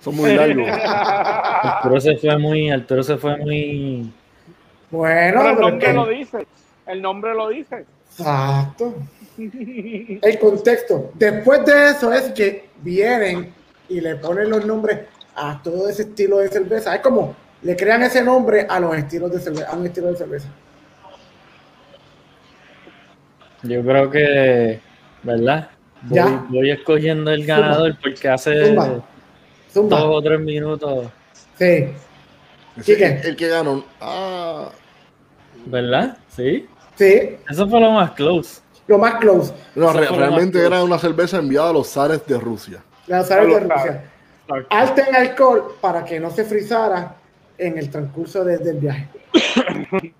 Son 0.00 0.16
muy 0.16 0.34
largos. 0.34 0.66
Arturo 0.82 2.00
se 2.00 2.16
fue 2.16 2.36
muy... 2.38 2.70
Arturo 2.70 3.02
se 3.04 3.16
fue 3.18 3.36
muy... 3.36 4.12
Bueno, 4.90 5.40
Pero 5.44 5.48
el 5.48 5.52
es 5.54 5.60
nombre 5.60 5.92
lo 5.94 6.06
dice. 6.06 6.46
El 6.86 7.02
nombre 7.02 7.34
lo 7.34 7.48
dice. 7.50 7.84
Exacto. 8.18 8.94
El 9.38 10.38
contexto. 10.38 11.10
Después 11.14 11.64
de 11.64 11.90
eso 11.90 12.12
es 12.12 12.32
que 12.32 12.68
vienen 12.82 13.52
y 13.88 14.00
le 14.00 14.16
ponen 14.16 14.50
los 14.50 14.64
nombres 14.66 15.00
a 15.34 15.60
todo 15.62 15.88
ese 15.88 16.02
estilo 16.02 16.38
de 16.38 16.48
cerveza. 16.48 16.94
Es 16.94 17.00
como 17.00 17.34
le 17.62 17.76
crean 17.76 18.02
ese 18.02 18.22
nombre 18.22 18.66
a 18.68 18.80
los 18.80 18.96
estilos 18.96 19.30
de 19.32 19.40
cerveza, 19.40 19.70
a 19.70 19.76
un 19.76 19.86
estilo 19.86 20.08
de 20.08 20.16
cerveza. 20.16 20.48
Yo 23.62 23.82
creo 23.82 24.10
que... 24.10 24.80
¿Verdad? 25.22 25.70
Voy, 26.02 26.16
Ya. 26.16 26.46
voy 26.48 26.70
escogiendo 26.72 27.30
el 27.30 27.46
ganador 27.46 27.96
porque 28.02 28.28
hace 28.28 28.66
Zumba. 28.66 29.04
dos 29.96 30.02
o 30.04 30.22
tres 30.22 30.40
minutos... 30.40 31.06
Sí. 31.56 31.86
Quique. 32.84 33.04
el, 33.06 33.26
el 33.26 33.36
que 33.36 33.48
ganó. 33.48 33.84
Ah, 34.00 34.70
¿Verdad? 35.66 36.16
Sí. 36.28 36.66
Sí. 36.96 37.36
Eso 37.48 37.68
fue 37.68 37.80
lo 37.80 37.92
más 37.92 38.10
close. 38.12 38.61
Lo 38.86 38.98
más 38.98 39.14
close. 39.16 39.52
no, 39.74 39.92
re- 39.92 40.08
realmente 40.08 40.58
más 40.58 40.66
era 40.66 40.82
una 40.84 40.98
cerveza 40.98 41.38
enviada 41.38 41.70
a 41.70 41.72
los 41.72 41.88
zares 41.88 42.26
de 42.26 42.38
Rusia. 42.38 42.82
Lanzaron 43.06 43.48
de 43.48 43.60
Lo 43.60 43.68
sabe. 43.68 43.74
Rusia. 43.80 44.04
Alta 44.70 45.06
en 45.08 45.16
alcohol 45.16 45.74
para 45.80 46.04
que 46.04 46.18
no 46.20 46.30
se 46.30 46.44
frizara 46.44 47.14
en 47.56 47.78
el 47.78 47.88
transcurso 47.90 48.44
de- 48.44 48.58
del 48.58 48.78
viaje. 48.78 49.08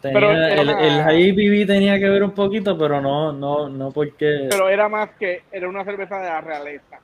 Tenía, 0.00 0.20
Pero 0.20 0.30
el, 0.32 0.68
era- 0.70 1.10
el 1.12 1.20
IPV 1.28 1.66
tenía 1.66 1.98
que 1.98 2.08
ver 2.08 2.22
un 2.22 2.30
poquito, 2.30 2.78
pero 2.78 3.00
no, 3.00 3.32
no, 3.32 3.68
no 3.68 3.90
porque. 3.90 4.46
Pero 4.48 4.68
era 4.68 4.88
más 4.88 5.10
que, 5.18 5.42
era 5.50 5.68
una 5.68 5.84
cerveza 5.84 6.18
de 6.18 6.28
la 6.28 6.40
realeza. 6.40 7.00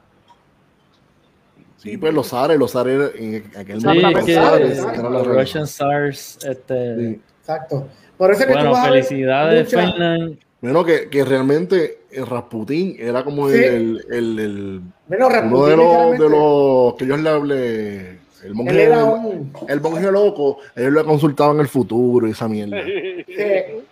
Sí, 1.77 1.97
pues 1.99 2.15
los 2.15 2.33
Ares, 2.33 2.57
los 2.57 2.77
Ares 2.77 3.11
en 3.17 3.51
aquel 3.59 3.81
Sí, 3.81 3.87
momento, 3.87 5.11
los 5.11 5.27
los. 5.27 5.27
Russian 5.27 5.67
SARS, 5.67 6.39
este. 6.45 6.97
Sí. 6.97 7.21
Exacto. 7.41 7.89
Por 8.25 8.33
eso 8.33 8.41
es 8.43 8.47
que 8.47 8.53
tú 8.53 8.59
Bueno, 8.59 8.73
vas 8.73 8.89
felicidades, 8.89 9.65
mucha- 9.65 9.81
Fernan. 9.93 10.39
Bueno, 10.61 10.85
que, 10.85 11.09
que 11.11 11.25
realmente 11.27 11.99
el 12.11 12.27
Rasputín 12.27 12.97
era 12.99 13.23
como 13.23 13.51
Sí. 13.51 13.57
el, 13.63 14.05
el, 14.11 14.39
el- 14.39 14.81
Menos 15.09 15.29
uno 15.29 15.67
de 15.67 15.77
Rasputin, 15.77 15.77
los, 15.77 16.19
de 16.19 16.29
los 16.31 16.95
que 16.95 17.05
ellos 17.05 17.21
le 17.21 17.29
hablé, 17.29 18.19
el 18.45 18.55
monje, 18.55 18.91
un. 18.91 19.53
el 19.69 19.81
monje 19.83 20.11
loco, 20.11 20.59
ellos 20.75 20.93
lo 20.93 21.05
consultaban 21.05 21.61
el 21.61 21.69
futuro 21.69 22.27
y 22.27 22.31
esa 22.31 22.49
mierda. 22.49 22.79
sí, 22.83 23.25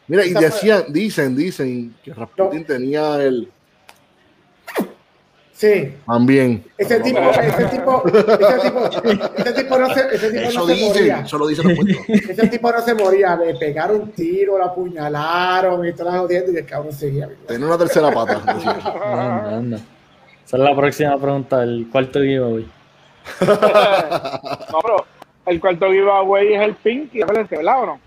Mira, 0.08 0.24
y 0.24 0.32
decían, 0.32 0.84
dicen, 0.88 1.36
dicen 1.36 1.94
que 2.02 2.14
Rasputín 2.14 2.64
tenía 2.64 3.22
el 3.22 3.48
sí. 5.62 5.94
también. 6.06 6.64
Ese 6.76 7.00
tipo, 7.00 7.20
ese 7.20 7.64
tipo, 7.66 8.02
ese 8.06 8.58
tipo, 8.60 8.90
ese 9.36 9.52
tipo 9.52 9.78
no 9.78 9.94
se, 9.94 10.14
ese 10.14 10.30
tipo 10.30 10.48
Eso 10.48 10.60
no 10.60 10.66
se 10.66 10.84
moría. 10.84 11.20
eso 11.20 11.38
lo 11.38 11.74
cuentos. 11.74 11.96
Ese 12.08 12.48
tipo 12.48 12.72
no 12.72 12.80
se 12.80 12.94
moría, 12.94 13.36
le 13.36 13.54
pegaron 13.54 14.10
tiro, 14.12 14.58
lo 14.58 14.64
apuñalaron 14.64 15.86
y 15.86 15.92
todas 15.92 16.14
las 16.14 16.22
jodiendo 16.22 16.52
y 16.52 16.56
el 16.56 16.66
cabrón 16.66 16.92
seguía. 16.92 17.28
Tenía 17.46 17.66
una 17.66 17.78
tercera 17.78 18.10
pata. 18.10 18.42
Anda, 18.46 19.56
anda. 19.56 19.76
Esa 20.44 20.56
es 20.56 20.62
la 20.62 20.76
próxima 20.76 21.16
pregunta, 21.18 21.62
el 21.62 21.86
cuarto 21.90 22.20
giveaway. 22.20 22.66
No, 24.72 24.80
pero 24.80 25.06
el 25.46 25.60
cuarto 25.60 25.90
giveaway 25.90 26.54
es 26.54 26.60
el 26.62 26.74
Pink, 26.76 27.22
acuérdense, 27.22 27.56
¿verdad 27.56 27.82
o 27.82 27.86
no? 27.86 28.00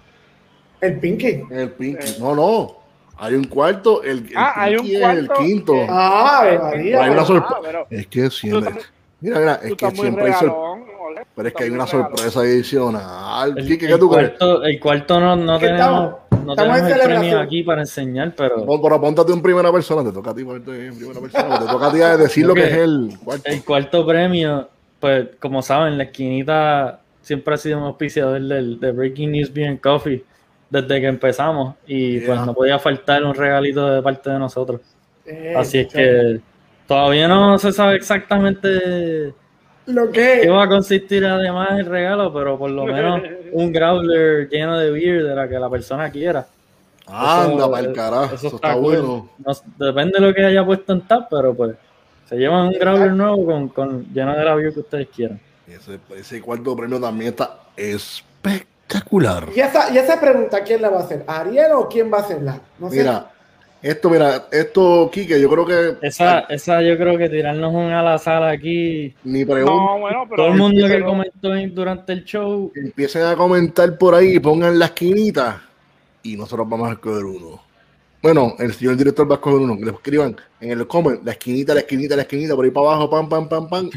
El 0.81 0.99
Pinky. 0.99 1.43
El 1.49 1.69
Pinky. 1.71 2.19
No, 2.19 2.35
no. 2.35 2.84
Hay 3.17 3.33
un 3.35 3.45
cuarto, 3.45 4.03
el, 4.03 4.19
el 4.19 4.31
Ah, 4.35 4.53
hay 4.55 4.75
un 4.75 4.85
el 4.85 5.29
quinto. 5.37 5.73
Ah, 5.89 6.41
Pero 6.43 6.63
María. 6.63 7.03
hay 7.03 7.09
una 7.11 7.21
Ah, 7.21 7.25
sorpresa. 7.25 7.79
Es 7.89 8.07
que 8.07 8.29
siempre. 8.29 8.71
Tú 8.71 8.79
Mira, 9.21 9.39
mira, 9.39 9.59
es 9.63 9.75
que 9.75 9.91
siempre 9.91 10.25
hay 10.25 10.33
sorpresa. 10.33 11.25
Pero 11.35 11.47
es 11.47 11.53
que 11.53 11.63
hay 11.63 11.69
una 11.69 11.85
regalón. 11.85 12.07
sorpresa 12.09 12.39
adicional. 12.41 13.57
El, 13.57 13.67
Quique, 13.67 13.85
el 13.85 13.91
¿qué 13.93 13.97
tú 13.97 14.09
crees? 14.09 14.29
cuarto, 14.31 14.63
el 14.63 14.79
cuarto 14.79 15.19
no, 15.19 15.35
no 15.35 15.59
¿Qué 15.59 15.67
tenemos, 15.67 15.87
estamos? 15.87 16.15
no 16.45 16.51
Estamos 16.53 16.55
tenemos 16.55 16.79
en 16.81 16.91
el 16.99 17.01
premio 17.19 17.39
aquí 17.39 17.63
para 17.63 17.81
enseñar, 17.81 18.33
pero 18.35 18.65
Pon- 18.65 18.81
Pero 18.81 18.95
apóntate 18.95 19.31
en 19.33 19.41
primera 19.41 19.71
persona, 19.71 20.03
te 20.03 20.11
toca 20.11 20.31
a 20.31 20.35
ti 20.35 20.43
ponerte 20.43 20.87
en 20.87 20.97
primera 20.97 21.19
persona, 21.21 21.59
te 21.59 21.65
toca 21.65 21.87
a 21.87 21.93
ti 21.93 22.01
a 22.01 22.17
decir 22.17 22.45
lo 22.45 22.53
que 22.53 22.65
es 22.65 22.73
el 22.73 23.17
cuarto. 23.23 23.43
el 23.49 23.63
cuarto 23.63 24.05
premio, 24.05 24.67
pues 24.99 25.27
como 25.39 25.61
saben, 25.61 25.97
la 25.97 26.03
esquinita 26.05 26.99
siempre 27.21 27.53
ha 27.53 27.57
sido 27.57 27.77
un 27.79 27.85
auspiciador 27.85 28.39
del, 28.41 28.79
de 28.79 28.91
Breaking 28.91 29.31
News 29.31 29.53
Beer 29.53 29.69
and 29.69 29.79
Coffee 29.81 30.23
desde 30.69 30.99
que 31.01 31.07
empezamos 31.07 31.75
y 31.87 32.19
Yeah. 32.19 32.25
pues 32.27 32.45
no 32.45 32.53
podía 32.53 32.79
faltar 32.79 33.23
un 33.23 33.33
regalito 33.35 33.87
de 33.89 34.01
parte 34.01 34.29
de 34.29 34.39
nosotros. 34.39 34.81
Eh, 35.25 35.53
Así 35.57 35.79
es 35.79 35.87
que 35.87 36.39
todavía 36.87 37.27
no 37.27 37.57
se 37.57 37.71
sabe 37.71 37.95
exactamente 37.95 39.33
Lo 39.87 40.11
qué 40.11 40.41
que. 40.43 40.49
va 40.49 40.63
a 40.63 40.67
consistir 40.67 41.25
además 41.25 41.79
el 41.79 41.85
regalo, 41.85 42.33
pero 42.33 42.57
por 42.57 42.69
lo 42.71 42.85
menos 42.85 43.21
un 43.53 43.71
growler 43.71 44.49
lleno 44.49 44.77
de 44.77 44.91
beer 44.91 45.23
de 45.23 45.35
la 45.35 45.47
que 45.47 45.57
la 45.59 45.69
persona 45.69 46.09
quiera. 46.11 46.45
Anda, 47.07 47.69
para 47.69 47.87
el 47.87 47.93
carajo, 47.93 48.33
eso, 48.35 48.55
está, 48.55 48.73
cool. 48.73 48.81
bueno. 48.81 49.29
No- 49.45 49.85
depende 49.85 50.19
de 50.19 50.25
lo 50.27 50.33
que 50.33 50.43
haya 50.43 50.65
puesto 50.65 50.91
en 50.93 51.01
tap, 51.01 51.27
pero 51.29 51.53
pues 51.53 51.75
se 52.27 52.35
llevan 52.35 52.67
un 52.67 52.73
growler 52.73 53.11
nuevo 53.13 53.45
con, 53.45 53.69
con 53.69 54.05
lleno 54.11 54.35
de 54.35 54.43
la 54.43 54.55
beer 54.55 54.73
que 54.73 54.79
ustedes 54.79 55.07
quieran. 55.15 55.39
Ese, 55.67 55.99
ese 56.15 56.41
cuarto 56.41 56.75
premio 56.75 56.99
también 56.99 57.29
está 57.29 57.59
espectacular. 57.77 58.74
Y 59.55 59.59
esa, 59.59 59.91
y 59.93 59.97
esa 59.97 60.19
pregunta, 60.19 60.63
¿quién 60.63 60.81
la 60.81 60.89
va 60.89 60.99
a 60.99 61.03
hacer? 61.03 61.23
¿Ariel 61.27 61.71
o 61.73 61.87
quién 61.89 62.11
va 62.11 62.19
a 62.19 62.21
hacerla? 62.21 62.59
No 62.79 62.89
sé. 62.89 62.97
Mira, 62.97 63.31
esto, 63.81 64.09
mira, 64.09 64.45
esto, 64.51 65.09
Quique, 65.11 65.39
yo 65.39 65.49
creo 65.49 65.65
que 65.65 66.07
Esa, 66.07 66.39
esa 66.41 66.81
yo 66.81 66.97
creo 66.97 67.17
que 67.17 67.29
tirarnos 67.29 67.73
un 67.73 67.91
a 67.91 68.01
la 68.03 68.17
sala 68.17 68.49
aquí. 68.49 69.13
ni 69.23 69.43
pregunta. 69.45 69.73
No, 69.73 69.99
bueno, 69.99 70.25
pero. 70.29 70.43
Todo 70.43 70.47
el 70.53 70.57
mundo 70.59 70.87
que 70.87 70.93
pero- 70.93 71.05
comentó 71.07 71.55
en- 71.55 71.73
durante 71.75 72.13
el 72.13 72.23
show, 72.23 72.71
Empiecen 72.75 73.23
a 73.23 73.35
comentar 73.35 73.97
por 73.97 74.13
ahí 74.15 74.39
pongan 74.39 74.77
la 74.79 74.85
esquinita 74.85 75.61
y 76.23 76.35
nosotros 76.37 76.67
vamos 76.69 76.89
a 76.89 76.93
escoger 76.93 77.25
uno. 77.25 77.61
Bueno, 78.21 78.55
el 78.57 78.73
señor 78.73 78.95
director 78.97 79.29
va 79.29 79.35
a 79.35 79.37
escoger 79.37 79.59
uno. 79.59 79.77
Que 79.77 79.85
le 79.85 79.91
escriban 79.91 80.35
en 80.59 80.71
el 80.71 80.87
comment 80.87 81.23
la 81.23 81.31
esquinita, 81.33 81.73
la 81.75 81.81
esquinita, 81.81 82.15
la 82.15 82.23
esquinita, 82.23 82.55
por 82.55 82.65
ahí 82.65 82.71
para 82.71 82.87
abajo, 82.87 83.09
pam, 83.09 83.29
pam, 83.29 83.47
pam, 83.49 83.69
pam. 83.69 83.89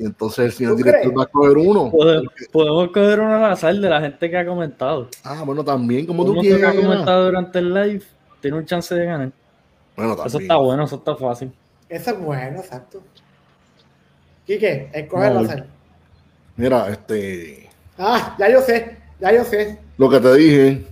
Y 0.00 0.06
entonces 0.06 0.46
el 0.46 0.52
señor 0.52 0.72
¿Tú 0.72 0.76
director 0.78 1.02
crees? 1.02 1.18
va 1.18 1.22
a 1.22 1.26
escoger 1.26 1.58
uno. 1.58 1.90
podemos, 1.90 2.32
podemos 2.50 2.88
coger 2.88 3.20
uno 3.20 3.34
al 3.44 3.52
azar 3.52 3.74
de 3.74 3.90
la 3.90 4.00
gente 4.00 4.30
que 4.30 4.38
ha 4.38 4.46
comentado. 4.46 5.08
Ah, 5.22 5.42
bueno, 5.44 5.62
también, 5.62 6.06
como 6.06 6.24
tú 6.24 6.30
el 6.30 6.36
mundo 6.36 6.56
que 6.56 6.64
ha 6.64 6.70
quieras. 6.70 6.86
comentado 6.86 7.24
durante 7.26 7.58
el 7.58 7.74
live 7.74 8.02
tiene 8.40 8.56
un 8.56 8.64
chance 8.64 8.94
de 8.94 9.04
ganar. 9.04 9.30
Bueno, 9.96 10.14
Eso 10.14 10.22
también. 10.22 10.42
está 10.42 10.56
bueno, 10.56 10.84
eso 10.84 10.96
está 10.96 11.14
fácil. 11.16 11.52
Eso 11.90 12.10
es 12.12 12.18
bueno, 12.20 12.60
exacto. 12.60 13.02
Quique, 14.46 14.88
escoge 14.94 15.28
No, 15.28 15.42
la 15.42 15.48
sal. 15.48 15.66
Mira, 16.56 16.88
este, 16.88 17.68
Ah, 17.98 18.34
ya 18.38 18.50
yo 18.50 18.62
sé, 18.62 18.96
ya 19.20 19.32
yo 19.34 19.44
sé. 19.44 19.78
lo 19.98 20.08
que 20.08 20.18
te 20.20 20.34
dije, 20.34 20.86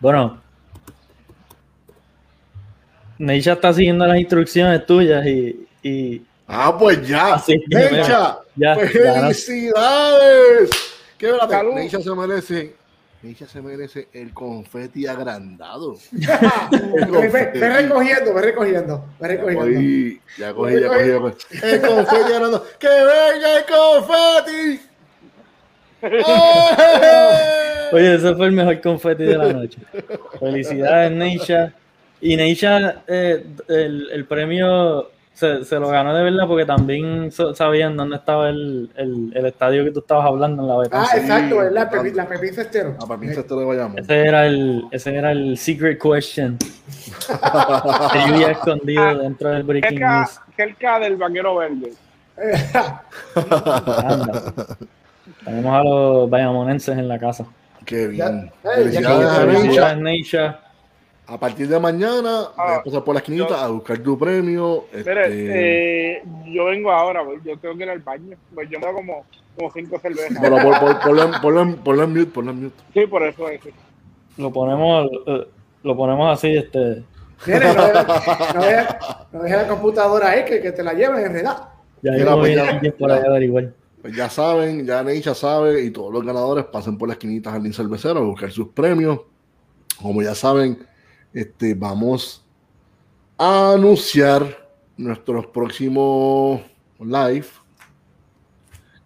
Bueno, 0.00 0.40
Neisha 3.18 3.52
está 3.52 3.72
siguiendo 3.72 4.04
las 4.06 4.18
instrucciones 4.18 4.84
tuyas 4.84 5.24
y, 5.26 5.66
y 5.82 6.22
Ah, 6.46 6.76
pues 6.78 7.06
ya. 7.06 7.34
Así 7.34 7.60
que, 7.60 7.76
Neisha, 7.76 8.38
ya, 8.56 8.76
felicidades. 8.76 10.70
Qué 11.18 11.30
verdad, 11.32 11.48
Salud. 11.48 11.74
Neisha 11.74 12.00
se 12.00 12.10
merece. 12.14 12.74
Neisha 13.22 13.46
se 13.46 13.62
merece 13.62 14.08
el 14.12 14.34
confeti 14.34 15.06
agrandado. 15.06 15.96
ve 16.10 17.52
recogiendo, 17.54 18.34
ve 18.34 18.42
recogiendo, 18.42 19.04
ve 19.20 19.28
recogiendo. 19.28 19.62
Cogí, 19.62 20.20
ya 20.36 20.52
cogí, 20.52 20.80
ya 20.80 20.88
cogí, 20.88 21.08
ya 21.08 21.18
cogí. 21.20 21.36
El 21.62 21.80
confeti 21.80 22.32
agrandado. 22.34 22.66
¡Que 22.80 22.88
venga 22.88 23.58
el 23.58 23.64
confeti! 23.64 24.80
¡Eh! 26.02 26.22
Oye, 27.92 28.14
ese 28.16 28.34
fue 28.34 28.46
el 28.46 28.52
mejor 28.52 28.80
confeti 28.80 29.22
de 29.22 29.38
la 29.38 29.52
noche. 29.52 29.78
Felicidades, 30.40 31.12
Neisha. 31.12 31.72
Y 32.20 32.36
Neisha, 32.36 33.04
eh, 33.06 33.46
el, 33.68 34.08
el 34.10 34.24
premio 34.26 35.11
se, 35.34 35.64
se 35.64 35.78
lo 35.78 35.88
ganó 35.88 36.14
de 36.14 36.22
verdad 36.24 36.46
porque 36.46 36.64
también 36.66 37.32
so- 37.32 37.54
sabían 37.54 37.96
dónde 37.96 38.16
estaba 38.16 38.48
el, 38.50 38.90
el, 38.96 39.32
el 39.34 39.46
estadio 39.46 39.82
que 39.84 39.90
tú 39.90 40.00
estabas 40.00 40.26
hablando 40.26 40.62
en 40.62 40.68
la 40.68 40.74
Ah, 40.74 40.78
Betán. 40.78 41.04
exacto, 41.18 41.56
¿verdad? 41.58 41.88
Sí. 41.90 41.96
Pepi- 41.98 42.14
La 42.14 42.28
Pepín 42.28 42.54
Cestero. 42.54 42.94
Ah, 43.00 43.06
para 43.06 43.18
mí 43.18 43.26
esto 43.28 43.58
le 43.60 43.66
vayamos. 43.66 43.96
Ese 43.98 44.26
era 44.26 44.46
el, 44.46 44.84
ese 44.90 45.14
era 45.16 45.32
el 45.32 45.56
secret 45.58 45.98
question 46.00 46.56
que 46.58 48.18
yo 48.18 48.34
había 48.34 48.50
escondido 48.52 49.18
dentro 49.18 49.48
del 49.50 49.62
breaking 49.62 49.90
Cerca, 49.98 50.18
news. 50.20 50.40
cerca 50.56 50.98
del 51.00 51.16
vaquero 51.16 51.56
verde. 51.56 51.92
Anda. 53.34 54.42
Tenemos 55.44 55.72
a 55.74 55.82
los 55.84 56.30
bayamonenses 56.30 56.96
en 56.96 57.08
la 57.08 57.18
casa. 57.18 57.46
Qué 57.84 58.06
bien. 58.06 58.50
Ya- 58.92 59.96
a 61.32 61.38
partir 61.38 61.66
de 61.68 61.78
mañana, 61.80 62.48
Ah, 62.56 62.64
vas 62.66 62.78
a 62.78 62.82
pasar 62.84 63.04
por 63.04 63.14
la 63.14 63.20
esquinita 63.20 63.48
yo- 63.48 63.56
a 63.56 63.68
buscar 63.68 63.98
tu 63.98 64.18
premio. 64.18 64.84
Mire, 64.92 65.22
Este, 65.22 66.12
eh, 66.18 66.22
yo 66.48 66.66
vengo 66.66 66.90
ahora, 66.92 67.24
pues, 67.24 67.40
yo 67.44 67.56
tengo 67.58 67.76
que 67.76 67.84
ir 67.84 67.90
al 67.90 68.00
baño. 68.00 68.36
Pues 68.54 68.68
yo 68.70 68.78
me 68.78 68.86
doy 68.86 68.94
como, 68.94 69.24
como 69.56 69.70
cinco 69.72 69.98
cervezas. 69.98 70.38
Pero 70.40 70.56
por, 70.58 70.78
por, 70.80 71.00
ponlo, 71.00 71.22
en- 71.24 71.40
ponlo 71.40 71.62
en- 71.62 71.74
ponlo 71.76 72.02
en 72.04 72.10
mute, 72.10 72.26
ponlo 72.26 72.50
en 72.50 72.62
mute. 72.64 72.76
Sí, 72.92 73.06
por 73.06 73.22
eso 73.22 73.48
es. 73.48 73.60
Lo 74.36 74.52
ponemos, 74.52 75.08
eh, 75.26 75.46
lo 75.82 75.96
ponemos 75.96 76.32
así, 76.38 76.54
este. 76.56 77.02
Mire, 77.46 77.74
no 77.74 77.84
deje, 77.86 77.94
no 78.54 78.60
deje- 78.62 78.86
no 79.32 79.42
deje 79.42 79.56
la 79.56 79.68
computadora 79.68 80.30
ahí, 80.30 80.44
que, 80.44 80.60
que 80.60 80.72
te 80.72 80.82
la 80.82 80.92
lleven 80.92 81.24
en 81.24 81.32
realidad. 81.32 81.68
Ya 82.02 82.16
yo 82.16 82.24
pues 82.24 82.36
voy 82.36 82.54
ya- 82.54 82.68
a 82.70 82.84
ir 82.84 82.94
por 82.94 83.10
averiguar. 83.10 83.72
Pues 84.02 84.16
ya 84.16 84.28
saben, 84.28 84.84
ya 84.84 85.02
Neisha 85.04 85.34
sabe 85.34 85.82
y 85.82 85.90
todos 85.90 86.12
los 86.12 86.24
ganadores 86.26 86.64
pasen 86.64 86.98
por 86.98 87.08
la 87.08 87.14
esquinita 87.14 87.52
Jardín 87.52 87.72
Cervecero 87.72 88.18
a 88.18 88.22
buscar 88.22 88.50
sus 88.50 88.68
premios. 88.68 89.20
Como 90.00 90.20
ya 90.22 90.34
saben, 90.34 90.84
este, 91.34 91.74
vamos 91.74 92.44
a 93.38 93.72
anunciar 93.72 94.68
nuestros 94.96 95.46
próximos 95.46 96.60
live. 97.00 97.46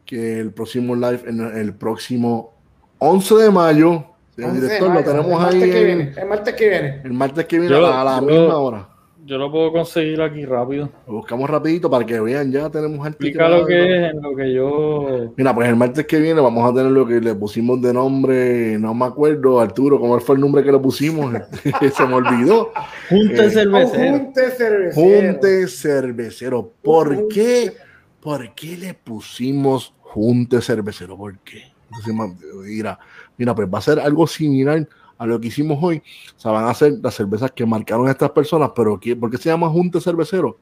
Que 0.04 0.38
el 0.38 0.52
próximo 0.52 0.94
live, 0.94 1.22
en 1.26 1.40
el 1.40 1.74
próximo 1.74 2.52
11 2.98 3.34
de 3.34 3.50
mayo, 3.50 4.04
señor 4.36 4.50
11 4.50 4.60
de 4.60 4.66
director, 4.66 4.88
lo 4.88 4.94
mayo, 4.94 5.04
tenemos 5.10 5.26
el 5.26 5.32
ahí 5.32 5.60
martes 5.60 5.84
viene, 5.84 6.14
el 6.16 6.26
martes 6.28 6.54
que 6.54 6.68
viene. 6.68 7.00
el 7.04 7.12
martes 7.12 7.44
que 7.46 7.58
viene 7.58 7.74
Yo- 7.74 7.86
a 7.92 8.04
la 8.04 8.20
yo- 8.20 8.26
misma 8.26 8.56
hora. 8.56 8.88
Yo 9.26 9.38
lo 9.38 9.50
puedo 9.50 9.72
conseguir 9.72 10.22
aquí 10.22 10.44
rápido. 10.44 10.88
Lo 11.04 11.14
buscamos 11.14 11.50
rapidito 11.50 11.90
para 11.90 12.06
que 12.06 12.20
vean, 12.20 12.52
ya 12.52 12.70
tenemos 12.70 13.04
el 13.04 13.12
Explica 13.12 13.48
lo 13.48 13.66
que 13.66 13.82
es 14.06 14.12
en 14.12 14.22
lo 14.22 14.36
que 14.36 14.54
yo. 14.54 15.32
Mira, 15.36 15.52
pues 15.52 15.68
el 15.68 15.74
martes 15.74 16.06
que 16.06 16.20
viene 16.20 16.40
vamos 16.40 16.70
a 16.70 16.72
tener 16.72 16.92
lo 16.92 17.04
que 17.04 17.20
le 17.20 17.34
pusimos 17.34 17.82
de 17.82 17.92
nombre, 17.92 18.78
no 18.78 18.94
me 18.94 19.04
acuerdo, 19.06 19.58
Arturo, 19.58 19.98
¿cómo 19.98 20.20
fue 20.20 20.36
el 20.36 20.40
nombre 20.42 20.62
que 20.62 20.70
le 20.70 20.78
pusimos? 20.78 21.34
Se 21.92 22.06
me 22.06 22.14
olvidó. 22.14 22.70
Junte 23.08 23.46
Eh, 23.46 23.50
cervecero. 23.50 24.12
Junte 24.12 24.50
cervecero. 24.52 24.94
Junte 24.94 25.66
Cervecero. 25.66 26.72
¿Por 26.80 27.26
qué? 27.26 27.72
¿Por 28.20 28.54
qué 28.54 28.76
le 28.76 28.94
pusimos 28.94 29.92
Junte 30.02 30.60
Cervecero? 30.60 31.16
¿Por 31.16 31.36
qué? 31.38 31.64
Entonces, 31.90 32.64
dirá, 32.64 32.96
mira, 33.36 33.56
pues 33.56 33.66
va 33.68 33.78
a 33.78 33.82
ser 33.82 33.98
algo 33.98 34.26
similar 34.28 34.86
a 35.18 35.26
lo 35.26 35.40
que 35.40 35.48
hicimos 35.48 35.78
hoy. 35.82 36.02
O 36.36 36.40
sea, 36.40 36.52
van 36.52 36.66
a 36.68 36.74
ser 36.74 36.94
las 37.02 37.14
cervezas 37.14 37.50
que 37.52 37.64
marcaron 37.66 38.08
estas 38.08 38.30
personas, 38.30 38.70
pero 38.74 38.98
¿qué- 39.00 39.16
¿por 39.16 39.30
qué 39.30 39.38
se 39.38 39.48
llama 39.48 39.68
Junte 39.68 40.00
Cervecero? 40.00 40.58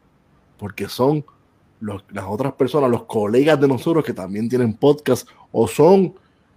Porque 0.59 0.89
son 0.89 1.25
los- 1.81 2.05
las 2.11 2.25
otras 2.29 2.53
personas, 2.55 2.91
los 2.91 3.05
colegas 3.05 3.61
de 3.61 3.69
nosotros 3.69 4.05
que 4.05 4.13
también 4.13 4.49
tienen 4.49 4.75
podcast 4.75 5.29
o 5.53 5.67
son, 5.67 6.15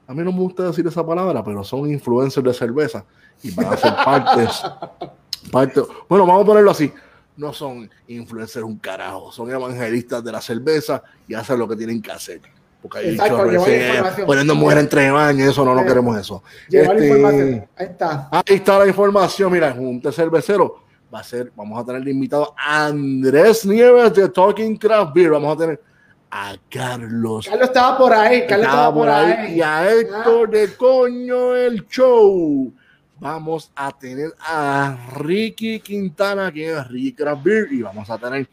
a 0.07 0.13
mí 0.13 0.23
no 0.23 0.31
me 0.31 0.39
gusta 0.39 0.63
decir 0.63 0.85
esa 0.87 1.05
palabra, 1.05 1.43
pero 1.43 1.63
son 1.63 1.89
influencers 1.89 2.45
de 2.45 2.53
cerveza 2.53 3.03
y 3.43 3.51
van 3.51 3.73
a 3.73 3.77
ser 3.77 3.93
partes. 4.05 4.61
parte, 5.51 5.81
bueno, 6.07 6.25
vamos 6.25 6.43
a 6.43 6.45
ponerlo 6.45 6.71
así. 6.71 6.91
No 7.35 7.53
son 7.53 7.89
influencers 8.07 8.65
un 8.65 8.77
carajo, 8.77 9.31
son 9.31 9.49
evangelistas 9.51 10.23
de 10.23 10.31
la 10.31 10.41
cerveza 10.41 11.03
y 11.27 11.33
hacen 11.35 11.59
lo 11.59 11.67
que 11.67 11.75
tienen 11.75 12.01
que 12.01 12.11
hacer. 12.11 12.41
Porque 12.89 12.99
hay 13.07 13.13
Exacto, 13.15 13.51
información. 13.51 14.25
poniendo 14.25 14.55
mujeres 14.55 14.83
entre 14.83 15.11
baños, 15.11 15.49
eso 15.49 15.65
no, 15.65 15.75
no 15.75 15.85
queremos 15.85 16.17
eso. 16.17 16.43
Llevar 16.69 16.95
Este, 16.97 17.07
información. 17.07 17.67
Ahí 17.75 17.85
está. 17.85 18.29
Ahí 18.31 18.55
está 18.55 18.79
la 18.79 18.87
información. 18.87 19.51
Mira, 19.51 19.73
un 19.77 20.01
cervecero 20.11 20.83
va 21.13 21.19
a 21.19 21.23
ser, 21.23 21.51
vamos 21.55 21.81
a 21.81 21.85
tener 21.85 22.03
de 22.03 22.11
invitado 22.11 22.53
a 22.57 22.87
Andrés 22.87 23.65
Nieves 23.65 24.13
de 24.13 24.29
Talking 24.29 24.77
Craft 24.77 25.13
Beer. 25.13 25.31
Vamos 25.31 25.55
a 25.55 25.59
tener 25.59 25.81
a 26.29 26.55
Carlos. 26.69 27.47
Carlos 27.47 27.67
estaba 27.67 27.97
por 27.97 28.13
ahí. 28.13 28.45
Carlos 28.47 28.67
estaba 28.67 28.87
estaba 28.89 28.93
por 28.93 29.09
ahí. 29.09 29.55
y 29.55 29.61
a 29.61 29.89
Héctor 29.91 30.49
de 30.49 30.73
Coño 30.75 31.55
el 31.55 31.87
Show. 31.87 32.73
Vamos 33.19 33.71
a 33.75 33.91
tener 33.97 34.31
a 34.39 34.95
Ricky 35.15 35.79
Quintana, 35.79 36.51
que 36.51 36.71
es 36.71 36.87
Ricky 36.87 37.13
Craft 37.13 37.43
Beer, 37.43 37.67
y 37.71 37.81
vamos 37.81 38.07
a 38.11 38.17
tener 38.17 38.47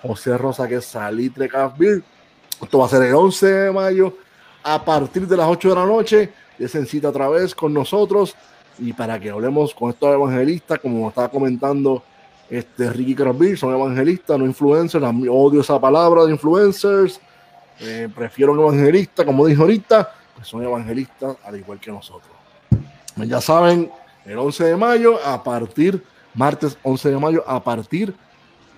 José 0.00 0.38
Rosa, 0.38 0.66
que 0.66 0.76
es 0.76 0.86
Salitre 0.86 1.48
Craft 1.48 1.76
Beer. 1.76 2.02
Esto 2.62 2.78
va 2.78 2.86
a 2.86 2.88
ser 2.88 3.02
el 3.02 3.14
11 3.14 3.46
de 3.46 3.72
mayo 3.72 4.14
a 4.62 4.82
partir 4.84 5.26
de 5.26 5.36
las 5.36 5.46
8 5.46 5.68
de 5.68 5.74
la 5.74 5.86
noche. 5.86 6.32
Desen 6.58 6.86
cita 6.86 7.10
otra 7.10 7.28
vez 7.28 7.54
con 7.54 7.72
nosotros 7.72 8.34
y 8.78 8.92
para 8.92 9.18
que 9.20 9.30
hablemos 9.30 9.74
con 9.74 9.90
estos 9.90 10.14
evangelistas, 10.14 10.78
como 10.78 11.08
estaba 11.08 11.28
comentando 11.28 12.02
este 12.48 12.90
Ricky 12.90 13.14
Beer, 13.14 13.58
son 13.58 13.74
evangelistas, 13.74 14.38
no 14.38 14.46
influencers. 14.46 15.04
Odio 15.04 15.60
esa 15.60 15.80
palabra 15.80 16.24
de 16.24 16.32
influencers. 16.32 17.20
Eh, 17.80 18.08
prefiero 18.14 18.52
un 18.52 18.60
evangelista, 18.60 19.24
como 19.24 19.46
dije 19.46 19.60
ahorita, 19.60 20.14
pues 20.34 20.48
son 20.48 20.62
evangelistas 20.62 21.36
al 21.44 21.56
igual 21.58 21.78
que 21.78 21.90
nosotros. 21.90 22.32
Pues 23.14 23.28
Ya 23.28 23.40
saben, 23.40 23.90
el 24.24 24.38
11 24.38 24.64
de 24.64 24.76
mayo 24.76 25.18
a 25.24 25.42
partir, 25.42 26.02
martes 26.34 26.78
11 26.82 27.10
de 27.10 27.18
mayo 27.18 27.44
a 27.46 27.62
partir 27.62 28.14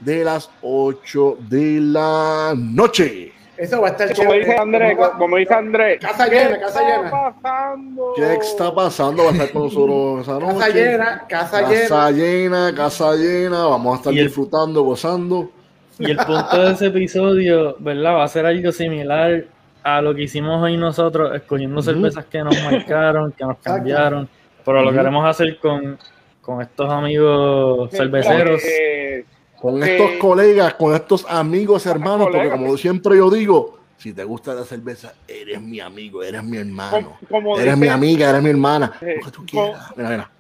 de 0.01 0.25
las 0.25 0.51
8 0.63 1.39
de 1.49 1.81
la 1.81 2.55
noche. 2.57 3.38
Eso 3.59 3.81
va 3.81 3.89
a 3.89 3.91
estar 3.91 4.15
Como 4.15 4.33
dice 4.35 4.57
Andrés, 4.57 4.97
como 5.19 5.37
dice 5.37 5.53
Andrés. 5.55 6.01
Casa 6.01 6.29
¿qué 6.31 6.37
llena, 6.37 6.61
casa 6.61 6.81
está 6.81 6.97
llena. 6.97 7.11
pasando? 7.11 8.13
¿Qué 8.15 8.35
está 8.35 8.75
pasando? 8.75 9.25
Va 9.25 9.31
a 9.31 9.33
estar 9.33 9.51
con 9.51 9.63
nosotros 9.65 10.21
esa 10.23 10.39
noche. 10.39 10.55
Casa 10.59 10.69
llena, 10.69 11.25
casa 11.29 11.61
llena. 11.69 11.81
Casa 11.89 12.11
llena, 12.13 12.75
casa 12.77 13.15
llena. 13.17 13.65
Vamos 13.67 13.95
a 13.95 13.97
estar 13.99 14.13
el- 14.13 14.25
disfrutando, 14.27 14.83
gozando. 14.83 15.51
Y 15.99 16.11
el 16.13 16.17
punto 16.19 16.63
de 16.65 16.73
ese 16.75 16.87
episodio, 16.87 17.75
¿verdad? 17.81 18.15
Va 18.15 18.25
a 18.25 18.29
ser 18.29 18.47
algo 18.47 18.71
similar 18.71 19.45
a 19.83 20.01
lo 20.01 20.15
que 20.15 20.23
hicimos 20.23 20.63
hoy 20.63 20.77
nosotros, 20.77 21.35
escogiendo 21.35 21.83
cervezas 21.83 22.25
que 22.27 22.39
nos 22.45 22.55
marcaron, 22.63 23.33
que 23.33 23.45
nos 23.45 23.59
cambiaron. 23.59 24.29
Pero 24.65 24.83
lo 24.83 24.89
Ujú. 24.91 24.97
queremos 24.99 25.27
hacer 25.27 25.59
con, 25.59 25.99
con 26.41 26.63
estos 26.63 26.89
amigos 26.93 27.91
cerveceros. 27.91 28.63
Eh, 28.65 29.25
Con 29.61 29.83
Eh, 29.83 29.97
estos 29.97 30.13
colegas, 30.21 30.75
con 30.75 30.95
estos 30.95 31.27
amigos, 31.29 31.85
hermanos, 31.87 32.27
porque 32.27 32.39
colegas. 32.39 32.59
como 32.59 32.77
siempre 32.77 33.17
yo 33.17 33.29
digo, 33.31 33.79
si 33.97 34.13
te 34.13 34.23
gusta 34.25 34.55
la 34.55 34.65
cerveza, 34.65 35.15
eres 35.27 35.61
mi 35.61 35.81
amigo, 35.81 36.23
eres 36.23 36.45
mi 36.45 36.59
hermano. 36.59 37.17
como, 37.29 37.43
como 37.43 37.57
Eres 37.59 37.75
dice- 37.75 37.77
mi 37.77 37.89
amiga, 37.89 38.31
eres 38.31 38.43
mi 38.43 38.51
hermana. 38.51 38.93
Eh, 39.01 39.17
Lo 39.19 39.25
que 39.27 39.31
tú 39.33 39.45
como-. 39.51 39.75
Mira, 39.97 40.11
mira. 40.11 40.31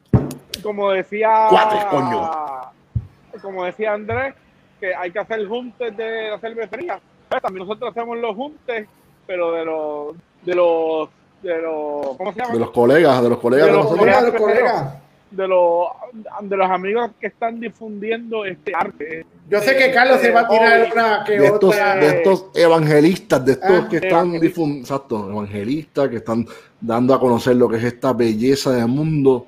como 0.62 0.90
decía 0.92 1.46
Cuates, 1.50 1.84
coño. 1.86 2.30
como 3.42 3.64
decía 3.64 3.92
Andrés 3.94 4.34
que 4.80 4.94
hay 4.94 5.10
que 5.10 5.18
hacer 5.18 5.46
juntes 5.48 5.96
de 5.96 6.30
la 6.30 6.38
cervecería 6.38 7.00
Pues, 7.28 7.42
también 7.42 7.66
nosotros 7.66 7.90
hacemos 7.90 8.16
los 8.18 8.34
juntes 8.36 8.86
pero 9.26 9.52
de 9.52 9.64
los 9.64 10.16
de 10.44 10.54
los 10.54 11.08
de 11.42 11.62
los 11.62 12.16
¿cómo 12.16 12.32
se 12.32 12.38
llama? 12.40 12.52
De 12.54 12.58
los 12.60 12.70
colegas, 12.70 13.22
de 13.22 13.28
los 13.28 13.38
colegas 13.38 13.66
De 13.66 13.72
de, 13.72 13.78
los 13.78 13.84
nosotros. 13.90 14.16
Colega, 14.16 14.38
colega. 14.38 15.00
De 15.30 15.46
los 15.48 15.88
de 16.42 16.56
los 16.56 16.70
amigos 16.70 17.10
que 17.20 17.26
están 17.28 17.60
difundiendo 17.60 18.44
este 18.44 18.72
arte 18.74 19.26
Yo 19.50 19.60
sé 19.60 19.76
que 19.76 19.92
Carlos 19.92 20.20
se 20.20 20.30
va 20.30 20.40
a 20.40 20.48
tirar 20.48 20.88
una 20.92 21.24
que 21.24 21.38
De 21.38 21.46
estos, 21.46 21.74
otra. 21.74 21.96
de 21.96 22.06
estos 22.08 22.46
evangelistas, 22.54 23.44
de 23.44 23.52
estos 23.52 23.70
Ah, 23.70 23.88
que 23.90 23.96
están 23.96 24.10
evangelistas. 24.34 24.58
difun- 24.64 24.78
exacto, 24.80 25.30
evangelistas 25.30 26.08
que 26.08 26.16
están 26.16 26.46
dando 26.80 27.12
a 27.14 27.20
conocer 27.20 27.56
lo 27.56 27.68
que 27.68 27.76
es 27.76 27.84
esta 27.84 28.12
belleza 28.12 28.72
del 28.72 28.88
mundo 28.88 29.46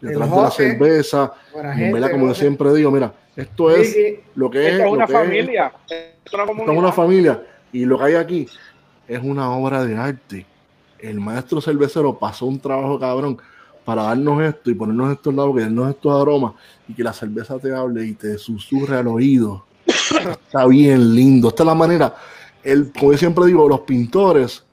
detrás 0.00 0.30
de 0.30 0.36
la 0.36 0.50
cerveza. 0.50 1.32
Gente, 1.74 1.92
verdad, 1.92 2.10
como 2.10 2.26
yo 2.28 2.34
siempre 2.34 2.72
digo, 2.74 2.90
mira, 2.90 3.12
esto 3.36 3.70
es 3.70 3.94
Ricky, 3.94 4.20
lo 4.34 4.50
que 4.50 4.66
es, 4.66 4.72
esto 4.74 4.84
es 4.86 4.92
una 4.92 5.04
es- 5.04 5.10
familia 5.12 5.66
esto 5.66 5.94
es 5.94 6.32
una 6.34 6.42
Esto 6.42 6.46
comunidad 6.46 6.72
es 6.74 6.78
una 6.78 6.92
familia 6.92 7.42
y 7.72 7.84
lo 7.86 7.98
que 7.98 8.04
hay 8.04 8.14
aquí 8.16 8.46
es 9.08 9.20
una 9.22 9.50
obra 9.56 9.84
de 9.84 9.96
arte. 9.96 10.46
El 10.98 11.20
maestro 11.20 11.60
cervecero 11.60 12.18
pasó 12.18 12.46
un 12.46 12.58
trabajo 12.60 12.98
cabrón 12.98 13.38
para 13.84 14.04
darnos 14.04 14.42
esto 14.42 14.70
y 14.70 14.74
ponernos 14.74 15.12
esto 15.12 15.30
al 15.30 15.36
lado, 15.36 15.54
que 15.54 15.60
darnos 15.62 15.90
estos 15.90 16.20
aromas 16.20 16.54
y 16.88 16.94
que 16.94 17.02
la 17.02 17.12
cerveza 17.12 17.58
te 17.58 17.74
hable 17.74 18.06
y 18.06 18.14
te 18.14 18.38
susurre 18.38 18.96
al 18.96 19.08
oído. 19.08 19.64
Está 19.86 20.66
bien 20.66 21.14
lindo. 21.14 21.48
Esta 21.48 21.62
es 21.62 21.66
la 21.66 21.74
manera. 21.74 22.14
El, 22.62 22.90
como 22.92 23.12
yo 23.12 23.18
siempre 23.18 23.46
digo, 23.46 23.68
los 23.68 23.80
pintores 23.80 24.64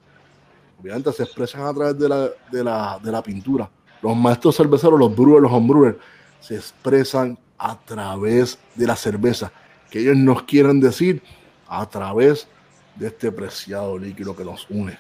obviamente 0.81 1.11
se 1.11 1.23
expresan 1.23 1.61
a 1.61 1.73
través 1.73 1.99
de 1.99 2.09
la, 2.09 2.29
de 2.51 2.63
la, 2.63 2.99
de 3.03 3.11
la 3.11 3.21
pintura. 3.21 3.69
Los 4.01 4.15
maestros 4.15 4.55
cerveceros, 4.55 4.99
los 4.99 5.15
brewers, 5.15 5.43
los 5.43 5.51
homebrewers, 5.51 5.97
se 6.39 6.55
expresan 6.55 7.37
a 7.57 7.79
través 7.79 8.57
de 8.75 8.87
la 8.87 8.95
cerveza. 8.95 9.51
Que 9.91 9.99
ellos 9.99 10.15
nos 10.15 10.43
quieren 10.43 10.79
decir 10.79 11.21
a 11.67 11.85
través 11.87 12.47
de 12.95 13.07
este 13.07 13.31
preciado 13.31 13.97
líquido 13.97 14.35
que 14.35 14.43
nos 14.43 14.67
une. 14.69 14.97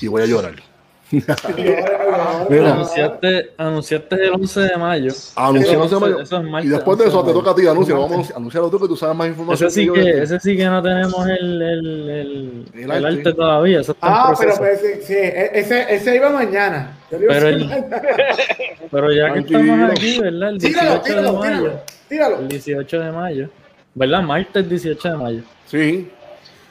Y 0.00 0.06
voy 0.06 0.22
a 0.22 0.26
llorar. 0.26 0.75
Mira. 2.50 2.72
Anunciaste, 2.72 3.50
anunciaste 3.56 4.14
el 4.24 4.30
11 4.32 4.60
de 4.60 4.76
mayo. 4.76 5.12
Anunciamos 5.36 5.86
Eso- 5.86 6.00
de 6.00 6.06
mayo. 6.06 6.20
eso 6.22 6.36
es 6.38 6.42
martes, 6.44 6.70
Y 6.70 6.72
después 6.74 6.98
de 6.98 7.04
eso 7.06 7.20
11 7.20 7.30
te 7.32 7.38
toca 7.38 7.50
a 7.50 7.54
ti, 7.54 7.66
anuncia. 7.66 7.94
Martes. 7.94 8.10
Vamos 8.10 8.30
a 8.32 8.36
anunciarlo 8.36 8.70
tú 8.70 8.80
que 8.80 8.88
tú 8.88 8.96
sabes 8.96 9.16
más 9.16 9.28
información. 9.28 9.68
Ese 9.68 9.80
sí 9.82 9.88
que, 9.92 10.22
ese 10.22 10.40
sí 10.40 10.56
que 10.56 10.64
no 10.66 10.82
tenemos 10.82 11.26
el, 11.28 11.62
el, 11.62 12.10
el, 12.10 12.64
El 12.74 12.80
el 12.82 12.90
arte. 12.90 13.06
arte 13.18 13.32
todavía. 13.34 13.80
Eso 13.80 13.92
está 13.92 14.06
Ah, 14.08 14.30
en 14.30 14.36
pero 14.38 14.54
proceso. 14.56 14.80
pues, 14.80 14.80
sí, 14.80 15.06
sí, 15.06 15.14
e- 15.14 15.50
ese, 15.54 15.94
ese 15.94 16.16
iba 16.16 16.30
mañana. 16.30 16.96
Yo 17.10 17.18
iba 17.18 17.34
Pero 17.34 17.46
decir 17.46 17.62
el- 17.62 17.68
mañana. 17.68 18.02
Pero 18.90 19.12
ya 19.12 19.24
que 19.26 19.32
Tranquilo. 19.32 19.58
estamos 19.60 19.90
aquí, 19.90 20.20
¿verdad? 20.20 20.48
El 20.50 20.58
18 20.58 21.00
Tíralo, 21.02 21.22
de 21.22 21.32
mayo. 21.32 21.40
tíralo. 21.40 21.80
Tíralo. 22.08 22.38
El 22.40 22.48
18 22.48 23.00
de 23.00 23.12
mayo. 23.12 23.48
¿Verdad? 23.94 24.22
Martes 24.22 24.68
18 24.68 25.08
de 25.10 25.16
mayo. 25.16 25.42
Sí. 25.66 26.10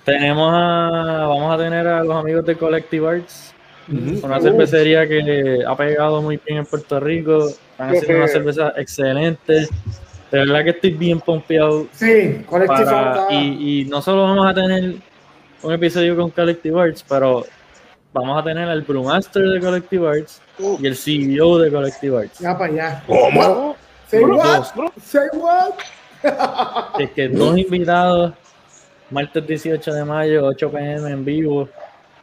Tenemos 0.03 0.52
a. 0.53 1.26
Vamos 1.28 1.53
a 1.53 1.57
tener 1.57 1.88
a 1.88 2.03
los 2.03 2.16
amigos 2.16 2.45
de 2.45 2.56
Collective 2.56 3.07
Arts. 3.07 3.55
Una 3.88 4.41
cervecería 4.41 5.07
que 5.07 5.60
ha 5.68 5.76
pegado 5.76 6.22
muy 6.22 6.40
bien 6.45 6.60
en 6.60 6.66
Puerto 6.66 6.99
Rico. 6.99 7.48
Están 7.48 7.90
haciendo 7.90 8.18
una 8.18 8.28
cerveza 8.28 8.74
excelente. 8.78 9.68
De 10.32 10.40
verdad 10.40 10.64
que 10.64 10.72
estoy 10.72 10.91
bien 10.91 11.20
pompeado. 11.20 11.88
Sí, 11.91 12.44
colectivo. 12.48 12.86
Para, 12.86 13.28
y, 13.32 13.82
y 13.82 13.86
no 13.86 14.02
solo 14.02 14.24
vamos 14.24 14.48
a 14.48 14.53
tener 14.53 14.95
un 15.62 15.74
episodio 15.74 16.16
con 16.16 16.30
Collective 16.32 16.82
Arts, 16.82 17.06
pero 17.07 17.45
vamos 18.14 18.40
a 18.40 18.44
tener 18.44 18.68
al 18.68 18.82
Brewmaster 18.82 19.44
de 19.44 19.60
Collective 19.60 20.07
Arts 20.07 20.41
y 20.80 20.88
el 20.88 20.95
CEO 20.95 21.60
de 21.60 21.72
Collective 21.72 22.18
Arts. 22.18 22.40
Ya 22.40 22.57
para 22.57 22.72
allá. 22.72 23.03
¿Cómo? 23.06 23.76
Say 24.07 24.24
what? 24.24 24.66
Say 25.02 25.28
what? 25.34 25.74
Es 26.99 27.12
que 27.12 27.28
dos 27.28 27.57
invitados, 27.57 28.34
martes 29.10 29.45
18 29.45 29.94
de 29.94 30.06
mayo, 30.06 30.45
8 30.45 30.72
pm 30.72 31.12
en 31.12 31.26
vivo. 31.26 31.70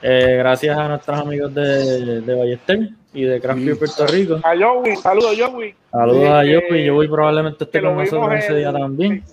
Eh, 0.02 0.34
gracias 0.38 0.76
a 0.76 0.88
nuestros 0.88 1.18
amigos 1.20 1.54
de, 1.54 2.20
de 2.22 2.34
Ballester 2.34 2.88
y 3.14 3.22
de 3.22 3.40
Craft 3.40 3.60
Beer 3.60 3.72
Sí. 3.74 3.78
Puerto 3.78 4.06
Rico. 4.08 4.40
a 4.42 4.54
Joey 4.58 4.96
saludos 4.96 5.36
Joey 5.38 5.74
Saludos 5.90 6.28
a 6.28 6.44
Eh, 6.44 6.60
Joey. 6.68 6.84
Yo 6.86 6.94
voy 6.94 7.08
probablemente 7.08 7.64
esté 7.64 7.80
con 7.80 7.96
nosotros 7.96 8.32
ese 8.34 8.54
día 8.56 8.70
el- 8.70 8.74
también. 8.78 9.24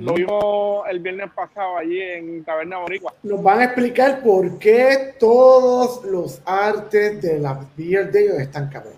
lo 0.00 0.14
vimos 0.14 0.84
el 0.90 1.00
viernes 1.00 1.30
pasado 1.34 1.76
allí 1.78 2.00
en 2.00 2.42
Taberna 2.44 2.78
Boricua 2.78 3.12
Nos 3.22 3.42
van 3.42 3.60
a 3.60 3.64
explicar 3.64 4.20
por 4.22 4.58
qué 4.58 5.14
todos 5.20 6.04
los 6.06 6.40
artes 6.46 7.20
de 7.20 7.38
la 7.40 7.60
Beer 7.76 8.10
de 8.10 8.24
ellos 8.24 8.38
están 8.38 8.68
cabrones. 8.70 8.96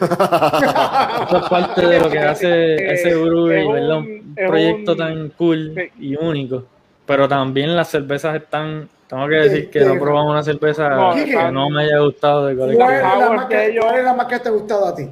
Esto 0.00 1.38
es 1.42 1.48
parte 1.50 1.86
de 1.86 1.98
lo 2.00 2.08
que 2.10 2.18
hace 2.20 2.74
Eh, 2.74 2.92
ese 2.92 3.14
brewery, 3.16 3.60
es 3.60 3.66
un- 3.66 3.72
¿verdad? 3.72 3.96
Un 3.98 4.34
proyecto 4.46 4.92
un- 4.92 4.98
tan 4.98 5.28
cool 5.30 5.72
sí. 5.74 5.82
y 6.12 6.16
único. 6.16 6.64
Pero 7.06 7.26
también 7.26 7.74
las 7.74 7.88
cervezas 7.88 8.36
están. 8.36 8.88
Tengo 9.08 9.26
que 9.26 9.34
decir 9.36 9.70
que 9.70 9.80
no 9.80 9.98
probamos 9.98 10.32
una 10.32 10.42
cerveza 10.42 10.88
No, 10.90 11.14
que 11.14 11.50
no 11.52 11.70
me 11.70 11.82
haya 11.84 11.98
gustado 12.00 12.46
de 12.46 12.56
¿Cuál 12.56 12.68
colectivo. 12.76 12.90
es, 12.90 13.02
la 13.02 13.10
Power 13.24 13.36
más 13.36 13.46
que 13.46 13.54
que, 13.56 13.66
ellos- 13.70 13.84
cuál 13.84 13.98
es 13.98 14.04
la 14.04 14.14
más 14.14 14.26
que 14.26 14.38
te 14.38 14.48
ha 14.48 14.52
gustado 14.52 14.86
a 14.86 14.94
ti? 14.94 15.10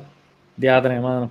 Diatre, 0.57 1.01
mano. 1.01 1.31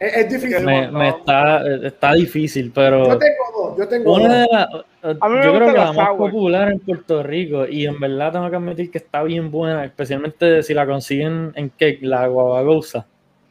Es, 0.00 0.16
es 0.16 0.30
difícil. 0.30 0.64
Me, 0.64 0.90
me 0.90 1.08
está, 1.10 1.62
está 1.86 2.12
difícil, 2.14 2.72
pero. 2.74 3.08
Yo 3.08 3.18
tengo 3.18 3.44
dos. 3.68 3.78
yo 3.78 3.88
tengo 3.88 4.14
Una 4.14 4.28
dos. 4.28 4.32
de 4.32 4.46
las- 4.52 5.16
A 5.20 5.28
mí 5.28 5.36
me 5.36 5.44
yo 5.44 5.54
creo 5.54 5.66
que 5.66 5.72
la 5.72 5.84
las 5.84 5.96
más 5.96 6.08
popular 6.16 6.70
en 6.72 6.78
Puerto 6.80 7.22
Rico 7.22 7.66
y 7.66 7.86
en 7.86 8.00
verdad 8.00 8.32
tengo 8.32 8.48
que 8.50 8.56
admitir 8.56 8.90
que 8.90 8.98
está 8.98 9.22
bien 9.22 9.50
buena, 9.50 9.84
especialmente 9.84 10.62
si 10.62 10.72
la 10.74 10.86
consiguen 10.86 11.52
en 11.56 11.68
cake, 11.68 11.98
la 12.02 12.26
guavagosa. 12.26 13.06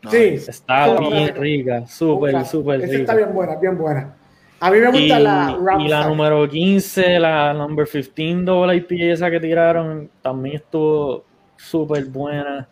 Sí, 0.10 0.36
Está 0.48 0.96
bien 1.00 1.36
rica, 1.36 1.86
súper, 1.88 2.46
súper 2.46 2.82
Esa 2.82 2.94
está 2.94 3.14
rica. 3.14 3.16
bien 3.26 3.34
buena, 3.36 3.56
bien 3.56 3.78
buena. 3.78 4.16
A 4.60 4.72
mí 4.72 4.80
me 4.80 4.90
Y, 4.90 5.02
gusta 5.02 5.20
la 5.20 5.58
y 5.80 5.88
la 5.88 6.08
número 6.08 6.50
15, 6.50 7.20
la 7.20 7.54
number 7.54 7.88
15 7.88 8.44
doble 8.44 8.76
IPA 8.78 9.14
esa 9.14 9.30
que 9.32 9.40
tiraron, 9.40 10.10
también 10.22 10.56
estuvo 10.58 11.24
súper 11.58 12.06
buena. 12.06 12.68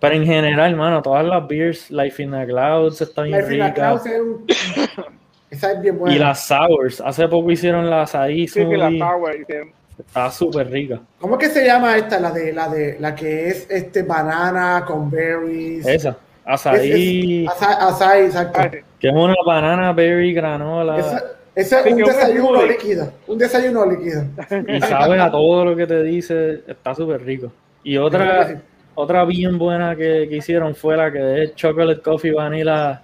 Pero 0.00 0.14
en 0.14 0.24
general, 0.26 0.76
mano, 0.76 1.02
todas 1.02 1.24
las 1.24 1.46
beers, 1.48 1.90
Life 1.90 2.22
in 2.22 2.30
the 2.30 2.46
Clouds 2.46 3.00
está 3.00 3.22
bien 3.22 3.38
Life 3.38 3.54
in 3.56 3.62
rica. 3.64 3.74
Cloud 3.74 4.06
es 4.06 4.20
un- 4.20 4.46
Esa 5.50 5.72
es 5.72 5.80
bien 5.80 5.98
buena. 5.98 6.14
Y 6.14 6.18
las 6.18 6.46
sours, 6.46 7.00
hace 7.00 7.26
poco 7.26 7.50
hicieron 7.50 7.88
las 7.88 8.14
ahí, 8.14 8.46
Sí, 8.46 8.60
que 8.68 8.76
la 8.76 8.90
Sour. 8.90 9.40
hicieron. 9.40 9.72
está 9.98 10.30
súper 10.30 10.70
rica. 10.70 11.00
¿Cómo 11.18 11.36
es 11.38 11.48
que 11.48 11.54
se 11.54 11.64
llama 11.64 11.96
esta? 11.96 12.20
La 12.20 12.30
de 12.30 12.52
la 12.52 12.68
de 12.68 12.96
la 13.00 13.14
que 13.14 13.48
es 13.48 13.66
este 13.70 14.02
banana 14.02 14.84
con 14.86 15.10
berries. 15.10 15.86
Esa, 15.86 16.10
Es- 16.10 16.16
azaí, 16.44 17.46
es- 17.46 17.50
açaí, 17.62 18.24
exacto. 18.26 18.60
Que 19.00 19.08
es 19.08 19.14
una 19.14 19.34
banana 19.46 19.92
berry 19.92 20.32
granola 20.32 20.98
Esa- 20.98 21.24
Ese 21.54 21.80
es 21.80 21.92
un 21.92 21.98
desayuno 22.02 22.66
líquido. 22.66 23.12
Un 23.26 23.38
desayuno 23.38 23.86
líquido. 23.86 24.22
y 24.68 24.80
sabe 24.80 25.20
a 25.20 25.30
todo 25.30 25.64
lo 25.64 25.74
que 25.76 25.86
te 25.86 26.02
dice, 26.04 26.62
está 26.66 26.94
súper 26.94 27.22
rico. 27.24 27.52
Y 27.82 27.96
otra, 27.96 28.60
otra 28.94 29.24
bien 29.24 29.58
buena 29.58 29.94
que, 29.96 30.26
que 30.28 30.36
hicieron 30.36 30.74
fue 30.74 30.96
la 30.96 31.10
que 31.12 31.42
es 31.44 31.54
chocolate 31.56 32.00
coffee 32.00 32.32
vanilla 32.32 33.02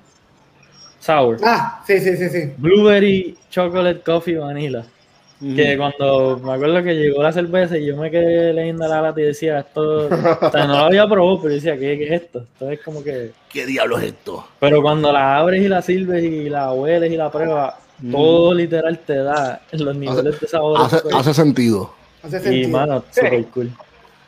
sour. 1.01 1.37
Ah, 1.45 1.83
sí, 1.87 1.99
sí, 2.01 2.17
sí, 2.17 2.29
sí. 2.29 2.53
Blueberry 2.57 3.37
chocolate 3.51 4.01
coffee 4.01 4.37
vanilla. 4.37 4.85
Que 5.55 5.77
cuando 5.77 6.39
me 6.43 6.55
acuerdo 6.55 6.83
que 6.83 6.95
llegó 6.95 7.23
la 7.23 7.33
cerveza 7.33 7.77
y 7.77 7.85
yo 7.87 7.97
me 7.97 8.11
quedé 8.11 8.53
leyendo 8.55 8.89
la 8.89 9.03
lata 9.03 9.21
y 9.21 9.25
decía 9.25 9.59
esto, 9.61 10.07
o 10.07 10.51
sea, 10.51 10.67
no 10.67 10.79
lo 10.79 10.85
había 10.87 11.07
probado, 11.07 11.43
pero 11.43 11.55
decía, 11.55 11.75
¿qué, 11.75 11.99
qué 11.99 12.07
es 12.07 12.23
esto? 12.23 12.41
Esto 12.41 12.71
es 12.71 12.81
como 12.81 13.05
que. 13.05 13.33
¿Qué 13.53 13.67
diablo 13.67 13.99
es 13.99 14.05
esto? 14.05 14.47
Pero 14.59 14.81
cuando 14.81 15.13
la 15.13 15.37
abres 15.37 15.63
y 15.63 15.69
la 15.69 15.83
sirves 15.83 16.25
y 16.25 16.49
la 16.49 16.73
hueles 16.73 17.13
y 17.13 17.17
la 17.17 17.31
pruebas, 17.31 17.75
todo 18.11 18.55
literal 18.55 18.99
te 19.01 19.17
da 19.17 19.61
los 19.73 19.97
niveles 19.97 20.41
de 20.41 20.49
sabor. 20.49 20.81
Hace, 20.81 21.03
hace 21.13 21.35
sentido. 21.35 21.93
Hace 22.23 22.39
y 22.39 22.41
sentido. 22.41 22.69
mano, 22.71 23.05
super 23.11 23.45
cool. 23.47 23.67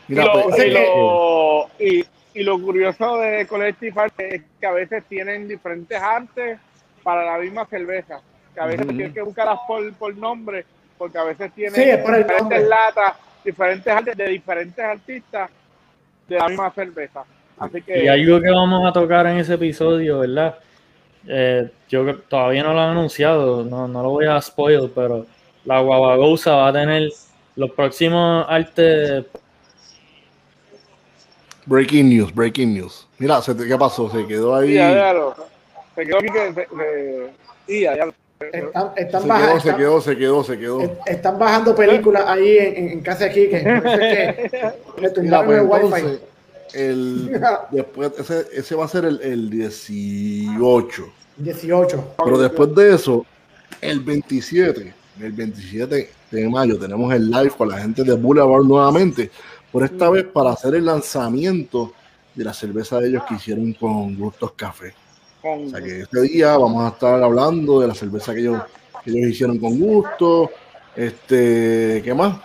Y 0.09 0.12
Mira, 0.12 0.24
lo, 0.26 0.32
pues, 0.43 0.66
y, 0.66 0.70
lo, 0.70 1.68
y, 1.78 2.05
y 2.34 2.43
lo 2.44 2.60
curioso 2.60 3.16
de 3.16 3.47
Collective 3.47 4.01
Art 4.01 4.14
es 4.18 4.43
que 4.60 4.66
a 4.66 4.72
veces 4.72 5.02
tienen 5.09 5.48
diferentes 5.48 5.98
artes 5.98 6.59
para 7.02 7.24
la 7.24 7.38
misma 7.38 7.64
cerveza. 7.66 8.20
Que 8.55 8.60
a 8.60 8.66
veces 8.66 8.86
Ujú. 8.86 8.97
tienes 8.97 9.14
que 9.14 9.22
buscarlas 9.22 9.59
por, 9.66 9.93
por 9.94 10.16
nombre, 10.16 10.64
porque 10.98 11.18
a 11.18 11.24
veces 11.24 11.51
Sí, 11.55 11.64
el 11.64 11.73
diferentes 11.73 12.68
latas, 12.68 13.14
diferentes 13.44 13.86
artes 13.93 14.16
de 14.16 14.28
diferentes 14.28 14.85
artistas 14.85 15.51
de 16.28 16.36
la 16.36 16.48
misma 16.48 16.70
cerveza. 16.70 17.24
Así 17.59 17.81
que 17.82 18.05
Y 18.05 18.09
algo 18.09 18.40
que 18.40 18.51
vamos 18.51 18.86
a 18.89 18.93
tocar 18.93 19.27
en 19.27 19.39
ese 19.39 19.55
episodio, 19.55 20.18
¿verdad? 20.20 20.56
Eh, 21.28 21.70
yo 21.89 22.16
todavía 22.20 22.62
no 22.62 22.73
lo 22.73 22.81
han 22.81 22.90
anunciado, 22.90 23.64
no, 23.64 23.89
no 23.89 24.02
lo 24.02 24.10
voy 24.10 24.27
a 24.27 24.40
spoil, 24.40 24.90
pero 24.94 25.27
la 25.64 25.81
Guavagosa 25.81 26.55
va 26.55 26.68
a 26.68 26.73
tener 26.73 27.10
los 27.56 27.70
próximos 27.73 28.47
artes. 28.48 29.24
breaking 31.66 32.09
news, 32.09 32.32
breaking 32.32 32.74
news. 32.74 33.06
Mira, 33.18 33.40
se 33.43 33.55
te- 33.55 33.66
¿qué 33.66 33.77
pasó? 33.77 34.09
Se 34.10 34.27
quedó 34.27 34.55
ahí. 34.55 34.68
Sí, 34.68 34.74
ya, 34.74 34.94
ya 34.94 35.12
lo- 35.12 35.35
se 35.94 36.05
quedó 36.06 36.18
aquí 36.18 36.28
que 36.28 36.52
se, 36.52 36.66
se- 36.66 37.31
sí, 37.66 37.81
ya, 37.81 37.97
ya 37.97 38.06
lo- 38.06 38.14
Están, 38.38 38.90
están 38.96 39.22
Se 39.22 39.28
baja- 39.28 39.46
quedó, 39.46 39.60
se 39.60 39.76
quedó, 39.76 40.00
se 40.02 40.16
quedó, 40.16 40.44
se 40.44 40.58
quedó. 40.58 40.80
est- 40.82 40.94
están 41.06 41.38
bajando 41.38 41.74
películas 41.74 42.24
ahí 42.26 42.58
en, 42.58 42.76
en- 42.76 42.88
en 42.90 43.00
casa 43.00 43.26
es 43.28 43.32
que 43.34 43.48
le 43.48 44.72
Mira, 44.98 45.12
tumbaron 45.14 45.46
pues 45.46 45.58
el 45.58 45.66
wifi. 45.66 45.84
entonces, 46.00 46.20
el, 46.74 47.40
después, 47.70 48.12
ese, 48.18 48.46
ese 48.52 48.74
va 48.74 48.84
a 48.84 48.88
ser 48.88 49.06
el, 49.06 49.20
el 49.22 49.48
18. 49.50 51.08
18. 51.38 52.14
Pero 52.24 52.38
después 52.38 52.74
de 52.74 52.94
eso, 52.94 53.24
el 53.80 54.00
27, 54.00 54.92
el 55.20 55.32
27 55.32 56.10
de 56.30 56.48
mayo, 56.48 56.78
tenemos 56.78 57.12
el 57.14 57.30
live 57.30 57.50
con 57.56 57.68
la 57.70 57.78
gente 57.78 58.02
de 58.04 58.12
Boulevard 58.14 58.64
nuevamente. 58.64 59.30
Por 59.72 59.82
esta 59.84 60.10
vez 60.10 60.24
para 60.24 60.50
hacer 60.50 60.74
el 60.74 60.84
lanzamiento 60.84 61.92
de 62.34 62.44
la 62.44 62.52
cerveza 62.52 62.98
de 63.00 63.08
ellos 63.08 63.22
que 63.28 63.34
hicieron 63.34 63.72
con 63.74 64.14
Gustos 64.16 64.52
Café. 64.52 64.92
Con- 65.42 65.66
O 65.66 65.70
sea 65.70 65.80
que 65.80 66.00
este 66.02 66.20
día 66.22 66.56
vamos 66.56 66.84
a 66.84 66.88
estar 66.94 67.22
hablando 67.22 67.80
de 67.80 67.88
la 67.88 67.94
cerveza 67.94 68.34
que 68.34 68.40
ellos, 68.40 68.62
que 69.04 69.10
ellos 69.10 69.30
hicieron 69.30 69.58
con 69.58 69.78
gusto. 69.78 70.50
Este, 70.94 72.00
¿qué 72.04 72.14
más? 72.14 72.38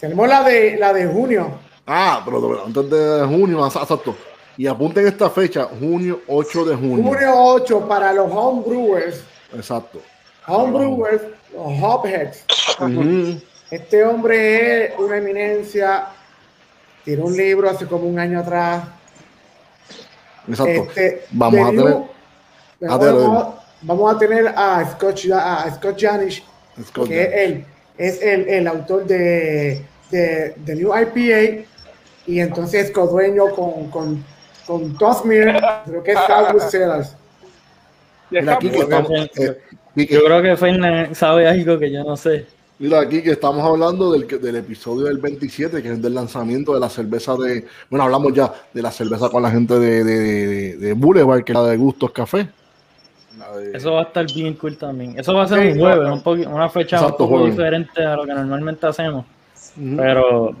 Tenemos 0.00 0.28
la 0.28 0.42
de 0.42 0.76
la 0.76 0.92
de 0.92 1.06
junio. 1.06 1.52
Ah, 1.86 2.22
pero 2.24 2.40
pero 2.40 2.64
antes 2.66 2.90
de 2.90 3.26
junio, 3.26 3.64
ah, 3.64 3.68
exacto. 3.68 4.16
Y 4.56 4.66
apunten 4.66 5.06
esta 5.06 5.30
fecha, 5.30 5.64
junio 5.78 6.20
8 6.26 6.64
de 6.64 6.76
junio. 6.76 7.04
Junio 7.04 7.32
8 7.34 7.86
para 7.88 8.12
los 8.12 8.30
homebrewers. 8.30 9.22
Exacto. 9.54 10.00
Homebrewers, 10.46 11.22
los 11.54 11.82
hopheads. 11.82 12.44
Ujú. 12.80 13.40
Este 13.70 14.04
hombre 14.04 14.86
es 14.86 14.98
una 14.98 15.16
eminencia. 15.18 16.06
Tiró 17.04 17.26
un 17.26 17.36
libro 17.36 17.70
hace 17.70 17.86
como 17.86 18.06
un 18.08 18.18
año 18.18 18.40
atrás. 18.40 18.82
Exacto. 20.48 20.70
Este, 20.72 21.22
Vamos 21.32 21.60
a 21.60 21.70
tener- 21.70 21.84
vamos, 21.84 22.08
a 22.90 22.98
tener- 22.98 23.14
vamos- 23.14 23.54
vamos 23.82 24.14
a 24.14 24.18
tener 24.18 24.48
a 24.48 24.90
Scott, 24.92 25.20
a 25.34 25.70
Scott 25.74 25.96
Janish, 26.00 26.44
Scott 26.86 27.08
que 27.08 27.22
es 27.22 27.32
el, 27.50 27.64
es 27.98 28.22
el, 28.22 28.48
el 28.48 28.66
autor 28.68 29.04
de, 29.06 29.84
de, 30.10 30.54
de 30.56 30.74
New 30.76 30.92
IPA 30.96 31.64
y 32.26 32.40
entonces 32.40 32.86
es 32.86 32.90
codueño 32.90 33.50
con, 33.54 33.90
con, 33.90 34.24
con 34.66 34.96
Tosmir, 34.98 35.52
creo 35.86 36.02
que 36.02 36.12
es 36.12 36.18
Cellars. 36.70 37.16
ya 38.30 38.40
Mira, 38.40 38.54
aquí 38.54 38.70
que 38.70 38.78
estamos- 38.78 39.10
estamos, 39.10 39.38
eh, 39.38 39.60
Quique, 39.94 40.14
Yo 40.14 40.22
creo 40.24 40.40
que 40.42 40.56
Fernan 40.56 41.14
sabe 41.16 41.48
algo 41.48 41.78
que 41.78 41.90
yo 41.90 42.04
no 42.04 42.16
sé. 42.16 42.46
Mira, 42.80 43.00
aquí 43.00 43.22
que 43.22 43.30
estamos 43.30 43.64
hablando 43.64 44.10
del, 44.10 44.26
que- 44.26 44.38
del 44.38 44.56
episodio 44.56 45.06
del 45.06 45.18
27, 45.18 45.80
que 45.82 45.92
es 45.92 46.02
del 46.02 46.14
lanzamiento 46.14 46.74
de 46.74 46.80
la 46.80 46.88
cerveza 46.90 47.36
de. 47.36 47.64
Bueno, 47.88 48.04
hablamos 48.04 48.32
ya 48.32 48.52
de 48.74 48.82
la 48.82 48.90
cerveza 48.90 49.28
con 49.28 49.42
la 49.42 49.50
gente 49.52 49.78
de, 49.78 50.02
de, 50.02 50.18
de- 50.18 50.76
de 50.76 50.92
Boulevard, 50.94 51.44
que 51.44 51.52
es 51.52 51.58
la 51.58 51.64
de 51.66 51.76
Gustos 51.76 52.10
Café. 52.10 52.48
De- 53.56 53.76
Eso 53.76 53.92
va 53.92 54.00
a 54.00 54.04
estar 54.04 54.26
bien 54.34 54.54
cool 54.54 54.76
también. 54.76 55.18
Eso 55.18 55.32
va 55.34 55.44
a 55.44 55.48
ser 55.48 55.62
Sí, 55.62 55.68
un 55.72 55.78
jueves, 55.78 56.08
un 56.26 56.52
una 56.52 56.68
fecha 56.68 56.96
Exacto, 56.96 57.24
un 57.24 57.30
poco 57.30 57.46
diferente 57.46 58.04
a 58.04 58.16
lo 58.16 58.24
que 58.26 58.34
normalmente 58.34 58.86
hacemos. 58.86 59.24
Pero 59.96 60.54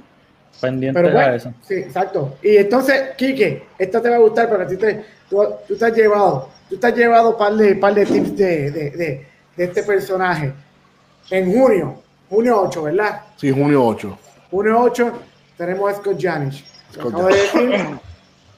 pendiente 0.60 1.00
Pero 1.00 1.10
a 1.10 1.20
bueno, 1.20 1.34
eso. 1.36 1.52
sí, 1.62 1.74
exacto. 1.74 2.36
Y 2.42 2.56
entonces, 2.56 3.10
Quique, 3.16 3.64
esta 3.78 4.00
te 4.00 4.08
va 4.10 4.16
a 4.16 4.20
gustar, 4.20 4.48
pero 4.48 4.62
a 4.62 4.66
ti 4.66 4.76
te, 4.76 5.04
tú, 5.28 5.42
tú 5.66 5.74
te 5.76 5.84
has 5.84 5.96
llevado, 5.96 6.48
tú 6.68 6.76
te 6.76 6.86
has 6.86 6.96
llevado 6.96 7.36
par 7.36 7.54
de, 7.54 7.74
par 7.76 7.94
de 7.94 8.06
tips 8.06 8.36
de, 8.36 8.70
de, 8.70 8.90
de, 8.90 9.26
de 9.56 9.64
este 9.64 9.82
personaje. 9.82 10.52
En 11.30 11.52
junio, 11.52 12.02
junio 12.30 12.62
8, 12.62 12.82
¿verdad? 12.84 13.20
Sí, 13.36 13.50
junio 13.50 13.84
8. 13.84 14.18
Junio 14.50 14.80
8 14.80 15.12
tenemos 15.58 15.92
a 15.92 15.96
Scott 15.96 16.16
Janish. 16.18 16.64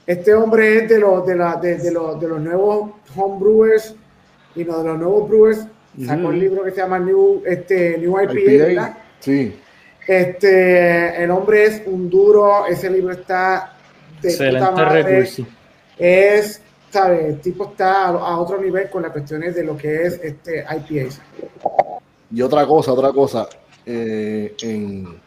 Este 0.05 0.33
hombre 0.33 0.77
es 0.83 0.89
de 0.89 0.99
los, 0.99 1.25
de, 1.25 1.35
la, 1.35 1.55
de, 1.55 1.77
de 1.77 1.91
los, 1.91 2.19
de 2.19 2.27
los 2.27 2.39
nuevos 2.41 2.91
homebrewers 3.15 3.95
y 4.55 4.63
no 4.65 4.79
de 4.79 4.89
los 4.89 4.99
nuevos 4.99 5.29
brewers. 5.29 5.65
Sacó 6.05 6.21
Ujú. 6.21 6.27
un 6.29 6.39
libro 6.39 6.63
que 6.63 6.71
se 6.71 6.77
llama 6.77 6.99
New, 6.99 7.43
este, 7.45 7.97
New 7.99 8.19
IPA, 8.21 8.33
IPA. 8.33 8.65
¿verdad? 8.65 8.97
Sí. 9.19 9.59
Este, 10.07 11.23
el 11.23 11.31
hombre 11.31 11.65
es 11.65 11.81
un 11.85 12.09
duro, 12.09 12.65
ese 12.65 12.89
libro 12.89 13.13
está 13.13 13.73
de 14.21 14.29
puta 14.31 14.43
Excelente 14.45 14.71
madre. 14.71 15.03
recurso. 15.03 15.45
Es, 15.97 16.61
¿sabes? 16.89 17.25
El 17.25 17.39
tipo 17.39 17.65
está 17.71 18.05
a, 18.05 18.09
a 18.09 18.39
otro 18.39 18.59
nivel 18.59 18.89
con 18.89 19.03
las 19.03 19.11
cuestiones 19.11 19.55
de 19.55 19.63
lo 19.63 19.77
que 19.77 20.03
es 20.05 20.19
este 20.21 20.65
IPA. 20.69 21.13
Y 22.33 22.41
otra 22.41 22.65
cosa, 22.65 22.91
otra 22.91 23.11
cosa. 23.13 23.47
Eh, 23.85 24.55
en, 24.61 25.21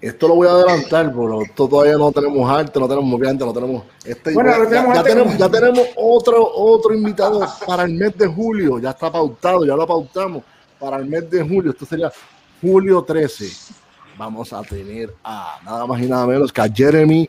esto 0.00 0.28
lo 0.28 0.36
voy 0.36 0.46
a 0.46 0.52
adelantar, 0.52 1.10
pero 1.12 1.42
esto 1.42 1.66
todavía 1.68 1.96
no 1.96 2.12
tenemos 2.12 2.48
arte, 2.48 2.78
no 2.78 2.86
tenemos 2.86 3.08
moviente, 3.10 3.44
no 3.44 3.52
tenemos. 3.52 3.82
Este, 4.04 4.32
Bueno, 4.32 4.50
ya, 4.52 4.68
tenemos 4.68 4.94
ya 4.94 5.02
tenemos, 5.02 5.26
como- 5.34 5.38
ya 5.38 5.48
tenemos 5.50 5.88
otro, 5.96 6.50
otro 6.54 6.94
invitado 6.94 7.40
para 7.66 7.82
el 7.84 7.94
mes 7.94 8.16
de 8.16 8.26
julio. 8.28 8.78
Ya 8.78 8.90
está 8.90 9.10
pautado, 9.10 9.64
ya 9.66 9.74
lo 9.74 9.86
pautamos 9.86 10.44
para 10.78 10.98
el 10.98 11.06
mes 11.06 11.28
de 11.28 11.42
julio. 11.42 11.72
Esto 11.72 11.84
sería 11.84 12.12
julio 12.62 13.02
13. 13.02 13.50
Vamos 14.16 14.52
a 14.52 14.62
tener 14.62 15.12
a 15.24 15.58
nada 15.64 15.84
más 15.86 16.00
y 16.00 16.06
nada 16.06 16.26
menos 16.26 16.52
que 16.52 16.60
a 16.60 16.68
Jeremy 16.72 17.28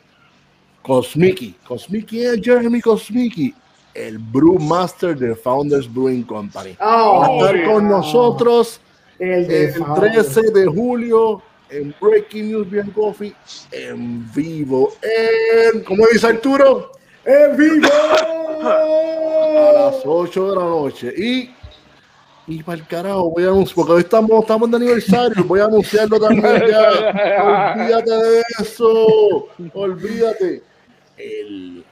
Kosmicki. 0.82 1.56
Kosmicki 1.66 2.22
es 2.24 2.40
Jeremy 2.42 2.80
Kosmicki, 2.80 3.54
el 3.94 4.18
brewmaster 4.18 5.16
de 5.18 5.34
Founders 5.34 5.92
Brewing 5.92 6.22
Company. 6.22 6.76
Va 6.80 6.86
a 6.86 7.30
Oh, 7.30 7.44
estar 7.46 7.64
con 7.64 7.88
nosotros 7.88 8.80
el 9.20 9.46
de 9.46 9.64
el 9.66 9.74
Fausto. 9.74 10.00
13 10.00 10.40
de 10.52 10.66
julio 10.66 11.42
en 11.68 11.94
Breaking 12.00 12.50
News 12.50 12.70
Bien 12.70 12.90
Coffee 12.90 13.34
en 13.70 14.30
vivo 14.32 14.92
en, 15.02 15.84
¿cómo 15.84 16.04
dice 16.12 16.26
Arturo? 16.26 16.90
¡En 17.24 17.56
vivo! 17.56 17.88
A 18.62 19.72
las 19.72 20.02
8 20.04 20.50
de 20.50 20.56
la 20.56 20.64
noche. 20.64 21.14
Y 21.16 21.50
Y 22.46 22.62
para 22.64 22.78
el 22.78 22.86
carajo, 22.86 23.30
voy 23.30 23.44
a 23.44 23.48
anunciar, 23.48 23.76
porque 23.76 23.92
hoy 23.92 24.00
estamos, 24.00 24.40
estamos 24.40 24.70
de 24.70 24.76
aniversario, 24.78 25.44
voy 25.44 25.60
a 25.60 25.66
anunciarlo 25.66 26.18
también 26.18 26.62
ya. 26.68 27.76
Olvídate 27.76 28.10
de 28.10 28.42
eso, 28.58 29.46
olvídate. 29.72 30.62
El, 31.16 31.84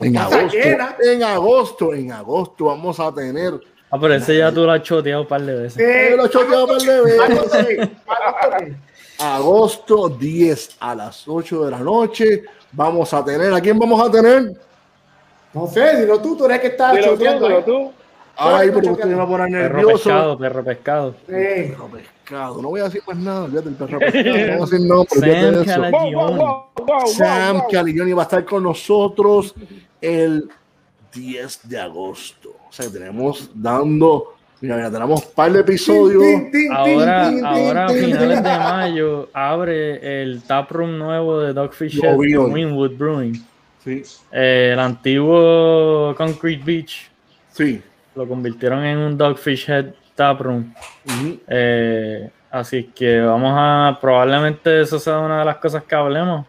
en 0.00 0.16
agosto, 0.16 0.58
en 1.02 1.22
agosto, 1.22 1.94
en 1.94 2.12
agosto 2.12 2.64
vamos 2.66 3.00
a 3.00 3.12
tener. 3.12 3.60
Ah, 3.94 3.98
pero 4.00 4.14
ese 4.14 4.38
ya 4.38 4.50
tú 4.50 4.64
lo 4.64 4.72
has 4.72 4.82
choteado 4.82 5.20
un 5.22 5.28
par 5.28 5.42
de 5.42 5.54
veces. 5.54 5.74
Sí, 5.74 6.16
Lo 6.16 6.26
choteado 6.26 6.66
par 6.66 6.80
de 6.80 7.02
veces. 7.02 7.90
Agosto 9.18 10.08
10 10.08 10.76
a 10.80 10.94
las 10.94 11.28
8 11.28 11.64
de 11.66 11.70
la 11.70 11.78
noche. 11.78 12.42
Vamos 12.72 13.12
a 13.12 13.22
tener, 13.24 13.52
¿a 13.52 13.60
quién 13.60 13.78
vamos 13.78 14.00
a 14.00 14.10
tener? 14.10 14.52
No 15.52 15.66
sé, 15.66 16.00
dilo 16.00 16.18
tú, 16.20 16.36
tú 16.36 16.46
eres 16.46 16.60
que 16.60 16.68
estás 16.68 16.92
Dilo 16.94 17.08
tú, 17.08 17.12
choteando. 17.18 17.46
dilo 17.48 17.58
¿eh? 17.60 17.62
tú. 17.66 17.92
Ay, 18.34 18.70
pero 18.72 18.92
usted 18.92 19.04
me 19.04 19.14
va 19.14 19.24
a 19.24 19.28
poner 19.28 19.50
Perro 19.50 19.76
nervioso. 19.76 20.04
pescado, 20.04 20.38
perro 20.38 20.64
pescado. 20.64 21.14
Sí. 21.26 21.34
Perro 21.34 21.88
pescado. 21.88 22.62
No 22.62 22.68
voy 22.70 22.80
a 22.80 22.84
decir 22.84 23.02
más 23.06 23.16
nada, 23.18 23.44
olvídate 23.44 23.68
del 23.68 23.76
perro 23.76 23.98
pescado. 23.98 24.24
No 24.24 24.32
voy 24.32 24.40
a 24.50 24.56
decir 24.56 24.80
no, 24.80 25.04
pero 25.04 25.64
Sam. 25.64 25.64
Calagione. 25.66 26.14
Wow, 26.14 26.26
wow, 26.34 26.36
wow, 26.36 26.86
wow, 26.86 27.06
Sam 27.08 27.58
wow. 27.58 27.66
Caligione 27.70 28.14
va 28.14 28.22
a 28.22 28.24
estar 28.24 28.44
con 28.46 28.62
nosotros 28.62 29.54
el 30.00 30.48
10 31.12 31.68
de 31.68 31.78
agosto. 31.78 32.54
O 32.72 32.74
sea, 32.74 32.90
tenemos 32.90 33.50
dando, 33.54 34.34
mira, 34.62 34.76
mira, 34.76 34.90
tenemos 34.90 35.22
un 35.22 35.32
par 35.34 35.52
de 35.52 35.60
episodios. 35.60 36.24
Ahora, 36.74 37.28
ahora 37.44 37.84
a 37.84 37.88
finales 37.90 38.42
de 38.42 38.58
mayo 38.58 39.28
abre 39.34 40.22
el 40.22 40.42
taproom 40.42 40.96
nuevo 40.96 41.40
de 41.40 41.52
Dogfish 41.52 42.02
Head. 42.02 42.16
Winwood 42.16 42.92
Brewing. 42.96 43.34
Sí, 43.84 44.02
Eh, 44.32 44.70
el 44.72 44.78
antiguo 44.78 46.14
Concrete 46.16 46.62
Beach 46.64 47.10
sí. 47.50 47.82
lo 48.14 48.26
convirtieron 48.26 48.82
en 48.84 48.96
un 48.96 49.18
Dogfish 49.18 49.68
Head 49.68 49.86
taproom. 50.14 50.72
Ujú. 51.04 51.40
Eh, 51.48 52.30
así 52.50 52.84
que 52.94 53.20
vamos 53.20 53.52
a, 53.54 53.98
probablemente 54.00 54.80
eso 54.80 54.98
sea 54.98 55.18
una 55.18 55.40
de 55.40 55.44
las 55.44 55.56
cosas 55.58 55.82
que 55.84 55.94
hablemos 55.94 56.46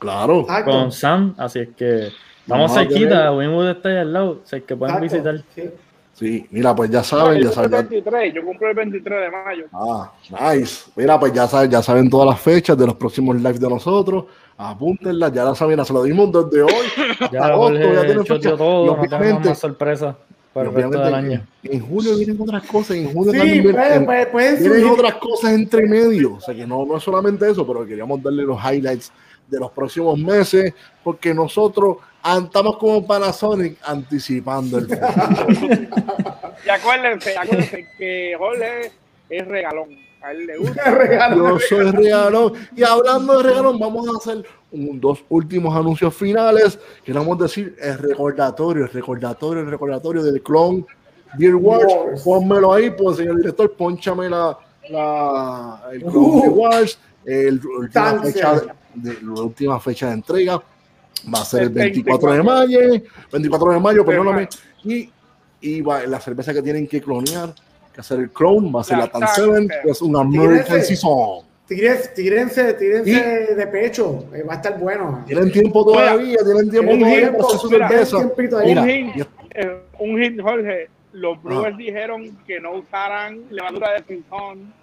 Claro. 0.00 0.44
Con 0.64 0.90
Sam. 0.90 1.34
Así 1.38 1.60
es 1.60 1.68
que 1.76 2.08
estamos 2.44 2.70
Vamos 2.70 2.76
a 2.76 2.80
cerquita, 2.80 3.32
Winwood 3.32 3.68
está 3.70 3.88
ahí 3.88 3.96
al 3.96 4.12
lado, 4.12 4.40
así 4.44 4.60
que 4.60 4.76
pueden 4.76 5.02
Exacto. 5.02 5.30
visitar. 5.32 5.44
Sí. 5.54 5.70
Sí, 6.16 6.46
mira, 6.52 6.72
pues 6.76 6.90
ya 6.90 6.98
No, 6.98 7.04
saben, 7.04 7.38
yo 7.42 7.48
ya 7.48 7.54
saben. 7.56 7.70
23, 7.72 8.34
yo 8.34 8.44
cumplo 8.44 8.68
el 8.68 8.74
23 8.76 9.20
de 9.20 9.30
mayo. 9.32 9.64
Ah, 9.72 10.12
nice. 10.54 10.84
Mira, 10.94 11.18
pues 11.18 11.32
ya 11.32 11.48
saben, 11.48 11.68
ya 11.72 11.82
saben 11.82 12.08
todas 12.08 12.28
las 12.28 12.40
fechas 12.40 12.78
de 12.78 12.86
los 12.86 12.94
próximos 12.94 13.34
lives 13.34 13.58
de 13.58 13.68
nosotros. 13.68 14.26
Apúntenlas, 14.56 15.32
ya 15.32 15.42
las 15.42 15.58
saben, 15.58 15.84
se 15.84 15.92
lo 15.92 16.04
dimos 16.04 16.30
desde 16.30 16.62
hoy. 16.62 16.70
Ya 17.32 17.46
agosto, 17.46 17.78
ya 17.80 17.86
Jorge 17.86 18.04
tienen 18.06 18.26
fecha. 18.26 18.56
todo, 18.56 18.96
no 18.96 19.02
tenemos 19.08 19.44
más 19.44 19.58
sorpresas 19.58 20.14
para 20.52 20.68
el 20.68 20.74
resto 20.76 20.98
del 21.00 21.14
año. 21.14 21.46
En 21.64 21.80
julio 21.80 22.16
vienen 22.16 22.40
otras 22.40 22.62
cosas, 22.62 22.96
en 22.96 23.12
julio 23.12 23.32
Sí, 23.32 23.38
también 23.38 23.64
vienen- 23.64 24.86
otras 24.92 25.14
cosas 25.16 25.50
entre 25.52 25.84
medio, 25.88 26.34
o 26.34 26.40
sea 26.40 26.54
que 26.54 26.64
no, 26.64 26.86
no 26.86 26.96
es 26.96 27.02
solamente 27.02 27.50
eso, 27.50 27.66
pero 27.66 27.84
queríamos 27.84 28.22
darle 28.22 28.44
los 28.44 28.56
highlights 28.64 29.10
de 29.48 29.60
los 29.60 29.70
próximos 29.70 30.18
meses, 30.18 30.72
porque 31.02 31.32
nosotros 31.34 31.98
andamos 32.22 32.76
como 32.78 33.06
Panasonic 33.06 33.78
anticipando 33.84 34.78
el 34.78 34.88
futuro. 34.88 35.08
Y 36.66 36.68
acuérdense, 36.70 37.36
acuérdense 37.36 37.86
que 37.98 38.34
Jorge 38.38 38.90
es 39.28 39.46
regalón. 39.46 39.88
A 40.22 40.30
él 40.32 40.46
le 40.46 40.56
gusta. 40.56 40.90
Regalo. 40.90 41.48
Yo 41.50 41.58
soy 41.58 41.90
regalón. 41.90 42.52
Y 42.74 42.82
hablando 42.82 43.36
de 43.36 43.42
regalón, 43.50 43.78
vamos 43.78 44.08
a 44.08 44.16
hacer 44.16 44.46
un- 44.72 44.98
dos 44.98 45.22
últimos 45.28 45.76
anuncios 45.76 46.14
finales. 46.14 46.78
Queremos 47.04 47.38
decir 47.38 47.76
el 47.78 47.98
recordatorio, 47.98 48.84
el 48.84 48.90
recordatorio, 48.90 49.62
el 49.62 49.70
recordatorio 49.70 50.22
del 50.22 50.40
clon 50.42 50.86
Beer 51.36 51.56
Wars. 51.56 51.84
Wars. 51.86 52.22
Pónmelo 52.22 52.72
ahí, 52.72 52.88
pues, 52.90 53.18
señor 53.18 53.36
director, 53.36 53.70
ponchame 53.76 54.30
la, 54.30 54.56
la, 54.88 55.82
el 55.92 56.00
clon 56.00 56.14
Uh. 56.16 56.40
Beer 56.40 56.50
Wars. 56.52 56.98
El, 57.24 57.60
la, 57.94 58.12
última 58.12 58.22
fecha 58.22 58.62
de, 58.94 59.18
la 59.22 59.40
última 59.42 59.80
fecha 59.80 60.06
de 60.08 60.12
entrega 60.14 60.62
va 61.32 61.40
a 61.40 61.44
ser 61.44 61.62
el 61.62 61.68
El 61.68 61.74
24 61.74 62.32
de 62.32 62.42
mayo. 62.42 62.78
24 63.32 63.72
de 63.72 63.80
mayo, 63.80 64.04
perdóname. 64.04 64.48
Y, 64.84 65.10
y 65.60 65.80
va, 65.80 66.06
la 66.06 66.20
cerveza 66.20 66.52
que 66.52 66.62
tienen 66.62 66.86
que 66.86 67.00
clonear, 67.00 67.54
que 67.92 68.00
hacer 68.00 68.20
el 68.20 68.30
clone, 68.30 68.70
va 68.70 68.82
a 68.82 68.84
ser 68.84 68.98
la, 68.98 69.04
La 69.04 69.10
Tan 69.10 69.20
Tan 69.22 69.30
7, 69.34 69.42
Seven. 69.42 69.68
que 69.68 69.90
es 69.90 70.02
una 70.02 70.20
American. 70.20 70.82
Season. 70.82 71.44
Tírense, 71.66 72.08
tírense, 72.14 72.74
tírense 72.74 73.54
de 73.54 73.66
pecho. 73.68 74.26
eh, 74.34 74.42
va 74.42 74.52
a 74.52 74.56
estar 74.56 74.78
bueno. 74.78 75.24
Tienen 75.26 75.50
tiempo 75.50 75.82
todavía, 75.84 76.36
tienen 76.44 76.70
tiempo 76.70 76.92
un 76.92 77.00
todavía 77.00 77.32
para 77.32 77.44
hacer 77.46 77.58
su 77.58 77.68
cerveza. 77.70 78.16
un 78.18 78.78
un, 78.78 78.90
hint, 78.90 79.26
eh, 79.54 79.80
un 79.98 80.22
hint, 80.22 80.40
Jorge. 80.42 80.88
Los 81.12 81.42
brewers 81.42 81.76
dijeron 81.78 82.36
que 82.46 82.60
no 82.60 82.72
usaran 82.72 83.44
levadura 83.50 83.92
de 83.92 84.02
pinzón. 84.02 84.74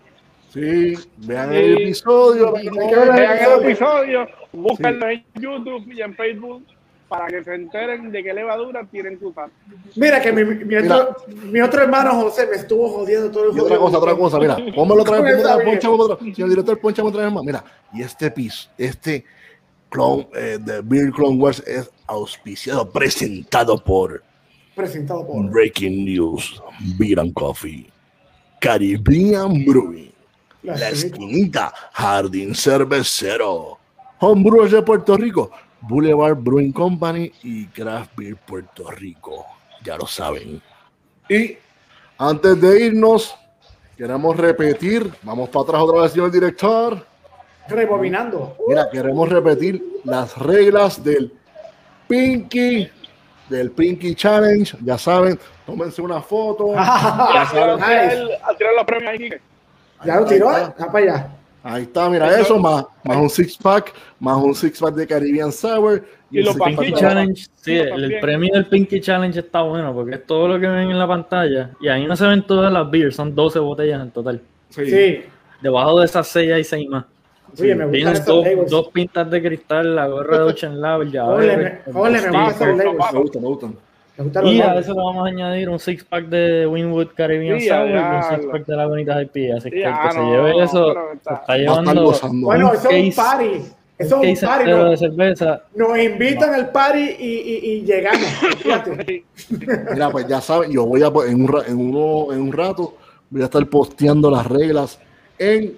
Sí, 0.54 0.94
vean 1.18 1.50
Sí. 1.52 1.56
el 1.58 1.74
episodio. 1.82 2.54
vean 2.54 3.40
el 3.40 3.66
episodio, 3.66 4.28
búsquenlo 4.54 5.10
en 5.10 5.24
YouTube 5.40 5.92
y 5.92 6.02
en 6.02 6.16
Facebook 6.16 6.66
para 7.08 7.28
que 7.28 7.44
se 7.44 7.54
enteren 7.56 8.10
de 8.10 8.24
qué 8.24 8.34
levadura 8.34 8.86
tienen 8.90 9.20
que 9.20 9.26
usar. 9.26 9.50
Mira 9.98 10.22
que 10.22 10.32
mi, 10.32 10.46
mi, 10.46 10.64
Mira. 10.64 10.96
otro, 10.96 11.16
mi 11.28 11.60
otro 11.60 11.84
hermano 11.84 12.12
José 12.12 12.48
me 12.48 12.56
estuvo 12.56 12.88
jodiendo 12.88 13.30
todo 13.30 13.52
el 13.52 13.58
Y 13.58 13.60
otra 13.60 13.78
cosa, 13.78 13.98
otra 13.98 14.16
cosa, 14.16 14.40
mira, 14.40 14.56
pónmelo 14.74 15.02
otra 15.02 15.20
vez, 15.20 15.44
otra 15.86 16.18
Señor 16.34 16.50
director, 16.50 16.80
ponchame 16.80 17.10
otra 17.10 17.24
vez 17.26 17.34
más. 17.34 17.44
Mira, 17.44 17.66
y 17.94 18.02
este 18.02 18.32
piso, 18.32 18.70
este 18.78 19.26
clone 19.90 20.26
eh, 20.34 20.58
de 20.62 20.82
Beer 20.82 21.12
Clone 21.12 21.38
Wars 21.38 21.62
es 21.68 21.92
auspiciado, 22.08 22.90
presentado 22.90 23.78
por 23.84 24.24
Presentado 24.74 25.28
por. 25.28 25.50
Breaking 25.52 26.06
News, 26.06 26.64
Beer 26.98 27.20
and 27.20 27.34
Coffee, 27.34 27.90
Caribbean 28.62 29.66
Brewing, 29.66 30.11
La 30.64 30.76
La 30.76 30.90
Esquinita. 30.90 31.74
Jardín 31.94 32.54
Cervecero, 32.56 33.78
Homebrewers 34.20 34.72
de 34.72 34.82
Puerto 34.84 35.18
Rico, 35.18 35.52
Boulevard 35.82 36.36
Brewing 36.36 36.72
Company 36.72 37.32
y 37.44 37.66
Craft 37.68 38.12
Beer 38.16 38.36
Puerto 38.38 38.90
Rico. 38.92 39.46
Ya 39.84 39.98
lo 39.98 40.06
saben. 40.06 40.62
Y 41.28 41.58
antes 42.18 42.62
de 42.62 42.86
irnos, 42.86 43.36
queremos 43.98 44.38
repetir, 44.38 45.12
vamos 45.24 45.50
para 45.50 45.64
atrás 45.64 45.82
otra 45.82 46.02
vez, 46.04 46.12
señor 46.12 46.32
director. 46.32 47.06
Rebobinando. 47.68 48.56
Mira, 48.68 48.90
queremos 48.92 49.30
repetir 49.30 49.84
las 50.04 50.38
reglas 50.38 51.04
del 51.04 51.34
Pinky, 52.08 52.90
del 53.50 53.72
Pinky 53.72 54.14
Challenge. 54.14 54.78
Ya 54.84 54.98
saben, 54.98 55.40
tómense 55.66 56.02
una 56.02 56.22
foto. 56.22 56.74
Ya 56.76 57.76
nice. 57.78 58.40
a 58.44 58.54
tirar 58.56 58.74
los 58.76 58.86
premios 58.86 59.12
ahí. 59.14 59.30
Ya 60.06 60.20
lo 60.20 60.26
tiró, 60.26 60.52
¿eh? 60.52 60.62
está. 60.62 60.86
Va 60.86 60.92
para 60.92 61.06
allá. 61.06 61.30
Ahí 61.64 61.84
está, 61.84 62.10
mira 62.10 62.40
eso, 62.40 62.58
más, 62.58 62.86
más 63.04 63.18
un 63.18 63.30
six 63.30 63.56
pack, 63.56 63.94
más 64.20 64.36
un 64.38 64.56
six 64.56 64.80
pack 64.80 64.96
de 64.96 65.06
Caribbean 65.06 65.52
Sour 65.52 66.04
Y 66.32 66.40
un 66.40 66.46
los 66.46 66.56
Pinky 66.56 66.92
Challenge, 66.92 67.46
sí, 67.56 67.76
el, 67.78 68.20
premio 68.20 68.52
del 68.52 68.66
Pinky 68.66 69.00
Challenge 69.00 69.40
está 69.40 69.62
bueno 69.62 69.94
porque 69.94 70.16
es 70.16 70.26
todo 70.26 70.48
lo 70.48 70.60
que 70.60 70.68
ven 70.68 70.90
en 70.90 70.98
la 70.98 71.08
pantalla 71.08 71.70
y 71.80 71.88
ahí 71.88 72.08
no 72.08 72.16
se 72.16 72.26
ven 72.26 72.42
todas 72.48 72.74
las 72.74 72.90
beers, 72.90 73.16
son 73.16 73.36
12 73.36 73.60
botellas 73.60 74.02
en 74.02 74.10
total. 74.10 74.42
Sí. 74.70 75.24
Debajo 75.62 76.00
de 76.00 76.06
esas 76.06 76.28
6 76.30 76.52
hay 76.52 76.64
6 76.64 76.90
más. 76.90 77.06
Oye, 77.60 77.76
me 77.76 78.12
esos 78.12 78.44
dos, 78.70 78.88
pintas 78.88 79.30
de 79.30 79.44
cristal, 79.44 79.96
la 79.96 80.08
gorra 80.08 80.38
de 80.38 80.44
Ocean 80.46 80.82
Lab, 80.82 81.02
el 81.02 81.20
Ole, 81.20 81.58
me- 81.58 81.82
me 82.32 82.46
gustan. 82.48 82.78
Me 82.78 83.48
gustan, 83.48 83.76
Y 84.44 84.62
a 84.62 84.76
eso 84.76 84.94
le 84.94 84.98
vamos 85.04 85.26
a 85.26 85.30
añadir 85.30 85.70
un 85.70 85.80
six 85.80 86.04
pack 86.04 86.26
de 86.28 86.68
Winwood 86.68 87.08
Caribbean 87.16 87.60
Sí, 87.60 87.68
Sour 87.68 87.90
y 87.90 87.94
un 87.94 88.24
six 88.24 88.46
pack 88.52 88.66
de 88.66 88.76
la 88.76 88.88
bonita 88.88 89.22
IP. 89.22 89.54
Así 89.58 89.70
que 89.70 89.84
el 89.84 89.94
que 89.94 90.12
se 90.12 90.18
no, 90.20 90.32
lleve 90.32 90.64
eso 90.64 90.94
se 90.94 91.30
está- 91.32 91.58
llevando 91.58 92.04
gozando. 92.04 92.46
Bueno, 92.48 92.74
eso 92.74 92.90
es 92.90 93.04
un 93.18 93.24
party. 93.24 93.52
Eso 93.98 94.22
es 94.24 94.42
un 94.44 94.48
party. 94.50 94.70
¿no? 94.72 94.90
de 94.90 94.98
cerveza. 94.98 95.62
Nos 95.76 95.98
invitan 96.00 96.54
al 96.54 96.70
party 96.72 97.16
y, 97.20 97.26
y, 97.26 97.72
y 97.72 97.82
llegamos. 97.84 98.28
Mira, 99.94 100.10
pues 100.10 100.28
ya 100.28 100.42
saben, 100.42 100.72
yo 100.72 100.86
voy 100.86 101.04
a 101.04 101.12
po- 101.12 101.26
en 101.26 101.44
un, 101.44 101.64
en 101.68 101.78
uno, 101.78 102.34
en 102.34 102.42
un 102.42 102.52
rato 102.52 102.96
voy 103.30 103.42
a 103.42 103.46
estar 103.46 103.66
posteando 103.68 104.30
las 104.30 104.46
reglas 104.46 105.00
en, 105.38 105.74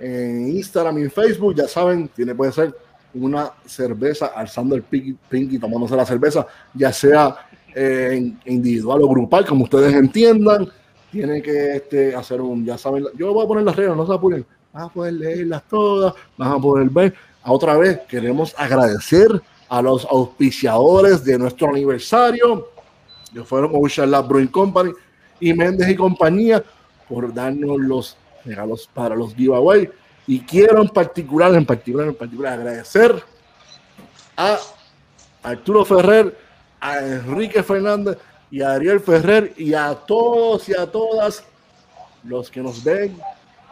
en 0.00 0.48
Instagram 0.56 0.98
y 0.98 1.02
en 1.02 1.10
Facebook. 1.10 1.54
Ya 1.54 1.68
saben, 1.68 2.08
tiene 2.08 2.34
puede 2.34 2.52
ser 2.52 2.74
una 3.14 3.50
cerveza 3.66 4.26
alzando 4.26 4.74
el 4.76 4.82
pinky, 4.82 5.16
pinky 5.28 5.58
tomándose 5.58 5.96
la 5.96 6.04
cerveza, 6.06 6.46
ya 6.74 6.92
sea 6.92 7.34
eh, 7.74 8.32
individual 8.46 9.02
o 9.02 9.08
grupal, 9.08 9.46
como 9.46 9.64
ustedes 9.64 9.94
entiendan. 9.94 10.68
Tiene 11.10 11.40
que 11.42 11.76
este, 11.76 12.14
hacer 12.14 12.40
un, 12.40 12.64
ya 12.64 12.76
saben, 12.76 13.06
yo 13.16 13.32
voy 13.32 13.44
a 13.44 13.48
poner 13.48 13.64
las 13.64 13.76
reglas, 13.76 13.96
no 13.96 14.06
se 14.06 14.12
apuren, 14.12 14.44
van 14.72 14.84
a 14.84 14.88
poder 14.88 15.14
leerlas 15.14 15.62
todas, 15.68 16.14
van 16.36 16.52
a 16.52 16.58
poder 16.58 16.90
ver. 16.90 17.14
Otra 17.44 17.76
vez, 17.76 18.00
queremos 18.08 18.54
agradecer 18.58 19.28
a 19.68 19.82
los 19.82 20.04
auspiciadores 20.04 21.24
de 21.24 21.38
nuestro 21.38 21.68
aniversario, 21.68 22.68
que 23.32 23.42
fueron 23.44 23.72
Ocean 23.74 24.10
Lab 24.10 24.28
Brewing 24.28 24.48
Company 24.48 24.92
y 25.40 25.52
Méndez 25.54 25.88
y 25.88 25.94
compañía, 25.94 26.62
por 27.08 27.32
darnos 27.32 27.78
los 27.78 28.16
regalos 28.44 28.88
para 28.92 29.14
los 29.14 29.34
giveaway. 29.34 29.88
Y 30.26 30.40
quiero 30.40 30.82
en 30.82 30.88
particular, 30.88 31.54
en 31.54 31.64
particular, 31.64 32.08
en 32.08 32.14
particular, 32.14 32.52
agradecer 32.54 33.22
a 34.36 34.58
Arturo 35.42 35.84
Ferrer, 35.84 36.36
a 36.80 36.98
Enrique 36.98 37.62
Fernández, 37.62 38.18
y 38.50 38.62
a 38.62 38.72
Ariel 38.72 39.00
Ferrer 39.00 39.52
y 39.56 39.74
a 39.74 39.94
todos 39.94 40.68
y 40.68 40.74
a 40.74 40.86
todas 40.86 41.44
los 42.24 42.50
que 42.50 42.60
nos 42.60 42.82
ven 42.82 43.16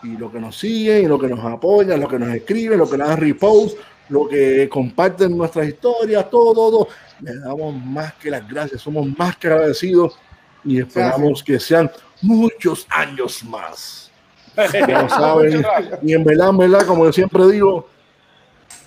y 0.02 0.16
los 0.16 0.30
que 0.30 0.38
nos 0.38 0.56
siguen 0.58 1.04
y 1.04 1.06
los 1.06 1.20
que 1.20 1.28
nos 1.28 1.44
apoyan, 1.44 2.00
los 2.00 2.10
que 2.10 2.18
nos 2.18 2.28
escriben, 2.34 2.78
los 2.78 2.90
que 2.90 2.98
nos 2.98 3.08
dan 3.08 3.16
repost, 3.18 3.78
los 4.08 4.28
que 4.28 4.68
comparten 4.68 5.36
nuestras 5.36 5.68
historias, 5.68 6.30
todo, 6.30 6.52
todo. 6.52 6.88
Le 7.20 7.34
damos 7.38 7.74
más 7.82 8.14
que 8.14 8.30
las 8.30 8.46
gracias, 8.46 8.82
somos 8.82 9.06
más 9.18 9.36
que 9.36 9.48
agradecidos 9.48 10.18
y 10.64 10.80
esperamos 10.80 11.42
que 11.42 11.58
sean 11.58 11.90
muchos 12.22 12.86
años 12.90 13.42
más. 13.44 14.02
Ya 14.56 15.06
saben. 15.06 15.62
Y 16.02 16.14
en 16.14 16.24
verdad, 16.24 16.48
en 16.48 16.56
verdad, 16.56 16.86
como 16.86 17.04
yo 17.04 17.12
siempre 17.12 17.46
digo, 17.48 17.86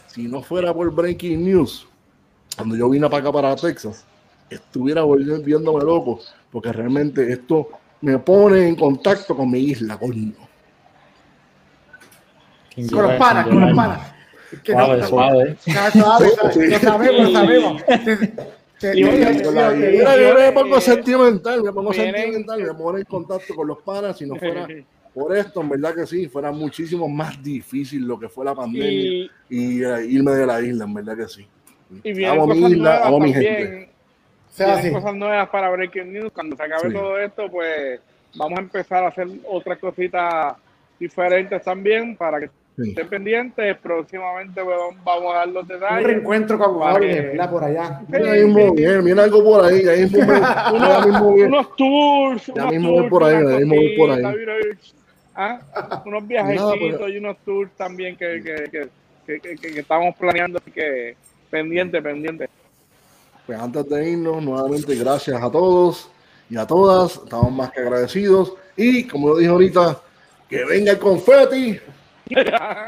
si 0.07 0.23
no 0.23 0.41
fuera 0.41 0.73
por 0.73 0.91
Breaking 0.91 1.45
News, 1.45 1.87
cuando 2.59 2.75
yo 2.75 2.89
vine 2.89 3.09
para 3.09 3.21
acá, 3.21 3.31
para 3.31 3.55
Texas, 3.55 4.05
estuviera 4.49 5.03
volviéndome 5.03 5.81
loco, 5.81 6.19
porque 6.51 6.73
realmente 6.73 7.31
esto 7.31 7.69
me 8.01 8.19
pone 8.19 8.67
en 8.67 8.75
contacto 8.75 9.33
con 9.33 9.49
mi 9.49 9.59
isla, 9.59 9.97
coño. 9.97 10.33
Con 12.91 13.03
los 13.03 13.13
panas, 13.13 13.47
con 13.47 13.61
los 13.61 13.73
panas. 13.73 14.13
Que 14.61 14.73
Suave, 14.73 15.07
suave. 15.07 15.57
Suave, 15.61 15.91
suave. 15.91 16.67
Lo 16.67 16.79
sabemos, 16.79 17.27
lo 17.27 17.31
sabemos. 17.39 17.83
Y 18.93 19.03
yo 19.03 20.35
me 20.35 20.51
pongo 20.51 20.81
sentimental, 20.81 21.63
me 21.63 21.71
pongo 21.71 21.93
sentimental, 21.93 22.61
me 22.61 22.73
pongo 22.73 22.97
en 22.97 23.05
contacto 23.05 23.55
con 23.55 23.67
los 23.67 23.77
panas, 23.83 24.17
si 24.17 24.25
no 24.25 24.35
fuera 24.35 24.67
por 25.13 25.33
esto, 25.35 25.61
en 25.61 25.69
verdad 25.69 25.95
que 25.95 26.05
sí, 26.05 26.27
fuera 26.27 26.51
muchísimo 26.51 27.07
más 27.07 27.41
difícil 27.41 28.05
lo 28.05 28.19
que 28.19 28.27
fue 28.27 28.43
la 28.43 28.53
pandemia 28.53 28.91
y, 28.91 29.31
y, 29.49 29.81
eh, 29.81 30.05
irme 30.07 30.33
de 30.33 30.45
la 30.45 30.61
isla, 30.61 30.83
en 30.83 30.93
verdad 30.93 31.15
que 31.15 31.27
sí. 31.29 31.47
Y 32.03 32.13
vienen 32.13 32.39
Amo 32.39 32.47
mi 32.47 32.55
cosas 32.55 32.71
isla, 32.71 32.83
nuevas 32.91 33.07
amo 33.07 33.19
mi 33.19 33.31
también. 33.33 33.55
gente. 33.55 33.89
sea 34.49 34.65
Vienen 34.67 34.85
así. 34.85 34.93
cosas 34.93 35.15
nuevas 35.15 35.49
para 35.49 35.69
Breaking 35.69 36.13
News. 36.13 36.31
Cuando 36.33 36.55
se 36.55 36.63
acabe 36.63 36.89
Sí. 36.89 36.93
todo 36.93 37.19
esto, 37.19 37.49
pues 37.51 37.99
vamos 38.35 38.59
a 38.59 38.61
empezar 38.61 39.03
a 39.03 39.07
hacer 39.07 39.27
otras 39.47 39.77
cositas 39.79 40.55
diferentes 40.99 41.61
también 41.63 42.15
para 42.15 42.39
que 42.39 42.49
Sí. 42.77 42.89
estén 42.91 43.07
pendientes. 43.09 43.77
Próximamente 43.77 44.63
pues, 44.63 44.77
vamos 45.03 45.33
a 45.33 45.37
dar 45.39 45.47
los 45.49 45.63
Un 45.63 45.67
detalles. 45.69 46.03
reencuentro 46.07 46.57
con 46.57 46.73
Jorge, 46.75 47.07
que- 47.07 47.21
¿verdad? 47.21 47.49
Por 47.51 47.63
allá. 47.63 48.01
Mira, 48.07 48.31
ahí 48.31 48.43
mismo, 48.45 48.73
viene, 48.73 49.01
viene 49.01 49.21
algo 49.21 49.43
por 49.43 49.65
ahí, 49.65 49.87
ahí 49.87 50.01
mismo, 50.03 50.19
ya 50.19 51.05
mismo 51.05 51.33
viene. 51.33 51.47
unos 51.49 51.75
tours, 51.75 52.45
Ya 52.47 52.53
unos 52.53 52.71
mismo 52.73 52.95
tours, 52.95 53.09
por 53.09 53.23
ahí, 53.23 53.33
ya 53.33 53.57
mismo 53.59 53.75
voy 53.75 53.97
por 53.97 54.11
ahí. 54.11 54.23
¿ah? 55.35 55.59
unos 56.05 56.27
viajecitos 56.27 57.09
y 57.09 57.17
unos 57.17 57.37
tours 57.45 57.71
también 57.77 58.15
que, 58.17 58.41
que, 58.43 58.55
que, 58.71 58.89
que, 59.25 59.39
que- 59.39 59.55
que- 59.55 59.73
que 59.73 59.79
estamos 59.79 60.15
planeando, 60.17 60.57
así 60.59 60.71
que 60.71 61.15
pendiente, 61.49 62.01
pendiente. 62.01 62.49
Pues 63.45 63.59
antes 63.59 63.89
de 63.89 64.11
irnos, 64.11 64.43
nuevamente 64.43 64.95
gracias 64.95 65.41
a 65.41 65.49
todos 65.51 66.09
y 66.49 66.57
a 66.57 66.67
todas. 66.67 67.15
Estamos 67.15 67.51
más 67.51 67.71
que 67.71 67.81
agradecidos. 67.81 68.53
Y 68.77 69.07
como 69.07 69.29
lo 69.29 69.37
dije 69.37 69.49
ahorita, 69.49 69.99
que 70.47 70.65
venga 70.65 70.91
el 70.91 70.99
confeti. 70.99 71.79
Y 72.29 72.39
está. 72.39 72.85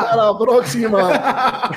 hasta 0.00 0.16
la 0.16 0.36
próxima. 0.38 1.70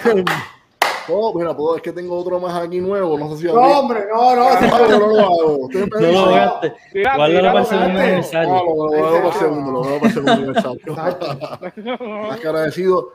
oh, 1.09 1.33
mira, 1.37 1.55
puedo- 1.55 1.75
es 1.75 1.81
que 1.83 1.91
tengo 1.91 2.17
otro 2.17 2.39
más 2.39 2.63
aquí 2.63 2.79
nuevo. 2.79 3.17
No 3.17 3.35
sé 3.35 3.41
si 3.41 3.53
No, 3.53 3.61
hombre, 3.79 4.05
no, 4.11 4.35
no. 4.35 4.47
Ah, 4.47 4.59
no, 4.61 4.99
no 4.99 5.07
lo 5.07 5.19
hago. 5.19 5.69
No 5.71 5.99
lo. 5.99 6.61
Tira, 6.91 7.15
Guárdalo 7.15 7.47
para 7.47 7.59
el 7.59 7.65
segundo 7.67 7.99
aniversario. 7.99 8.53
Ah, 8.55 8.63
lo, 8.65 9.05
hago 9.05 9.17
para 9.17 9.27
el 9.27 9.33
segundo, 9.33 9.71
lo 9.71 9.83
hago 9.83 9.99
para 9.99 10.07
el 10.07 10.13
segundo 10.13 10.31
aniversario. 10.31 10.95
Más 12.27 12.39
que 12.39 12.47
agradecido. 12.47 13.13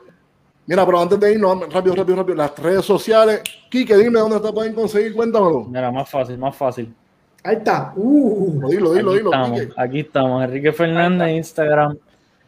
Mira, 0.66 0.86
pero 0.86 1.00
antes 1.00 1.18
de 1.18 1.32
irnos, 1.32 1.60
rápido, 1.72 1.94
rápido, 1.96 2.16
rápido, 2.16 2.36
las 2.36 2.56
redes 2.58 2.84
sociales. 2.84 3.42
Quique, 3.68 3.96
dime 3.96 4.20
dónde 4.20 4.38
te 4.40 4.52
pueden 4.52 4.74
conseguir, 4.74 5.14
cuéntamelo. 5.14 5.64
Mira, 5.64 5.90
más 5.90 6.08
fácil, 6.08 6.38
más 6.38 6.54
fácil. 6.54 6.94
Ahí 7.42 7.56
está. 7.56 7.92
Uh. 7.96 8.68
Dilo, 8.68 8.92
dilo, 8.94 9.10
Aquí 9.10 9.18
dilo, 9.18 9.30
estamos, 9.30 9.60
Quique. 9.60 9.72
aquí 9.76 10.00
estamos. 10.00 10.44
Enrique 10.44 10.72
Fernández, 10.72 11.30
Instagram, 11.36 11.98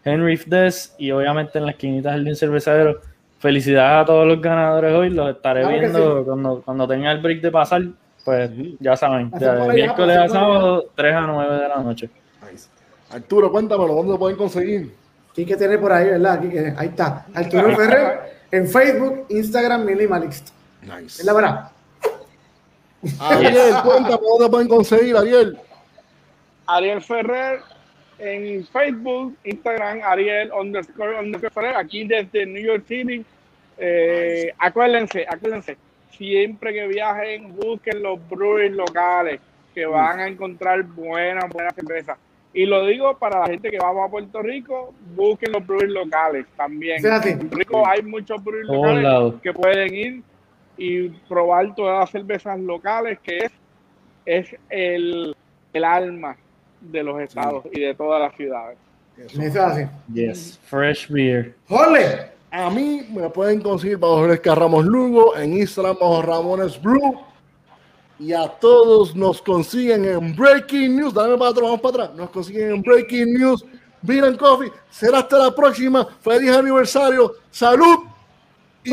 Henry 0.04 0.36
Fdes 0.36 0.94
y 0.98 1.10
obviamente 1.10 1.58
en 1.58 1.64
la 1.64 1.72
esquinita 1.72 2.12
del 2.12 2.36
cervecero. 2.36 3.00
Felicidades 3.40 4.02
a 4.02 4.06
todos 4.06 4.26
los 4.26 4.40
ganadores 4.40 4.94
hoy. 4.94 5.10
Los 5.10 5.34
estaré 5.34 5.62
Claro 5.62 5.78
viendo 5.78 6.24
cuando, 6.24 6.62
cuando 6.64 6.88
tenga 6.88 7.10
el 7.10 7.20
break 7.20 7.40
de 7.40 7.50
pasar. 7.50 7.82
Pues 8.24 8.50
ya 8.80 8.96
saben, 8.96 9.30
de 9.30 9.72
miércoles 9.74 10.16
a 10.16 10.28
sábado, 10.28 10.86
3 10.94 11.14
a 11.14 11.20
9 11.26 11.54
de 11.62 11.68
la 11.68 11.82
noche. 11.82 12.08
Nice. 12.50 12.68
Arturo, 13.10 13.50
cuéntamelo, 13.50 13.94
¿dónde 13.94 14.12
te 14.14 14.18
pueden 14.18 14.38
conseguir? 14.38 14.94
Quique 15.34 15.56
tiene 15.56 15.78
por 15.78 15.92
ahí, 15.92 16.10
¿verdad? 16.10 16.40
Quique, 16.40 16.72
ahí 16.76 16.88
está. 16.88 17.26
Arturo 17.34 17.74
Ferrer 17.76 18.20
en 18.50 18.68
Facebook, 18.68 19.26
Instagram, 19.30 19.84
Minimalist. 19.84 20.50
Nice. 20.82 21.20
Es 21.20 21.24
la 21.24 21.32
verdad. 21.32 21.70
Ariel, 23.18 23.74
cuéntame, 23.82 24.22
¿dónde 24.22 24.44
te 24.44 24.50
pueden 24.50 24.68
conseguir, 24.68 25.16
Ariel? 25.16 25.58
Ariel 26.66 27.02
Ferrer 27.02 27.60
en 28.18 28.64
Facebook, 28.66 29.36
Instagram, 29.44 30.00
Ariel 30.04 30.52
underscore, 30.52 31.18
underscore 31.18 31.50
Ferrer, 31.50 31.76
aquí 31.76 32.06
desde 32.06 32.46
New 32.46 32.62
York 32.62 32.84
City. 32.86 33.24
Eh, 33.76 34.54
acuérdense, 34.58 35.26
acuérdense, 35.28 35.76
siempre 36.16 36.72
que 36.72 36.86
viajen, 36.86 37.56
busquen 37.56 38.02
los 38.02 38.20
breweries 38.28 38.72
locales, 38.72 39.40
que 39.74 39.84
van 39.84 40.20
a 40.20 40.28
encontrar 40.28 40.82
buenas, 40.84 41.48
buenas 41.50 41.74
cervezas. 41.74 42.16
Y 42.54 42.66
lo 42.66 42.86
digo 42.86 43.18
para 43.18 43.40
la 43.40 43.46
gente 43.46 43.68
que 43.68 43.78
va 43.78 44.04
a 44.04 44.08
Puerto 44.08 44.40
Rico, 44.40 44.94
busquen 45.16 45.52
los 45.52 45.66
breweries 45.66 45.92
locales 45.92 46.46
también. 46.56 47.02
Sí, 47.02 47.08
así. 47.08 47.30
En 47.30 47.38
Puerto 47.40 47.56
Rico 47.56 47.86
hay 47.86 48.02
muchos 48.02 48.42
breweries 48.42 48.68
locales 48.68 49.34
que 49.42 49.52
pueden 49.52 49.94
ir 49.94 50.22
y 50.76 51.08
probar 51.28 51.74
todas 51.74 52.00
las 52.00 52.10
cervezas 52.10 52.58
locales, 52.60 53.18
que 53.20 53.38
es, 53.38 53.52
es 54.24 54.56
el, 54.70 55.36
el 55.72 55.84
alma 55.84 56.36
de 56.80 57.02
los 57.02 57.20
estados 57.20 57.64
y 57.72 57.80
de 57.80 57.94
todas 57.94 58.20
las 58.22 58.36
ciudades. 58.36 58.78
Eso 59.16 59.42
es 59.42 59.56
así. 59.56 59.82
Yes, 60.12 60.58
fresh 60.64 61.08
beer. 61.08 61.54
Jorge. 61.68 62.32
A 62.52 62.70
mí 62.70 63.04
me 63.12 63.28
pueden 63.30 63.60
conseguir 63.60 63.98
bajo 63.98 64.24
Fresca 64.24 64.54
Ramos 64.54 64.84
Lugo, 64.84 65.36
en 65.36 65.54
Instagram 65.54 65.96
bajo 66.00 66.22
Ramones 66.22 66.80
Brew. 66.80 67.18
Y 68.18 68.32
a 68.32 68.48
todos 68.48 69.14
nos 69.16 69.42
consiguen 69.42 70.04
en 70.04 70.36
Breaking 70.36 70.96
News. 70.96 71.14
Dame 71.14 71.36
para 71.36 71.50
atrás, 71.50 71.64
vamos 71.64 71.80
para 71.80 72.04
atrás. 72.04 72.16
Nos 72.16 72.30
consiguen 72.30 72.70
en 72.70 72.82
Breaking 72.82 73.34
News. 73.34 73.64
Beer 74.02 74.24
and 74.24 74.36
Coffee. 74.36 74.70
Será 74.90 75.18
hasta 75.18 75.38
la 75.38 75.54
próxima. 75.54 76.06
Feliz 76.20 76.52
aniversario. 76.54 77.34
Salud. 77.50 77.98
Y. 78.84 78.90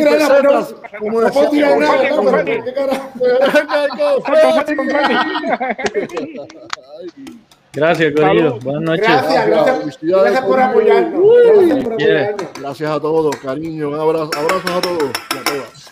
Gracias, 7.74 8.12
Corillo. 8.14 8.60
Buenas 8.60 8.82
noches. 8.82 9.08
Gracias, 9.08 9.48
gracias, 9.48 9.98
gracias 10.02 10.42
por 10.46 10.60
apoyarnos. 10.60 11.22
Uy. 11.22 11.70
Gracias 11.70 11.84
por 11.84 11.98
Yeah. 12.00 12.22
apoyarnos. 12.22 12.54
Gracias 12.60 12.92
a 12.92 13.00
todos, 13.00 13.36
cariño. 13.38 13.90
Un 13.90 14.00
abrazo, 14.00 14.32
abrazos 14.36 14.72
a 14.72 14.82
todos 14.82 15.12
y 15.34 15.38
a 15.38 15.44
todas. 15.44 15.92